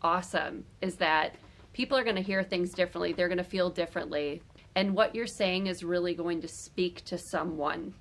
awesome. 0.00 0.64
Is 0.80 0.94
that 0.98 1.34
people 1.72 1.98
are 1.98 2.04
going 2.04 2.14
to 2.14 2.22
hear 2.22 2.44
things 2.44 2.70
differently, 2.70 3.14
they're 3.14 3.26
going 3.26 3.38
to 3.38 3.42
feel 3.42 3.68
differently, 3.68 4.42
and 4.76 4.94
what 4.94 5.16
you're 5.16 5.26
saying 5.26 5.66
is 5.66 5.82
really 5.82 6.14
going 6.14 6.40
to 6.42 6.48
speak 6.48 7.04
to 7.06 7.18
someone. 7.18 7.94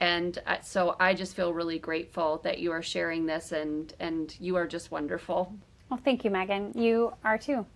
And 0.00 0.38
uh, 0.46 0.60
so 0.62 0.96
I 0.98 1.12
just 1.14 1.36
feel 1.36 1.52
really 1.52 1.78
grateful 1.78 2.40
that 2.42 2.58
you 2.58 2.72
are 2.72 2.82
sharing 2.82 3.26
this, 3.26 3.52
and 3.52 3.92
and 4.00 4.34
you 4.40 4.56
are 4.56 4.66
just 4.66 4.90
wonderful. 4.90 5.54
Well, 5.90 6.00
thank 6.02 6.24
you, 6.24 6.30
Megan. 6.30 6.72
You 6.74 7.12
are 7.22 7.36
too. 7.36 7.66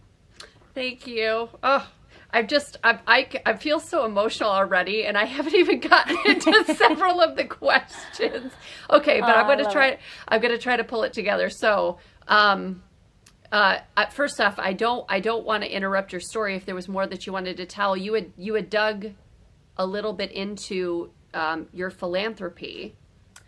Thank 0.74 1.06
you. 1.06 1.48
Oh, 1.62 1.88
I've 2.32 2.48
just, 2.48 2.78
I, 2.82 2.98
I, 3.06 3.28
I 3.46 3.54
feel 3.54 3.78
so 3.78 4.04
emotional 4.04 4.50
already, 4.50 5.04
and 5.06 5.16
I 5.16 5.24
haven't 5.36 5.54
even 5.54 5.80
gotten 5.80 6.16
into 6.24 6.64
several 6.76 7.20
of 7.20 7.36
the 7.36 7.44
questions. 7.44 8.52
Okay, 8.90 9.20
but 9.20 9.30
Oh, 9.30 9.38
I'm 9.40 9.46
going 9.46 9.64
to 9.64 9.70
try. 9.70 9.88
it. 9.90 10.00
I'm 10.26 10.40
going 10.40 10.52
to 10.52 10.58
try 10.58 10.76
to 10.76 10.82
pull 10.84 11.02
it 11.04 11.12
together. 11.12 11.48
So, 11.50 11.98
um, 12.26 12.82
uh, 13.52 13.78
uh, 13.96 14.06
first 14.06 14.40
off, 14.40 14.58
I 14.58 14.72
don't, 14.72 15.04
I 15.08 15.20
don't 15.20 15.44
want 15.44 15.62
to 15.62 15.70
interrupt 15.70 16.12
your 16.12 16.20
story. 16.20 16.56
If 16.56 16.66
there 16.66 16.74
was 16.74 16.88
more 16.88 17.06
that 17.06 17.24
you 17.26 17.32
wanted 17.32 17.56
to 17.58 17.66
tell, 17.66 17.96
you 17.96 18.14
had, 18.14 18.32
you 18.36 18.54
had 18.54 18.68
dug 18.70 19.10
a 19.76 19.86
little 19.86 20.12
bit 20.12 20.32
into 20.32 21.10
um, 21.34 21.66
your 21.72 21.90
philanthropy, 21.90 22.94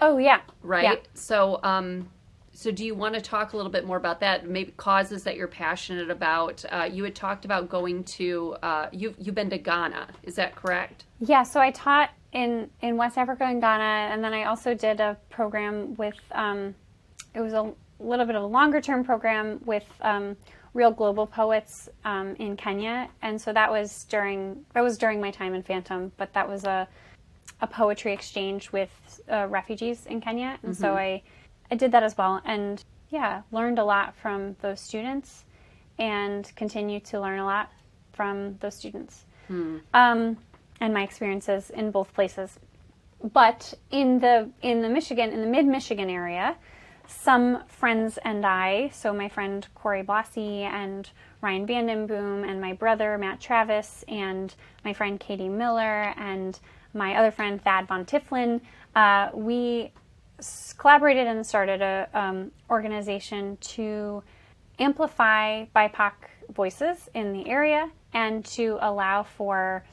Oh 0.00 0.18
yeah. 0.18 0.40
right? 0.62 0.84
Yeah. 0.84 0.94
So, 1.14 1.60
um, 1.62 2.08
so 2.52 2.70
do 2.70 2.84
you 2.84 2.94
want 2.94 3.14
to 3.14 3.20
talk 3.20 3.52
a 3.52 3.56
little 3.56 3.70
bit 3.72 3.84
more 3.86 3.96
about 3.98 4.20
that? 4.20 4.48
Maybe 4.48 4.72
causes 4.76 5.22
that 5.24 5.36
you're 5.36 5.48
passionate 5.48 6.10
about. 6.10 6.64
Uh, 6.70 6.88
you 6.90 7.04
had 7.04 7.14
talked 7.14 7.44
about 7.44 7.68
going 7.68 8.04
to. 8.04 8.56
Uh, 8.62 8.88
you 8.92 9.14
you've 9.18 9.34
been 9.34 9.50
to 9.50 9.58
Ghana. 9.58 10.08
Is 10.22 10.34
that 10.36 10.54
correct? 10.56 11.04
Yeah, 11.20 11.42
so 11.42 11.60
I 11.60 11.70
taught 11.70 12.10
in 12.32 12.70
in 12.80 12.96
West 12.96 13.18
Africa 13.18 13.44
and 13.44 13.60
Ghana, 13.60 14.12
and 14.12 14.22
then 14.24 14.32
I 14.32 14.44
also 14.44 14.74
did 14.74 15.00
a 15.00 15.16
program 15.30 15.94
with. 15.96 16.16
Um, 16.32 16.74
it 17.34 17.40
was 17.40 17.52
a 17.52 17.72
little 18.00 18.24
bit 18.24 18.34
of 18.36 18.42
a 18.42 18.46
longer 18.46 18.80
term 18.80 19.04
program 19.04 19.60
with 19.66 19.84
um, 20.00 20.36
real 20.72 20.90
global 20.90 21.26
poets 21.26 21.88
um, 22.06 22.34
in 22.36 22.56
Kenya, 22.56 23.08
and 23.20 23.38
so 23.40 23.52
that 23.52 23.70
was 23.70 24.04
during 24.04 24.64
that 24.72 24.80
was 24.82 24.96
during 24.96 25.20
my 25.20 25.30
time 25.30 25.54
in 25.54 25.62
Phantom, 25.62 26.10
but 26.16 26.32
that 26.32 26.48
was 26.48 26.64
a 26.64 26.88
a 27.60 27.66
poetry 27.66 28.12
exchange 28.12 28.72
with 28.72 29.20
uh, 29.30 29.46
refugees 29.48 30.06
in 30.06 30.20
Kenya, 30.20 30.58
and 30.62 30.76
so 30.76 30.94
I 30.94 31.22
I 31.70 31.74
did 31.74 31.92
that 31.92 32.02
as 32.02 32.16
well, 32.16 32.40
and 32.44 32.84
yeah, 33.10 33.42
learned 33.52 33.78
a 33.78 33.84
lot 33.84 34.14
from 34.16 34.56
those 34.60 34.80
students, 34.80 35.44
and 35.98 36.50
continue 36.56 37.00
to 37.00 37.20
learn 37.20 37.38
a 37.38 37.44
lot 37.44 37.72
from 38.12 38.56
those 38.58 38.74
students. 38.74 39.24
Um, 39.94 40.36
and 40.80 40.92
my 40.92 41.02
experiences 41.02 41.70
in 41.70 41.90
both 41.90 42.12
places. 42.12 42.58
But 43.32 43.72
in 43.90 44.18
the 44.18 44.50
in 44.62 44.82
the 44.82 44.88
Michigan 44.88 45.30
in 45.30 45.40
the 45.40 45.46
mid 45.46 45.66
Michigan 45.66 46.10
area, 46.10 46.56
some 47.06 47.64
friends 47.66 48.18
and 48.18 48.44
I, 48.44 48.90
so 48.92 49.12
my 49.12 49.28
friend 49.28 49.66
Corey 49.74 50.02
Blassie 50.02 50.62
and 50.62 51.08
Ryan 51.40 51.66
Vandenboom 51.66 52.48
and 52.48 52.60
my 52.60 52.72
brother 52.72 53.16
Matt 53.16 53.40
Travis 53.40 54.04
and 54.08 54.54
my 54.84 54.92
friend 54.92 55.18
Katie 55.18 55.48
Miller 55.48 56.14
and 56.16 56.58
my 56.96 57.14
other 57.14 57.30
friend 57.30 57.62
Thad 57.62 57.86
Von 57.86 58.04
Tifflin, 58.04 58.60
uh, 58.94 59.28
we 59.34 59.92
s- 60.38 60.72
collaborated 60.76 61.26
and 61.26 61.46
started 61.46 61.82
a 61.82 62.08
um, 62.14 62.50
organization 62.70 63.56
to 63.58 64.22
amplify 64.78 65.64
BIPOC 65.74 66.12
voices 66.52 67.08
in 67.14 67.32
the 67.32 67.48
area 67.48 67.90
and 68.12 68.44
to 68.44 68.78
allow 68.80 69.22
for 69.22 69.84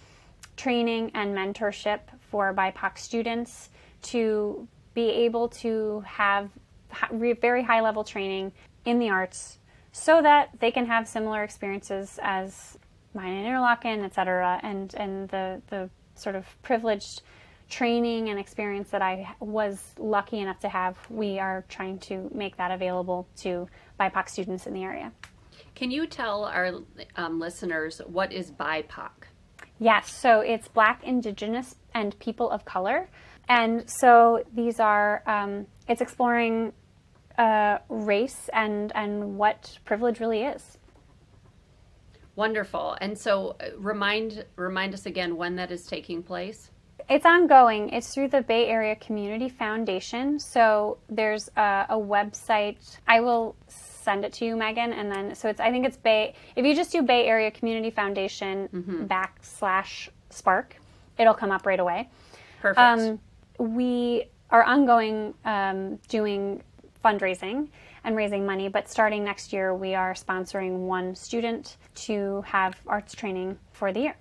training 0.58 1.12
and 1.14 1.36
mentorship 1.36 2.00
for 2.32 2.54
BIPOC 2.54 2.98
students 2.98 3.70
to 4.04 4.68
be 4.94 5.10
able 5.10 5.48
to 5.50 6.04
have 6.06 6.50
very 7.12 7.64
high 7.64 7.82
level 7.82 8.04
training 8.04 8.52
in 8.86 9.00
the 9.00 9.10
arts 9.10 9.58
so 9.92 10.22
that 10.22 10.50
they 10.60 10.72
can 10.72 10.86
have 10.86 11.08
similar 11.08 11.44
experiences 11.44 12.20
as 12.22 12.78
mine 13.14 13.34
in 13.34 13.46
Interlochen, 13.46 14.04
et 14.04 14.14
cetera, 14.14 14.60
and, 14.64 14.94
and 14.96 15.30
the, 15.30 15.62
the 15.68 15.90
sort 16.16 16.36
of 16.36 16.46
privileged 16.62 17.22
training 17.70 18.30
and 18.30 18.40
experience 18.40 18.90
that 18.92 19.02
I 19.02 19.36
was 19.40 19.96
lucky 19.98 20.40
enough 20.40 20.60
to 20.60 20.70
have, 20.70 20.98
we 21.10 21.40
are 21.40 21.66
trying 21.70 22.00
to 22.00 22.30
make 22.34 22.58
that 22.58 22.72
available 22.72 23.28
to 23.38 23.68
BIPOC 24.00 24.30
students 24.30 24.68
in 24.68 24.74
the 24.74 24.84
area. 24.84 25.12
Can 25.76 25.90
you 25.90 26.06
tell 26.06 26.46
our 26.46 26.82
um, 27.16 27.40
listeners 27.40 28.02
what 28.06 28.32
is 28.32 28.52
BIPOC? 28.52 29.12
Yes, 29.80 30.14
so 30.14 30.42
it's 30.42 30.68
Black, 30.68 31.04
Indigenous, 31.04 31.76
and 31.94 32.18
people 32.20 32.50
of 32.50 32.64
color. 32.64 33.10
And 33.50 33.90
so 33.90 34.44
these 34.54 34.80
are, 34.80 35.24
um, 35.26 35.66
it's 35.88 36.02
exploring 36.02 36.74
uh, 37.38 37.80
race 37.90 38.50
and, 38.54 38.92
and 38.96 39.38
what 39.38 39.78
privilege 39.84 40.20
really 40.20 40.44
is. 40.44 40.78
Wonderful. 42.36 42.98
And 43.00 43.18
so, 43.18 43.56
uh, 43.60 43.78
remind 43.78 44.46
remind 44.56 44.94
us 44.94 45.06
again 45.06 45.38
when 45.38 45.56
that 45.58 45.72
is 45.72 45.86
taking 45.86 46.24
place. 46.24 46.72
It's 47.10 47.26
ongoing. 47.26 47.90
It's 47.90 48.14
through 48.14 48.30
the 48.30 48.42
Bay 48.42 48.68
Area 48.68 48.96
Community 48.96 49.50
Foundation. 49.50 50.40
So 50.40 50.98
there's 51.10 51.50
a, 51.58 51.86
a 51.90 51.96
website. 51.96 52.98
I 53.08 53.20
will 53.20 53.56
send 53.68 54.26
it 54.26 54.34
to 54.34 54.46
you, 54.46 54.56
Megan, 54.56 54.94
and 54.94 55.12
then 55.12 55.36
so 55.36 55.50
it's. 55.50 55.60
I 55.60 55.70
think 55.70 55.86
it's 55.86 55.98
Bay. 55.98 56.34
If 56.56 56.66
you 56.66 56.76
just 56.76 56.92
do 56.92 57.02
Bay 57.02 57.26
Area 57.26 57.52
Community 57.52 57.92
Foundation 57.92 58.70
backslash 59.10 60.10
Spark, 60.30 60.78
it'll 61.20 61.34
come 61.34 61.52
up 61.52 61.66
right 61.66 61.80
away. 61.80 62.10
Perfect. 62.62 62.80
Um, 62.80 63.20
we 63.60 64.26
are 64.50 64.64
ongoing 64.64 65.34
um, 65.46 65.98
doing 66.08 66.64
fundraising 67.04 67.68
and 68.04 68.16
raising 68.16 68.46
money, 68.46 68.68
but 68.68 68.90
starting 68.90 69.24
next 69.24 69.54
year, 69.54 69.74
we 69.74 69.96
are 69.96 70.14
sponsoring 70.14 70.88
one 70.88 71.16
student 71.16 71.78
to 71.96 72.42
have 72.46 72.76
arts 72.88 73.14
training 73.14 73.58
for 73.72 73.92
the 73.94 74.02
year. 74.02 74.16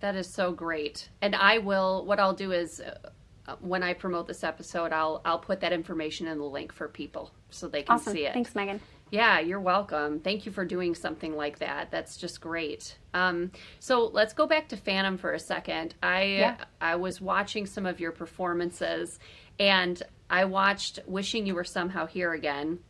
That 0.00 0.14
is 0.16 0.28
so 0.28 0.52
great. 0.52 1.08
And 1.22 1.34
I 1.34 1.58
will. 1.58 2.04
What 2.04 2.20
I'll 2.20 2.34
do 2.34 2.52
is, 2.52 2.80
uh, 2.80 3.56
when 3.60 3.82
I 3.82 3.94
promote 3.94 4.26
this 4.26 4.44
episode, 4.44 4.92
I'll 4.92 5.22
I'll 5.24 5.38
put 5.38 5.60
that 5.60 5.72
information 5.72 6.26
in 6.26 6.38
the 6.38 6.44
link 6.44 6.72
for 6.72 6.88
people 6.88 7.32
so 7.50 7.68
they 7.68 7.82
can 7.82 7.94
Awesome. 7.94 8.12
see 8.12 8.26
it. 8.26 8.32
Thanks, 8.34 8.54
Megan. 8.54 8.80
Yeah, 9.10 9.38
you're 9.38 9.60
welcome. 9.60 10.18
Thank 10.18 10.46
you 10.46 10.52
for 10.52 10.64
doing 10.64 10.92
something 10.94 11.36
like 11.36 11.60
that. 11.60 11.92
That's 11.92 12.16
just 12.16 12.40
great. 12.40 12.98
Um, 13.14 13.52
so 13.78 14.06
let's 14.06 14.32
go 14.34 14.48
back 14.48 14.68
to 14.70 14.76
Phantom 14.76 15.16
for 15.16 15.32
a 15.32 15.38
second. 15.38 15.94
I 16.02 16.22
Yeah. 16.24 16.56
I 16.80 16.96
was 16.96 17.20
watching 17.20 17.66
some 17.66 17.86
of 17.86 18.00
your 18.00 18.10
performances, 18.12 19.18
and 19.60 20.02
I 20.28 20.44
watched 20.44 20.98
"Wishing 21.06 21.46
You 21.46 21.54
Were 21.54 21.64
Somehow 21.64 22.06
Here 22.06 22.32
Again," 22.32 22.80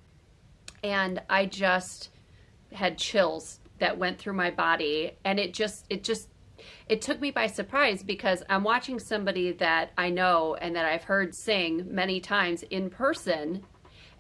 and 0.83 1.23
I 1.29 1.47
just 1.47 2.11
had 2.73 2.99
chills 2.99 3.61
that 3.79 3.99
went 3.99 4.19
through 4.19 4.33
my 4.35 4.51
body, 4.51 5.13
and 5.25 5.39
it 5.39 5.53
just 5.53 5.85
it 5.91 6.03
just 6.03 6.29
it 6.89 7.03
took 7.03 7.21
me 7.21 7.31
by 7.31 7.47
surprise 7.47 8.03
because 8.03 8.43
I'm 8.49 8.65
watching 8.65 8.99
somebody 8.99 9.53
that 9.53 9.93
I 9.99 10.11
know 10.11 10.55
and 10.55 10.75
that 10.77 10.87
I've 10.87 11.05
heard 11.05 11.35
sing 11.35 11.87
many 11.95 12.21
times 12.21 12.63
in 12.65 12.91
person. 12.91 13.65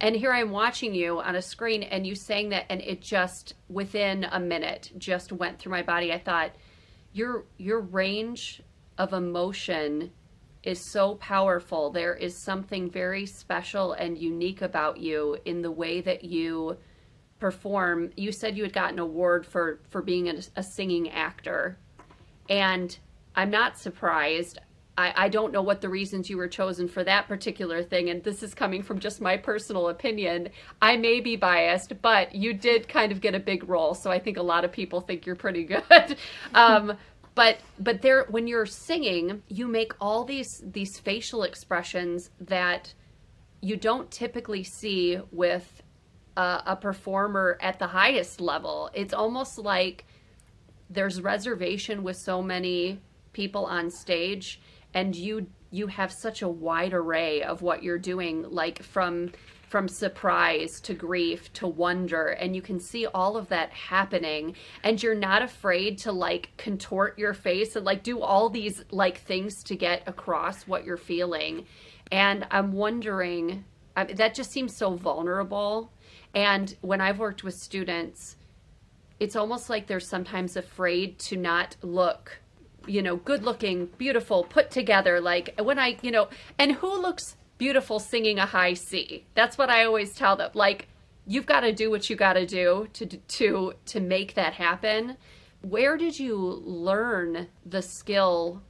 And 0.00 0.14
here 0.14 0.32
I'm 0.32 0.50
watching 0.50 0.94
you 0.94 1.20
on 1.20 1.36
a 1.36 1.42
screen 1.42 1.82
and 1.82 2.06
you 2.06 2.14
sang 2.14 2.50
that 2.50 2.66
and 2.68 2.82
it 2.82 3.00
just 3.00 3.54
within 3.68 4.24
a 4.24 4.38
minute 4.38 4.92
just 4.98 5.32
went 5.32 5.58
through 5.58 5.72
my 5.72 5.82
body. 5.82 6.12
I 6.12 6.18
thought 6.18 6.52
your 7.12 7.46
your 7.56 7.80
range 7.80 8.62
of 8.98 9.12
emotion 9.12 10.12
is 10.66 10.80
so 10.80 11.14
powerful. 11.16 11.90
There 11.90 12.14
is 12.14 12.42
something 12.42 12.90
very 12.90 13.26
special 13.26 13.92
and 13.92 14.18
unique 14.18 14.62
about 14.62 14.98
you 14.98 15.38
in 15.44 15.62
the 15.62 15.70
way 15.70 16.00
that 16.00 16.24
you 16.24 16.76
perform. 17.38 18.10
You 18.16 18.32
said 18.32 18.56
you 18.56 18.62
had 18.62 18.72
gotten 18.72 18.98
an 18.98 19.00
award 19.00 19.46
for 19.46 19.80
for 19.90 20.02
being 20.02 20.28
a, 20.28 20.40
a 20.56 20.62
singing 20.62 21.10
actor 21.10 21.78
and 22.48 22.96
I'm 23.34 23.50
not 23.50 23.78
surprised. 23.78 24.58
I, 24.98 25.12
I 25.14 25.28
don't 25.28 25.52
know 25.52 25.60
what 25.60 25.82
the 25.82 25.90
reasons 25.90 26.30
you 26.30 26.38
were 26.38 26.48
chosen 26.48 26.88
for 26.88 27.04
that 27.04 27.28
particular 27.28 27.82
thing, 27.82 28.08
and 28.08 28.24
this 28.24 28.42
is 28.42 28.54
coming 28.54 28.82
from 28.82 28.98
just 28.98 29.20
my 29.20 29.36
personal 29.36 29.90
opinion. 29.90 30.48
I 30.80 30.96
may 30.96 31.20
be 31.20 31.36
biased, 31.36 32.00
but 32.00 32.34
you 32.34 32.54
did 32.54 32.88
kind 32.88 33.12
of 33.12 33.20
get 33.20 33.34
a 33.34 33.40
big 33.40 33.68
role, 33.68 33.94
so 33.94 34.10
I 34.10 34.18
think 34.18 34.38
a 34.38 34.42
lot 34.42 34.64
of 34.64 34.72
people 34.72 35.02
think 35.02 35.26
you're 35.26 35.36
pretty 35.36 35.64
good. 35.64 36.16
um, 36.54 36.96
but 37.36 37.58
but 37.78 38.02
there, 38.02 38.24
when 38.30 38.48
you're 38.48 38.66
singing, 38.66 39.42
you 39.46 39.68
make 39.68 39.92
all 40.00 40.24
these 40.24 40.64
these 40.64 40.98
facial 40.98 41.44
expressions 41.44 42.30
that 42.40 42.94
you 43.60 43.76
don't 43.76 44.10
typically 44.10 44.64
see 44.64 45.20
with 45.30 45.82
a, 46.36 46.62
a 46.66 46.76
performer 46.76 47.58
at 47.60 47.78
the 47.78 47.86
highest 47.86 48.40
level. 48.40 48.90
It's 48.94 49.12
almost 49.12 49.58
like 49.58 50.06
there's 50.88 51.20
reservation 51.20 52.02
with 52.02 52.16
so 52.16 52.42
many 52.42 53.02
people 53.34 53.66
on 53.66 53.90
stage 53.90 54.60
and 54.94 55.14
you 55.14 55.46
you 55.70 55.88
have 55.88 56.10
such 56.10 56.40
a 56.40 56.48
wide 56.48 56.94
array 56.94 57.42
of 57.42 57.60
what 57.60 57.82
you're 57.82 57.98
doing 57.98 58.46
like 58.48 58.82
from 58.82 59.30
from 59.68 59.88
surprise 59.88 60.80
to 60.80 60.94
grief 60.94 61.52
to 61.52 61.66
wonder 61.66 62.28
and 62.28 62.54
you 62.54 62.62
can 62.62 62.78
see 62.78 63.04
all 63.06 63.36
of 63.36 63.48
that 63.48 63.70
happening 63.70 64.54
and 64.84 65.02
you're 65.02 65.14
not 65.14 65.42
afraid 65.42 65.98
to 65.98 66.12
like 66.12 66.50
contort 66.56 67.18
your 67.18 67.34
face 67.34 67.74
and 67.74 67.84
like 67.84 68.02
do 68.02 68.20
all 68.20 68.48
these 68.48 68.84
like 68.90 69.18
things 69.18 69.64
to 69.64 69.74
get 69.74 70.02
across 70.06 70.66
what 70.68 70.84
you're 70.84 70.96
feeling. 70.96 71.66
And 72.12 72.46
i'm 72.50 72.72
wondering 72.72 73.64
I, 73.96 74.04
that 74.04 74.34
just 74.34 74.52
seems 74.52 74.76
so 74.76 74.94
vulnerable. 74.94 75.90
And 76.34 76.76
when 76.80 77.00
i've 77.00 77.18
worked 77.18 77.42
with 77.42 77.54
students 77.54 78.36
it's 79.18 79.34
almost 79.34 79.70
like 79.70 79.86
they're 79.86 80.00
sometimes 80.00 80.56
afraid 80.56 81.18
to 81.18 81.36
not 81.36 81.76
look 81.82 82.40
you 82.86 83.02
know 83.02 83.16
good 83.16 83.42
looking 83.42 83.86
beautiful 83.98 84.44
put 84.44 84.70
together 84.70 85.20
like 85.20 85.58
when 85.60 85.78
i 85.78 85.96
you 86.02 86.10
know 86.10 86.28
and 86.58 86.72
who 86.72 87.00
looks 87.00 87.36
beautiful 87.58 87.98
singing 87.98 88.38
a 88.38 88.46
high 88.46 88.74
C. 88.74 89.26
That's 89.34 89.58
what 89.58 89.70
I 89.70 89.84
always 89.84 90.14
tell 90.14 90.36
them. 90.36 90.50
Like 90.54 90.88
you've 91.26 91.46
got 91.46 91.60
to 91.60 91.72
do 91.72 91.90
what 91.90 92.08
you 92.08 92.16
got 92.16 92.34
to 92.34 92.46
do 92.46 92.88
to 92.94 93.06
to 93.06 93.72
to 93.86 94.00
make 94.00 94.34
that 94.34 94.54
happen. 94.54 95.16
Where 95.62 95.96
did 95.96 96.18
you 96.18 96.36
learn 96.36 97.48
the 97.64 97.82
skill 97.82 98.62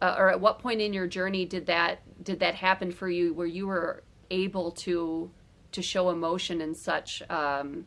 uh, 0.00 0.14
or 0.18 0.30
at 0.30 0.40
what 0.40 0.58
point 0.58 0.80
in 0.80 0.92
your 0.92 1.06
journey 1.06 1.44
did 1.44 1.66
that 1.66 2.00
did 2.24 2.40
that 2.40 2.54
happen 2.54 2.90
for 2.90 3.08
you 3.08 3.34
where 3.34 3.46
you 3.46 3.66
were 3.66 4.02
able 4.30 4.70
to 4.72 5.30
to 5.72 5.82
show 5.82 6.10
emotion 6.10 6.60
in 6.60 6.74
such 6.74 7.22
um, 7.30 7.86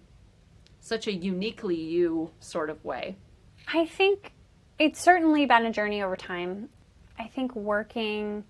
such 0.79 1.07
a 1.07 1.11
uniquely 1.13 1.79
you 1.79 2.31
sort 2.39 2.69
of 2.69 2.83
way? 2.85 3.17
I 3.73 3.85
think 3.85 4.33
it's 4.77 5.01
certainly 5.01 5.45
been 5.45 5.65
a 5.65 5.71
journey 5.71 6.03
over 6.03 6.15
time. 6.15 6.69
I 7.17 7.27
think 7.27 7.55
working 7.55 8.43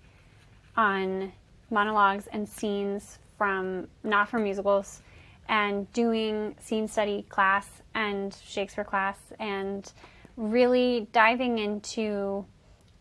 on 0.76 1.32
monologues 1.70 2.28
and 2.32 2.48
scenes 2.48 3.18
from 3.36 3.88
not 4.02 4.28
from 4.28 4.44
musicals 4.44 5.02
and 5.48 5.90
doing 5.92 6.54
scene 6.60 6.88
study 6.88 7.24
class 7.28 7.68
and 7.94 8.36
Shakespeare 8.46 8.84
class 8.84 9.16
and 9.38 9.92
really 10.36 11.08
diving 11.12 11.58
into 11.58 12.44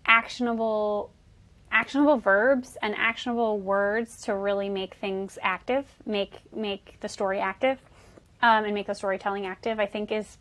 actionable 0.05 1.11
actionable 1.71 2.17
verbs 2.17 2.77
and 2.81 2.95
actionable 2.95 3.59
words 3.59 4.21
to 4.21 4.33
really 4.35 4.69
make 4.69 4.95
things 4.95 5.37
active, 5.41 5.85
make 6.05 6.39
make 6.55 6.97
the 7.01 7.09
story 7.09 7.39
active, 7.39 7.79
um, 8.41 8.63
and 8.65 8.73
make 8.73 8.87
the 8.87 8.95
storytelling 8.95 9.45
active. 9.45 9.79
I 9.79 9.85
think 9.85 10.11
is 10.11 10.37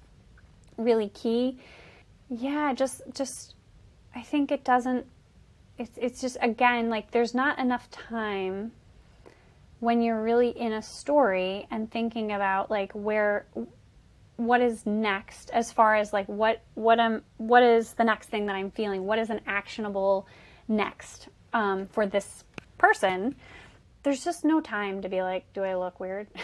really 0.77 1.09
key. 1.09 1.59
Yeah, 2.29 2.73
just 2.75 3.03
just 3.13 3.55
I 4.15 4.23
think 4.23 4.53
it 4.53 4.65
doesn't 4.65 5.07
it's 5.79 5.97
it's 5.97 6.21
just 6.21 6.37
again 6.41 6.89
like 6.89 7.11
there's 7.11 7.35
not 7.35 7.59
enough 7.59 7.91
time 7.91 8.73
when 9.81 10.01
you're 10.01 10.23
really 10.23 10.49
in 10.51 10.73
a 10.73 10.83
story 10.83 11.67
and 11.71 11.91
thinking 11.91 12.33
about 12.33 12.71
like 12.71 12.93
where 12.93 13.47
what 14.37 14.61
is 14.61 14.85
next 14.87 15.51
as 15.51 15.71
far 15.71 15.95
as 15.95 16.13
like 16.13 16.27
what 16.27 16.61
what 16.75 16.99
am 16.99 17.23
what 17.37 17.63
is 17.63 17.93
the 17.95 18.05
next 18.05 18.29
thing 18.29 18.47
that 18.47 18.57
I'm 18.57 18.71
feeling? 18.71 19.05
What 19.05 19.19
is 19.19 19.31
an 19.31 19.41
actionable 19.47 20.27
next 20.69 21.29
um, 21.53 21.87
for 21.87 22.07
this 22.07 22.45
person? 22.79 23.37
There's 24.03 24.25
just 24.25 24.45
no 24.45 24.61
time 24.61 25.03
to 25.03 25.09
be 25.09 25.23
like 25.23 25.53
do 25.53 25.63
I 25.63 25.75
look 25.75 26.01
weird? 26.01 26.29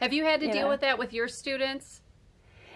Have 0.00 0.12
you 0.12 0.24
had 0.24 0.40
to 0.40 0.50
deal 0.50 0.68
with 0.68 0.80
that 0.80 0.98
with 0.98 1.12
your 1.12 1.28
students? 1.28 2.00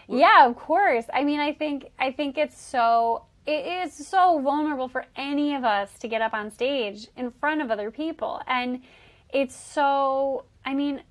Yeah 0.06 0.46
of 0.46 0.56
course. 0.56 1.06
I 1.12 1.24
mean 1.24 1.40
I 1.40 1.52
think 1.52 1.90
I 1.98 2.12
think 2.12 2.38
it's 2.38 2.60
so 2.60 3.22
it 3.46 3.86
is 3.86 3.94
so 3.94 4.40
vulnerable 4.40 4.88
for 4.88 5.04
any 5.16 5.54
of 5.54 5.64
us 5.64 5.98
to 6.00 6.08
get 6.08 6.20
up 6.20 6.34
on 6.34 6.50
stage 6.50 7.08
in 7.16 7.30
front 7.30 7.62
of 7.62 7.70
other 7.70 7.90
people. 7.90 8.40
And 8.46 8.82
it's 9.30 9.56
so 9.56 10.44
i 10.64 10.72
mean 10.72 11.02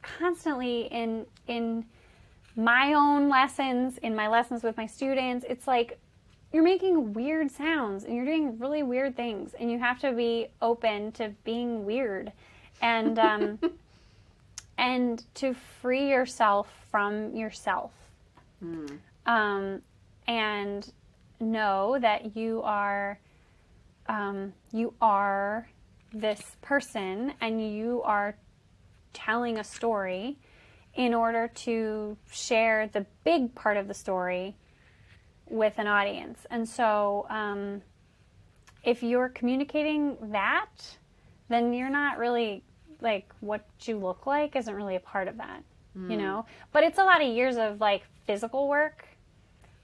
constantly 0.00 0.82
in 0.90 1.26
in 1.46 1.84
my 2.56 2.94
own 2.94 3.28
lessons 3.28 3.98
in 3.98 4.16
my 4.16 4.26
lessons 4.26 4.62
with 4.62 4.74
my 4.78 4.86
students 4.86 5.44
it's 5.46 5.66
like 5.66 5.98
you're 6.52 6.64
making 6.64 7.12
weird 7.12 7.50
sounds 7.50 8.04
and 8.04 8.14
you're 8.14 8.24
doing 8.24 8.58
really 8.58 8.82
weird 8.82 9.16
things 9.16 9.54
and 9.58 9.70
you 9.70 9.78
have 9.78 9.98
to 10.00 10.12
be 10.12 10.48
open 10.62 11.12
to 11.12 11.30
being 11.44 11.84
weird. 11.84 12.32
And 12.80 13.18
um, 13.18 13.58
and 14.78 15.22
to 15.34 15.54
free 15.54 16.08
yourself 16.08 16.68
from 16.90 17.34
yourself. 17.34 17.92
Mm. 18.64 18.98
um, 19.26 19.82
and 20.26 20.90
know 21.40 21.98
that 22.00 22.36
you 22.36 22.62
are 22.62 23.18
um, 24.08 24.52
you 24.72 24.94
are 25.00 25.68
this 26.12 26.40
person 26.62 27.32
and 27.40 27.74
you 27.74 28.02
are 28.02 28.36
telling 29.12 29.58
a 29.58 29.64
story 29.64 30.38
in 30.94 31.12
order 31.12 31.48
to 31.48 32.16
share 32.30 32.88
the 32.88 33.04
big 33.24 33.54
part 33.54 33.76
of 33.76 33.88
the 33.88 33.94
story 33.94 34.56
with 35.46 35.74
an 35.78 35.86
audience. 35.86 36.46
And 36.50 36.68
so, 36.68 37.26
um, 37.28 37.82
if 38.82 39.02
you're 39.02 39.28
communicating 39.28 40.16
that, 40.32 40.70
then 41.48 41.72
you're 41.72 41.90
not 41.90 42.18
really 42.18 42.62
like 43.00 43.30
what 43.40 43.66
you 43.82 43.98
look 43.98 44.26
like 44.26 44.56
isn't 44.56 44.74
really 44.74 44.96
a 44.96 45.00
part 45.00 45.28
of 45.28 45.36
that, 45.36 45.62
mm. 45.96 46.10
you 46.10 46.16
hmm. 46.16 46.22
know? 46.22 46.46
But 46.72 46.84
it's 46.84 46.98
a 46.98 47.04
lot 47.04 47.20
of 47.20 47.28
years 47.28 47.56
of 47.56 47.80
like 47.80 48.02
physical 48.26 48.68
work, 48.68 49.06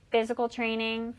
physical 0.09 0.49
training, 0.49 1.13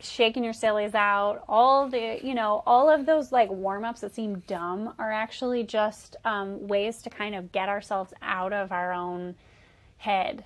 shaking 0.00 0.44
your 0.44 0.52
sillies 0.52 0.94
out. 0.94 1.44
All 1.48 1.88
the 1.88 2.18
you 2.22 2.34
know 2.34 2.62
all 2.66 2.88
of 2.90 3.06
those 3.06 3.32
like 3.32 3.50
warm-ups 3.50 4.00
that 4.02 4.14
seem 4.14 4.40
dumb 4.46 4.94
are 4.98 5.12
actually 5.12 5.62
just 5.64 6.16
um, 6.24 6.66
ways 6.68 7.02
to 7.02 7.10
kind 7.10 7.34
of 7.34 7.52
get 7.52 7.68
ourselves 7.68 8.12
out 8.22 8.52
of 8.52 8.72
our 8.72 8.92
own 8.92 9.34
head. 9.98 10.44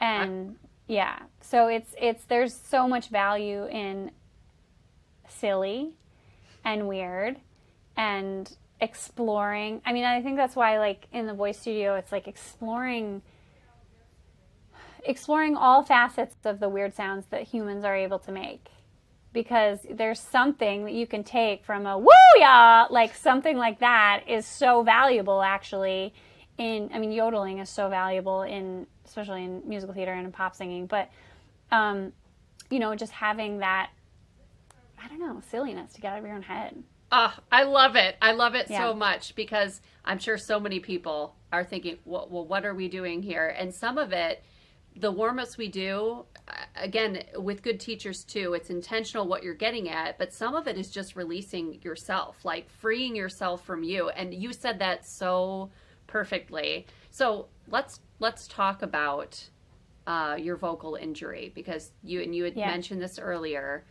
And 0.00 0.56
I- 0.62 0.66
yeah 0.92 1.18
so 1.40 1.68
it's 1.68 1.94
it's 2.00 2.24
there's 2.24 2.52
so 2.52 2.88
much 2.88 3.08
value 3.10 3.66
in 3.68 4.10
silly 5.28 5.92
and 6.64 6.88
weird 6.88 7.36
and 7.96 8.56
exploring. 8.80 9.80
I 9.86 9.92
mean 9.92 10.04
i 10.04 10.20
think 10.20 10.36
that's 10.36 10.56
why 10.56 10.78
like 10.78 11.06
in 11.12 11.26
the 11.26 11.34
voice 11.34 11.60
studio 11.60 11.94
it's 11.94 12.10
like 12.10 12.26
exploring 12.26 13.22
exploring 15.04 15.56
all 15.56 15.82
facets 15.82 16.34
of 16.44 16.60
the 16.60 16.68
weird 16.68 16.94
sounds 16.94 17.26
that 17.26 17.42
humans 17.42 17.84
are 17.84 17.96
able 17.96 18.18
to 18.18 18.32
make 18.32 18.68
because 19.32 19.78
there's 19.90 20.20
something 20.20 20.84
that 20.84 20.92
you 20.92 21.06
can 21.06 21.22
take 21.22 21.64
from 21.64 21.86
a 21.86 21.96
woo 21.96 22.10
ya 22.38 22.86
like 22.90 23.14
something 23.14 23.56
like 23.56 23.78
that 23.78 24.22
is 24.26 24.46
so 24.46 24.82
valuable 24.82 25.42
actually 25.42 26.12
in 26.58 26.90
i 26.92 26.98
mean 26.98 27.12
yodeling 27.12 27.58
is 27.58 27.68
so 27.68 27.88
valuable 27.88 28.42
in 28.42 28.86
especially 29.04 29.44
in 29.44 29.62
musical 29.64 29.94
theater 29.94 30.12
and 30.12 30.26
in 30.26 30.32
pop 30.32 30.54
singing 30.54 30.86
but 30.86 31.08
um 31.70 32.12
you 32.70 32.78
know 32.78 32.94
just 32.94 33.12
having 33.12 33.58
that 33.58 33.90
i 35.02 35.06
don't 35.08 35.20
know 35.20 35.40
silliness 35.48 35.92
to 35.92 36.00
get 36.00 36.12
out 36.12 36.18
of 36.18 36.24
your 36.24 36.34
own 36.34 36.42
head 36.42 36.82
Ah, 37.12 37.34
oh, 37.36 37.42
I 37.50 37.64
love 37.64 37.96
it. 37.96 38.16
I 38.22 38.32
love 38.32 38.54
it 38.54 38.70
yeah. 38.70 38.78
so 38.78 38.94
much 38.94 39.34
because 39.34 39.80
I'm 40.04 40.18
sure 40.18 40.38
so 40.38 40.60
many 40.60 40.78
people 40.78 41.34
are 41.52 41.64
thinking, 41.64 41.98
well, 42.04 42.28
well, 42.30 42.46
what 42.46 42.64
are 42.64 42.74
we 42.74 42.88
doing 42.88 43.22
here? 43.22 43.48
And 43.48 43.74
some 43.74 43.98
of 43.98 44.12
it 44.12 44.44
the 45.00 45.10
warm-ups 45.10 45.56
we 45.56 45.68
do 45.68 46.24
again 46.76 47.22
with 47.36 47.62
good 47.62 47.80
teachers 47.80 48.24
too 48.24 48.54
it's 48.54 48.70
intentional 48.70 49.26
what 49.26 49.42
you're 49.42 49.54
getting 49.54 49.88
at 49.88 50.18
but 50.18 50.32
some 50.32 50.54
of 50.54 50.66
it 50.66 50.76
is 50.76 50.90
just 50.90 51.16
releasing 51.16 51.80
yourself 51.82 52.44
like 52.44 52.68
freeing 52.70 53.14
yourself 53.16 53.64
from 53.64 53.82
you 53.82 54.08
and 54.10 54.34
you 54.34 54.52
said 54.52 54.78
that 54.78 55.06
so 55.06 55.70
perfectly 56.06 56.86
so 57.10 57.46
let's 57.68 58.00
let's 58.18 58.46
talk 58.48 58.82
about 58.82 59.42
uh, 60.06 60.36
your 60.38 60.56
vocal 60.56 60.96
injury 60.96 61.52
because 61.54 61.92
you 62.02 62.20
and 62.20 62.34
you 62.34 62.44
had 62.44 62.56
yeah. 62.56 62.68
mentioned 62.68 63.00
this 63.00 63.18
earlier 63.18 63.84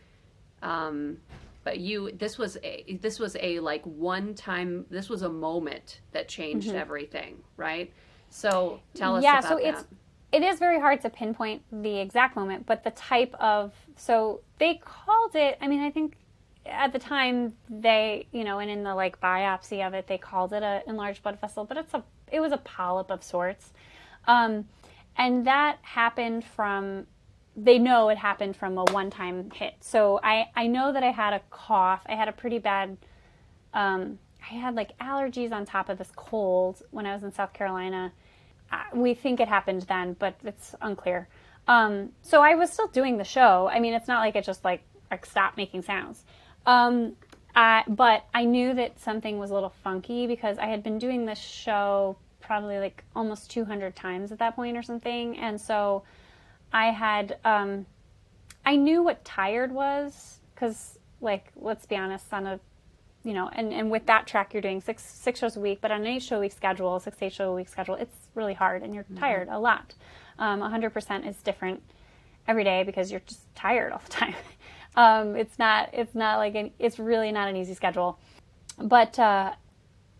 um, 0.62 1.16
but 1.64 1.78
you 1.78 2.10
this 2.12 2.36
was 2.36 2.58
a 2.62 2.98
this 3.00 3.18
was 3.18 3.36
a 3.40 3.58
like 3.60 3.82
one 3.84 4.34
time 4.34 4.84
this 4.90 5.08
was 5.08 5.22
a 5.22 5.28
moment 5.28 6.00
that 6.12 6.28
changed 6.28 6.68
mm-hmm. 6.68 6.76
everything 6.76 7.38
right 7.56 7.92
so 8.28 8.80
tell 8.94 9.16
us 9.16 9.24
yeah 9.24 9.40
so 9.40 9.56
that. 9.56 9.64
it's 9.64 9.84
it 10.32 10.42
is 10.42 10.58
very 10.58 10.80
hard 10.80 11.00
to 11.02 11.10
pinpoint 11.10 11.62
the 11.72 11.98
exact 11.98 12.36
moment, 12.36 12.66
but 12.66 12.84
the 12.84 12.90
type 12.92 13.34
of 13.40 13.72
so 13.96 14.40
they 14.58 14.80
called 14.84 15.34
it. 15.34 15.58
I 15.60 15.66
mean, 15.68 15.80
I 15.80 15.90
think 15.90 16.16
at 16.66 16.92
the 16.92 16.98
time 16.98 17.54
they, 17.68 18.26
you 18.32 18.44
know, 18.44 18.58
and 18.58 18.70
in 18.70 18.84
the 18.84 18.94
like 18.94 19.20
biopsy 19.20 19.86
of 19.86 19.94
it, 19.94 20.06
they 20.06 20.18
called 20.18 20.52
it 20.52 20.62
a 20.62 20.82
enlarged 20.86 21.22
blood 21.22 21.40
vessel, 21.40 21.64
but 21.64 21.76
it's 21.76 21.94
a 21.94 22.04
it 22.30 22.40
was 22.40 22.52
a 22.52 22.58
polyp 22.58 23.10
of 23.10 23.24
sorts, 23.24 23.72
um, 24.26 24.66
and 25.16 25.46
that 25.46 25.78
happened 25.82 26.44
from. 26.44 27.06
They 27.56 27.78
know 27.78 28.08
it 28.08 28.16
happened 28.16 28.56
from 28.56 28.78
a 28.78 28.84
one-time 28.84 29.50
hit. 29.50 29.74
So 29.80 30.20
I 30.22 30.46
I 30.54 30.68
know 30.68 30.92
that 30.92 31.02
I 31.02 31.10
had 31.10 31.34
a 31.34 31.40
cough. 31.50 32.02
I 32.06 32.14
had 32.14 32.28
a 32.28 32.32
pretty 32.32 32.58
bad. 32.58 32.96
Um, 33.74 34.20
I 34.40 34.54
had 34.54 34.76
like 34.76 34.96
allergies 34.98 35.52
on 35.52 35.66
top 35.66 35.88
of 35.88 35.98
this 35.98 36.10
cold 36.14 36.82
when 36.90 37.06
I 37.06 37.12
was 37.12 37.24
in 37.24 37.32
South 37.32 37.52
Carolina 37.52 38.12
we 38.94 39.14
think 39.14 39.40
it 39.40 39.48
happened 39.48 39.82
then, 39.82 40.14
but 40.18 40.34
it's 40.44 40.74
unclear. 40.80 41.28
Um, 41.68 42.10
so 42.22 42.42
I 42.42 42.54
was 42.54 42.70
still 42.70 42.88
doing 42.88 43.16
the 43.16 43.24
show. 43.24 43.68
I 43.68 43.80
mean, 43.80 43.94
it's 43.94 44.08
not 44.08 44.20
like 44.20 44.36
it 44.36 44.44
just 44.44 44.64
like, 44.64 44.82
like 45.10 45.26
stopped 45.26 45.56
making 45.56 45.82
sounds. 45.82 46.24
Um, 46.66 47.16
I, 47.54 47.84
but 47.88 48.24
I 48.32 48.44
knew 48.44 48.74
that 48.74 49.00
something 49.00 49.38
was 49.38 49.50
a 49.50 49.54
little 49.54 49.72
funky 49.82 50.26
because 50.26 50.58
I 50.58 50.66
had 50.66 50.82
been 50.82 50.98
doing 50.98 51.26
this 51.26 51.38
show 51.38 52.16
probably 52.40 52.78
like 52.78 53.04
almost 53.14 53.50
200 53.50 53.94
times 53.94 54.32
at 54.32 54.38
that 54.38 54.56
point 54.56 54.76
or 54.76 54.82
something. 54.82 55.38
And 55.38 55.60
so 55.60 56.02
I 56.72 56.86
had, 56.86 57.38
um, 57.44 57.86
I 58.64 58.76
knew 58.76 59.02
what 59.02 59.24
tired 59.24 59.72
was 59.72 60.40
because, 60.54 60.98
like, 61.20 61.52
let's 61.56 61.86
be 61.86 61.96
honest, 61.96 62.32
on 62.32 62.46
a, 62.46 62.60
you 63.22 63.34
know, 63.34 63.50
and, 63.52 63.72
and 63.72 63.90
with 63.90 64.06
that 64.06 64.26
track, 64.26 64.54
you're 64.54 64.62
doing 64.62 64.80
six 64.80 65.04
six 65.04 65.40
shows 65.40 65.56
a 65.56 65.60
week, 65.60 65.80
but 65.80 65.90
on 65.90 66.00
an 66.00 66.06
eight 66.06 66.22
show 66.22 66.38
a 66.38 66.40
week 66.40 66.52
schedule, 66.52 66.98
six 67.00 67.18
eight 67.20 67.32
show 67.32 67.52
a 67.52 67.54
week 67.54 67.68
schedule, 67.68 67.94
it's 67.96 68.16
really 68.34 68.54
hard 68.54 68.82
and 68.82 68.94
you're 68.94 69.04
mm-hmm. 69.04 69.18
tired 69.18 69.48
a 69.50 69.58
lot. 69.58 69.94
Um, 70.38 70.60
100% 70.60 71.28
is 71.28 71.36
different 71.42 71.82
every 72.48 72.64
day 72.64 72.82
because 72.82 73.10
you're 73.10 73.20
just 73.26 73.54
tired 73.54 73.92
all 73.92 74.00
the 74.04 74.10
time. 74.10 74.34
um, 74.96 75.36
it's 75.36 75.58
not 75.58 75.90
it's 75.92 76.14
not 76.14 76.38
like 76.38 76.54
an, 76.54 76.70
it's 76.78 76.98
really 76.98 77.30
not 77.30 77.48
an 77.48 77.56
easy 77.56 77.74
schedule, 77.74 78.18
but 78.78 79.18
uh, 79.18 79.52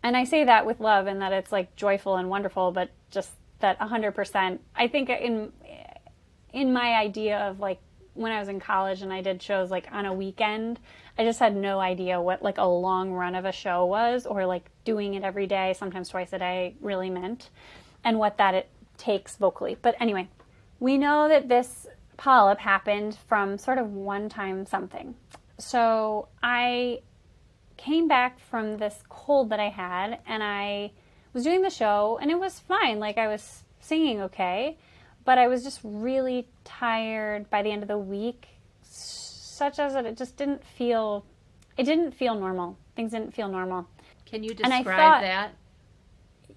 and 0.02 0.16
I 0.16 0.24
say 0.24 0.44
that 0.44 0.66
with 0.66 0.80
love 0.80 1.06
and 1.06 1.22
that 1.22 1.32
it's 1.32 1.52
like 1.52 1.74
joyful 1.76 2.16
and 2.16 2.28
wonderful, 2.28 2.72
but 2.72 2.90
just 3.10 3.30
that 3.60 3.78
100%. 3.78 4.58
I 4.74 4.88
think 4.88 5.08
in 5.10 5.52
in 6.52 6.72
my 6.72 6.94
idea 6.94 7.38
of 7.38 7.60
like 7.60 7.80
when 8.14 8.32
I 8.32 8.40
was 8.40 8.48
in 8.48 8.60
college 8.60 9.02
and 9.02 9.12
I 9.12 9.22
did 9.22 9.42
shows 9.42 9.70
like 9.70 9.86
on 9.92 10.06
a 10.06 10.12
weekend, 10.12 10.80
I 11.20 11.24
just 11.24 11.38
had 11.38 11.54
no 11.54 11.80
idea 11.80 12.18
what 12.18 12.42
like 12.42 12.56
a 12.56 12.64
long 12.64 13.12
run 13.12 13.34
of 13.34 13.44
a 13.44 13.52
show 13.52 13.84
was 13.84 14.24
or 14.24 14.46
like 14.46 14.70
doing 14.86 15.12
it 15.12 15.22
every 15.22 15.46
day, 15.46 15.74
sometimes 15.78 16.08
twice 16.08 16.32
a 16.32 16.38
day, 16.38 16.76
really 16.80 17.10
meant 17.10 17.50
and 18.02 18.18
what 18.18 18.38
that 18.38 18.54
it 18.54 18.70
takes 18.96 19.36
vocally. 19.36 19.76
But 19.82 19.96
anyway, 20.00 20.30
we 20.78 20.96
know 20.96 21.28
that 21.28 21.46
this 21.46 21.86
polyp 22.16 22.58
happened 22.58 23.18
from 23.28 23.58
sort 23.58 23.76
of 23.76 23.92
one 23.92 24.30
time 24.30 24.64
something. 24.64 25.14
So 25.58 26.28
I 26.42 27.00
came 27.76 28.08
back 28.08 28.40
from 28.40 28.78
this 28.78 29.02
cold 29.10 29.50
that 29.50 29.60
I 29.60 29.68
had 29.68 30.20
and 30.26 30.42
I 30.42 30.90
was 31.34 31.44
doing 31.44 31.60
the 31.60 31.68
show 31.68 32.18
and 32.22 32.30
it 32.30 32.40
was 32.40 32.60
fine. 32.60 32.98
Like 32.98 33.18
I 33.18 33.28
was 33.28 33.64
singing 33.78 34.22
okay, 34.22 34.78
but 35.26 35.36
I 35.36 35.48
was 35.48 35.64
just 35.64 35.80
really 35.84 36.48
tired 36.64 37.50
by 37.50 37.62
the 37.62 37.70
end 37.70 37.82
of 37.82 37.88
the 37.88 37.98
week, 37.98 38.48
such 39.60 39.78
as 39.78 39.92
that 39.92 40.06
it 40.06 40.16
just 40.16 40.38
didn't 40.38 40.64
feel 40.64 41.22
it 41.76 41.84
didn't 41.84 42.12
feel 42.12 42.34
normal. 42.34 42.78
Things 42.96 43.10
didn't 43.10 43.34
feel 43.34 43.48
normal. 43.48 43.86
Can 44.24 44.42
you 44.42 44.54
describe 44.54 44.84
thought, 44.86 45.20
that? 45.20 45.50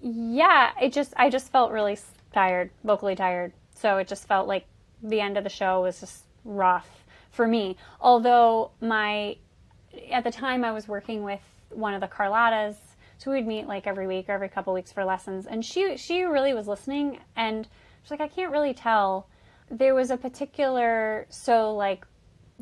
Yeah, 0.00 0.70
it 0.80 0.90
just 0.94 1.12
I 1.18 1.28
just 1.28 1.52
felt 1.52 1.70
really 1.70 1.98
tired, 2.32 2.70
vocally 2.82 3.14
tired. 3.14 3.52
So 3.74 3.98
it 3.98 4.08
just 4.08 4.26
felt 4.26 4.48
like 4.48 4.64
the 5.02 5.20
end 5.20 5.36
of 5.36 5.44
the 5.44 5.50
show 5.50 5.82
was 5.82 6.00
just 6.00 6.24
rough 6.46 7.04
for 7.30 7.46
me. 7.46 7.76
Although 8.00 8.70
my 8.80 9.36
at 10.10 10.24
the 10.24 10.32
time 10.32 10.64
I 10.64 10.72
was 10.72 10.88
working 10.88 11.24
with 11.24 11.42
one 11.68 11.92
of 11.92 12.00
the 12.00 12.08
Carlottas, 12.08 12.76
so 13.18 13.30
we'd 13.30 13.46
meet 13.46 13.66
like 13.66 13.86
every 13.86 14.06
week 14.06 14.30
or 14.30 14.32
every 14.32 14.48
couple 14.48 14.72
weeks 14.72 14.92
for 14.92 15.04
lessons, 15.04 15.46
and 15.46 15.62
she 15.62 15.98
she 15.98 16.22
really 16.22 16.54
was 16.54 16.66
listening, 16.66 17.18
and 17.36 17.68
she's 18.02 18.10
like, 18.10 18.22
I 18.22 18.28
can't 18.28 18.50
really 18.50 18.72
tell. 18.72 19.28
There 19.70 19.94
was 19.94 20.10
a 20.10 20.16
particular 20.16 21.26
so 21.28 21.74
like 21.74 22.06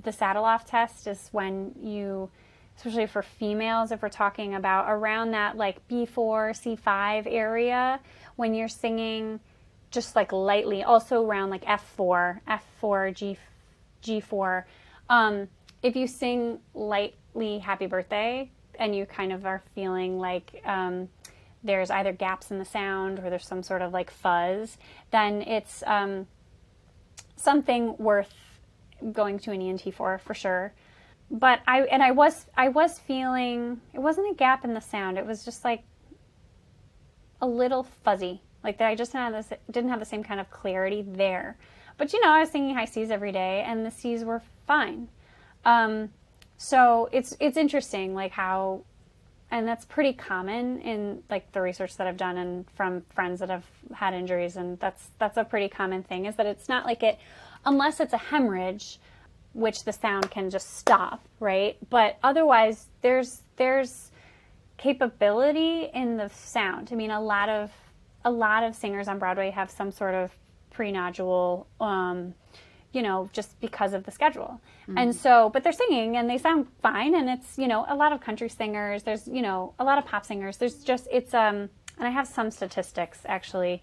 the 0.00 0.10
Sataloff 0.10 0.64
test 0.66 1.06
is 1.06 1.28
when 1.32 1.72
you 1.82 2.30
especially 2.76 3.06
for 3.06 3.22
females 3.22 3.92
if 3.92 4.00
we're 4.00 4.08
talking 4.08 4.54
about 4.54 4.86
around 4.88 5.32
that 5.32 5.56
like 5.56 5.86
B4 5.88 6.78
C5 6.78 7.26
area 7.26 8.00
when 8.36 8.54
you're 8.54 8.68
singing 8.68 9.40
just 9.90 10.16
like 10.16 10.32
lightly 10.32 10.82
also 10.82 11.24
around 11.24 11.50
like 11.50 11.64
F4 11.64 12.40
F4 12.82 13.14
G 13.14 13.38
G4 14.02 14.64
um, 15.10 15.48
if 15.82 15.96
you 15.96 16.06
sing 16.06 16.60
lightly 16.74 17.58
happy 17.58 17.86
birthday 17.86 18.50
and 18.78 18.96
you 18.96 19.04
kind 19.04 19.32
of 19.32 19.44
are 19.44 19.62
feeling 19.74 20.18
like 20.18 20.62
um, 20.64 21.08
there's 21.64 21.90
either 21.90 22.12
gaps 22.12 22.50
in 22.50 22.58
the 22.58 22.64
sound 22.64 23.18
or 23.18 23.30
there's 23.30 23.46
some 23.46 23.62
sort 23.62 23.82
of 23.82 23.92
like 23.92 24.10
fuzz, 24.10 24.76
then 25.10 25.42
it's 25.42 25.82
um, 25.86 26.26
something 27.36 27.96
worth 27.98 28.32
going 29.12 29.38
to 29.40 29.52
an 29.52 29.60
ENT 29.60 29.94
for 29.94 30.18
for 30.18 30.34
sure. 30.34 30.72
But 31.30 31.60
I 31.66 31.82
and 31.82 32.02
I 32.02 32.10
was 32.10 32.46
I 32.56 32.68
was 32.68 32.98
feeling 32.98 33.80
it 33.92 34.00
wasn't 34.00 34.30
a 34.30 34.34
gap 34.34 34.64
in 34.64 34.74
the 34.74 34.80
sound. 34.80 35.18
It 35.18 35.26
was 35.26 35.44
just 35.44 35.64
like 35.64 35.82
a 37.42 37.46
little 37.46 37.82
fuzzy, 37.82 38.40
like 38.62 38.78
that. 38.78 38.88
I 38.88 38.94
just 38.94 39.12
didn't 39.12 39.34
have, 39.34 39.48
this, 39.48 39.58
didn't 39.70 39.90
have 39.90 39.98
the 39.98 40.06
same 40.06 40.22
kind 40.22 40.40
of 40.40 40.48
clarity 40.50 41.02
there. 41.02 41.56
But 41.98 42.12
you 42.12 42.20
know, 42.20 42.30
I 42.30 42.40
was 42.40 42.50
singing 42.50 42.74
high 42.74 42.86
C's 42.86 43.10
every 43.10 43.32
day, 43.32 43.62
and 43.66 43.84
the 43.84 43.90
C's 43.90 44.24
were 44.24 44.40
fine. 44.66 45.08
Um, 45.64 46.10
so 46.56 47.08
it's 47.12 47.36
it's 47.40 47.56
interesting, 47.56 48.14
like 48.14 48.30
how, 48.30 48.82
and 49.50 49.66
that's 49.66 49.84
pretty 49.84 50.12
common 50.12 50.80
in 50.80 51.22
like 51.28 51.50
the 51.52 51.60
research 51.60 51.96
that 51.96 52.06
I've 52.06 52.16
done 52.16 52.38
and 52.38 52.64
from 52.76 53.02
friends 53.14 53.40
that 53.40 53.50
have 53.50 53.66
had 53.92 54.14
injuries, 54.14 54.56
and 54.56 54.78
that's 54.78 55.10
that's 55.18 55.36
a 55.36 55.44
pretty 55.44 55.68
common 55.68 56.02
thing 56.02 56.26
is 56.26 56.36
that 56.36 56.46
it's 56.46 56.68
not 56.68 56.86
like 56.86 57.02
it, 57.02 57.18
unless 57.64 58.00
it's 58.00 58.12
a 58.12 58.18
hemorrhage, 58.18 58.98
which 59.52 59.84
the 59.84 59.92
sound 59.92 60.30
can 60.30 60.50
just 60.50 60.78
stop, 60.78 61.20
right? 61.40 61.76
But 61.90 62.18
otherwise, 62.22 62.86
there's 63.02 63.42
there's 63.56 64.10
capability 64.78 65.90
in 65.94 66.16
the 66.16 66.28
sound. 66.28 66.88
I 66.92 66.94
mean, 66.94 67.10
a 67.10 67.20
lot 67.20 67.48
of 67.48 67.70
a 68.24 68.30
lot 68.30 68.62
of 68.62 68.74
singers 68.74 69.08
on 69.08 69.18
Broadway 69.18 69.50
have 69.50 69.70
some 69.70 69.90
sort 69.90 70.14
of 70.14 70.30
pre-nodule 70.70 71.66
um, 71.80 72.34
you 72.92 73.02
know, 73.02 73.28
just 73.32 73.58
because 73.60 73.94
of 73.94 74.04
the 74.04 74.10
schedule. 74.10 74.60
Mm-hmm. 74.82 74.98
And 74.98 75.16
so, 75.16 75.50
but 75.50 75.64
they're 75.64 75.72
singing 75.72 76.16
and 76.16 76.28
they 76.28 76.38
sound 76.38 76.66
fine. 76.82 77.14
And 77.14 77.28
it's, 77.28 77.58
you 77.58 77.66
know, 77.66 77.86
a 77.88 77.94
lot 77.94 78.12
of 78.12 78.20
country 78.20 78.48
singers, 78.48 79.02
there's, 79.02 79.26
you 79.26 79.42
know, 79.42 79.74
a 79.78 79.84
lot 79.84 79.98
of 79.98 80.04
pop 80.04 80.26
singers. 80.26 80.58
There's 80.58 80.84
just, 80.84 81.08
it's, 81.10 81.32
um, 81.32 81.70
and 81.98 82.08
I 82.08 82.10
have 82.10 82.28
some 82.28 82.50
statistics 82.50 83.20
actually. 83.24 83.82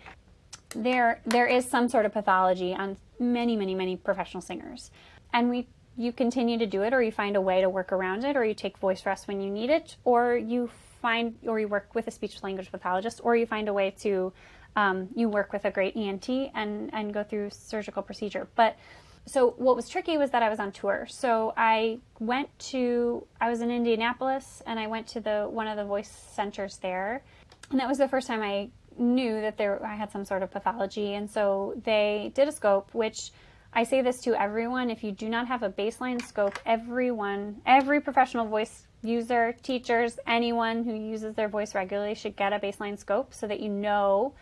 There, 0.75 1.21
there 1.25 1.47
is 1.47 1.67
some 1.67 1.89
sort 1.89 2.05
of 2.05 2.13
pathology 2.13 2.73
on 2.73 2.97
many, 3.19 3.55
many, 3.55 3.75
many 3.75 3.97
professional 3.97 4.41
singers. 4.41 4.91
And 5.33 5.49
we, 5.49 5.67
you 5.97 6.11
continue 6.11 6.57
to 6.57 6.65
do 6.65 6.83
it 6.83 6.93
or 6.93 7.01
you 7.01 7.11
find 7.11 7.35
a 7.35 7.41
way 7.41 7.61
to 7.61 7.69
work 7.69 7.91
around 7.91 8.23
it 8.23 8.35
or 8.35 8.43
you 8.43 8.53
take 8.53 8.77
voice 8.77 9.05
rest 9.05 9.27
when 9.27 9.41
you 9.41 9.49
need 9.49 9.69
it 9.69 9.97
or 10.03 10.35
you 10.35 10.69
find, 11.01 11.35
or 11.45 11.59
you 11.59 11.67
work 11.67 11.93
with 11.93 12.07
a 12.07 12.11
speech 12.11 12.41
language 12.43 12.71
pathologist 12.71 13.21
or 13.23 13.35
you 13.35 13.45
find 13.45 13.67
a 13.67 13.73
way 13.73 13.91
to 13.91 14.33
um, 14.75 15.09
you 15.15 15.27
work 15.27 15.51
with 15.51 15.65
a 15.65 15.71
great 15.71 15.95
ENT 15.95 16.29
and, 16.29 16.93
and 16.93 17.13
go 17.13 17.23
through 17.23 17.49
surgical 17.49 18.01
procedure. 18.03 18.47
But 18.55 18.77
so 19.25 19.51
what 19.57 19.75
was 19.75 19.89
tricky 19.89 20.17
was 20.17 20.31
that 20.31 20.41
I 20.41 20.49
was 20.49 20.59
on 20.59 20.71
tour. 20.71 21.05
So 21.09 21.53
I 21.55 21.99
went 22.19 22.47
to 22.71 23.25
I 23.39 23.49
was 23.49 23.61
in 23.61 23.69
Indianapolis 23.69 24.63
and 24.65 24.79
I 24.79 24.87
went 24.87 25.07
to 25.09 25.19
the 25.19 25.47
one 25.49 25.67
of 25.67 25.77
the 25.77 25.85
voice 25.85 26.09
centers 26.09 26.77
there. 26.77 27.23
And 27.69 27.79
that 27.79 27.87
was 27.87 27.97
the 27.97 28.07
first 28.07 28.27
time 28.27 28.41
I 28.41 28.69
knew 28.99 29.41
that 29.41 29.57
there 29.57 29.83
I 29.85 29.95
had 29.95 30.11
some 30.11 30.25
sort 30.25 30.43
of 30.43 30.51
pathology 30.51 31.13
and 31.13 31.29
so 31.29 31.79
they 31.83 32.31
did 32.35 32.47
a 32.47 32.51
scope 32.51 32.93
which 32.93 33.31
I 33.71 33.83
say 33.83 34.01
this 34.01 34.21
to 34.21 34.39
everyone 34.39 34.89
if 34.89 35.03
you 35.03 35.11
do 35.11 35.29
not 35.29 35.47
have 35.47 35.63
a 35.63 35.69
baseline 35.69 36.21
scope 36.21 36.59
everyone 36.65 37.61
every 37.65 38.01
professional 38.01 38.45
voice 38.45 38.87
user 39.01 39.55
teachers 39.63 40.19
anyone 40.27 40.83
who 40.83 40.93
uses 40.93 41.35
their 41.35 41.47
voice 41.47 41.73
regularly 41.73 42.15
should 42.15 42.35
get 42.35 42.51
a 42.53 42.59
baseline 42.59 42.97
scope 42.97 43.33
so 43.33 43.47
that 43.47 43.59
you 43.59 43.69
know 43.69 44.33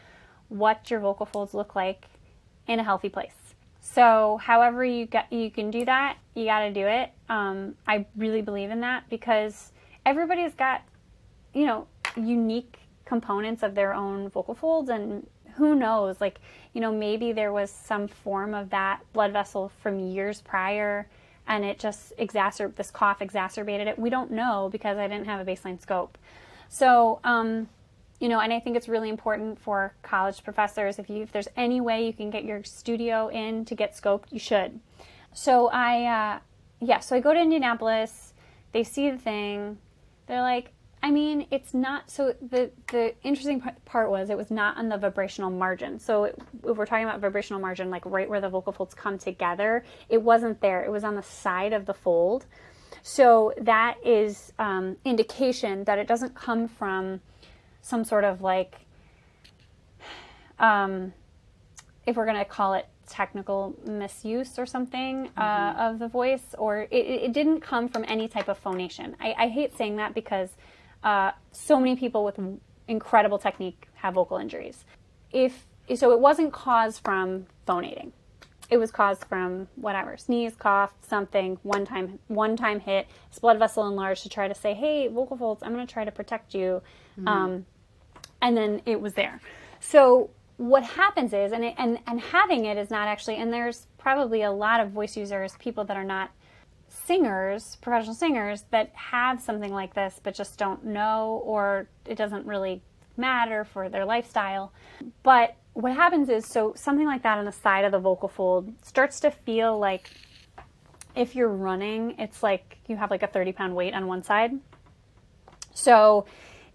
what 0.49 0.89
your 0.89 0.99
vocal 0.99 1.25
folds 1.25 1.53
look 1.53 1.75
like 1.75 2.05
in 2.67 2.79
a 2.79 2.83
healthy 2.83 3.09
place. 3.09 3.33
So, 3.79 4.37
however 4.41 4.83
you 4.83 5.05
get 5.05 5.31
you 5.31 5.49
can 5.49 5.71
do 5.71 5.85
that, 5.85 6.17
you 6.35 6.45
got 6.45 6.59
to 6.59 6.73
do 6.73 6.85
it. 6.85 7.11
Um, 7.29 7.75
I 7.87 8.05
really 8.17 8.41
believe 8.41 8.69
in 8.69 8.81
that 8.81 9.09
because 9.09 9.71
everybody's 10.05 10.53
got, 10.53 10.81
you 11.53 11.65
know, 11.65 11.87
unique 12.15 12.79
components 13.07 13.63
of 13.63 13.73
their 13.73 13.93
own 13.93 14.29
vocal 14.29 14.53
folds, 14.53 14.89
and 14.89 15.25
who 15.55 15.75
knows, 15.75 16.21
like, 16.21 16.39
you 16.73 16.81
know, 16.81 16.91
maybe 16.91 17.31
there 17.31 17.51
was 17.51 17.71
some 17.71 18.07
form 18.07 18.53
of 18.53 18.69
that 18.69 18.99
blood 19.13 19.31
vessel 19.31 19.71
from 19.81 19.99
years 19.99 20.41
prior, 20.41 21.07
and 21.47 21.63
it 21.63 21.79
just 21.79 22.15
exacerb 22.17 22.75
this 22.75 22.91
cough 22.91 23.21
exacerbated 23.21 23.87
it. 23.87 23.97
We 23.97 24.09
don't 24.09 24.31
know 24.31 24.69
because 24.71 24.97
I 24.97 25.07
didn't 25.07 25.25
have 25.25 25.45
a 25.45 25.49
baseline 25.49 25.81
scope. 25.81 26.17
So, 26.69 27.19
um, 27.23 27.69
you 28.19 28.27
know, 28.27 28.39
and 28.39 28.51
I 28.51 28.59
think 28.59 28.75
it's 28.75 28.89
really 28.89 29.09
important 29.09 29.59
for 29.59 29.93
college 30.01 30.43
professors 30.43 30.99
if 30.99 31.09
you 31.09 31.23
if 31.23 31.31
there's 31.31 31.47
any 31.55 31.79
way 31.79 32.05
you 32.05 32.13
can 32.13 32.29
get 32.29 32.43
your 32.43 32.63
studio 32.63 33.29
in 33.29 33.63
to 33.65 33.75
get 33.75 33.95
scoped, 33.95 34.31
you 34.31 34.39
should. 34.39 34.79
So 35.33 35.69
I, 35.69 36.03
uh, 36.05 36.39
yeah, 36.81 36.99
so 36.99 37.15
I 37.15 37.19
go 37.19 37.33
to 37.33 37.39
Indianapolis. 37.39 38.33
They 38.73 38.83
see 38.83 39.09
the 39.09 39.17
thing. 39.17 39.77
They're 40.25 40.41
like, 40.41 40.73
I 41.07 41.11
mean, 41.11 41.47
it's 41.51 41.73
not. 41.73 42.11
So 42.11 42.35
the 42.41 42.69
the 42.91 43.15
interesting 43.23 43.63
part 43.85 44.11
was 44.11 44.29
it 44.29 44.35
was 44.35 44.51
not 44.51 44.75
on 44.75 44.89
the 44.89 44.97
vibrational 44.97 45.49
margin. 45.49 46.01
So 46.01 46.25
if 46.25 46.35
we're 46.61 46.85
talking 46.85 47.05
about 47.05 47.21
vibrational 47.21 47.61
margin, 47.61 47.89
like 47.89 48.05
right 48.05 48.29
where 48.29 48.41
the 48.41 48.49
vocal 48.49 48.73
folds 48.73 48.93
come 48.93 49.17
together, 49.17 49.85
it 50.09 50.21
wasn't 50.21 50.59
there. 50.59 50.83
It 50.83 50.91
was 50.91 51.05
on 51.05 51.15
the 51.15 51.23
side 51.23 51.71
of 51.71 51.85
the 51.85 51.93
fold. 51.93 52.45
So 53.03 53.53
that 53.61 53.95
is 54.03 54.51
um, 54.59 54.97
indication 55.05 55.85
that 55.85 55.97
it 55.97 56.09
doesn't 56.09 56.35
come 56.35 56.67
from 56.67 57.21
some 57.81 58.03
sort 58.03 58.25
of 58.25 58.41
like, 58.41 58.75
um, 60.59 61.13
if 62.05 62.17
we're 62.17 62.25
going 62.25 62.37
to 62.37 62.43
call 62.43 62.73
it 62.73 62.85
technical 63.07 63.77
misuse 63.85 64.59
or 64.59 64.65
something 64.65 65.29
uh, 65.37 65.73
of 65.77 65.99
the 65.99 66.09
voice, 66.09 66.53
or 66.57 66.81
it, 66.91 67.05
it 67.27 67.31
didn't 67.31 67.61
come 67.61 67.87
from 67.87 68.03
any 68.09 68.27
type 68.27 68.49
of 68.49 68.57
phonation. 68.57 69.15
I, 69.21 69.33
I 69.37 69.47
hate 69.47 69.77
saying 69.77 69.95
that 69.95 70.13
because 70.13 70.49
uh, 71.03 71.31
so 71.51 71.79
many 71.79 71.95
people 71.95 72.23
with 72.23 72.39
incredible 72.87 73.37
technique 73.37 73.87
have 73.95 74.15
vocal 74.15 74.37
injuries. 74.37 74.85
If 75.31 75.65
so, 75.95 76.11
it 76.11 76.19
wasn't 76.19 76.51
caused 76.51 77.01
from 77.03 77.47
phonating. 77.65 78.11
It 78.69 78.77
was 78.77 78.91
caused 78.91 79.23
from 79.25 79.69
whatever 79.75 80.17
sneeze, 80.17 80.55
cough, 80.55 80.93
something 81.01 81.57
one 81.63 81.85
time, 81.85 82.19
one 82.27 82.57
time 82.57 82.81
hit, 82.81 83.07
his 83.29 83.39
blood 83.39 83.57
vessel 83.59 83.87
enlarged 83.87 84.23
to 84.23 84.29
try 84.29 84.47
to 84.49 84.55
say, 84.55 84.73
"Hey, 84.73 85.07
vocal 85.07 85.37
folds, 85.37 85.63
I'm 85.63 85.73
going 85.73 85.87
to 85.87 85.93
try 85.93 86.03
to 86.03 86.11
protect 86.11 86.53
you," 86.53 86.81
um, 87.25 87.65
and 88.41 88.57
then 88.57 88.81
it 88.85 88.99
was 88.99 89.13
there. 89.13 89.39
So 89.79 90.29
what 90.57 90.83
happens 90.83 91.31
is, 91.33 91.51
and, 91.53 91.63
it, 91.63 91.75
and 91.77 91.99
and 92.07 92.19
having 92.19 92.65
it 92.65 92.77
is 92.77 92.89
not 92.89 93.07
actually, 93.07 93.37
and 93.37 93.53
there's 93.53 93.87
probably 93.97 94.41
a 94.41 94.51
lot 94.51 94.81
of 94.81 94.91
voice 94.91 95.15
users, 95.15 95.55
people 95.59 95.85
that 95.85 95.95
are 95.95 96.03
not 96.03 96.31
singers, 97.07 97.77
professional 97.77 98.13
singers, 98.13 98.65
that 98.71 98.91
have 98.93 99.41
something 99.41 99.73
like 99.73 99.93
this 99.93 100.19
but 100.21 100.35
just 100.35 100.59
don't 100.59 100.85
know, 100.85 101.41
or 101.45 101.87
it 102.05 102.15
doesn't 102.15 102.45
really 102.45 102.81
matter 103.15 103.63
for 103.63 103.89
their 103.89 104.05
lifestyle. 104.05 104.73
But 105.23 105.55
what 105.73 105.93
happens 105.93 106.29
is, 106.29 106.45
so 106.45 106.73
something 106.75 107.05
like 107.05 107.23
that 107.23 107.37
on 107.37 107.45
the 107.45 107.51
side 107.51 107.85
of 107.85 107.91
the 107.91 107.99
vocal 107.99 108.27
fold 108.27 108.73
starts 108.83 109.19
to 109.21 109.31
feel 109.31 109.79
like 109.79 110.11
if 111.15 111.35
you're 111.35 111.49
running, 111.49 112.15
it's 112.19 112.43
like 112.43 112.77
you 112.87 112.97
have 112.97 113.09
like 113.09 113.23
a 113.23 113.27
30 113.27 113.53
pound 113.53 113.75
weight 113.75 113.93
on 113.93 114.05
one 114.05 114.23
side. 114.23 114.51
So 115.73 116.25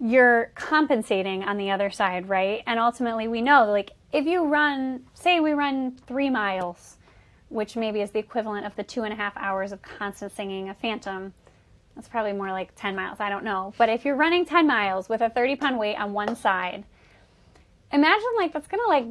you're 0.01 0.51
compensating 0.55 1.45
on 1.45 1.59
the 1.59 1.71
other 1.71 1.91
side, 1.91 2.29
right? 2.29 2.63
And 2.67 2.81
ultimately, 2.81 3.29
we 3.29 3.41
know 3.41 3.71
like 3.71 3.93
if 4.13 4.27
you 4.27 4.45
run, 4.45 5.05
say 5.15 5.41
we 5.41 5.53
run 5.53 5.97
three 6.07 6.31
miles, 6.31 6.97
which 7.53 7.77
maybe 7.77 8.01
is 8.01 8.11
the 8.11 8.19
equivalent 8.19 8.67
of 8.67 8.75
the 8.77 8.83
two 8.83 9.03
and 9.03 9.13
a 9.13 9.17
half 9.17 9.37
hours 9.37 9.73
of 9.73 9.83
constant 9.83 10.35
singing 10.35 10.69
a 10.69 10.75
phantom. 10.75 11.35
That's 11.95 12.09
probably 12.09 12.33
more 12.33 12.51
like 12.51 12.75
10 12.75 12.97
miles, 12.97 13.21
I 13.21 13.29
don't 13.29 13.45
know. 13.45 13.75
But 13.77 13.89
if 13.89 14.05
you're 14.05 14.17
running 14.17 14.47
10 14.47 14.67
miles 14.67 15.09
with 15.09 15.21
a 15.21 15.31
30 15.31 15.57
pound 15.57 15.79
weight 15.79 15.97
on 15.97 16.13
one 16.13 16.35
side, 16.35 16.85
imagine 17.93 18.29
like 18.39 18.53
that's 18.53 18.67
gonna 18.67 18.89
like, 18.89 19.05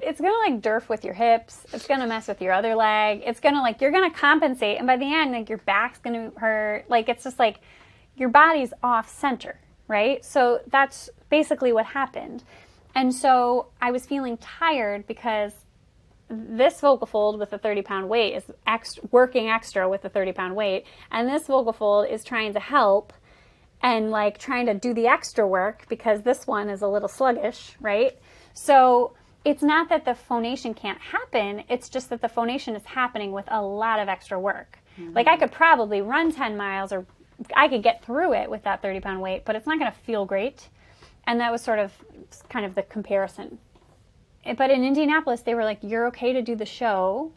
it's 0.00 0.20
gonna 0.20 0.38
like 0.38 0.60
derf 0.60 0.88
with 0.88 1.04
your 1.04 1.14
hips, 1.14 1.66
it's 1.72 1.86
gonna 1.86 2.06
mess 2.06 2.28
with 2.28 2.42
your 2.42 2.52
other 2.52 2.74
leg, 2.74 3.22
it's 3.24 3.40
gonna 3.40 3.62
like, 3.62 3.80
you're 3.80 3.92
gonna 3.92 4.12
compensate. 4.12 4.78
And 4.78 4.86
by 4.86 4.96
the 4.96 5.12
end, 5.12 5.32
like 5.32 5.48
your 5.48 5.58
back's 5.58 5.98
gonna 5.98 6.30
hurt. 6.36 6.84
Like 6.90 7.08
it's 7.08 7.24
just 7.24 7.38
like 7.38 7.60
your 8.16 8.28
body's 8.28 8.72
off 8.82 9.08
center 9.08 9.58
right? 9.88 10.24
So 10.24 10.60
that's 10.68 11.10
basically 11.30 11.72
what 11.72 11.86
happened. 11.86 12.44
And 12.94 13.14
so 13.14 13.68
I 13.80 13.90
was 13.90 14.06
feeling 14.06 14.36
tired 14.38 15.06
because 15.06 15.52
this 16.28 16.80
vocal 16.80 17.06
fold 17.06 17.38
with 17.38 17.52
a 17.52 17.58
30 17.58 17.82
pound 17.82 18.08
weight 18.08 18.34
is 18.34 18.44
extra, 18.66 19.02
working 19.10 19.48
extra 19.48 19.88
with 19.88 20.04
a 20.04 20.08
30 20.08 20.32
pound 20.32 20.56
weight, 20.56 20.84
and 21.10 21.28
this 21.28 21.46
vocal 21.46 21.72
fold 21.72 22.08
is 22.08 22.24
trying 22.24 22.52
to 22.54 22.60
help 22.60 23.12
and 23.82 24.10
like 24.10 24.38
trying 24.38 24.66
to 24.66 24.74
do 24.74 24.94
the 24.94 25.06
extra 25.06 25.46
work 25.46 25.86
because 25.88 26.22
this 26.22 26.46
one 26.46 26.68
is 26.68 26.82
a 26.82 26.88
little 26.88 27.08
sluggish, 27.08 27.76
right? 27.80 28.18
So 28.54 29.12
it's 29.44 29.62
not 29.62 29.88
that 29.90 30.04
the 30.04 30.14
phonation 30.14 30.74
can't 30.74 31.00
happen, 31.00 31.62
it's 31.68 31.88
just 31.88 32.10
that 32.10 32.20
the 32.20 32.28
phonation 32.28 32.74
is 32.74 32.84
happening 32.84 33.32
with 33.32 33.44
a 33.48 33.62
lot 33.62 34.00
of 34.00 34.08
extra 34.08 34.38
work. 34.38 34.78
Mm-hmm. 34.98 35.14
Like 35.14 35.28
I 35.28 35.36
could 35.36 35.52
probably 35.52 36.00
run 36.00 36.32
10 36.32 36.56
miles 36.56 36.92
or 36.92 37.06
I 37.54 37.68
could 37.68 37.82
get 37.82 38.04
through 38.04 38.32
it 38.32 38.50
with 38.50 38.64
that 38.64 38.82
30 38.82 39.00
pound 39.00 39.20
weight, 39.20 39.44
but 39.44 39.54
it's 39.54 39.66
not 39.66 39.78
going 39.78 39.92
to 39.92 39.98
feel 39.98 40.24
great. 40.24 40.68
And 41.28 41.40
that 41.40 41.52
was 41.52 41.62
sort 41.62 41.78
of 41.78 41.92
kind 42.48 42.64
of 42.64 42.74
the 42.74 42.82
comparison. 42.82 43.58
Eh, 44.46 44.54
but 44.54 44.70
in 44.70 44.84
Indianapolis, 44.84 45.42
they 45.42 45.54
were 45.54 45.64
like, 45.64 45.78
"You're 45.82 46.06
okay 46.06 46.32
to 46.32 46.40
do 46.40 46.54
the 46.54 46.64
show, 46.66 47.32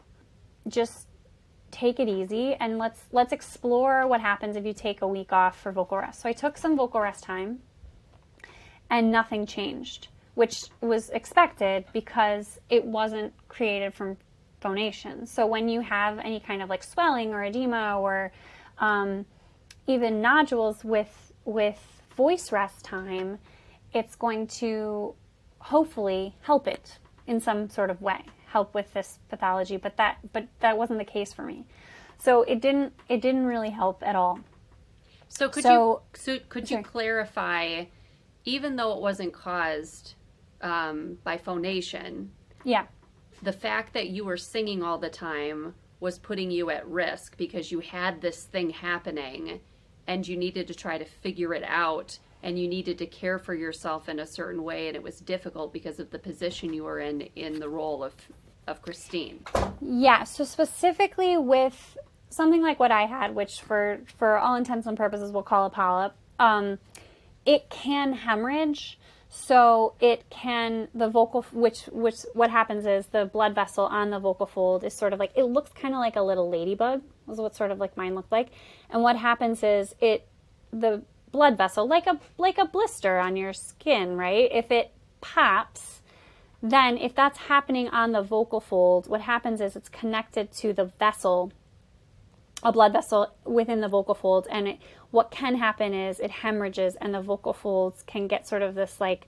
just 0.68 1.08
take 1.70 2.00
it 2.00 2.08
easy 2.08 2.54
and 2.54 2.78
let's 2.78 3.04
let's 3.12 3.32
explore 3.32 4.06
what 4.06 4.20
happens 4.20 4.56
if 4.56 4.64
you 4.64 4.72
take 4.72 5.02
a 5.02 5.06
week 5.08 5.32
off 5.32 5.58
for 5.60 5.72
vocal 5.72 5.98
rest." 5.98 6.20
So 6.20 6.28
I 6.28 6.32
took 6.32 6.56
some 6.56 6.76
vocal 6.76 7.00
rest 7.00 7.24
time, 7.24 7.60
and 8.88 9.10
nothing 9.10 9.44
changed, 9.46 10.08
which 10.34 10.64
was 10.80 11.10
expected 11.10 11.84
because 11.92 12.60
it 12.68 12.84
wasn't 12.84 13.32
created 13.48 13.92
from 13.94 14.16
phonation. 14.60 15.26
So 15.26 15.46
when 15.46 15.68
you 15.68 15.80
have 15.80 16.18
any 16.18 16.38
kind 16.38 16.62
of 16.62 16.68
like 16.68 16.84
swelling 16.84 17.32
or 17.34 17.42
edema 17.42 17.98
or 18.00 18.32
um, 18.78 19.26
even 19.86 20.20
nodules 20.20 20.84
with 20.84 21.32
with 21.44 22.02
voice 22.16 22.52
rest 22.52 22.84
time, 22.84 23.38
it's 23.92 24.14
going 24.14 24.46
to 24.46 25.14
hopefully 25.58 26.34
help 26.42 26.66
it 26.66 26.98
in 27.26 27.40
some 27.40 27.68
sort 27.68 27.90
of 27.90 28.00
way, 28.00 28.24
help 28.46 28.74
with 28.74 28.92
this 28.92 29.18
pathology. 29.28 29.76
But 29.76 29.96
that 29.96 30.18
but 30.32 30.48
that 30.60 30.76
wasn't 30.76 30.98
the 30.98 31.04
case 31.04 31.32
for 31.32 31.42
me. 31.42 31.66
So 32.18 32.42
it 32.42 32.60
didn't 32.60 32.92
it 33.08 33.20
didn't 33.20 33.46
really 33.46 33.70
help 33.70 34.02
at 34.04 34.16
all. 34.16 34.40
So 35.28 35.48
could 35.48 35.62
so, 35.62 35.72
you 35.72 36.00
so 36.14 36.38
could 36.48 36.70
you 36.70 36.82
clarify, 36.82 37.84
even 38.44 38.76
though 38.76 38.92
it 38.94 39.00
wasn't 39.00 39.32
caused 39.32 40.14
um, 40.60 41.18
by 41.24 41.38
phonation? 41.38 42.30
Yeah. 42.64 42.86
The 43.42 43.52
fact 43.52 43.94
that 43.94 44.08
you 44.10 44.24
were 44.24 44.36
singing 44.36 44.82
all 44.82 44.98
the 44.98 45.08
time 45.08 45.74
was 46.00 46.18
putting 46.18 46.50
you 46.50 46.70
at 46.70 46.86
risk 46.86 47.36
because 47.36 47.70
you 47.70 47.80
had 47.80 48.20
this 48.20 48.44
thing 48.44 48.70
happening 48.70 49.60
and 50.06 50.26
you 50.26 50.36
needed 50.36 50.66
to 50.66 50.74
try 50.74 50.98
to 50.98 51.04
figure 51.04 51.54
it 51.54 51.62
out 51.64 52.18
and 52.42 52.58
you 52.58 52.68
needed 52.68 52.98
to 52.98 53.06
care 53.06 53.38
for 53.38 53.54
yourself 53.54 54.08
in 54.08 54.18
a 54.18 54.26
certain 54.26 54.62
way 54.62 54.88
and 54.88 54.96
it 54.96 55.02
was 55.02 55.20
difficult 55.20 55.72
because 55.72 55.98
of 55.98 56.10
the 56.10 56.18
position 56.18 56.72
you 56.72 56.84
were 56.84 57.00
in 57.00 57.22
in 57.36 57.60
the 57.60 57.68
role 57.68 58.02
of 58.02 58.14
of 58.66 58.82
Christine. 58.82 59.44
Yeah, 59.80 60.24
so 60.24 60.44
specifically 60.44 61.36
with 61.36 61.96
something 62.30 62.62
like 62.62 62.78
what 62.78 62.92
I 62.92 63.06
had, 63.06 63.34
which 63.34 63.60
for 63.60 64.00
for 64.16 64.38
all 64.38 64.54
intents 64.54 64.86
and 64.86 64.96
purposes 64.96 65.32
we'll 65.32 65.42
call 65.42 65.66
a 65.66 65.70
polyp, 65.70 66.14
um, 66.38 66.78
it 67.44 67.68
can 67.68 68.12
hemorrhage. 68.12 68.98
So 69.32 69.94
it 70.00 70.28
can 70.28 70.88
the 70.92 71.08
vocal 71.08 71.42
which 71.52 71.82
which 71.92 72.22
what 72.34 72.50
happens 72.50 72.84
is 72.84 73.06
the 73.06 73.26
blood 73.26 73.54
vessel 73.54 73.84
on 73.84 74.10
the 74.10 74.18
vocal 74.18 74.46
fold 74.46 74.82
is 74.82 74.92
sort 74.92 75.12
of 75.12 75.20
like 75.20 75.30
it 75.36 75.44
looks 75.44 75.70
kind 75.72 75.94
of 75.94 76.00
like 76.00 76.16
a 76.16 76.20
little 76.20 76.50
ladybug 76.50 77.02
was 77.26 77.38
what 77.38 77.54
sort 77.54 77.70
of 77.70 77.78
like 77.78 77.96
mine 77.96 78.16
looked 78.16 78.32
like. 78.32 78.48
And 78.90 79.02
what 79.02 79.16
happens 79.16 79.62
is 79.62 79.94
it 80.00 80.26
the 80.72 81.02
blood 81.32 81.56
vessel 81.56 81.86
like 81.86 82.06
a 82.06 82.18
like 82.38 82.58
a 82.58 82.64
blister 82.64 83.18
on 83.18 83.36
your 83.36 83.52
skin, 83.52 84.16
right? 84.16 84.48
If 84.52 84.70
it 84.70 84.92
pops, 85.20 86.00
then 86.62 86.98
if 86.98 87.14
that's 87.14 87.38
happening 87.38 87.88
on 87.88 88.12
the 88.12 88.22
vocal 88.22 88.60
fold, 88.60 89.08
what 89.08 89.22
happens 89.22 89.60
is 89.60 89.76
it's 89.76 89.88
connected 89.88 90.52
to 90.52 90.72
the 90.72 90.84
vessel 90.84 91.52
a 92.62 92.72
blood 92.72 92.92
vessel 92.92 93.32
within 93.44 93.80
the 93.80 93.88
vocal 93.88 94.14
folds 94.14 94.46
and 94.50 94.68
it, 94.68 94.78
what 95.10 95.30
can 95.30 95.56
happen 95.56 95.94
is 95.94 96.20
it 96.20 96.30
hemorrhages 96.30 96.94
and 96.96 97.14
the 97.14 97.20
vocal 97.20 97.52
folds 97.52 98.02
can 98.02 98.26
get 98.26 98.46
sort 98.46 98.62
of 98.62 98.74
this 98.74 99.00
like 99.00 99.26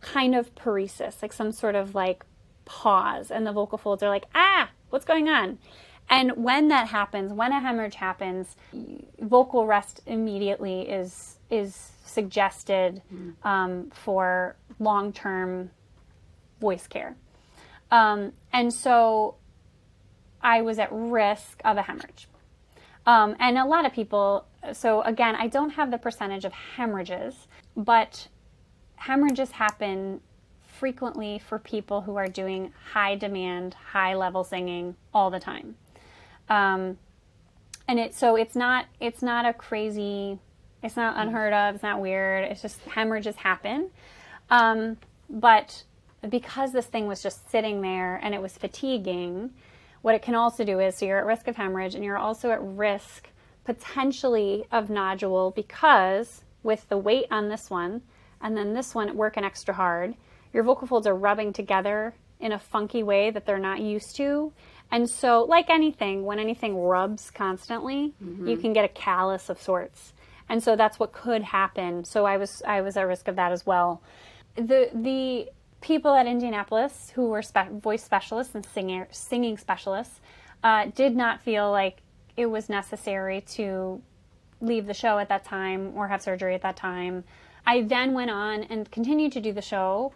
kind 0.00 0.34
of 0.34 0.54
paresis 0.54 1.20
like 1.22 1.32
some 1.32 1.52
sort 1.52 1.74
of 1.74 1.94
like 1.94 2.24
pause 2.64 3.30
and 3.30 3.46
the 3.46 3.52
vocal 3.52 3.76
folds 3.76 4.02
are 4.02 4.08
like 4.08 4.24
ah 4.34 4.70
what's 4.90 5.04
going 5.04 5.28
on 5.28 5.58
and 6.08 6.32
when 6.36 6.68
that 6.68 6.88
happens, 6.88 7.32
when 7.32 7.52
a 7.52 7.60
hemorrhage 7.60 7.96
happens, 7.96 8.56
vocal 9.20 9.66
rest 9.66 10.00
immediately 10.06 10.82
is 10.82 11.38
is 11.50 11.92
suggested 12.04 13.02
mm. 13.12 13.34
um, 13.44 13.90
for 13.90 14.56
long 14.78 15.12
term 15.12 15.70
voice 16.60 16.86
care. 16.86 17.16
Um, 17.90 18.32
and 18.52 18.72
so 18.72 19.36
I 20.42 20.62
was 20.62 20.78
at 20.78 20.88
risk 20.90 21.60
of 21.64 21.76
a 21.76 21.82
hemorrhage. 21.82 22.28
Um, 23.06 23.36
and 23.38 23.58
a 23.58 23.64
lot 23.64 23.84
of 23.84 23.92
people, 23.92 24.46
so 24.72 25.02
again, 25.02 25.36
I 25.36 25.46
don't 25.46 25.70
have 25.70 25.90
the 25.90 25.98
percentage 25.98 26.44
of 26.44 26.52
hemorrhages, 26.52 27.48
but 27.76 28.28
hemorrhages 28.96 29.52
happen 29.52 30.20
frequently 30.66 31.38
for 31.38 31.58
people 31.58 32.02
who 32.02 32.16
are 32.16 32.28
doing 32.28 32.72
high 32.92 33.14
demand, 33.14 33.74
high 33.74 34.14
level 34.14 34.42
singing 34.42 34.96
all 35.12 35.30
the 35.30 35.40
time. 35.40 35.76
Um, 36.48 36.98
and 37.86 37.98
it 37.98 38.14
so 38.14 38.36
it's 38.36 38.56
not 38.56 38.86
it's 39.00 39.22
not 39.22 39.44
a 39.46 39.52
crazy, 39.52 40.38
it's 40.82 40.96
not 40.96 41.16
unheard 41.16 41.52
of, 41.52 41.74
it's 41.74 41.82
not 41.82 42.00
weird. 42.00 42.44
It's 42.44 42.62
just 42.62 42.80
hemorrhages 42.82 43.36
happen. 43.36 43.90
Um, 44.50 44.96
but 45.28 45.84
because 46.28 46.72
this 46.72 46.86
thing 46.86 47.06
was 47.06 47.22
just 47.22 47.50
sitting 47.50 47.82
there 47.82 48.16
and 48.22 48.34
it 48.34 48.40
was 48.40 48.56
fatiguing, 48.56 49.50
what 50.02 50.14
it 50.14 50.22
can 50.22 50.34
also 50.34 50.64
do 50.64 50.80
is 50.80 50.96
so 50.96 51.06
you're 51.06 51.18
at 51.18 51.26
risk 51.26 51.48
of 51.48 51.56
hemorrhage 51.56 51.94
and 51.94 52.04
you're 52.04 52.18
also 52.18 52.50
at 52.50 52.62
risk 52.62 53.28
potentially 53.64 54.66
of 54.70 54.90
nodule 54.90 55.50
because 55.50 56.42
with 56.62 56.88
the 56.88 56.98
weight 56.98 57.26
on 57.30 57.48
this 57.48 57.70
one 57.70 58.02
and 58.40 58.56
then 58.56 58.74
this 58.74 58.94
one 58.94 59.16
working 59.16 59.44
extra 59.44 59.74
hard, 59.74 60.14
your 60.52 60.62
vocal 60.62 60.86
folds 60.86 61.06
are 61.06 61.14
rubbing 61.14 61.52
together 61.52 62.14
in 62.40 62.52
a 62.52 62.58
funky 62.58 63.02
way 63.02 63.30
that 63.30 63.46
they're 63.46 63.58
not 63.58 63.80
used 63.80 64.16
to. 64.16 64.52
And 64.94 65.10
so, 65.10 65.42
like 65.42 65.70
anything, 65.70 66.24
when 66.24 66.38
anything 66.38 66.80
rubs 66.80 67.28
constantly, 67.32 68.14
mm-hmm. 68.22 68.46
you 68.46 68.56
can 68.56 68.72
get 68.72 68.84
a 68.84 68.88
callus 68.88 69.48
of 69.48 69.60
sorts. 69.60 70.12
And 70.48 70.62
so 70.62 70.76
that's 70.76 71.00
what 71.00 71.10
could 71.12 71.42
happen. 71.42 72.04
So 72.04 72.26
I 72.26 72.36
was 72.36 72.62
I 72.64 72.80
was 72.80 72.96
at 72.96 73.02
risk 73.02 73.26
of 73.26 73.34
that 73.34 73.50
as 73.50 73.66
well. 73.66 74.02
The 74.54 74.90
the 74.94 75.50
people 75.80 76.14
at 76.14 76.28
Indianapolis 76.28 77.10
who 77.16 77.26
were 77.30 77.42
spe- 77.42 77.72
voice 77.72 78.04
specialists 78.04 78.54
and 78.54 78.64
singer, 78.64 79.08
singing 79.10 79.58
specialists 79.58 80.20
uh, 80.62 80.86
did 80.94 81.16
not 81.16 81.42
feel 81.42 81.72
like 81.72 81.98
it 82.36 82.46
was 82.46 82.68
necessary 82.68 83.40
to 83.40 84.00
leave 84.60 84.86
the 84.86 84.94
show 84.94 85.18
at 85.18 85.28
that 85.28 85.44
time 85.44 85.92
or 85.96 86.06
have 86.06 86.22
surgery 86.22 86.54
at 86.54 86.62
that 86.62 86.76
time. 86.76 87.24
I 87.66 87.82
then 87.82 88.12
went 88.12 88.30
on 88.30 88.62
and 88.62 88.88
continued 88.92 89.32
to 89.32 89.40
do 89.40 89.52
the 89.52 89.60
show, 89.60 90.12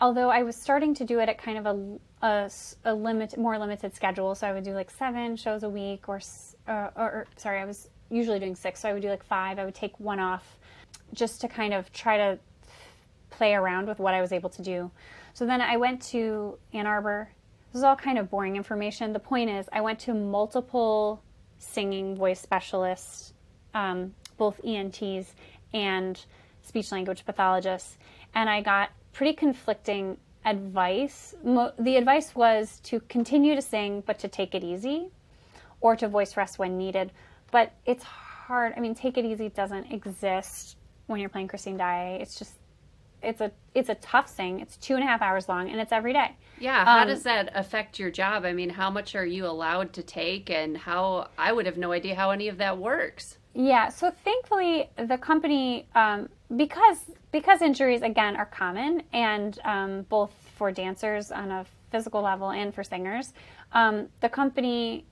although 0.00 0.30
I 0.30 0.42
was 0.42 0.56
starting 0.56 0.94
to 0.94 1.04
do 1.04 1.20
it 1.20 1.28
at 1.28 1.38
kind 1.38 1.58
of 1.58 1.66
a, 1.66 2.26
a, 2.26 2.50
a 2.84 2.94
limit, 2.94 3.36
more 3.36 3.58
limited 3.58 3.94
schedule. 3.94 4.34
So 4.34 4.46
I 4.46 4.52
would 4.52 4.64
do 4.64 4.72
like 4.72 4.90
seven 4.90 5.36
shows 5.36 5.62
a 5.62 5.68
week, 5.68 6.08
or, 6.08 6.20
uh, 6.66 6.88
or, 6.96 7.04
or 7.04 7.26
sorry, 7.36 7.60
I 7.60 7.64
was 7.64 7.88
usually 8.10 8.38
doing 8.38 8.56
six, 8.56 8.80
so 8.80 8.88
I 8.88 8.92
would 8.92 9.02
do 9.02 9.08
like 9.08 9.24
five. 9.24 9.58
I 9.58 9.64
would 9.64 9.74
take 9.74 9.98
one 10.00 10.18
off 10.18 10.58
just 11.12 11.40
to 11.42 11.48
kind 11.48 11.74
of 11.74 11.92
try 11.92 12.16
to 12.16 12.38
play 13.30 13.54
around 13.54 13.86
with 13.86 13.98
what 13.98 14.14
I 14.14 14.20
was 14.20 14.32
able 14.32 14.50
to 14.50 14.62
do. 14.62 14.90
So 15.34 15.46
then 15.46 15.60
I 15.60 15.76
went 15.76 16.02
to 16.08 16.58
Ann 16.72 16.86
Arbor. 16.86 17.28
This 17.72 17.78
is 17.78 17.84
all 17.84 17.96
kind 17.96 18.18
of 18.18 18.30
boring 18.30 18.56
information. 18.56 19.12
The 19.12 19.20
point 19.20 19.50
is, 19.50 19.68
I 19.72 19.80
went 19.80 20.00
to 20.00 20.14
multiple 20.14 21.22
singing 21.58 22.16
voice 22.16 22.40
specialists, 22.40 23.32
um, 23.74 24.14
both 24.38 24.60
ENTs 24.64 25.34
and 25.72 26.24
speech 26.62 26.90
language 26.90 27.24
pathologists, 27.24 27.96
and 28.34 28.50
I 28.50 28.60
got 28.60 28.90
pretty 29.12 29.32
conflicting 29.32 30.16
advice. 30.44 31.34
Mo- 31.44 31.72
the 31.78 31.96
advice 31.96 32.34
was 32.34 32.80
to 32.84 33.00
continue 33.00 33.54
to 33.54 33.62
sing, 33.62 34.02
but 34.06 34.18
to 34.20 34.28
take 34.28 34.54
it 34.54 34.64
easy, 34.64 35.08
or 35.80 35.96
to 35.96 36.08
voice 36.08 36.36
rest 36.36 36.58
when 36.58 36.78
needed. 36.78 37.12
But 37.50 37.72
it's 37.84 38.04
hard. 38.04 38.74
I 38.76 38.80
mean, 38.80 38.94
take 38.94 39.18
it 39.18 39.24
easy 39.24 39.48
doesn't 39.48 39.92
exist 39.92 40.76
when 41.06 41.20
you're 41.20 41.28
playing 41.28 41.48
Christine 41.48 41.76
Daae. 41.76 42.18
It's 42.20 42.38
just 42.38 42.54
it's 43.22 43.40
a 43.40 43.52
it's 43.74 43.88
a 43.88 43.94
tough 43.96 44.28
sing. 44.28 44.60
It's 44.60 44.76
two 44.76 44.94
and 44.94 45.02
a 45.02 45.06
half 45.06 45.22
hours 45.22 45.48
long, 45.48 45.70
and 45.70 45.80
it's 45.80 45.92
every 45.92 46.12
day. 46.12 46.36
Yeah, 46.58 46.84
how 46.84 47.02
um, 47.02 47.08
does 47.08 47.22
that 47.24 47.50
affect 47.54 47.98
your 47.98 48.10
job? 48.10 48.44
I 48.44 48.52
mean, 48.52 48.70
how 48.70 48.90
much 48.90 49.14
are 49.14 49.26
you 49.26 49.46
allowed 49.46 49.92
to 49.94 50.02
take, 50.02 50.50
and 50.50 50.76
how 50.76 51.28
I 51.36 51.52
would 51.52 51.66
have 51.66 51.76
no 51.76 51.92
idea 51.92 52.14
how 52.14 52.30
any 52.30 52.48
of 52.48 52.58
that 52.58 52.78
works. 52.78 53.38
Yeah, 53.54 53.88
so 53.88 54.10
thankfully 54.10 54.90
the 54.96 55.18
company, 55.18 55.86
um, 55.94 56.28
because 56.56 56.98
because 57.32 57.62
injuries 57.62 58.02
again 58.02 58.36
are 58.36 58.46
common, 58.46 59.02
and 59.12 59.58
um, 59.64 60.02
both 60.02 60.32
for 60.56 60.72
dancers 60.72 61.30
on 61.30 61.50
a 61.50 61.66
physical 61.90 62.22
level 62.22 62.50
and 62.50 62.74
for 62.74 62.84
singers, 62.84 63.32
um, 63.72 64.08
the 64.20 64.28
company, 64.28 65.04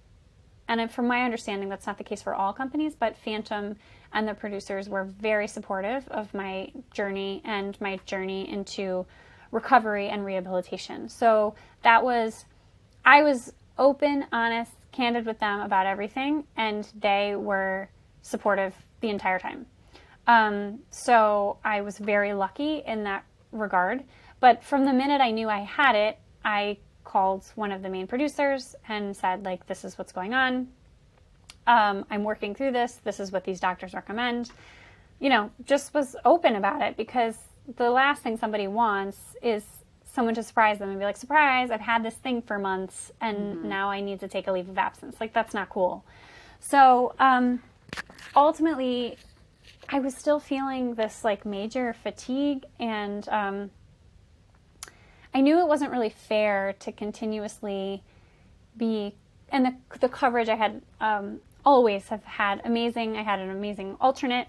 and 0.68 0.90
from 0.90 1.06
my 1.06 1.22
understanding, 1.22 1.68
that's 1.68 1.86
not 1.86 1.98
the 1.98 2.04
case 2.04 2.22
for 2.22 2.34
all 2.34 2.52
companies, 2.52 2.94
but 2.94 3.16
Phantom 3.16 3.76
and 4.12 4.26
the 4.26 4.34
producers 4.34 4.88
were 4.88 5.04
very 5.04 5.48
supportive 5.48 6.06
of 6.08 6.32
my 6.34 6.70
journey 6.92 7.42
and 7.44 7.80
my 7.80 7.98
journey 8.06 8.48
into 8.48 9.06
recovery 9.50 10.08
and 10.08 10.24
rehabilitation. 10.24 11.08
So 11.08 11.54
that 11.82 12.02
was, 12.02 12.44
I 13.04 13.22
was 13.22 13.52
open, 13.78 14.26
honest, 14.32 14.72
candid 14.92 15.26
with 15.26 15.38
them 15.38 15.60
about 15.60 15.86
everything, 15.86 16.44
and 16.56 16.88
they 16.98 17.34
were 17.36 17.88
supportive 18.28 18.74
the 19.00 19.08
entire 19.08 19.38
time. 19.38 19.66
Um, 20.26 20.80
so 20.90 21.58
I 21.64 21.80
was 21.80 21.98
very 21.98 22.34
lucky 22.34 22.82
in 22.86 23.04
that 23.04 23.24
regard. 23.52 24.04
But 24.40 24.62
from 24.62 24.84
the 24.84 24.92
minute 24.92 25.20
I 25.20 25.30
knew 25.30 25.48
I 25.48 25.60
had 25.60 25.94
it, 25.94 26.18
I 26.44 26.78
called 27.04 27.44
one 27.54 27.72
of 27.72 27.82
the 27.82 27.88
main 27.88 28.06
producers 28.06 28.76
and 28.88 29.16
said, 29.16 29.44
like, 29.44 29.66
this 29.66 29.84
is 29.84 29.96
what's 29.96 30.12
going 30.12 30.34
on 30.34 30.68
um, 31.68 32.06
I'm 32.10 32.24
working 32.24 32.54
through 32.54 32.72
this. 32.72 32.94
This 33.04 33.20
is 33.20 33.30
what 33.30 33.44
these 33.44 33.60
doctors 33.60 33.92
recommend. 33.92 34.50
You 35.20 35.28
know, 35.28 35.50
just 35.66 35.94
was 35.94 36.16
open 36.24 36.56
about 36.56 36.80
it 36.82 36.96
because 36.96 37.36
the 37.76 37.90
last 37.90 38.22
thing 38.22 38.36
somebody 38.36 38.66
wants 38.66 39.18
is 39.42 39.64
someone 40.10 40.34
to 40.34 40.42
surprise 40.42 40.78
them 40.78 40.88
and 40.88 40.98
be 40.98 41.04
like, 41.04 41.18
surprise, 41.18 41.70
I've 41.70 41.82
had 41.82 42.02
this 42.02 42.14
thing 42.14 42.40
for 42.40 42.58
months 42.58 43.12
and 43.20 43.36
mm-hmm. 43.36 43.68
now 43.68 43.90
I 43.90 44.00
need 44.00 44.18
to 44.20 44.28
take 44.28 44.48
a 44.48 44.52
leave 44.52 44.68
of 44.68 44.78
absence. 44.78 45.16
Like, 45.20 45.34
that's 45.34 45.52
not 45.52 45.68
cool. 45.68 46.04
So, 46.58 47.14
um, 47.20 47.62
ultimately, 48.34 49.16
I 49.88 50.00
was 50.00 50.14
still 50.14 50.40
feeling 50.40 50.94
this 50.94 51.24
like 51.24 51.44
major 51.46 51.92
fatigue 51.92 52.64
and, 52.78 53.28
um, 53.28 53.70
I 55.34 55.40
knew 55.40 55.60
it 55.60 55.68
wasn't 55.68 55.92
really 55.92 56.10
fair 56.10 56.74
to 56.80 56.92
continuously 56.92 58.02
be, 58.76 59.14
and 59.50 59.66
the, 59.66 59.98
the 60.00 60.08
coverage 60.08 60.48
I 60.48 60.56
had 60.56 60.82
um, 61.00 61.40
always 61.64 62.08
have 62.08 62.24
had 62.24 62.62
amazing. 62.64 63.16
I 63.16 63.22
had 63.22 63.38
an 63.38 63.50
amazing 63.50 63.96
alternate, 64.00 64.48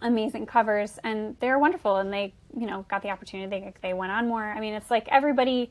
amazing 0.00 0.46
covers, 0.46 0.98
and 1.02 1.36
they're 1.40 1.58
wonderful. 1.58 1.96
And 1.96 2.12
they, 2.12 2.32
you 2.56 2.66
know, 2.66 2.86
got 2.88 3.02
the 3.02 3.10
opportunity. 3.10 3.50
They 3.50 3.74
they 3.88 3.92
went 3.94 4.12
on 4.12 4.28
more. 4.28 4.44
I 4.44 4.60
mean, 4.60 4.74
it's 4.74 4.90
like 4.90 5.08
everybody 5.08 5.70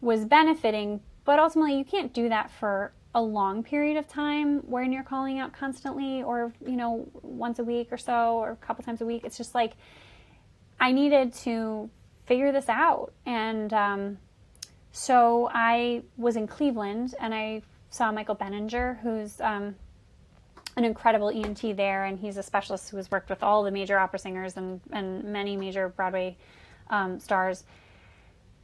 was 0.00 0.24
benefiting, 0.24 1.00
but 1.24 1.38
ultimately, 1.38 1.76
you 1.76 1.84
can't 1.84 2.12
do 2.12 2.28
that 2.30 2.50
for 2.50 2.92
a 3.14 3.20
long 3.20 3.62
period 3.62 3.96
of 3.96 4.08
time 4.08 4.60
when 4.60 4.92
you're 4.92 5.02
calling 5.02 5.38
out 5.38 5.52
constantly, 5.52 6.22
or 6.22 6.52
you 6.66 6.76
know, 6.76 7.06
once 7.22 7.58
a 7.58 7.64
week 7.64 7.92
or 7.92 7.98
so, 7.98 8.38
or 8.38 8.50
a 8.50 8.56
couple 8.56 8.84
times 8.84 9.00
a 9.00 9.06
week. 9.06 9.22
It's 9.24 9.36
just 9.36 9.54
like 9.54 9.72
I 10.80 10.92
needed 10.92 11.34
to 11.34 11.90
figure 12.26 12.52
this 12.52 12.68
out, 12.68 13.12
and 13.26 13.72
um, 13.72 14.18
so 14.92 15.50
I 15.52 16.02
was 16.16 16.36
in 16.36 16.46
Cleveland, 16.46 17.14
and 17.20 17.34
I 17.34 17.62
saw 17.90 18.10
Michael 18.10 18.36
Benninger, 18.36 19.00
who's 19.00 19.40
um, 19.40 19.74
an 20.76 20.84
incredible 20.84 21.28
ENT 21.28 21.76
there, 21.76 22.04
and 22.04 22.18
he's 22.18 22.38
a 22.38 22.42
specialist 22.42 22.90
who 22.90 22.96
has 22.96 23.10
worked 23.10 23.28
with 23.28 23.42
all 23.42 23.62
the 23.62 23.70
major 23.70 23.98
opera 23.98 24.18
singers 24.18 24.56
and, 24.56 24.80
and 24.92 25.24
many 25.24 25.56
major 25.56 25.88
Broadway 25.88 26.36
um, 26.88 27.20
stars. 27.20 27.64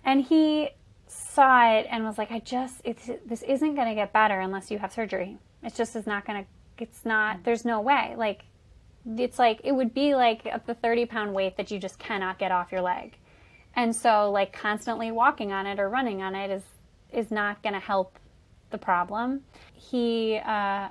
And 0.04 0.22
he 0.22 0.70
saw 1.10 1.72
it 1.72 1.86
and 1.90 2.04
was 2.04 2.18
like, 2.18 2.30
"I 2.30 2.40
just 2.40 2.80
it's 2.84 3.10
this 3.26 3.42
isn't 3.42 3.74
going 3.74 3.88
to 3.88 3.94
get 3.94 4.12
better 4.12 4.40
unless 4.40 4.70
you 4.70 4.78
have 4.78 4.92
surgery. 4.92 5.38
It 5.62 5.74
just 5.74 5.96
is 5.96 6.06
not 6.06 6.26
going 6.26 6.44
to. 6.44 6.82
It's 6.82 7.04
not. 7.04 7.44
There's 7.44 7.64
no 7.64 7.80
way. 7.80 8.14
Like, 8.16 8.44
it's 9.16 9.38
like 9.38 9.60
it 9.64 9.72
would 9.72 9.94
be 9.94 10.14
like 10.14 10.44
the 10.66 10.74
30 10.74 11.06
pound 11.06 11.34
weight 11.34 11.56
that 11.56 11.70
you 11.70 11.78
just 11.78 11.98
cannot 11.98 12.38
get 12.38 12.52
off 12.52 12.72
your 12.72 12.82
leg." 12.82 13.16
And 13.74 13.94
so, 13.94 14.30
like 14.30 14.52
constantly 14.52 15.10
walking 15.10 15.52
on 15.52 15.66
it 15.66 15.78
or 15.78 15.88
running 15.88 16.22
on 16.22 16.34
it 16.34 16.50
is 16.50 16.62
is 17.10 17.30
not 17.30 17.62
going 17.62 17.74
to 17.74 17.80
help 17.80 18.18
the 18.70 18.78
problem. 18.78 19.40
He 19.72 20.38
uh, 20.44 20.88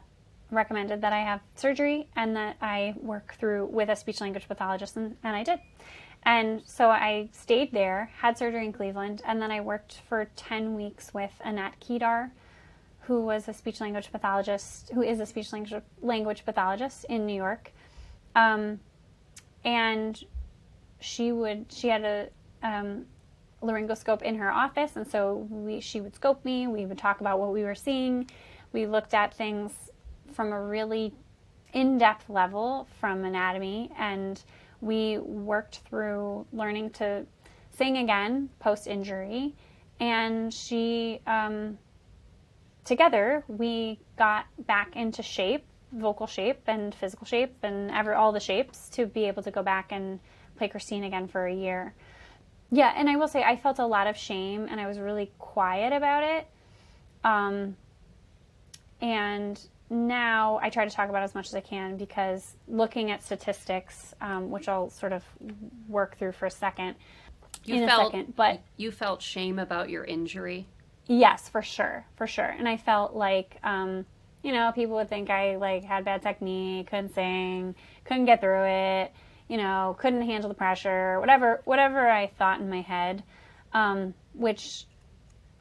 recommended 0.52 1.02
that 1.02 1.14
I 1.14 1.20
have 1.20 1.42
surgery 1.56 2.08
and 2.16 2.36
that 2.36 2.58
I 2.62 2.96
work 3.02 3.36
through 3.40 3.66
with 3.66 3.90
a 3.90 3.96
speech 3.96 4.22
language 4.22 4.48
pathologist, 4.48 4.98
and, 4.98 5.16
and 5.24 5.36
I 5.36 5.44
did. 5.44 5.60
And 6.28 6.62
so 6.66 6.90
I 6.90 7.30
stayed 7.32 7.72
there, 7.72 8.12
had 8.18 8.38
surgery 8.38 8.66
in 8.66 8.74
Cleveland, 8.74 9.22
and 9.26 9.42
then 9.42 9.50
I 9.50 9.62
worked 9.62 10.02
for 10.10 10.28
10 10.36 10.76
weeks 10.76 11.14
with 11.14 11.32
Annette 11.42 11.80
Kedar, 11.80 12.34
who 13.00 13.22
was 13.22 13.48
a 13.48 13.54
speech 13.54 13.80
language 13.80 14.12
pathologist, 14.12 14.92
who 14.94 15.02
is 15.02 15.22
a 15.22 15.26
speech 15.26 15.54
language, 16.02 16.46
pathologist 16.46 17.06
in 17.06 17.26
New 17.26 17.34
York. 17.34 17.72
Um, 18.36 18.82
and 19.64 20.22
she 21.00 21.32
would, 21.32 21.68
she 21.72 21.88
had 21.88 22.04
a, 22.04 22.28
um, 22.62 23.06
laryngoscope 23.64 24.22
in 24.22 24.36
her 24.36 24.52
office, 24.52 24.98
and 24.98 25.08
so 25.08 25.48
we, 25.50 25.80
she 25.80 26.02
would 26.02 26.14
scope 26.14 26.44
me. 26.44 26.68
We 26.68 26.86
would 26.86 26.98
talk 26.98 27.22
about 27.22 27.40
what 27.40 27.54
we 27.54 27.64
were 27.64 27.74
seeing. 27.74 28.30
We 28.74 28.86
looked 28.86 29.14
at 29.14 29.34
things 29.34 29.72
from 30.34 30.52
a 30.52 30.62
really 30.62 31.14
in-depth 31.72 32.30
level 32.30 32.86
from 33.00 33.24
anatomy, 33.24 33.92
and 33.98 34.44
we 34.82 35.18
worked 35.18 35.80
through 35.90 36.46
learning 36.54 36.92
to 36.92 37.26
sing 37.72 37.98
again 37.98 38.50
post-injury. 38.60 39.56
And 40.00 40.54
she, 40.54 41.20
um, 41.26 41.78
together, 42.86 43.44
we 43.48 44.00
got 44.18 44.46
back 44.68 44.96
into 44.96 45.24
shape, 45.24 45.66
vocal 45.92 46.28
shape 46.28 46.62
and 46.68 46.94
physical 46.94 47.26
shape, 47.26 47.56
and 47.64 47.90
ever 47.92 48.14
all 48.14 48.32
the 48.32 48.40
shapes 48.40 48.90
to 48.90 49.06
be 49.06 49.26
able 49.26 49.44
to 49.44 49.52
go 49.52 49.64
back 49.64 49.92
and 49.92 50.20
play 50.58 50.68
Christine 50.68 51.04
again 51.04 51.28
for 51.28 51.46
a 51.46 51.54
year. 51.54 51.94
Yeah, 52.72 52.94
and 52.96 53.10
I 53.10 53.16
will 53.16 53.28
say 53.28 53.44
I 53.44 53.56
felt 53.56 53.80
a 53.80 53.86
lot 53.86 54.08
of 54.08 54.18
shame 54.18 54.68
and 54.70 54.80
I 54.80 54.88
was 54.88 55.00
really 55.00 55.32
quiet 55.40 55.94
about 55.94 56.24
it. 56.24 56.48
Um, 57.24 57.78
and 59.02 59.60
now 59.90 60.60
I 60.62 60.70
try 60.70 60.86
to 60.86 60.92
talk 60.92 61.10
about 61.10 61.24
as 61.24 61.34
much 61.34 61.48
as 61.48 61.56
I 61.56 61.62
can 61.62 61.98
because 61.98 62.56
looking 62.68 63.12
at 63.12 63.24
statistics, 63.24 64.14
um, 64.22 64.50
which 64.50 64.68
I'll 64.68 64.90
sort 64.90 65.14
of 65.14 65.24
work 65.88 66.18
through 66.18 66.34
for 66.34 66.46
a 66.46 66.52
second, 66.52 66.96
you 67.64 67.76
in 67.76 67.88
felt, 67.88 68.02
a 68.02 68.18
second, 68.18 68.36
but 68.36 68.62
you 68.76 68.92
felt 68.92 69.22
shame 69.22 69.60
about 69.60 69.90
your 69.90 70.04
injury. 70.04 70.68
Yes, 71.06 71.48
for 71.48 71.62
sure, 71.62 72.06
for 72.16 72.28
sure. 72.28 72.46
And 72.46 72.68
I 72.68 72.78
felt 72.78 73.14
like, 73.14 73.58
um, 73.64 74.06
you 74.44 74.52
know, 74.52 74.72
people 74.76 74.96
would 74.96 75.10
think 75.10 75.30
I 75.30 75.56
like 75.56 75.84
had 75.84 76.04
bad 76.06 76.22
technique, 76.22 76.90
couldn't 76.90 77.16
sing, 77.16 77.76
couldn't 78.04 78.26
get 78.26 78.42
through 78.42 78.66
it 78.66 79.14
you 79.48 79.58
know, 79.58 79.96
couldn't 80.00 80.24
handle 80.24 80.50
the 80.50 80.56
pressure, 80.56 81.20
whatever, 81.20 81.62
whatever 81.66 82.10
I 82.10 82.28
thought 82.28 82.60
in 82.60 82.70
my 82.70 82.82
head, 82.82 83.24
um, 83.74 84.14
which 84.34 84.86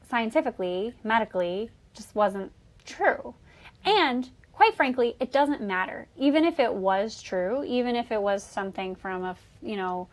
scientifically, 0.09 0.95
medically, 1.05 1.71
just 1.95 2.15
wasn't 2.15 2.53
true. 2.85 3.35
And 3.87 4.29
quite 4.53 4.75
frankly, 4.75 5.17
it 5.21 5.33
doesn't 5.33 5.63
matter. 5.63 6.09
Even 6.19 6.45
if 6.45 6.59
it 6.59 6.73
was 6.73 7.23
true, 7.23 7.65
even 7.65 7.95
if 7.97 8.11
it 8.11 8.21
was 8.21 8.43
something 8.43 8.95
from 8.95 9.25
a, 9.25 9.37
you 9.63 9.77
know, 9.77 10.09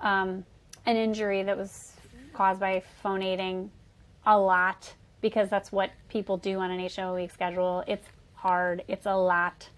um, 0.00 0.44
an 0.84 0.96
injury 0.96 1.42
that 1.44 1.56
was 1.56 1.92
caused 2.34 2.58
by 2.58 2.82
phonating 3.02 3.70
a 4.26 4.36
lot 4.36 4.92
because 5.20 5.48
that's 5.48 5.70
what 5.70 5.90
people 6.08 6.36
do 6.36 6.58
on 6.58 6.70
an 6.70 6.80
a 6.80 7.14
week 7.14 7.30
schedule. 7.30 7.84
It's 7.86 8.06
hard. 8.34 8.82
It's 8.88 9.06
a 9.06 9.14
lot. 9.14 9.68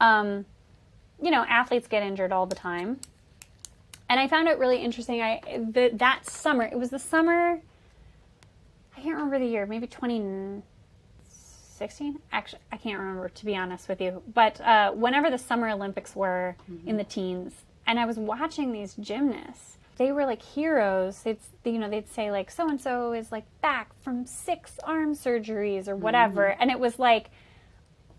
Um, 0.00 0.46
you 1.20 1.30
know, 1.30 1.44
athletes 1.44 1.88
get 1.88 2.02
injured 2.02 2.32
all 2.32 2.46
the 2.46 2.54
time. 2.54 2.98
And 4.08 4.18
I 4.18 4.26
found 4.28 4.48
it 4.48 4.58
really 4.58 4.78
interesting. 4.78 5.20
I 5.20 5.40
the, 5.70 5.90
that 5.94 6.24
summer, 6.24 6.64
it 6.64 6.78
was 6.78 6.88
the 6.88 6.98
summer. 6.98 7.60
I 8.96 9.00
can't 9.00 9.14
remember 9.14 9.38
the 9.38 9.46
year. 9.46 9.66
Maybe 9.66 9.86
2016. 11.78 12.18
Actually, 12.32 12.60
I 12.72 12.76
can't 12.76 12.98
remember 12.98 13.28
to 13.28 13.44
be 13.44 13.56
honest 13.56 13.88
with 13.88 14.00
you. 14.00 14.22
But 14.32 14.60
uh, 14.60 14.92
whenever 14.92 15.30
the 15.30 15.38
Summer 15.38 15.68
Olympics 15.68 16.14
were 16.14 16.56
in 16.86 16.96
the 16.96 17.04
teens, 17.04 17.52
and 17.86 17.98
I 17.98 18.04
was 18.04 18.18
watching 18.18 18.72
these 18.72 18.94
gymnasts, 18.94 19.78
they 19.96 20.12
were 20.12 20.26
like 20.26 20.42
heroes. 20.42 21.22
It's 21.24 21.48
you 21.64 21.78
know 21.78 21.88
they'd 21.88 22.08
say 22.08 22.30
like 22.30 22.50
so 22.50 22.68
and 22.68 22.80
so 22.80 23.12
is 23.12 23.32
like 23.32 23.44
back 23.60 23.90
from 24.02 24.26
six 24.26 24.78
arm 24.84 25.14
surgeries 25.14 25.88
or 25.88 25.96
whatever, 25.96 26.46
and 26.46 26.70
it 26.70 26.78
was 26.78 26.98
like 26.98 27.30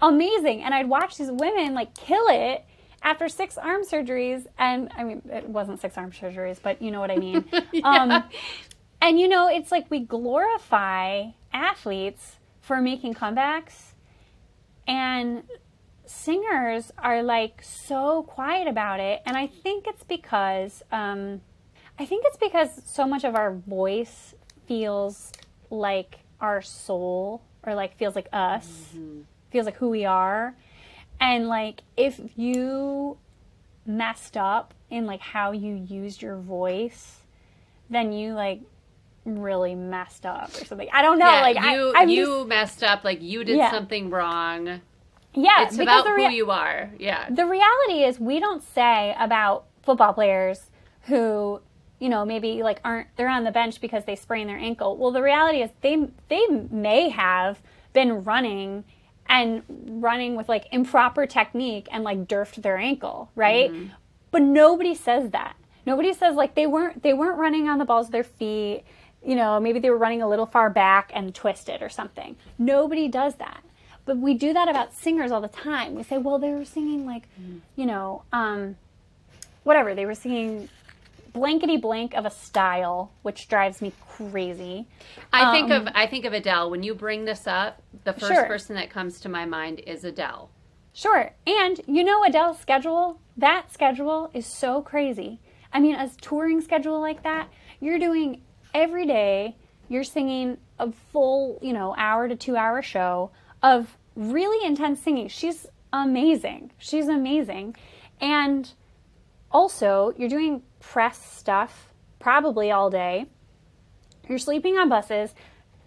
amazing. 0.01 0.63
And 0.63 0.73
I'd 0.73 0.89
watch 0.89 1.17
these 1.17 1.31
women 1.31 1.73
like 1.73 1.93
kill 1.95 2.25
it 2.29 2.65
after 3.01 3.29
six 3.29 3.57
arm 3.57 3.83
surgeries. 3.83 4.47
And 4.57 4.89
I 4.95 5.03
mean, 5.03 5.21
it 5.31 5.47
wasn't 5.47 5.81
six 5.81 5.97
arm 5.97 6.11
surgeries, 6.11 6.59
but 6.61 6.81
you 6.81 6.91
know 6.91 6.99
what 6.99 7.11
I 7.11 7.17
mean. 7.17 7.45
um, 7.83 8.23
and 9.01 9.19
you 9.19 9.27
know, 9.27 9.47
it's 9.47 9.71
like 9.71 9.89
we 9.89 9.99
glorify 9.99 11.27
athletes 11.53 12.38
for 12.69 12.79
making 12.79 13.15
comebacks, 13.15 13.93
and 14.87 15.41
singers 16.05 16.91
are 16.99 17.23
like 17.23 17.63
so 17.63 18.21
quiet 18.21 18.67
about 18.67 18.99
it. 18.99 19.23
And 19.25 19.35
I 19.35 19.47
think 19.47 19.87
it's 19.87 20.03
because, 20.03 20.83
um, 20.91 21.41
I 21.97 22.05
think 22.05 22.25
it's 22.27 22.37
because 22.37 22.69
so 22.85 23.07
much 23.07 23.23
of 23.23 23.33
our 23.33 23.55
voice 23.55 24.35
feels 24.67 25.31
like 25.71 26.19
our 26.39 26.61
soul 26.61 27.41
or 27.63 27.73
like 27.73 27.97
feels 27.97 28.15
like 28.15 28.27
us 28.31 28.67
feels 29.51 29.65
like 29.65 29.77
who 29.77 29.89
we 29.89 30.05
are. 30.05 30.53
And 31.19 31.47
like 31.47 31.81
if 31.97 32.21
you 32.35 33.17
messed 33.87 34.37
up 34.37 34.75
in 34.91 35.07
like 35.07 35.21
how 35.21 35.53
you 35.53 35.73
used 35.73 36.21
your 36.21 36.37
voice, 36.37 37.21
then 37.89 38.13
you 38.13 38.35
like 38.35 38.61
really 39.25 39.75
messed 39.75 40.25
up 40.25 40.49
or 40.59 40.65
something. 40.65 40.87
I 40.93 41.01
don't 41.01 41.19
know. 41.19 41.29
yeah, 41.29 41.41
like 41.41 41.55
you 41.55 41.93
I, 41.95 42.03
you 42.03 42.25
just- 42.25 42.47
messed 42.47 42.83
up. 42.83 43.03
Like 43.03 43.21
you 43.21 43.43
did 43.43 43.57
Yeah. 43.57 43.71
something 43.71 44.09
wrong. 44.09 44.81
yeah, 45.33 45.63
It's 45.63 45.77
about 45.77 46.05
the 46.05 46.11
who 46.11 46.29
you 46.29 46.51
are. 46.51 46.89
Yeah. 46.97 47.27
the 47.29 47.45
reality 47.45 48.03
is 48.03 48.19
we 48.19 48.39
don't 48.39 48.63
say 48.63 49.15
about 49.19 49.65
football 49.83 50.13
players 50.13 50.69
who 51.03 51.61
you 51.99 52.09
know 52.09 52.25
maybe 52.25 52.63
like 52.63 52.79
aren't 52.83 53.07
they're 53.15 53.29
on 53.29 53.43
the 53.43 53.51
bench 53.51 53.81
because 53.81 54.05
they 54.05 54.15
sprained 54.15 54.49
their 54.49 54.57
ankle 54.57 54.95
well 54.97 55.11
the 55.11 55.21
reality 55.21 55.61
is 55.61 55.69
they 55.81 56.07
they 56.27 56.45
may 56.69 57.09
have 57.09 57.61
been 57.93 58.23
running 58.23 58.83
and 59.27 59.63
running 60.01 60.35
with 60.35 60.47
like 60.49 60.65
improper 60.71 61.25
technique 61.25 61.87
and 61.91 62.03
like 62.03 62.27
durfed 62.27 62.61
their 62.61 62.77
ankle 62.77 63.31
right 63.35 63.71
mm-hmm. 63.71 63.87
but 64.31 64.41
nobody 64.41 64.93
says 64.95 65.31
that 65.31 65.55
nobody 65.85 66.13
says 66.13 66.35
like 66.35 66.55
they 66.55 66.67
weren't 66.67 67.01
they 67.03 67.13
weren't 67.13 67.37
running 67.37 67.67
on 67.67 67.77
the 67.79 67.85
balls 67.85 68.07
of 68.07 68.11
their 68.11 68.23
feet 68.23 68.83
you 69.23 69.35
know 69.35 69.59
maybe 69.59 69.79
they 69.79 69.89
were 69.89 69.97
running 69.97 70.21
a 70.21 70.27
little 70.29 70.45
far 70.45 70.69
back 70.69 71.11
and 71.13 71.33
twisted 71.35 71.81
or 71.81 71.89
something 71.89 72.35
nobody 72.57 73.07
does 73.07 73.35
that 73.35 73.63
but 74.05 74.17
we 74.17 74.33
do 74.33 74.53
that 74.53 74.67
about 74.69 74.93
singers 74.93 75.31
all 75.31 75.41
the 75.41 75.47
time 75.47 75.95
we 75.95 76.03
say 76.03 76.17
well 76.17 76.39
they 76.39 76.51
were 76.51 76.65
singing 76.65 77.05
like 77.05 77.23
you 77.75 77.85
know 77.85 78.23
um 78.31 78.75
whatever 79.63 79.93
they 79.93 80.05
were 80.05 80.15
singing 80.15 80.69
blankety 81.33 81.77
blank 81.77 82.15
of 82.15 82.25
a 82.25 82.29
style 82.31 83.11
which 83.21 83.47
drives 83.47 83.81
me 83.81 83.91
crazy 84.07 84.87
I 85.31 85.51
think 85.51 85.69
Um, 85.71 85.87
of 85.87 85.93
I 85.95 86.07
think 86.07 86.25
of 86.25 86.33
Adele. 86.33 86.71
When 86.71 86.81
you 86.81 86.95
bring 86.95 87.25
this 87.25 87.45
up, 87.45 87.81
the 88.03 88.13
first 88.13 88.33
Sure. 88.33 88.45
person 88.45 88.75
that 88.75 88.89
comes 88.89 89.19
to 89.21 89.29
my 89.29 89.45
mind 89.45 89.79
is 89.85 90.03
Adele. 90.03 90.49
Sure. 90.91 91.31
And 91.45 91.79
you 91.87 92.03
know 92.03 92.23
Adele's 92.23 92.57
schedule? 92.59 93.19
That 93.37 93.71
schedule 93.71 94.31
is 94.33 94.45
so 94.47 94.81
crazy. 94.81 95.39
I 95.71 95.79
mean, 95.79 95.95
a 95.95 96.09
touring 96.19 96.61
schedule 96.61 96.99
like 96.99 97.21
that, 97.23 97.47
you're 97.79 97.99
doing 97.99 98.41
every 98.73 99.05
day, 99.05 99.55
you're 99.87 100.03
singing 100.03 100.57
a 100.77 100.91
full, 101.11 101.59
you 101.61 101.73
know, 101.73 101.95
hour 101.97 102.27
to 102.27 102.35
two 102.35 102.55
hour 102.55 102.81
show 102.81 103.31
of 103.63 103.97
really 104.15 104.65
intense 104.65 105.01
singing. 105.01 105.27
She's 105.27 105.65
amazing. 105.91 106.71
She's 106.77 107.07
amazing. 107.07 107.75
And 108.21 108.71
also, 109.51 110.13
you're 110.17 110.29
doing 110.29 110.61
press 110.79 111.17
stuff 111.37 111.93
probably 112.19 112.71
all 112.71 112.89
day. 112.89 113.25
You're 114.27 114.37
sleeping 114.37 114.77
on 114.77 114.89
buses. 114.89 115.33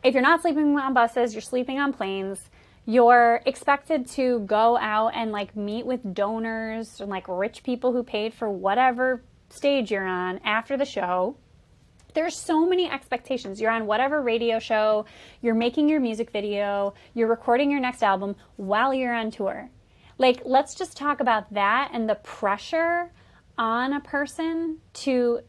If 0.02 0.14
you're 0.14 0.22
not 0.22 0.42
sleeping 0.42 0.76
on 0.78 0.94
buses, 0.94 1.32
you're 1.32 1.42
sleeping 1.42 1.78
on 1.78 1.92
planes. 1.92 2.50
You're 2.84 3.40
expected 3.46 4.08
to 4.08 4.40
go 4.40 4.76
out 4.76 5.12
and 5.14 5.30
like 5.30 5.54
meet 5.54 5.86
with 5.86 6.14
donors 6.14 7.00
and 7.00 7.08
like 7.08 7.26
rich 7.28 7.62
people 7.62 7.92
who 7.92 8.02
paid 8.02 8.34
for 8.34 8.50
whatever 8.50 9.22
stage 9.50 9.92
you're 9.92 10.04
on 10.04 10.40
after 10.44 10.76
the 10.76 10.84
show. 10.84 11.36
There's 12.14 12.36
so 12.36 12.66
many 12.66 12.90
expectations. 12.90 13.60
You're 13.60 13.70
on 13.70 13.86
whatever 13.86 14.22
radio 14.22 14.58
show, 14.58 15.06
you're 15.40 15.54
making 15.54 15.88
your 15.88 16.00
music 16.00 16.30
video, 16.30 16.94
you're 17.14 17.28
recording 17.28 17.70
your 17.70 17.80
next 17.80 18.02
album 18.02 18.36
while 18.56 18.92
you're 18.92 19.14
on 19.14 19.30
tour. 19.30 19.70
Like, 20.18 20.42
let's 20.44 20.74
just 20.74 20.96
talk 20.96 21.20
about 21.20 21.52
that 21.54 21.90
and 21.92 22.08
the 22.08 22.16
pressure 22.16 23.10
on 23.58 23.92
a 23.92 24.00
person 24.00 24.78
to 24.94 25.40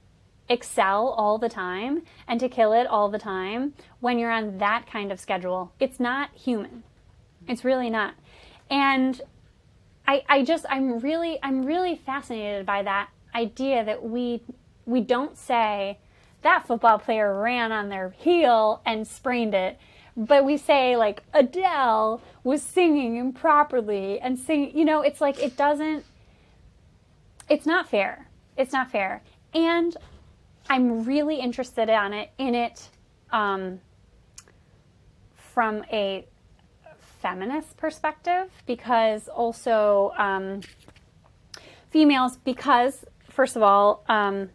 excel 0.50 1.10
all 1.10 1.38
the 1.38 1.50
time 1.50 2.04
and 2.28 2.40
to 2.40 2.50
kill 2.50 2.74
it 2.74 2.88
all 2.88 3.10
the 3.10 3.20
time 3.20 3.74
when 4.00 4.18
you're 4.20 4.32
on 4.32 4.58
that 4.58 4.86
kind 4.88 5.12
of 5.12 5.20
schedule. 5.20 5.74
It's 5.80 6.00
not 6.00 6.34
human. 6.34 6.84
It's 7.48 7.64
really 7.64 7.90
not. 7.90 8.16
And 8.70 9.22
I, 10.08 10.24
I 10.28 10.44
just 10.44 10.66
I'm 10.70 11.00
really 11.00 11.40
I'm 11.42 11.66
really 11.66 11.96
fascinated 11.96 12.66
by 12.66 12.84
that 12.84 13.10
idea 13.34 13.86
that 13.86 14.04
we 14.04 14.42
we 14.86 15.02
don't 15.02 15.38
say 15.38 16.00
that 16.44 16.68
football 16.68 17.00
player 17.00 17.40
ran 17.40 17.72
on 17.72 17.90
their 17.90 18.12
heel 18.12 18.82
and 18.86 19.08
sprained 19.08 19.54
it. 19.54 19.78
But 20.16 20.46
we 20.46 20.58
say 20.58 20.96
like 20.96 21.24
Adele 21.34 22.22
was 22.44 22.62
singing 22.62 23.16
improperly 23.16 24.20
and 24.20 24.38
singing 24.38 24.78
you 24.78 24.86
know 24.86 25.02
it's 25.02 25.20
like 25.20 25.42
it 25.42 25.58
doesn't 25.58 26.06
it's 27.50 27.66
not 27.66 27.90
fair. 27.90 28.28
It's 28.56 28.72
not 28.72 28.92
fair. 28.92 29.22
And 29.54 29.96
I'm 30.70 31.04
really 31.04 31.40
interested 31.40 31.90
on 31.90 32.14
it 32.14 32.32
in 32.38 32.56
it 32.56 32.90
um, 33.32 33.80
from 35.36 35.84
a 35.92 36.26
feminist 37.22 37.78
perspective 37.78 38.50
because 38.66 39.28
also 39.28 40.14
um, 40.18 40.62
females 41.90 42.38
because 42.38 43.06
first 43.30 43.56
of 43.56 43.64
all 43.64 44.04
um, 44.10 44.50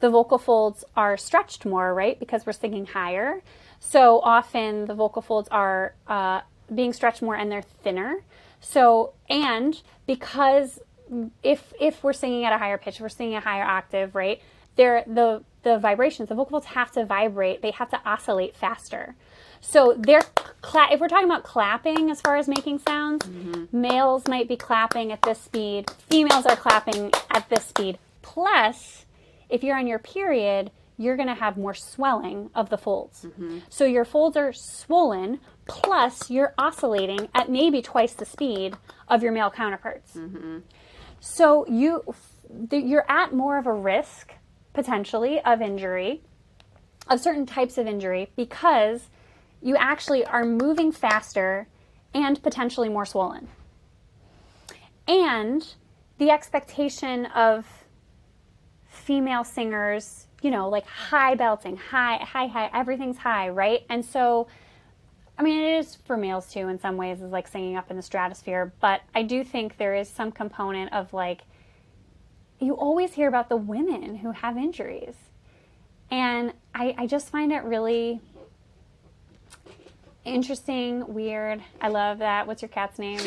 the 0.00 0.10
vocal 0.10 0.38
folds 0.38 0.84
are 0.96 1.16
stretched 1.16 1.64
more 1.64 1.94
right 1.94 2.18
because 2.18 2.46
we're 2.46 2.52
singing 2.52 2.86
higher. 2.86 3.42
So 3.80 4.20
often 4.20 4.86
the 4.86 4.94
vocal 4.94 5.22
folds 5.22 5.48
are 5.50 5.94
uh, 6.06 6.40
being 6.74 6.92
stretched 6.92 7.22
more 7.22 7.34
and 7.36 7.50
they're 7.50 7.62
thinner. 7.62 8.22
So 8.60 9.12
and 9.28 9.80
because 10.06 10.80
if 11.42 11.72
if 11.80 12.02
we're 12.04 12.12
singing 12.12 12.44
at 12.44 12.52
a 12.52 12.58
higher 12.58 12.76
pitch 12.76 12.96
if 12.96 13.00
we're 13.00 13.08
singing 13.08 13.36
a 13.36 13.40
higher 13.40 13.64
octave 13.64 14.14
right 14.14 14.42
there 14.76 15.02
the 15.06 15.42
the 15.62 15.78
vibrations 15.78 16.28
the 16.28 16.34
vocal 16.34 16.50
folds 16.50 16.66
have 16.66 16.90
to 16.92 17.04
vibrate. 17.04 17.62
They 17.62 17.70
have 17.72 17.90
to 17.90 18.00
oscillate 18.04 18.56
faster. 18.56 19.14
So 19.60 19.94
they're 19.98 20.22
cla- 20.60 20.88
if 20.92 21.00
we're 21.00 21.08
talking 21.08 21.26
about 21.28 21.42
clapping 21.44 22.10
as 22.10 22.20
far 22.20 22.36
as 22.36 22.46
making 22.48 22.78
sounds, 22.78 23.28
males 23.72 24.26
might 24.28 24.48
be 24.48 24.56
clapping 24.56 25.10
at 25.10 25.22
this 25.22 25.40
speed, 25.40 25.90
females 26.08 26.46
are 26.46 26.56
clapping 26.56 27.10
at 27.30 27.48
this 27.48 27.64
speed. 27.66 27.98
Plus, 28.22 29.04
if 29.48 29.62
you're 29.62 29.76
on 29.76 29.86
your 29.86 29.98
period, 29.98 30.70
you're 30.96 31.16
going 31.16 31.28
to 31.28 31.34
have 31.34 31.56
more 31.56 31.74
swelling 31.74 32.50
of 32.54 32.70
the 32.70 32.76
folds. 32.76 33.24
Mm-hmm. 33.24 33.60
So 33.68 33.84
your 33.84 34.04
folds 34.04 34.36
are 34.36 34.52
swollen, 34.52 35.40
plus 35.66 36.30
you're 36.30 36.54
oscillating 36.58 37.28
at 37.34 37.48
maybe 37.50 37.80
twice 37.80 38.12
the 38.12 38.24
speed 38.24 38.76
of 39.06 39.22
your 39.22 39.32
male 39.32 39.50
counterparts. 39.50 40.14
Mm-hmm. 40.14 40.58
So 41.20 41.66
you 41.68 42.02
you're 42.70 43.10
at 43.10 43.34
more 43.34 43.58
of 43.58 43.66
a 43.66 43.72
risk 43.72 44.32
potentially 44.72 45.40
of 45.40 45.60
injury, 45.60 46.22
of 47.08 47.20
certain 47.20 47.46
types 47.46 47.78
of 47.78 47.86
injury 47.86 48.30
because 48.36 49.08
you 49.62 49.76
actually 49.76 50.24
are 50.24 50.44
moving 50.44 50.92
faster 50.92 51.68
and 52.14 52.42
potentially 52.42 52.88
more 52.88 53.04
swollen. 53.04 53.48
And 55.06 55.74
the 56.18 56.30
expectation 56.30 57.26
of 57.26 57.66
female 59.08 59.42
singers, 59.42 60.26
you 60.42 60.50
know, 60.50 60.68
like 60.68 60.84
high 60.84 61.34
belting, 61.34 61.78
high, 61.78 62.18
high, 62.18 62.46
high, 62.46 62.68
everything's 62.74 63.16
high, 63.16 63.48
right? 63.48 63.86
And 63.88 64.04
so, 64.04 64.48
I 65.38 65.42
mean, 65.42 65.64
it 65.64 65.78
is 65.78 65.94
for 65.94 66.18
males 66.18 66.52
too 66.52 66.68
in 66.68 66.78
some 66.78 66.98
ways, 66.98 67.22
is 67.22 67.32
like 67.32 67.48
singing 67.48 67.74
up 67.74 67.90
in 67.90 67.96
the 67.96 68.02
stratosphere, 68.02 68.70
but 68.80 69.00
I 69.14 69.22
do 69.22 69.42
think 69.44 69.78
there 69.78 69.94
is 69.94 70.10
some 70.10 70.30
component 70.30 70.92
of 70.92 71.14
like, 71.14 71.40
you 72.60 72.74
always 72.74 73.14
hear 73.14 73.28
about 73.28 73.48
the 73.48 73.56
women 73.56 74.16
who 74.16 74.32
have 74.32 74.58
injuries. 74.58 75.14
And 76.10 76.52
I, 76.74 76.94
I 76.98 77.06
just 77.06 77.30
find 77.30 77.50
it 77.50 77.64
really 77.64 78.20
interesting, 80.26 81.14
weird. 81.14 81.62
I 81.80 81.88
love 81.88 82.18
that. 82.18 82.46
What's 82.46 82.60
your 82.60 82.68
cat's 82.68 82.98
name? 82.98 83.20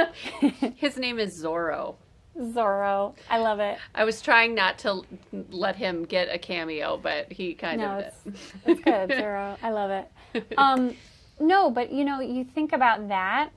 His 0.76 0.96
name 0.96 1.18
is 1.18 1.38
Zorro. 1.42 1.96
Zorro. 2.38 3.14
I 3.28 3.38
love 3.38 3.60
it. 3.60 3.78
I 3.94 4.04
was 4.04 4.22
trying 4.22 4.54
not 4.54 4.78
to 4.80 5.02
let 5.50 5.76
him 5.76 6.04
get 6.04 6.28
a 6.32 6.38
cameo, 6.38 6.96
but 6.96 7.30
he 7.30 7.54
kind 7.54 7.80
No, 7.80 7.98
of 7.98 8.00
it's, 8.00 8.22
did. 8.24 8.34
it's 8.66 8.80
good, 8.84 9.10
Zorro. 9.10 9.56
I 9.62 9.70
love 9.70 9.90
it. 9.90 10.10
Um, 10.56 10.96
no, 11.38 11.70
but 11.70 11.92
you 11.92 12.04
know, 12.06 12.20
you 12.20 12.42
think 12.44 12.72
about 12.72 13.08
that, 13.08 13.50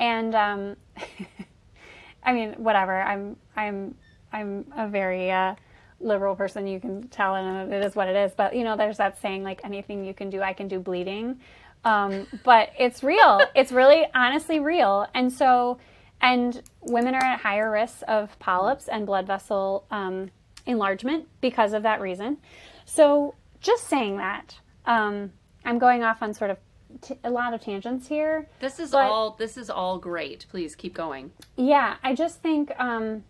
and 0.00 0.34
um, 0.34 0.76
I 2.24 2.32
mean, 2.32 2.54
whatever. 2.54 3.00
I'm, 3.00 3.36
I'm, 3.56 3.94
I'm 4.32 4.66
a 4.76 4.88
very 4.88 5.30
uh, 5.30 5.54
liberal 6.00 6.34
person. 6.34 6.66
You 6.66 6.80
can 6.80 7.06
tell, 7.08 7.36
and 7.36 7.72
it 7.72 7.84
is 7.84 7.94
what 7.94 8.08
it 8.08 8.16
is. 8.16 8.32
But 8.36 8.56
you 8.56 8.64
know, 8.64 8.76
there's 8.76 8.96
that 8.96 9.20
saying 9.20 9.44
like, 9.44 9.60
anything 9.64 10.04
you 10.04 10.14
can 10.14 10.28
do, 10.28 10.42
I 10.42 10.52
can 10.52 10.66
do 10.68 10.80
bleeding. 10.80 11.38
Um, 11.84 12.26
but 12.44 12.70
it's 12.78 13.02
real. 13.02 13.40
it's 13.54 13.72
really, 13.72 14.06
honestly, 14.14 14.58
real. 14.60 15.06
And 15.14 15.32
so, 15.32 15.78
and 16.20 16.62
women 16.80 17.14
are 17.14 17.24
at 17.24 17.40
higher 17.40 17.70
risks 17.70 18.02
of 18.08 18.38
polyps 18.38 18.88
and 18.88 19.06
blood 19.06 19.26
vessel 19.26 19.86
um, 19.90 20.30
enlargement 20.66 21.26
because 21.40 21.72
of 21.72 21.82
that 21.82 22.00
reason. 22.00 22.38
So, 22.84 23.34
just 23.60 23.86
saying 23.88 24.16
that, 24.18 24.58
um, 24.86 25.32
I'm 25.64 25.78
going 25.78 26.02
off 26.02 26.22
on 26.22 26.34
sort 26.34 26.50
of 26.50 26.58
t- 27.00 27.18
a 27.24 27.30
lot 27.30 27.54
of 27.54 27.60
tangents 27.60 28.08
here. 28.08 28.48
This 28.60 28.78
is 28.78 28.94
all. 28.94 29.36
This 29.38 29.56
is 29.56 29.70
all 29.70 29.98
great. 29.98 30.46
Please 30.50 30.74
keep 30.74 30.94
going. 30.94 31.32
Yeah, 31.56 31.96
I 32.02 32.14
just 32.14 32.42
think 32.42 32.72
um, 32.78 33.24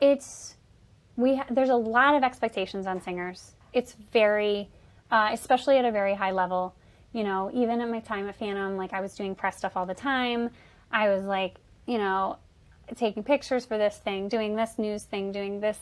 it's 0.00 0.56
we. 1.16 1.36
Ha- 1.36 1.46
there's 1.50 1.70
a 1.70 1.76
lot 1.76 2.14
of 2.14 2.22
expectations 2.22 2.86
on 2.86 3.00
singers. 3.00 3.52
It's 3.72 3.94
very, 4.12 4.68
uh, 5.10 5.30
especially 5.32 5.78
at 5.78 5.84
a 5.84 5.92
very 5.92 6.14
high 6.14 6.32
level. 6.32 6.74
You 7.12 7.24
know, 7.24 7.50
even 7.54 7.80
at 7.80 7.88
my 7.88 8.00
time 8.00 8.28
at 8.28 8.36
Phantom, 8.36 8.76
like 8.76 8.92
I 8.92 9.00
was 9.00 9.14
doing 9.14 9.34
press 9.34 9.58
stuff 9.58 9.76
all 9.76 9.86
the 9.86 9.94
time. 9.94 10.50
I 10.90 11.08
was 11.08 11.24
like, 11.24 11.56
you 11.88 11.96
know, 11.96 12.36
taking 12.94 13.22
pictures 13.22 13.64
for 13.64 13.78
this 13.78 13.96
thing, 13.96 14.28
doing 14.28 14.54
this 14.54 14.78
news 14.78 15.04
thing, 15.04 15.32
doing 15.32 15.58
this 15.60 15.78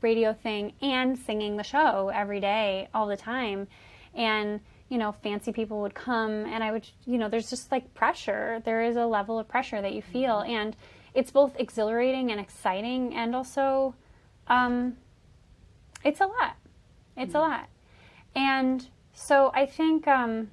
radio 0.00 0.32
thing, 0.32 0.72
and 0.80 1.18
singing 1.18 1.58
the 1.58 1.62
show 1.62 2.08
every 2.08 2.40
day, 2.40 2.88
all 2.94 3.06
the 3.06 3.16
time. 3.16 3.68
And, 4.14 4.60
you 4.88 4.96
know, 4.96 5.12
fancy 5.12 5.52
people 5.52 5.82
would 5.82 5.94
come, 5.94 6.46
and 6.46 6.64
I 6.64 6.72
would, 6.72 6.88
you 7.04 7.18
know, 7.18 7.28
there's 7.28 7.50
just 7.50 7.70
like 7.70 7.92
pressure. 7.92 8.62
There 8.64 8.82
is 8.82 8.96
a 8.96 9.04
level 9.04 9.38
of 9.38 9.48
pressure 9.48 9.82
that 9.82 9.92
you 9.92 10.00
feel. 10.00 10.40
And 10.40 10.74
it's 11.12 11.30
both 11.30 11.52
exhilarating 11.58 12.30
and 12.30 12.40
exciting, 12.40 13.14
and 13.14 13.36
also, 13.36 13.94
um, 14.48 14.96
it's 16.02 16.22
a 16.22 16.26
lot. 16.26 16.56
It's 17.18 17.34
a 17.34 17.40
lot. 17.40 17.68
And 18.34 18.88
so 19.12 19.50
I 19.54 19.66
think, 19.66 20.08
um, 20.08 20.50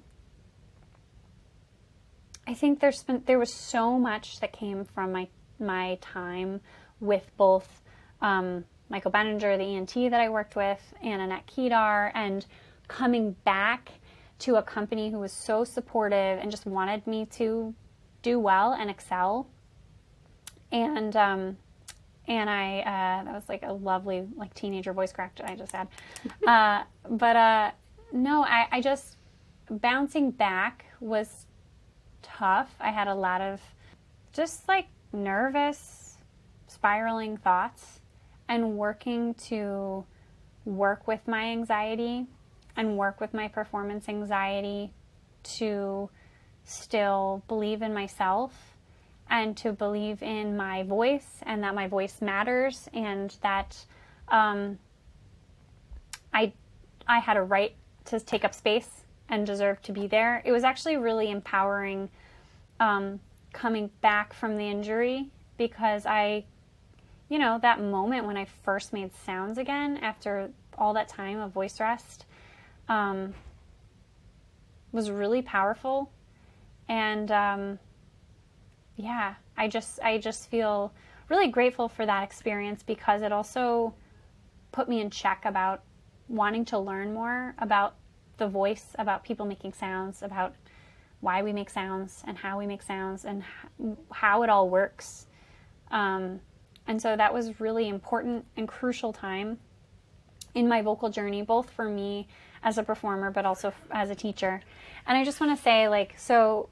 I 2.47 2.53
think 2.53 2.79
there's 2.79 3.03
been 3.03 3.23
there 3.25 3.37
was 3.37 3.53
so 3.53 3.99
much 3.99 4.39
that 4.39 4.53
came 4.53 4.85
from 4.85 5.11
my 5.11 5.27
my 5.59 5.97
time 6.01 6.61
with 7.01 7.29
both 7.35 7.81
um, 8.21 8.63
Michael 8.89 9.11
Benninger, 9.11 9.57
the 9.57 9.75
ENT 9.75 10.11
that 10.11 10.21
I 10.21 10.29
worked 10.29 10.55
with, 10.55 10.79
and 11.03 11.21
Annette 11.21 11.45
Kedar, 11.45 12.11
and 12.15 12.45
coming 12.87 13.33
back 13.43 13.91
to 14.39 14.55
a 14.55 14.63
company 14.63 15.11
who 15.11 15.19
was 15.19 15.33
so 15.33 15.63
supportive 15.63 16.39
and 16.39 16.49
just 16.49 16.65
wanted 16.65 17.05
me 17.05 17.25
to 17.25 17.73
do 18.21 18.39
well 18.39 18.71
and 18.71 18.89
excel. 18.89 19.47
And 20.71 21.15
um, 21.17 21.57
and 22.29 22.49
I 22.49 22.79
uh, 22.79 23.23
that 23.25 23.33
was 23.33 23.49
like 23.49 23.63
a 23.63 23.73
lovely 23.73 24.25
like 24.37 24.53
teenager 24.53 24.93
voice 24.93 25.11
crack 25.11 25.37
I 25.43 25.55
just 25.55 25.73
had. 25.73 25.89
uh, 26.47 26.83
but 27.09 27.35
uh, 27.35 27.71
no, 28.13 28.43
I, 28.43 28.67
I 28.71 28.81
just 28.81 29.17
bouncing 29.69 30.31
back 30.31 30.85
was 31.01 31.46
tough. 32.35 32.75
I 32.79 32.91
had 32.91 33.07
a 33.07 33.15
lot 33.15 33.41
of 33.41 33.61
just 34.33 34.67
like 34.67 34.87
nervous, 35.13 36.17
spiraling 36.67 37.37
thoughts, 37.37 38.01
and 38.47 38.77
working 38.77 39.33
to 39.35 40.05
work 40.65 41.07
with 41.07 41.27
my 41.27 41.45
anxiety 41.45 42.25
and 42.75 42.97
work 42.97 43.19
with 43.19 43.33
my 43.33 43.47
performance 43.47 44.07
anxiety 44.07 44.93
to 45.43 46.09
still 46.63 47.41
believe 47.47 47.81
in 47.81 47.93
myself 47.93 48.75
and 49.29 49.57
to 49.57 49.71
believe 49.71 50.21
in 50.21 50.55
my 50.55 50.83
voice 50.83 51.39
and 51.43 51.63
that 51.63 51.73
my 51.73 51.87
voice 51.87 52.21
matters 52.21 52.87
and 52.93 53.35
that 53.41 53.85
um, 54.29 54.77
I 56.33 56.53
I 57.07 57.19
had 57.19 57.37
a 57.37 57.41
right 57.41 57.73
to 58.05 58.19
take 58.19 58.43
up 58.43 58.53
space 58.53 59.05
and 59.29 59.45
deserve 59.45 59.81
to 59.83 59.91
be 59.91 60.07
there. 60.07 60.41
It 60.45 60.51
was 60.51 60.63
actually 60.63 60.97
really 60.97 61.31
empowering 61.31 62.09
um, 62.79 63.19
coming 63.53 63.89
back 64.01 64.33
from 64.33 64.57
the 64.57 64.63
injury 64.63 65.29
because 65.57 66.05
I, 66.05 66.45
you 67.29 67.39
know, 67.39 67.59
that 67.61 67.81
moment 67.81 68.25
when 68.25 68.37
I 68.37 68.45
first 68.63 68.93
made 68.93 69.11
sounds 69.25 69.57
again 69.57 69.97
after 69.97 70.51
all 70.77 70.93
that 70.93 71.07
time 71.07 71.39
of 71.39 71.51
voice 71.51 71.79
rest 71.79 72.25
um, 72.87 73.33
was 74.91 75.09
really 75.09 75.41
powerful. 75.41 76.11
And 76.87 77.31
um, 77.31 77.79
yeah, 78.95 79.35
I 79.57 79.67
just 79.67 79.99
I 80.01 80.17
just 80.17 80.49
feel 80.49 80.93
really 81.29 81.47
grateful 81.47 81.89
for 81.89 82.05
that 82.05 82.23
experience 82.23 82.83
because 82.83 83.21
it 83.21 83.31
also 83.31 83.93
put 84.71 84.87
me 84.87 85.01
in 85.01 85.09
check 85.09 85.43
about 85.45 85.81
wanting 86.29 86.65
to 86.65 86.79
learn 86.79 87.13
more 87.13 87.55
about 87.59 87.95
the 88.37 88.47
voice, 88.47 88.95
about 88.97 89.23
people 89.23 89.45
making 89.45 89.73
sounds, 89.73 90.21
about 90.21 90.55
why 91.19 91.41
we 91.41 91.51
make 91.51 91.69
sounds 91.69 92.23
and 92.27 92.37
how 92.37 92.59
we 92.59 92.67
make 92.67 92.81
sounds 92.81 93.25
and 93.25 93.43
how 94.11 94.43
it 94.43 94.49
all 94.49 94.69
works. 94.69 95.27
Um, 95.89 96.41
and 96.87 97.01
so 97.01 97.15
that 97.15 97.33
was 97.33 97.59
really 97.59 97.89
important 97.89 98.45
and 98.55 98.67
crucial 98.67 99.11
time 99.11 99.59
in 100.53 100.67
my 100.67 100.81
vocal 100.81 101.09
journey, 101.09 101.41
both 101.41 101.69
for 101.69 101.89
me 101.89 102.27
as 102.63 102.77
a 102.77 102.83
performer, 102.83 103.31
but 103.31 103.45
also 103.45 103.73
as 103.91 104.09
a 104.09 104.15
teacher. 104.15 104.61
And 105.05 105.17
I 105.17 105.23
just 105.23 105.39
want 105.39 105.55
to 105.57 105.61
say, 105.61 105.87
like, 105.87 106.15
so 106.17 106.69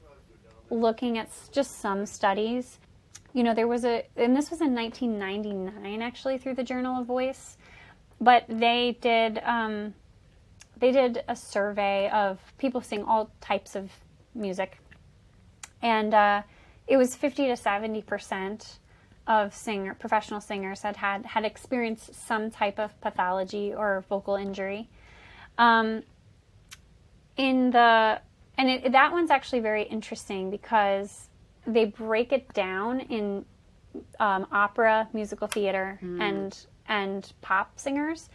looking 0.70 1.18
at 1.18 1.28
just 1.52 1.80
some 1.80 2.06
studies, 2.06 2.78
you 3.32 3.42
know, 3.42 3.54
there 3.54 3.68
was 3.68 3.84
a, 3.84 4.04
and 4.16 4.34
this 4.34 4.50
was 4.50 4.60
in 4.60 4.74
1999 4.74 6.02
actually 6.02 6.38
through 6.38 6.54
the 6.54 6.64
Journal 6.64 7.00
of 7.00 7.06
Voice, 7.06 7.56
but 8.20 8.44
they 8.48 8.96
did, 9.00 9.40
um, 9.44 9.94
they 10.78 10.90
did 10.90 11.22
a 11.28 11.36
survey 11.36 12.08
of 12.10 12.38
people 12.58 12.80
sing 12.80 13.04
all 13.04 13.30
types 13.40 13.76
of 13.76 13.90
music, 14.36 14.78
and 15.82 16.14
uh, 16.14 16.42
it 16.86 16.96
was 16.96 17.14
50 17.14 17.48
to 17.48 17.56
70 17.56 18.02
percent 18.02 18.78
of 19.26 19.54
singer 19.54 19.94
professional 19.94 20.40
singers 20.40 20.82
had 20.82 20.96
had 20.96 21.26
had 21.26 21.44
experienced 21.44 22.14
some 22.14 22.50
type 22.50 22.78
of 22.78 22.98
pathology 23.00 23.74
or 23.74 24.04
vocal 24.08 24.36
injury. 24.36 24.88
Um, 25.58 26.02
in 27.36 27.70
the 27.70 28.20
and 28.58 28.70
it, 28.70 28.92
that 28.92 29.12
one's 29.12 29.30
actually 29.30 29.60
very 29.60 29.82
interesting 29.82 30.50
because 30.50 31.28
they 31.66 31.84
break 31.86 32.32
it 32.32 32.52
down 32.54 33.00
in 33.00 33.44
um, 34.20 34.46
opera, 34.52 35.08
musical 35.12 35.48
theater, 35.48 35.98
and 36.22 36.66
and 36.88 37.32
pop 37.42 37.78
singers. 37.78 38.28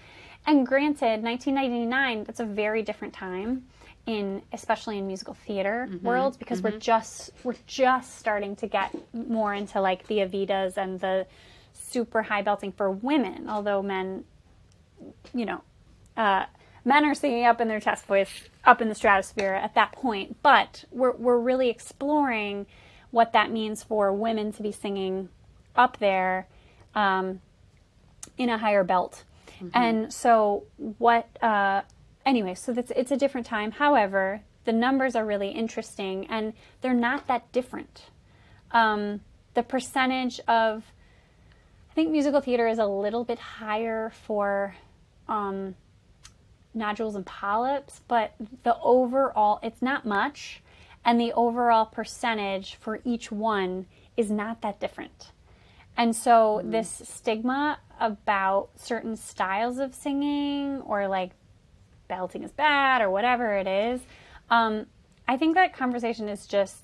And 0.45 0.65
granted, 0.65 1.23
1999 1.23 2.23
that's 2.23 2.39
a 2.39 2.45
very 2.45 2.81
different 2.81 3.13
time 3.13 3.67
in 4.07 4.41
especially 4.51 4.97
in 4.97 5.05
musical 5.07 5.33
theater 5.33 5.87
worlds 6.01 6.35
because 6.35 6.61
we're 6.61 6.79
just 6.79 7.29
we're 7.43 7.55
just 7.67 8.17
starting 8.17 8.55
to 8.55 8.67
get 8.67 8.95
more 9.13 9.53
into 9.53 9.79
like 9.79 10.07
the 10.07 10.17
Evitas 10.17 10.77
and 10.77 10.99
the 10.99 11.27
super 11.73 12.23
high 12.23 12.41
belting 12.41 12.71
for 12.71 12.89
women, 12.89 13.49
although 13.49 13.81
men, 13.81 14.23
you 15.33 15.45
know, 15.45 15.61
uh, 16.17 16.45
men 16.83 17.05
are 17.05 17.13
singing 17.13 17.45
up 17.45 17.61
in 17.61 17.67
their 17.67 17.79
chest 17.79 18.05
voice, 18.05 18.49
up 18.65 18.81
in 18.81 18.89
the 18.89 18.95
stratosphere 18.95 19.53
at 19.53 19.75
that 19.75 19.91
point. 19.91 20.37
But 20.41 20.85
we're 20.91 21.11
we're 21.11 21.37
really 21.39 21.69
exploring 21.69 22.65
what 23.11 23.33
that 23.33 23.51
means 23.51 23.83
for 23.83 24.11
women 24.13 24.51
to 24.53 24.63
be 24.63 24.71
singing 24.71 25.29
up 25.75 25.97
there 25.97 26.47
um, 26.95 27.41
in 28.37 28.49
a 28.49 28.57
higher 28.57 28.83
belt. 28.83 29.23
And 29.75 30.11
so 30.11 30.63
what? 30.97 31.27
Uh, 31.43 31.81
anyway, 32.25 32.55
so 32.55 32.73
that's 32.73 32.91
it's 32.95 33.11
a 33.11 33.17
different 33.17 33.47
time. 33.47 33.71
However, 33.71 34.41
the 34.65 34.73
numbers 34.73 35.15
are 35.15 35.25
really 35.25 35.49
interesting, 35.49 36.27
and 36.27 36.53
they're 36.81 36.93
not 36.93 37.27
that 37.27 37.51
different. 37.51 38.03
Um, 38.71 39.21
the 39.53 39.63
percentage 39.63 40.39
of 40.47 40.83
I 41.91 41.93
think 41.93 42.11
musical 42.11 42.39
theater 42.39 42.67
is 42.67 42.79
a 42.79 42.85
little 42.85 43.25
bit 43.25 43.37
higher 43.37 44.11
for 44.25 44.75
um, 45.27 45.75
nodules 46.73 47.15
and 47.15 47.25
polyps, 47.25 47.99
but 48.07 48.33
the 48.63 48.77
overall, 48.81 49.59
it's 49.61 49.81
not 49.81 50.05
much, 50.05 50.61
and 51.03 51.19
the 51.19 51.33
overall 51.33 51.85
percentage 51.85 52.75
for 52.75 53.01
each 53.03 53.29
one 53.29 53.87
is 54.15 54.31
not 54.31 54.61
that 54.61 54.79
different. 54.79 55.31
And 55.97 56.15
so 56.15 56.61
this 56.63 57.01
stigma 57.03 57.79
about 57.99 58.69
certain 58.77 59.17
styles 59.17 59.77
of 59.77 59.93
singing 59.93 60.81
or 60.81 61.09
like 61.09 61.31
belting 62.11 62.43
is 62.43 62.51
bad 62.51 63.01
or 63.01 63.09
whatever 63.09 63.57
it 63.57 63.67
is, 63.67 64.01
um, 64.49 64.85
I 65.27 65.37
think 65.37 65.55
that 65.55 65.73
conversation 65.73 66.27
is 66.27 66.45
just 66.45 66.83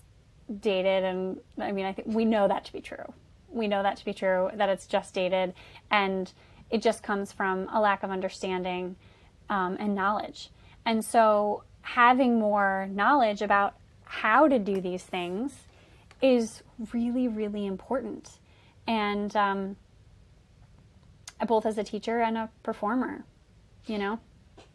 dated. 0.62 1.04
And 1.04 1.42
I 1.60 1.74
mean, 1.74 1.86
I 1.86 1.92
think 1.92 2.08
we 2.08 2.24
know 2.24 2.48
that 2.48 2.64
to 2.66 2.74
be 2.74 2.80
true. 2.80 3.14
We 3.50 3.68
know 3.68 3.84
that 3.84 3.98
to 3.98 4.06
be 4.06 4.14
true, 4.14 4.50
that 4.56 4.70
it's 4.70 4.88
just 4.88 5.14
dated. 5.14 5.54
And 5.92 6.32
it 6.70 6.82
just 6.82 7.04
comes 7.04 7.34
from 7.34 7.68
a 7.74 7.82
lack 7.82 8.04
of 8.04 8.10
understanding 8.10 8.96
um, 9.50 9.76
and 9.80 9.94
knowledge. 9.94 10.50
And 10.86 11.04
so 11.04 11.64
having 11.82 12.40
more 12.40 12.88
knowledge 12.92 13.42
about 13.42 13.76
how 14.06 14.48
to 14.48 14.58
do 14.58 14.80
these 14.80 15.04
things 15.04 15.68
is 16.22 16.64
really, 16.94 17.28
really 17.28 17.66
important. 17.66 18.40
And 18.88 19.36
um, 19.36 19.76
both 21.46 21.66
as 21.66 21.78
a 21.78 21.84
teacher 21.84 22.22
and 22.22 22.38
a 22.38 22.50
performer, 22.64 23.26
you 23.86 23.98
know? 23.98 24.20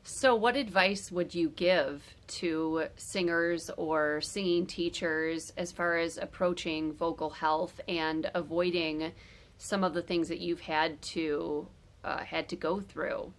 So, 0.04 0.34
what 0.34 0.56
advice 0.56 1.12
would 1.12 1.32
you 1.32 1.50
give 1.50 2.02
to 2.26 2.86
singers 2.96 3.70
or 3.76 4.20
singing 4.20 4.66
teachers 4.66 5.52
as 5.56 5.70
far 5.70 5.96
as 5.96 6.18
approaching 6.18 6.92
vocal 6.92 7.30
health 7.30 7.80
and 7.86 8.28
avoiding 8.34 9.12
some 9.58 9.84
of 9.84 9.94
the 9.94 10.02
things 10.02 10.28
that 10.28 10.40
you've 10.40 10.62
had 10.62 11.00
to 11.02 11.68
uh, 12.02 12.24
had 12.24 12.48
to 12.48 12.56
go 12.56 12.80
through? 12.80 13.32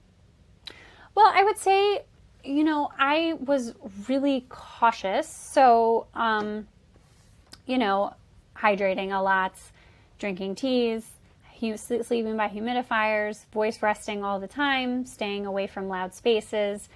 Well, 1.16 1.32
I 1.34 1.44
would 1.44 1.58
say, 1.58 2.04
you 2.46 2.64
know, 2.64 2.90
I 2.98 3.34
was 3.34 3.74
really 4.08 4.46
cautious. 4.48 5.28
So, 5.28 6.08
um, 6.14 6.68
you 7.66 7.78
know, 7.78 8.14
hydrating 8.56 9.12
a 9.18 9.22
lot, 9.22 9.54
drinking 10.18 10.56
teas, 10.56 11.06
sleeping 11.78 12.38
by 12.38 12.50
humidifiers, 12.50 13.46
voice 13.52 13.82
resting 13.82 14.24
all 14.24 14.40
the 14.40 14.48
time, 14.48 15.06
staying 15.06 15.46
away 15.46 15.68
from 15.68 15.88
loud 15.88 16.14
spaces, 16.14 16.90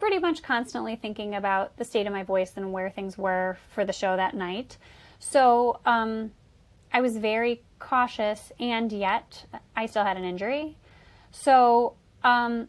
pretty 0.00 0.18
much 0.18 0.42
constantly 0.42 0.96
thinking 0.96 1.34
about 1.34 1.76
the 1.76 1.84
state 1.84 2.06
of 2.06 2.12
my 2.12 2.22
voice 2.22 2.52
and 2.56 2.72
where 2.72 2.90
things 2.90 3.16
were 3.16 3.56
for 3.70 3.84
the 3.84 3.92
show 3.92 4.16
that 4.16 4.34
night. 4.34 4.76
So, 5.18 5.80
um, 5.86 6.32
I 6.92 7.00
was 7.00 7.16
very 7.16 7.62
cautious, 7.78 8.52
and 8.60 8.92
yet 8.92 9.46
I 9.74 9.86
still 9.86 10.04
had 10.04 10.16
an 10.16 10.24
injury. 10.24 10.76
So, 11.32 11.94
um, 12.22 12.68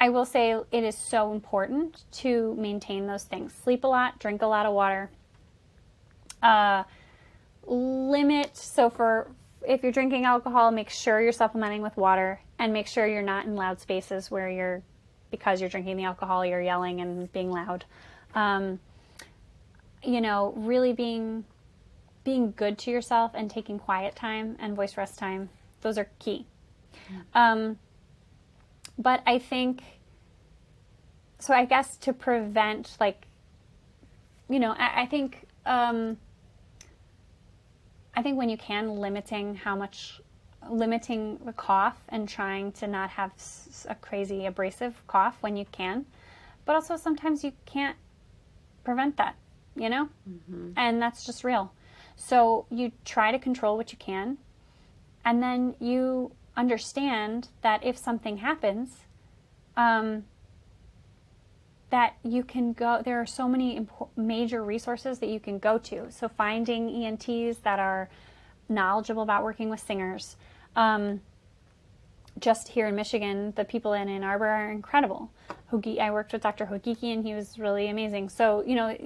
I 0.00 0.08
will 0.08 0.24
say 0.24 0.52
it 0.72 0.84
is 0.84 0.96
so 0.96 1.32
important 1.32 2.04
to 2.12 2.54
maintain 2.56 3.06
those 3.06 3.24
things. 3.24 3.52
Sleep 3.52 3.84
a 3.84 3.86
lot, 3.86 4.18
drink 4.18 4.40
a 4.40 4.46
lot 4.46 4.64
of 4.64 4.72
water. 4.72 5.10
Uh, 6.42 6.84
limit, 7.66 8.56
so 8.56 8.88
for 8.88 9.30
if 9.66 9.82
you're 9.82 9.92
drinking 9.92 10.24
alcohol, 10.24 10.70
make 10.70 10.90
sure 10.90 11.20
you're 11.20 11.32
supplementing 11.32 11.82
with 11.82 11.96
water 11.96 12.40
and 12.58 12.72
make 12.72 12.86
sure 12.86 13.06
you're 13.06 13.22
not 13.22 13.46
in 13.46 13.56
loud 13.56 13.80
spaces 13.80 14.30
where 14.30 14.48
you're, 14.48 14.82
because 15.30 15.60
you're 15.60 15.70
drinking 15.70 15.96
the 15.96 16.04
alcohol, 16.04 16.44
you're 16.44 16.62
yelling 16.62 17.00
and 17.00 17.32
being 17.32 17.50
loud. 17.50 17.84
Um, 18.34 18.80
you 20.02 20.20
know, 20.20 20.54
really 20.56 20.92
being 20.92 21.44
being 22.22 22.52
good 22.52 22.78
to 22.78 22.90
yourself 22.90 23.32
and 23.34 23.50
taking 23.50 23.78
quiet 23.78 24.14
time 24.14 24.56
and 24.60 24.76
voice 24.76 24.96
rest 24.96 25.18
time, 25.18 25.48
those 25.80 25.96
are 25.96 26.08
key. 26.18 26.46
Um, 27.34 27.78
but 28.98 29.22
I 29.26 29.38
think 29.38 29.82
so. 31.38 31.54
I 31.54 31.64
guess 31.64 31.96
to 31.98 32.12
prevent 32.12 32.96
like, 33.00 33.26
you 34.48 34.58
know, 34.58 34.72
I, 34.72 35.02
I 35.02 35.06
think 35.06 35.46
um, 35.64 36.18
I 38.14 38.22
think 38.22 38.36
when 38.38 38.48
you 38.48 38.56
can 38.56 38.96
limiting 38.96 39.54
how 39.54 39.76
much 39.76 40.20
limiting 40.68 41.38
the 41.44 41.52
cough 41.52 41.96
and 42.10 42.28
trying 42.28 42.72
to 42.72 42.86
not 42.86 43.10
have 43.10 43.32
a 43.88 43.94
crazy 43.94 44.46
abrasive 44.46 44.94
cough 45.06 45.36
when 45.40 45.56
you 45.56 45.64
can, 45.72 46.04
but 46.64 46.74
also 46.74 46.96
sometimes 46.96 47.42
you 47.42 47.52
can't 47.66 47.96
prevent 48.84 49.16
that, 49.16 49.36
you 49.74 49.88
know, 49.88 50.08
and 50.76 51.00
that's 51.00 51.24
just 51.24 51.44
real. 51.44 51.72
So 52.16 52.66
you 52.70 52.92
try 53.04 53.32
to 53.32 53.38
control 53.38 53.76
what 53.76 53.92
you 53.92 53.98
can, 53.98 54.36
and 55.24 55.42
then 55.42 55.74
you 55.80 56.32
understand 56.56 57.48
that 57.62 57.82
if 57.84 57.96
something 57.96 58.38
happens, 58.38 58.98
um, 59.76 60.24
that 61.90 62.14
you 62.22 62.42
can 62.42 62.72
go. 62.72 63.02
There 63.04 63.20
are 63.20 63.26
so 63.26 63.48
many 63.48 63.86
major 64.16 64.62
resources 64.62 65.18
that 65.18 65.28
you 65.28 65.40
can 65.40 65.58
go 65.58 65.78
to. 65.78 66.10
So 66.10 66.28
finding 66.28 67.04
ENTs 67.04 67.58
that 67.58 67.78
are 67.78 68.08
knowledgeable 68.68 69.22
about 69.22 69.42
working 69.42 69.68
with 69.68 69.80
singers. 69.80 70.36
Um, 70.76 71.20
just 72.38 72.68
here 72.68 72.86
in 72.86 72.94
Michigan, 72.94 73.52
the 73.56 73.64
people 73.64 73.92
in 73.92 74.08
Ann 74.08 74.22
Arbor 74.22 74.46
are 74.46 74.70
incredible. 74.70 75.30
Hogi, 75.70 75.98
I 75.98 76.10
worked 76.10 76.32
with 76.32 76.42
Dr. 76.42 76.66
Hogikyan, 76.66 77.14
and 77.14 77.24
he 77.26 77.34
was 77.34 77.58
really 77.58 77.88
amazing. 77.88 78.28
So 78.28 78.64
you 78.66 78.76
know, 78.76 78.96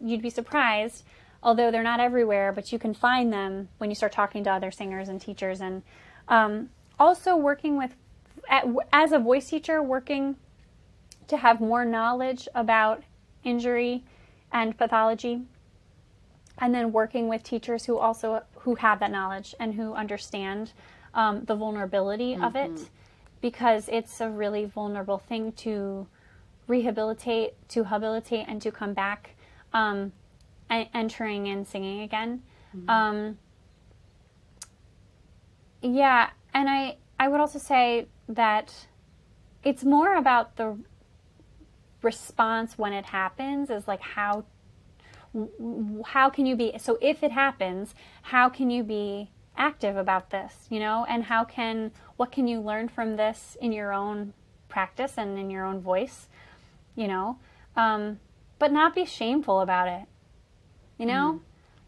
you'd 0.00 0.22
be 0.22 0.30
surprised, 0.30 1.04
although 1.42 1.70
they're 1.70 1.82
not 1.82 2.00
everywhere, 2.00 2.52
but 2.52 2.72
you 2.72 2.78
can 2.78 2.94
find 2.94 3.32
them 3.32 3.68
when 3.78 3.90
you 3.90 3.96
start 3.96 4.12
talking 4.12 4.44
to 4.44 4.50
other 4.50 4.70
singers 4.70 5.08
and 5.08 5.20
teachers. 5.20 5.60
And 5.60 5.82
um, 6.28 6.70
also 6.98 7.36
working 7.36 7.76
with, 7.76 7.94
as 8.92 9.12
a 9.12 9.18
voice 9.18 9.48
teacher, 9.48 9.82
working 9.82 10.36
to 11.28 11.36
have 11.36 11.60
more 11.60 11.84
knowledge 11.84 12.48
about 12.54 13.02
injury 13.42 14.04
and 14.52 14.76
pathology 14.76 15.42
and 16.58 16.74
then 16.74 16.92
working 16.92 17.28
with 17.28 17.42
teachers 17.42 17.84
who 17.84 17.98
also 17.98 18.42
who 18.60 18.76
have 18.76 19.00
that 19.00 19.10
knowledge 19.10 19.54
and 19.58 19.74
who 19.74 19.94
understand 19.94 20.72
um, 21.14 21.44
the 21.44 21.54
vulnerability 21.54 22.34
of 22.36 22.56
it 22.56 22.88
because 23.40 23.88
it's 23.88 24.20
a 24.20 24.30
really 24.30 24.64
vulnerable 24.64 25.18
thing 25.18 25.52
to 25.52 26.06
rehabilitate 26.66 27.52
to 27.68 27.84
habilitate 27.84 28.46
and 28.48 28.62
to 28.62 28.70
come 28.70 28.94
back 28.94 29.34
um, 29.72 30.12
and 30.70 30.88
entering 30.94 31.48
and 31.48 31.66
singing 31.66 32.00
again. 32.00 32.42
Um, 32.88 33.38
yeah 35.84 36.30
and 36.54 36.68
i 36.68 36.96
i 37.20 37.28
would 37.28 37.40
also 37.40 37.58
say 37.58 38.06
that 38.28 38.72
it's 39.62 39.84
more 39.84 40.16
about 40.16 40.56
the 40.56 40.76
response 42.04 42.78
when 42.78 42.92
it 42.92 43.06
happens 43.06 43.70
is 43.70 43.88
like 43.88 44.00
how 44.00 44.44
how 46.06 46.30
can 46.30 46.46
you 46.46 46.54
be 46.54 46.72
so 46.78 46.96
if 47.00 47.24
it 47.24 47.32
happens 47.32 47.94
how 48.22 48.48
can 48.48 48.70
you 48.70 48.84
be 48.84 49.30
active 49.56 49.96
about 49.96 50.30
this 50.30 50.66
you 50.70 50.80
know? 50.80 51.06
And 51.08 51.24
how 51.24 51.44
can 51.44 51.92
what 52.16 52.32
can 52.32 52.46
you 52.46 52.60
learn 52.60 52.88
from 52.88 53.16
this 53.16 53.56
in 53.60 53.72
your 53.72 53.92
own 53.92 54.34
practice 54.68 55.14
and 55.16 55.38
in 55.38 55.50
your 55.50 55.64
own 55.64 55.80
voice 55.80 56.28
you 56.94 57.08
know? 57.08 57.38
Um, 57.76 58.20
but 58.58 58.72
not 58.72 58.94
be 58.94 59.04
shameful 59.04 59.60
about 59.60 59.88
it 59.88 60.06
you 60.98 61.06
know? 61.06 61.40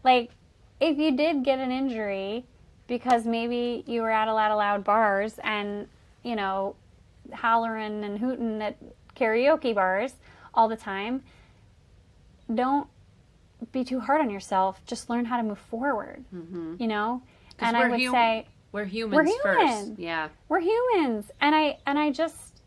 Like 0.03 0.31
if 0.79 0.97
you 0.97 1.15
did 1.15 1.43
get 1.43 1.59
an 1.59 1.71
injury 1.71 2.45
because 2.87 3.25
maybe 3.25 3.83
you 3.85 4.01
were 4.01 4.11
at 4.11 4.27
a 4.27 4.33
lot 4.33 4.51
of 4.51 4.57
loud 4.57 4.83
bars 4.83 5.39
and 5.43 5.87
you 6.23 6.35
know 6.35 6.75
hollering 7.33 8.03
and 8.03 8.19
hooting 8.19 8.61
at 8.61 8.77
karaoke 9.17 9.73
bars 9.73 10.13
all 10.53 10.67
the 10.67 10.75
time 10.75 11.23
don't 12.53 12.87
be 13.71 13.83
too 13.83 13.99
hard 13.99 14.21
on 14.21 14.29
yourself. 14.29 14.79
Just 14.85 15.09
learn 15.09 15.25
how 15.25 15.37
to 15.37 15.43
move 15.43 15.59
forward 15.59 16.23
mm-hmm. 16.33 16.75
you 16.79 16.87
know? 16.87 17.21
And 17.59 17.75
i 17.75 17.81
we're 17.81 17.89
would 17.89 18.01
hum- 18.01 18.13
say 18.13 18.47
we're 18.71 18.85
humans 18.85 19.29
human. 19.29 19.87
first. 19.87 19.99
Yeah. 19.99 20.29
we're 20.47 20.59
humans. 20.59 21.31
And 21.41 21.55
i 21.55 21.77
and 21.85 21.97
i 21.97 22.11
just 22.11 22.61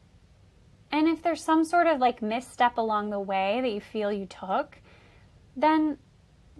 and 0.93 1.07
if 1.07 1.23
there's 1.23 1.43
some 1.43 1.65
sort 1.65 1.87
of 1.87 2.01
like 2.01 2.21
misstep 2.23 2.77
along 2.77 3.11
the 3.11 3.21
way 3.21 3.61
that 3.63 3.71
you 3.71 3.81
feel 3.81 4.13
you 4.13 4.27
took 4.27 4.79
then 5.57 5.99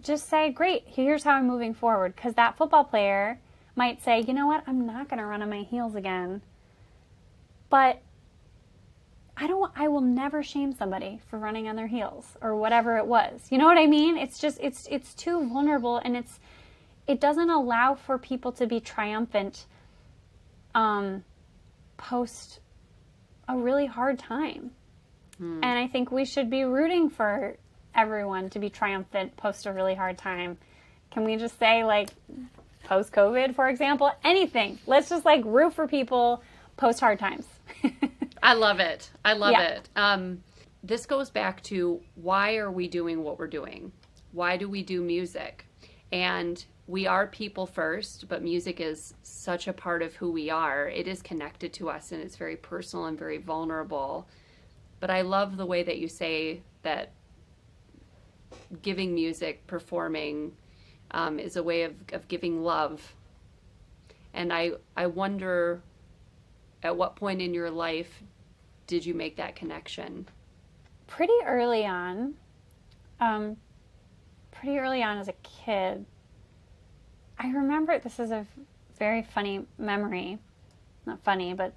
just 0.01 0.29
say 0.29 0.51
great 0.51 0.83
here's 0.85 1.23
how 1.23 1.33
i'm 1.33 1.47
moving 1.47 1.73
forward. 1.73 2.15
Because 2.15 2.35
that 2.35 2.57
football 2.57 2.85
player 2.85 3.39
might 3.75 4.01
say 4.01 4.23
you 4.25 4.33
know 4.33 4.47
what? 4.47 4.63
I'm 4.67 4.85
not 4.85 5.09
going 5.09 5.19
to 5.19 5.25
run 5.25 5.41
on 5.41 5.49
my 5.49 5.63
heels 5.63 5.95
again. 5.95 6.41
But 7.69 8.01
i 9.41 9.47
don't 9.47 9.71
i 9.75 9.87
will 9.87 10.01
never 10.01 10.41
shame 10.41 10.71
somebody 10.71 11.19
for 11.29 11.37
running 11.37 11.67
on 11.67 11.75
their 11.75 11.87
heels 11.87 12.37
or 12.41 12.55
whatever 12.55 12.97
it 12.97 13.05
was 13.05 13.41
you 13.49 13.57
know 13.57 13.65
what 13.65 13.77
i 13.77 13.85
mean 13.85 14.17
it's 14.17 14.39
just 14.39 14.57
it's 14.61 14.87
it's 14.89 15.13
too 15.13 15.45
vulnerable 15.49 15.97
and 15.97 16.15
it's 16.15 16.39
it 17.07 17.19
doesn't 17.19 17.49
allow 17.49 17.95
for 17.95 18.17
people 18.17 18.51
to 18.53 18.67
be 18.67 18.79
triumphant 18.79 19.65
um, 20.73 21.23
post 21.97 22.59
a 23.47 23.57
really 23.57 23.85
hard 23.85 24.19
time. 24.19 24.71
And 25.63 25.79
I 25.79 25.87
think 25.87 26.11
we 26.11 26.25
should 26.25 26.49
be 26.49 26.63
rooting 26.63 27.09
for 27.09 27.57
everyone 27.95 28.49
to 28.51 28.59
be 28.59 28.69
triumphant 28.69 29.35
post 29.37 29.65
a 29.65 29.73
really 29.73 29.95
hard 29.95 30.17
time. 30.17 30.57
Can 31.11 31.25
we 31.25 31.35
just 31.35 31.57
say, 31.59 31.83
like, 31.83 32.09
post 32.83 33.11
COVID, 33.11 33.55
for 33.55 33.67
example? 33.67 34.11
Anything. 34.23 34.79
Let's 34.85 35.09
just 35.09 35.25
like 35.25 35.43
root 35.45 35.73
for 35.73 35.87
people 35.87 36.43
post 36.77 36.99
hard 36.99 37.19
times. 37.19 37.45
I 38.43 38.53
love 38.53 38.79
it. 38.79 39.11
I 39.23 39.33
love 39.33 39.51
Yeah. 39.51 39.61
it. 39.61 39.89
Um, 39.95 40.43
this 40.83 41.05
goes 41.05 41.29
back 41.29 41.61
to 41.63 42.01
why 42.15 42.57
are 42.57 42.71
we 42.71 42.87
doing 42.87 43.23
what 43.23 43.37
we're 43.37 43.47
doing? 43.47 43.91
Why 44.31 44.57
do 44.57 44.67
we 44.67 44.81
do 44.81 45.01
music? 45.01 45.65
And 46.11 46.63
we 46.87 47.07
are 47.07 47.27
people 47.27 47.65
first, 47.65 48.27
but 48.27 48.41
music 48.41 48.79
is 48.81 49.13
such 49.23 49.67
a 49.67 49.73
part 49.73 50.01
of 50.01 50.15
who 50.15 50.31
we 50.31 50.49
are. 50.49 50.89
It 50.89 51.07
is 51.07 51.21
connected 51.21 51.71
to 51.73 51.89
us 51.89 52.11
and 52.11 52.21
it's 52.21 52.35
very 52.35 52.57
personal 52.57 53.05
and 53.05 53.17
very 53.17 53.37
vulnerable. 53.37 54.27
But 54.99 55.09
I 55.09 55.21
love 55.21 55.57
the 55.57 55.65
way 55.65 55.83
that 55.83 55.99
you 55.99 56.07
say 56.07 56.61
that 56.81 57.11
giving 58.81 59.13
music, 59.13 59.65
performing, 59.67 60.53
um, 61.11 61.39
is 61.39 61.55
a 61.55 61.63
way 61.63 61.83
of, 61.83 61.93
of 62.13 62.27
giving 62.27 62.63
love. 62.63 63.13
And 64.33 64.51
I, 64.51 64.71
I 64.97 65.07
wonder 65.07 65.81
at 66.83 66.95
what 66.97 67.15
point 67.15 67.41
in 67.41 67.53
your 67.53 67.69
life 67.69 68.23
did 68.91 69.05
you 69.05 69.13
make 69.13 69.37
that 69.37 69.55
connection? 69.55 70.27
Pretty 71.07 71.31
early 71.45 71.85
on. 71.85 72.33
Um, 73.21 73.55
pretty 74.51 74.79
early 74.79 75.01
on 75.01 75.17
as 75.17 75.29
a 75.29 75.33
kid. 75.43 76.05
I 77.39 77.47
remember 77.51 77.97
this 77.97 78.19
is 78.19 78.31
a 78.31 78.45
very 78.99 79.23
funny 79.23 79.65
memory. 79.77 80.39
Not 81.05 81.23
funny, 81.23 81.53
but 81.53 81.73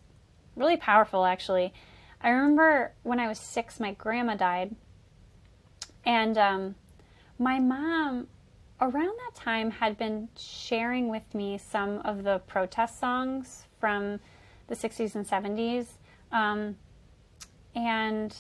really 0.57 0.77
powerful 0.77 1.25
actually. 1.25 1.73
I 2.21 2.31
remember 2.31 2.95
when 3.05 3.21
I 3.21 3.29
was 3.29 3.39
six, 3.39 3.79
my 3.79 3.93
grandma 3.93 4.35
died. 4.35 4.75
And 6.05 6.37
um, 6.37 6.75
my 7.39 7.61
mom, 7.61 8.27
around 8.81 9.17
that 9.19 9.37
time, 9.37 9.71
had 9.71 9.97
been 9.97 10.31
sharing 10.37 11.11
with 11.11 11.33
me 11.33 11.59
some 11.59 11.99
of 11.99 12.25
the 12.25 12.41
protest 12.49 12.99
songs 12.99 13.67
from 13.79 14.19
the 14.67 14.75
60s 14.75 15.15
and 15.15 15.25
70s. 15.25 15.87
Um, 16.33 16.75
and 17.75 18.37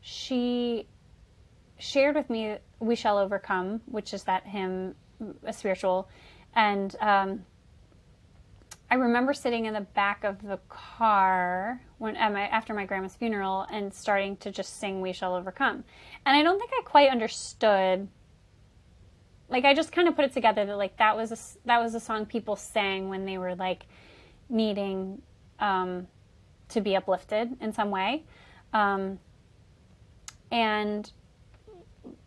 she 0.00 0.86
shared 1.78 2.14
with 2.14 2.30
me 2.30 2.56
We 2.78 2.94
Shall 2.94 3.18
Overcome, 3.18 3.82
which 3.86 4.14
is 4.14 4.24
that 4.24 4.46
hymn, 4.46 4.94
a 5.44 5.52
spiritual. 5.52 6.08
And 6.54 6.94
um, 7.00 7.44
I 8.90 8.96
remember 8.96 9.32
sitting 9.32 9.66
in 9.66 9.74
the 9.74 9.82
back 9.82 10.24
of 10.24 10.42
the 10.42 10.58
car 10.68 11.80
when 11.98 12.16
after 12.16 12.74
my 12.74 12.84
grandma's 12.86 13.14
funeral 13.14 13.66
and 13.70 13.94
starting 13.94 14.36
to 14.38 14.50
just 14.50 14.80
sing 14.80 15.00
"We 15.00 15.12
Shall 15.12 15.36
Overcome," 15.36 15.84
and 16.26 16.36
I 16.36 16.42
don't 16.42 16.58
think 16.58 16.72
I 16.76 16.82
quite 16.82 17.10
understood. 17.10 18.08
Like 19.48 19.64
I 19.64 19.74
just 19.74 19.92
kind 19.92 20.08
of 20.08 20.16
put 20.16 20.24
it 20.24 20.32
together 20.32 20.66
that 20.66 20.76
like 20.76 20.96
that 20.96 21.16
was 21.16 21.30
a 21.30 21.66
that 21.68 21.80
was 21.80 21.94
a 21.94 22.00
song 22.00 22.26
people 22.26 22.56
sang 22.56 23.08
when 23.08 23.26
they 23.26 23.38
were 23.38 23.54
like 23.54 23.86
needing 24.48 25.22
um, 25.60 26.08
to 26.70 26.80
be 26.80 26.96
uplifted 26.96 27.56
in 27.60 27.72
some 27.72 27.90
way, 27.90 28.24
um, 28.72 29.18
and 30.50 31.10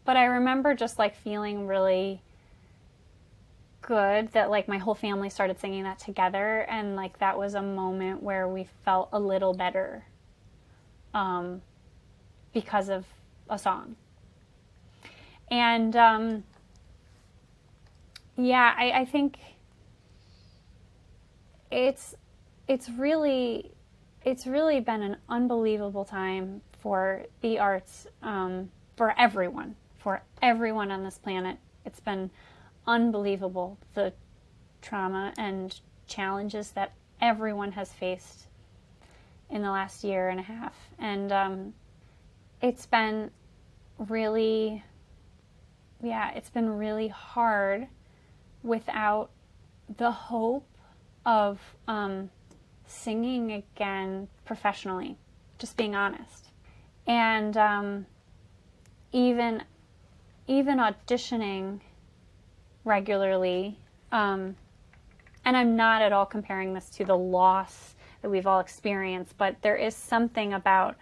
but 0.06 0.18
I 0.18 0.26
remember 0.26 0.76
just 0.76 1.00
like 1.00 1.16
feeling 1.16 1.68
really 1.68 2.22
good 3.82 4.32
that 4.32 4.50
like 4.50 4.68
my 4.68 4.78
whole 4.78 4.96
family 4.96 5.30
started 5.30 5.60
singing 5.60 5.84
that 5.84 6.00
together. 6.00 6.62
And 6.70 6.96
like 6.96 7.20
that 7.20 7.38
was 7.38 7.54
a 7.54 7.62
moment 7.62 8.24
where 8.24 8.48
we 8.48 8.68
felt 8.84 9.10
a 9.14 9.20
little 9.20 9.54
better 9.54 10.06
um, 11.14 11.62
because 12.54 12.90
of 12.90 13.06
a 13.50 13.58
song. 13.58 13.96
And 15.52 15.96
um, 15.96 16.44
yeah 18.36 18.74
I, 18.76 18.92
I 18.92 19.06
think 19.06 19.38
it's 21.72 22.16
it's 22.68 22.90
really 22.90 23.73
it's 24.24 24.48
really 24.48 24.80
been 24.80 25.02
an 25.02 25.18
unbelievable 25.30 26.06
time 26.06 26.62
for 26.80 27.24
the 27.42 27.60
arts 27.60 28.08
um, 28.22 28.70
for 28.96 29.14
everyone 29.18 29.76
for 30.00 30.22
everyone 30.42 30.92
on 30.92 31.04
this 31.04 31.18
planet 31.18 31.58
it's 31.86 32.00
been 32.00 32.30
unbelievable 32.88 33.78
the 33.94 34.14
trauma 34.82 35.34
and 35.38 35.80
challenges 36.08 36.72
that 36.72 36.94
everyone 37.22 37.72
has 37.72 37.92
faced 37.92 38.48
in 39.50 39.62
the 39.62 39.72
last 39.72 40.04
year 40.04 40.30
and 40.30 40.40
a 40.40 40.44
half. 40.44 40.74
And 41.00 41.32
um, 41.32 41.74
it's 42.62 42.86
been 42.86 43.32
really, 43.98 44.84
yeah, 46.02 46.32
it's 46.32 46.50
been 46.50 46.70
really 46.70 47.08
hard 47.08 47.88
without 48.64 49.30
the 49.98 50.12
hope 50.12 50.68
of 51.26 51.60
um, 51.88 52.30
singing 52.94 53.52
again 53.52 54.28
professionally, 54.46 55.18
just 55.58 55.76
being 55.78 55.96
honest. 55.96 56.50
And 57.08 57.58
um, 57.58 58.06
even 59.12 59.64
even 60.48 60.78
auditioning 60.78 61.80
regularly. 62.84 63.78
Um, 64.12 64.56
and 65.46 65.58
I'm 65.58 65.76
not 65.76 66.02
at 66.02 66.14
all 66.14 66.26
comparing 66.26 66.74
this 66.74 66.90
to 66.92 67.06
the 67.06 67.18
loss 67.18 67.96
that 68.22 68.30
we've 68.30 68.48
all 68.48 68.60
experienced, 68.60 69.38
but 69.38 69.62
there 69.62 69.76
is 69.76 69.96
something 69.96 70.54
about 70.54 70.96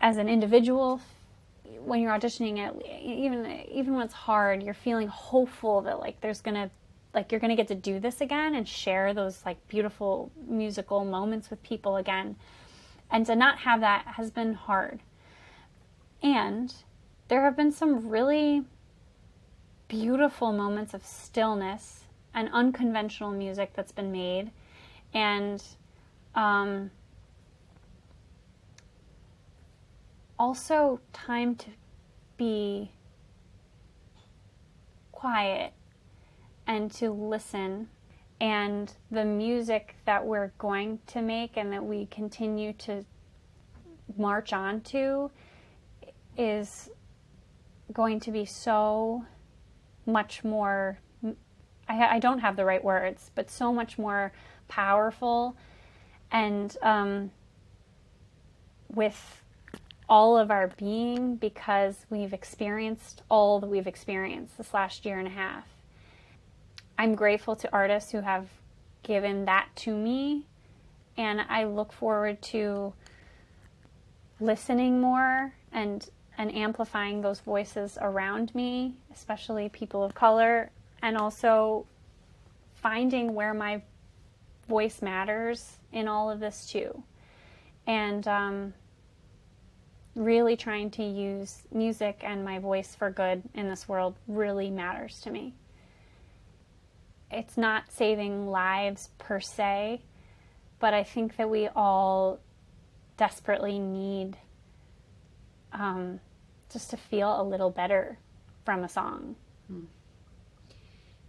as 0.00 0.16
an 0.16 0.28
individual 0.28 1.00
when 1.84 2.00
you're 2.00 2.12
auditioning 2.12 2.58
it 2.58 2.86
even 3.02 3.46
even 3.70 3.94
when 3.94 4.04
it's 4.04 4.14
hard 4.14 4.62
you're 4.62 4.74
feeling 4.74 5.08
hopeful 5.08 5.80
that 5.80 5.98
like 5.98 6.20
there's 6.20 6.40
gonna 6.40 6.70
like 7.14 7.30
you're 7.30 7.40
gonna 7.40 7.56
get 7.56 7.68
to 7.68 7.74
do 7.74 8.00
this 8.00 8.20
again 8.20 8.54
and 8.54 8.68
share 8.68 9.14
those 9.14 9.44
like 9.46 9.68
beautiful 9.68 10.30
musical 10.46 11.04
moments 11.04 11.50
with 11.50 11.62
people 11.62 11.96
again. 11.96 12.36
And 13.10 13.24
to 13.26 13.36
not 13.36 13.58
have 13.58 13.80
that 13.80 14.06
has 14.06 14.30
been 14.30 14.54
hard. 14.54 15.00
And 16.22 16.74
there 17.28 17.44
have 17.44 17.56
been 17.56 17.72
some 17.72 18.08
really 18.08 18.64
beautiful 19.88 20.52
moments 20.52 20.94
of 20.94 21.04
stillness 21.04 22.04
and 22.34 22.48
unconventional 22.52 23.30
music 23.30 23.72
that's 23.74 23.92
been 23.92 24.10
made, 24.10 24.50
and 25.12 25.62
um, 26.34 26.90
also 30.38 31.00
time 31.12 31.54
to 31.54 31.68
be 32.36 32.90
quiet 35.12 35.72
and 36.66 36.90
to 36.92 37.10
listen. 37.10 37.88
And 38.40 38.92
the 39.10 39.24
music 39.24 39.96
that 40.04 40.24
we're 40.24 40.52
going 40.58 40.98
to 41.08 41.22
make 41.22 41.56
and 41.56 41.72
that 41.72 41.84
we 41.84 42.06
continue 42.06 42.72
to 42.74 43.04
march 44.16 44.52
on 44.52 44.80
to 44.82 45.30
is 46.36 46.90
going 47.92 48.20
to 48.20 48.30
be 48.30 48.44
so 48.44 49.24
much 50.06 50.44
more 50.44 50.98
I, 51.88 52.16
I, 52.16 52.18
don't 52.18 52.38
have 52.38 52.56
the 52.56 52.64
right 52.64 52.82
words, 52.82 53.30
but 53.34 53.50
so 53.50 53.72
much 53.72 53.98
more 53.98 54.32
powerful 54.68 55.54
and 56.30 56.74
um, 56.82 57.30
with 58.88 59.42
all 60.08 60.36
of 60.36 60.50
our 60.50 60.68
being 60.68 61.36
because 61.36 62.06
we've 62.10 62.32
experienced 62.32 63.22
all 63.28 63.60
that 63.60 63.66
we've 63.66 63.86
experienced 63.86 64.56
this 64.58 64.74
last 64.74 65.04
year 65.04 65.18
and 65.18 65.28
a 65.28 65.32
half. 65.32 65.64
I'm 66.98 67.14
grateful 67.14 67.56
to 67.56 67.72
artists 67.72 68.12
who 68.12 68.20
have 68.20 68.48
given 69.02 69.44
that 69.46 69.68
to 69.76 69.94
me, 69.94 70.46
and 71.16 71.40
I 71.48 71.64
look 71.64 71.92
forward 71.92 72.40
to 72.42 72.92
listening 74.40 75.00
more 75.00 75.52
and 75.72 76.08
and 76.36 76.52
amplifying 76.54 77.20
those 77.20 77.40
voices 77.40 77.96
around 78.00 78.52
me, 78.54 78.94
especially 79.12 79.68
people 79.68 80.02
of 80.02 80.14
color, 80.14 80.70
and 81.00 81.16
also 81.16 81.86
finding 82.74 83.34
where 83.34 83.54
my 83.54 83.80
voice 84.68 85.00
matters 85.00 85.78
in 85.92 86.08
all 86.08 86.28
of 86.30 86.40
this 86.40 86.66
too. 86.66 87.02
And 87.86 88.26
um, 88.26 88.74
really 90.16 90.56
trying 90.56 90.90
to 90.90 91.02
use 91.02 91.62
music 91.72 92.20
and 92.22 92.44
my 92.44 92.58
voice 92.58 92.94
for 92.94 93.10
good 93.10 93.42
in 93.54 93.68
this 93.68 93.88
world 93.88 94.14
really 94.26 94.70
matters 94.70 95.20
to 95.20 95.30
me. 95.30 95.54
It's 97.34 97.56
not 97.56 97.90
saving 97.90 98.48
lives 98.48 99.10
per 99.18 99.40
se, 99.40 100.02
but 100.78 100.94
I 100.94 101.02
think 101.02 101.36
that 101.36 101.50
we 101.50 101.68
all 101.68 102.38
desperately 103.16 103.78
need 103.78 104.36
um, 105.72 106.20
just 106.72 106.90
to 106.90 106.96
feel 106.96 107.40
a 107.40 107.42
little 107.42 107.70
better 107.70 108.18
from 108.64 108.84
a 108.84 108.88
song. 108.88 109.34
Hmm. 109.66 109.84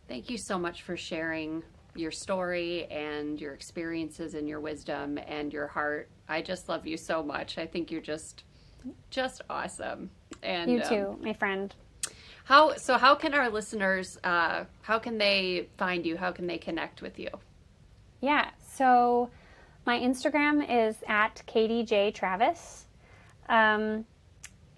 Thank 0.08 0.30
you 0.30 0.38
so 0.38 0.60
much 0.60 0.84
for 0.84 0.96
sharing 0.96 1.64
your 1.96 2.12
story 2.12 2.86
and 2.92 3.40
your 3.42 3.54
experiences 3.54 4.36
and 4.36 4.48
your 4.48 4.60
wisdom 4.60 5.18
and 5.18 5.52
your 5.52 5.68
heart. 5.68 6.10
I 6.28 6.42
just 6.42 6.70
love 6.70 6.86
you 6.86 6.98
so 6.98 7.24
much. 7.24 7.58
I 7.58 7.66
think 7.66 7.90
you're 7.90 8.02
just 8.02 8.44
just 9.10 9.42
awesome. 9.50 10.12
And 10.44 10.72
you 10.72 10.84
too, 10.84 11.08
um, 11.10 11.24
my 11.24 11.34
friend. 11.34 11.74
How 12.46 12.76
so? 12.76 12.98
How 12.98 13.16
can 13.16 13.34
our 13.34 13.50
listeners? 13.50 14.18
Uh, 14.24 14.66
how 14.82 15.00
can 15.00 15.18
they 15.18 15.68
find 15.78 16.06
you? 16.06 16.16
How 16.18 16.32
can 16.32 16.48
they 16.48 16.58
connect 16.58 17.02
with 17.02 17.20
you? 17.20 17.30
Yeah. 18.22 18.50
So 18.74 19.30
my 19.86 20.00
Instagram 20.00 20.66
is 20.88 20.96
at 21.08 21.42
Katie 21.46 21.84
J 21.84 22.12
Travis. 22.12 22.86
Um, 23.50 24.06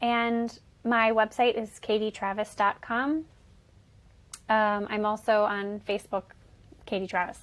and 0.02 0.57
my 0.84 1.11
website 1.11 1.57
is 1.57 1.80
katietravis.com. 1.81 3.26
Um, 4.49 4.88
I'm 4.89 5.06
also 5.06 5.44
on 5.44 5.81
Facebook, 5.81 6.23
Katie 6.85 7.07
Travis. 7.07 7.39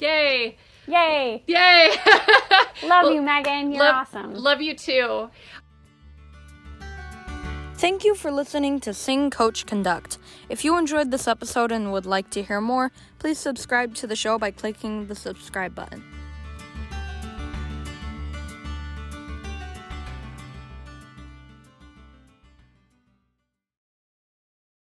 Yay! 0.00 0.56
Yay! 0.86 1.42
Yay! 1.46 1.94
Love 2.84 3.12
you, 3.12 3.22
Megan. 3.22 3.72
You're 3.72 3.84
love, 3.84 3.94
awesome. 3.94 4.34
Love 4.34 4.60
you 4.60 4.74
too. 4.74 5.30
Thank 7.76 8.04
you 8.04 8.14
for 8.14 8.30
listening 8.30 8.78
to 8.80 8.94
Sing, 8.94 9.30
Coach, 9.30 9.66
Conduct. 9.66 10.18
If 10.48 10.64
you 10.64 10.78
enjoyed 10.78 11.10
this 11.10 11.26
episode 11.26 11.72
and 11.72 11.92
would 11.92 12.06
like 12.06 12.30
to 12.30 12.42
hear 12.42 12.60
more, 12.60 12.92
please 13.18 13.36
subscribe 13.36 13.96
to 13.96 14.06
the 14.06 14.14
show 14.14 14.38
by 14.38 14.52
clicking 14.52 15.08
the 15.08 15.16
subscribe 15.16 15.74
button. 15.74 16.13